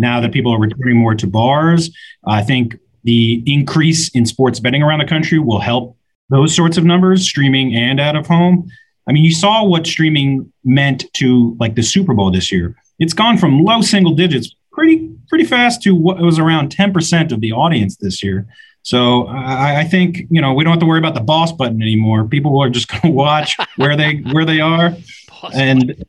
now 0.00 0.20
that 0.20 0.32
people 0.32 0.52
are 0.52 0.58
returning 0.58 0.96
more 0.96 1.14
to 1.14 1.26
bars. 1.26 1.90
I 2.26 2.42
think 2.42 2.76
the 3.04 3.42
increase 3.46 4.08
in 4.10 4.26
sports 4.26 4.60
betting 4.60 4.82
around 4.82 5.00
the 5.00 5.06
country 5.06 5.38
will 5.38 5.60
help 5.60 5.96
those 6.28 6.54
sorts 6.54 6.76
of 6.76 6.84
numbers, 6.84 7.24
streaming 7.24 7.74
and 7.74 8.00
out 8.00 8.16
of 8.16 8.26
home. 8.26 8.68
I 9.08 9.12
mean, 9.12 9.24
you 9.24 9.34
saw 9.34 9.64
what 9.64 9.86
streaming 9.86 10.52
meant 10.64 11.04
to 11.14 11.56
like 11.58 11.74
the 11.74 11.82
Super 11.82 12.14
Bowl 12.14 12.30
this 12.30 12.52
year. 12.52 12.76
It's 12.98 13.12
gone 13.12 13.38
from 13.38 13.64
low 13.64 13.80
single 13.80 14.14
digits 14.14 14.54
pretty 14.72 15.10
pretty 15.28 15.44
fast 15.44 15.82
to 15.82 15.94
what 15.94 16.20
was 16.20 16.38
around 16.38 16.74
10% 16.74 17.32
of 17.32 17.40
the 17.40 17.52
audience 17.52 17.96
this 17.96 18.22
year. 18.22 18.46
So 18.82 19.26
I, 19.26 19.80
I, 19.80 19.84
think 19.84 20.26
you 20.30 20.40
know 20.40 20.54
we 20.54 20.64
don't 20.64 20.72
have 20.72 20.80
to 20.80 20.86
worry 20.86 20.98
about 20.98 21.14
the 21.14 21.20
boss 21.20 21.52
button 21.52 21.82
anymore. 21.82 22.24
People 22.24 22.60
are 22.62 22.70
just 22.70 22.88
going 22.92 23.02
to 23.02 23.10
watch 23.10 23.56
where 23.76 23.96
they 23.96 24.16
where 24.32 24.44
they 24.44 24.60
are, 24.60 24.96
boss 25.28 25.54
and 25.54 26.04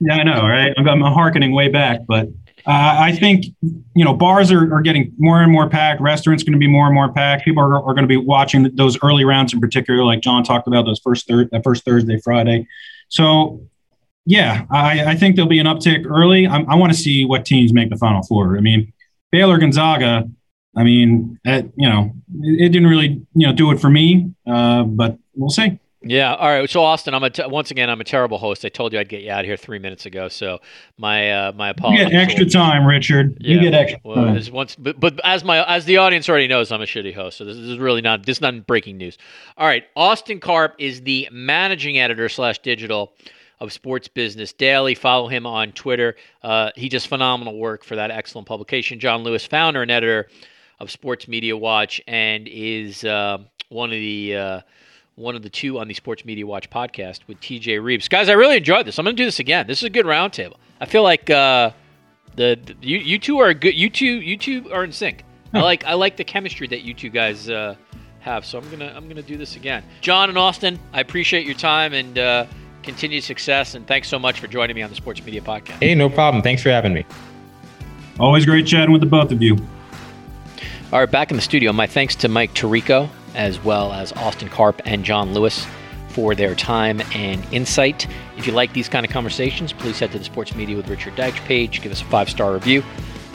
yeah, 0.00 0.14
I 0.14 0.22
know, 0.24 0.46
right? 0.46 0.74
I'm, 0.76 0.88
I'm 0.88 1.00
harkening 1.00 1.52
way 1.52 1.68
back, 1.68 2.00
but 2.06 2.28
uh, 2.66 2.96
I 2.98 3.12
think 3.12 3.46
you 3.94 4.04
know 4.04 4.12
bars 4.12 4.50
are, 4.50 4.74
are 4.74 4.80
getting 4.80 5.12
more 5.18 5.40
and 5.40 5.52
more 5.52 5.68
packed. 5.68 6.00
Restaurants 6.00 6.42
going 6.42 6.54
to 6.54 6.58
be 6.58 6.66
more 6.66 6.86
and 6.86 6.94
more 6.94 7.12
packed. 7.12 7.44
People 7.44 7.62
are, 7.62 7.76
are 7.76 7.94
going 7.94 8.02
to 8.02 8.08
be 8.08 8.16
watching 8.16 8.68
those 8.74 8.98
early 9.02 9.24
rounds 9.24 9.54
in 9.54 9.60
particular, 9.60 10.04
like 10.04 10.20
John 10.20 10.42
talked 10.42 10.66
about 10.66 10.84
those 10.84 10.98
first 10.98 11.28
thir- 11.28 11.48
that 11.52 11.62
first 11.62 11.84
Thursday, 11.84 12.18
Friday. 12.18 12.66
So 13.08 13.60
yeah, 14.24 14.64
I, 14.70 15.12
I 15.12 15.14
think 15.14 15.36
there'll 15.36 15.48
be 15.48 15.60
an 15.60 15.66
uptick 15.66 16.04
early. 16.10 16.48
I'm, 16.48 16.68
i 16.68 16.74
want 16.74 16.92
to 16.92 16.98
see 16.98 17.24
what 17.24 17.46
teams 17.46 17.72
make 17.72 17.90
the 17.90 17.96
Final 17.96 18.24
Four. 18.24 18.56
I 18.56 18.60
mean, 18.60 18.92
Baylor 19.30 19.58
Gonzaga. 19.58 20.28
I 20.76 20.82
mean, 20.82 21.38
you 21.44 21.88
know, 21.88 22.12
it, 22.42 22.66
it, 22.66 22.68
didn't 22.70 22.88
really 22.88 23.24
you 23.34 23.46
know 23.46 23.52
do 23.52 23.70
it 23.70 23.80
for 23.80 23.88
me, 23.88 24.32
uh, 24.46 24.82
but 24.82 25.16
we'll 25.34 25.50
see. 25.50 25.78
Yeah. 26.08 26.34
All 26.34 26.48
right. 26.48 26.68
So 26.68 26.82
Austin, 26.82 27.14
I'm 27.14 27.22
a 27.22 27.30
t- 27.30 27.46
once 27.46 27.70
again 27.70 27.90
I'm 27.90 28.00
a 28.00 28.04
terrible 28.04 28.38
host. 28.38 28.64
I 28.64 28.68
told 28.68 28.92
you 28.92 28.98
I'd 28.98 29.08
get 29.08 29.22
you 29.22 29.30
out 29.30 29.40
of 29.40 29.46
here 29.46 29.56
three 29.56 29.78
minutes 29.78 30.06
ago. 30.06 30.28
So 30.28 30.60
my 30.98 31.30
uh, 31.32 31.52
my 31.52 31.70
apologies. 31.70 32.04
You 32.04 32.10
get 32.10 32.20
extra 32.20 32.46
time, 32.46 32.86
Richard. 32.86 33.38
Yeah, 33.40 33.54
you 33.54 33.60
get 33.60 33.74
extra 33.74 34.00
well, 34.04 34.16
time. 34.16 34.52
Once, 34.52 34.76
but, 34.76 34.98
but 34.98 35.20
as 35.24 35.44
my 35.44 35.64
as 35.66 35.84
the 35.84 35.98
audience 35.98 36.28
already 36.28 36.48
knows, 36.48 36.72
I'm 36.72 36.82
a 36.82 36.86
shitty 36.86 37.14
host. 37.14 37.38
So 37.38 37.44
this, 37.44 37.56
this 37.56 37.66
is 37.66 37.78
really 37.78 38.00
not 38.00 38.24
this 38.24 38.38
is 38.38 38.40
not 38.40 38.66
breaking 38.66 38.96
news. 38.96 39.18
All 39.56 39.66
right. 39.66 39.84
Austin 39.94 40.40
Karp 40.40 40.74
is 40.78 41.02
the 41.02 41.28
managing 41.32 41.98
editor 41.98 42.28
slash 42.28 42.58
digital 42.60 43.14
of 43.60 43.72
Sports 43.72 44.08
Business 44.08 44.52
Daily. 44.52 44.94
Follow 44.94 45.28
him 45.28 45.46
on 45.46 45.72
Twitter. 45.72 46.16
Uh, 46.42 46.70
he 46.76 46.88
does 46.88 47.06
phenomenal 47.06 47.58
work 47.58 47.84
for 47.84 47.96
that 47.96 48.10
excellent 48.10 48.46
publication. 48.46 49.00
John 49.00 49.22
Lewis, 49.22 49.46
founder 49.46 49.82
and 49.82 49.90
editor 49.90 50.28
of 50.78 50.90
Sports 50.90 51.26
Media 51.26 51.56
Watch, 51.56 52.00
and 52.06 52.46
is 52.48 53.04
uh, 53.04 53.38
one 53.70 53.90
of 53.90 53.98
the 53.98 54.36
uh, 54.36 54.60
one 55.16 55.34
of 55.34 55.42
the 55.42 55.48
two 55.48 55.78
on 55.78 55.88
the 55.88 55.94
Sports 55.94 56.26
Media 56.26 56.46
Watch 56.46 56.68
podcast 56.68 57.20
with 57.26 57.40
TJ 57.40 57.82
Reeves. 57.82 58.06
Guys, 58.06 58.28
I 58.28 58.34
really 58.34 58.58
enjoyed 58.58 58.86
this. 58.86 58.98
I'm 58.98 59.04
going 59.04 59.16
to 59.16 59.20
do 59.20 59.24
this 59.24 59.38
again. 59.38 59.66
This 59.66 59.78
is 59.78 59.84
a 59.84 59.90
good 59.90 60.04
roundtable. 60.04 60.56
I 60.78 60.84
feel 60.84 61.02
like 61.02 61.30
uh, 61.30 61.70
the, 62.36 62.58
the, 62.62 62.76
you 62.82 62.98
you 62.98 63.18
two 63.18 63.38
are 63.38 63.54
good. 63.54 63.74
You 63.74 63.88
two 63.88 64.20
you 64.20 64.36
two 64.36 64.70
are 64.70 64.84
in 64.84 64.92
sync. 64.92 65.24
I 65.54 65.60
like 65.60 65.86
I 65.86 65.94
like 65.94 66.18
the 66.18 66.24
chemistry 66.24 66.66
that 66.66 66.82
you 66.82 66.92
two 66.92 67.08
guys 67.08 67.48
uh, 67.48 67.76
have. 68.20 68.44
So 68.44 68.58
I'm 68.58 68.70
gonna 68.70 68.92
I'm 68.94 69.08
gonna 69.08 69.22
do 69.22 69.38
this 69.38 69.56
again. 69.56 69.82
John 70.02 70.28
and 70.28 70.36
Austin, 70.36 70.78
I 70.92 71.00
appreciate 71.00 71.46
your 71.46 71.54
time 71.54 71.94
and 71.94 72.18
uh, 72.18 72.46
continued 72.82 73.24
success. 73.24 73.74
And 73.74 73.86
thanks 73.86 74.08
so 74.08 74.18
much 74.18 74.38
for 74.38 74.48
joining 74.48 74.76
me 74.76 74.82
on 74.82 74.90
the 74.90 74.96
Sports 74.96 75.24
Media 75.24 75.40
Podcast. 75.40 75.80
Hey, 75.80 75.94
no 75.94 76.10
problem. 76.10 76.42
Thanks 76.42 76.62
for 76.62 76.68
having 76.68 76.92
me. 76.92 77.06
Always 78.20 78.44
great 78.44 78.66
chatting 78.66 78.92
with 78.92 79.00
the 79.00 79.06
both 79.06 79.32
of 79.32 79.40
you. 79.40 79.56
All 80.92 81.00
right, 81.00 81.10
back 81.10 81.30
in 81.30 81.36
the 81.36 81.42
studio. 81.42 81.72
My 81.72 81.86
thanks 81.86 82.14
to 82.16 82.28
Mike 82.28 82.52
Tirico 82.52 83.08
as 83.36 83.62
well 83.62 83.92
as 83.92 84.12
Austin 84.14 84.48
Karp 84.48 84.80
and 84.84 85.04
John 85.04 85.32
Lewis 85.32 85.66
for 86.08 86.34
their 86.34 86.54
time 86.54 87.02
and 87.14 87.44
insight. 87.52 88.08
If 88.36 88.46
you 88.46 88.52
like 88.52 88.72
these 88.72 88.88
kind 88.88 89.04
of 89.04 89.12
conversations, 89.12 89.72
please 89.72 89.98
head 89.98 90.10
to 90.12 90.18
the 90.18 90.24
Sports 90.24 90.54
Media 90.54 90.76
with 90.76 90.88
Richard 90.88 91.14
Deitsch 91.14 91.38
page, 91.44 91.82
give 91.82 91.92
us 91.92 92.00
a 92.00 92.06
five 92.06 92.30
star 92.30 92.54
review, 92.54 92.82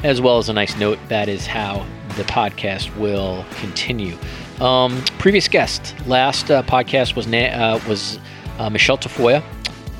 as 0.03 0.19
well 0.19 0.39
as 0.39 0.49
a 0.49 0.53
nice 0.53 0.75
note. 0.77 0.97
That 1.07 1.29
is 1.29 1.45
how 1.45 1.85
the 2.17 2.23
podcast 2.23 2.93
will 2.97 3.45
continue. 3.59 4.17
Um, 4.59 5.03
previous 5.19 5.47
guest, 5.47 5.95
last 6.07 6.51
uh, 6.51 6.63
podcast 6.63 7.15
was 7.15 7.27
uh, 7.27 7.79
was 7.87 8.19
uh, 8.57 8.69
Michelle 8.69 8.97
Tafoya 8.97 9.43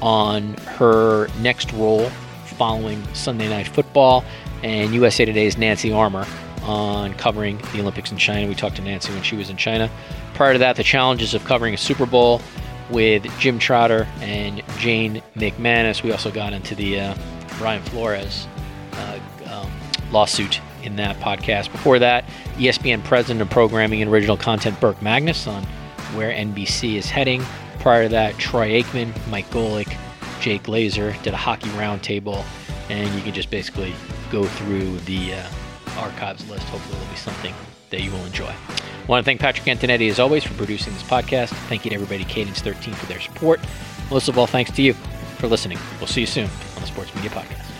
on 0.02 0.56
her 0.56 1.28
next 1.40 1.72
role 1.74 2.10
following 2.46 3.04
Sunday 3.14 3.48
Night 3.48 3.68
Football, 3.68 4.24
and 4.64 4.94
USA 4.94 5.26
Today's 5.26 5.58
Nancy 5.58 5.92
Armour 5.92 6.26
on 6.64 7.14
covering 7.16 7.58
the 7.74 7.82
Olympics 7.82 8.12
in 8.12 8.18
China. 8.18 8.48
We 8.48 8.56
talked 8.56 8.76
to 8.78 8.82
Nancy 8.82 9.14
when 9.14 9.24
she 9.24 9.36
was 9.36 9.50
in 9.50 9.58
China. 9.58 9.90
Prior 10.34 10.54
to 10.54 10.60
that, 10.60 10.76
the 10.76 10.84
challenges 10.84 11.34
of 11.34 11.44
covering 11.46 11.74
a 11.74 11.78
Super 11.78 12.06
Bowl 12.06 12.42
with 12.90 13.26
Jim 13.40 13.60
Trotter 13.60 14.08
and 14.20 14.62
Jane 14.78 15.22
McManus. 15.36 16.04
We 16.04 16.12
also 16.12 16.32
got 16.32 16.54
into 16.54 16.76
the 16.76 17.00
uh, 17.00 17.16
Brian 17.58 17.82
Flores 17.84 18.48
uh, 18.94 19.20
um, 19.48 19.72
lawsuit 20.12 20.62
in 20.84 20.96
that 20.98 21.16
podcast. 21.18 21.72
Before 21.72 22.00
that, 22.00 22.26
ESPN 22.56 23.04
president 23.04 23.42
of 23.42 23.50
programming 23.50 24.02
and 24.02 24.12
original 24.12 24.38
content 24.38 24.80
Burke 24.80 25.02
Magnus 25.02 25.48
on 25.48 25.64
where 26.14 26.32
NBC 26.32 26.96
is 26.96 27.10
heading. 27.10 27.44
Prior 27.80 28.04
to 28.04 28.10
that, 28.10 28.38
Troy 28.38 28.82
Aikman, 28.82 29.14
Mike 29.30 29.50
Golic, 29.50 29.96
Jake 30.40 30.64
Glazer 30.64 31.20
did 31.24 31.34
a 31.34 31.38
hockey 31.38 31.70
roundtable, 31.70 32.44
and 32.90 33.14
you 33.16 33.22
can 33.22 33.34
just 33.34 33.50
basically 33.50 33.94
go 34.32 34.44
through 34.44 34.98
the 35.00 35.36
uh, 35.36 35.48
archives 35.98 36.48
list. 36.50 36.64
Hopefully, 36.70 37.00
it'll 37.00 37.12
be 37.12 37.18
something 37.18 37.54
that 37.90 38.02
you 38.02 38.12
will 38.12 38.26
enjoy. 38.26 38.48
I 38.48 39.06
want 39.08 39.24
to 39.24 39.26
thank 39.26 39.42
Patrick 39.42 39.66
Antonetti, 39.66 40.10
as 40.10 40.20
always, 40.20 40.44
for 40.44 40.54
producing 40.54 40.94
this 40.94 41.04
podcast. 41.04 41.50
Thank 41.68 41.86
you 41.86 41.90
to 41.90 41.96
everybody 41.96 42.24
Cadence 42.24 42.62
13 42.62 42.94
for 42.94 43.06
their 43.08 43.20
support. 43.20 43.60
Most 44.10 44.28
of 44.28 44.38
all, 44.38 44.48
thanks 44.48 44.72
to 44.72 44.82
you 44.82 44.94
for 44.94 45.48
listening. 45.48 45.78
We'll 46.00 46.08
see 46.08 46.22
you 46.22 46.28
soon 46.28 46.46
on 46.76 46.82
the 46.82 46.88
Sports 46.88 47.14
Media 47.16 47.32
Podcast. 47.32 47.71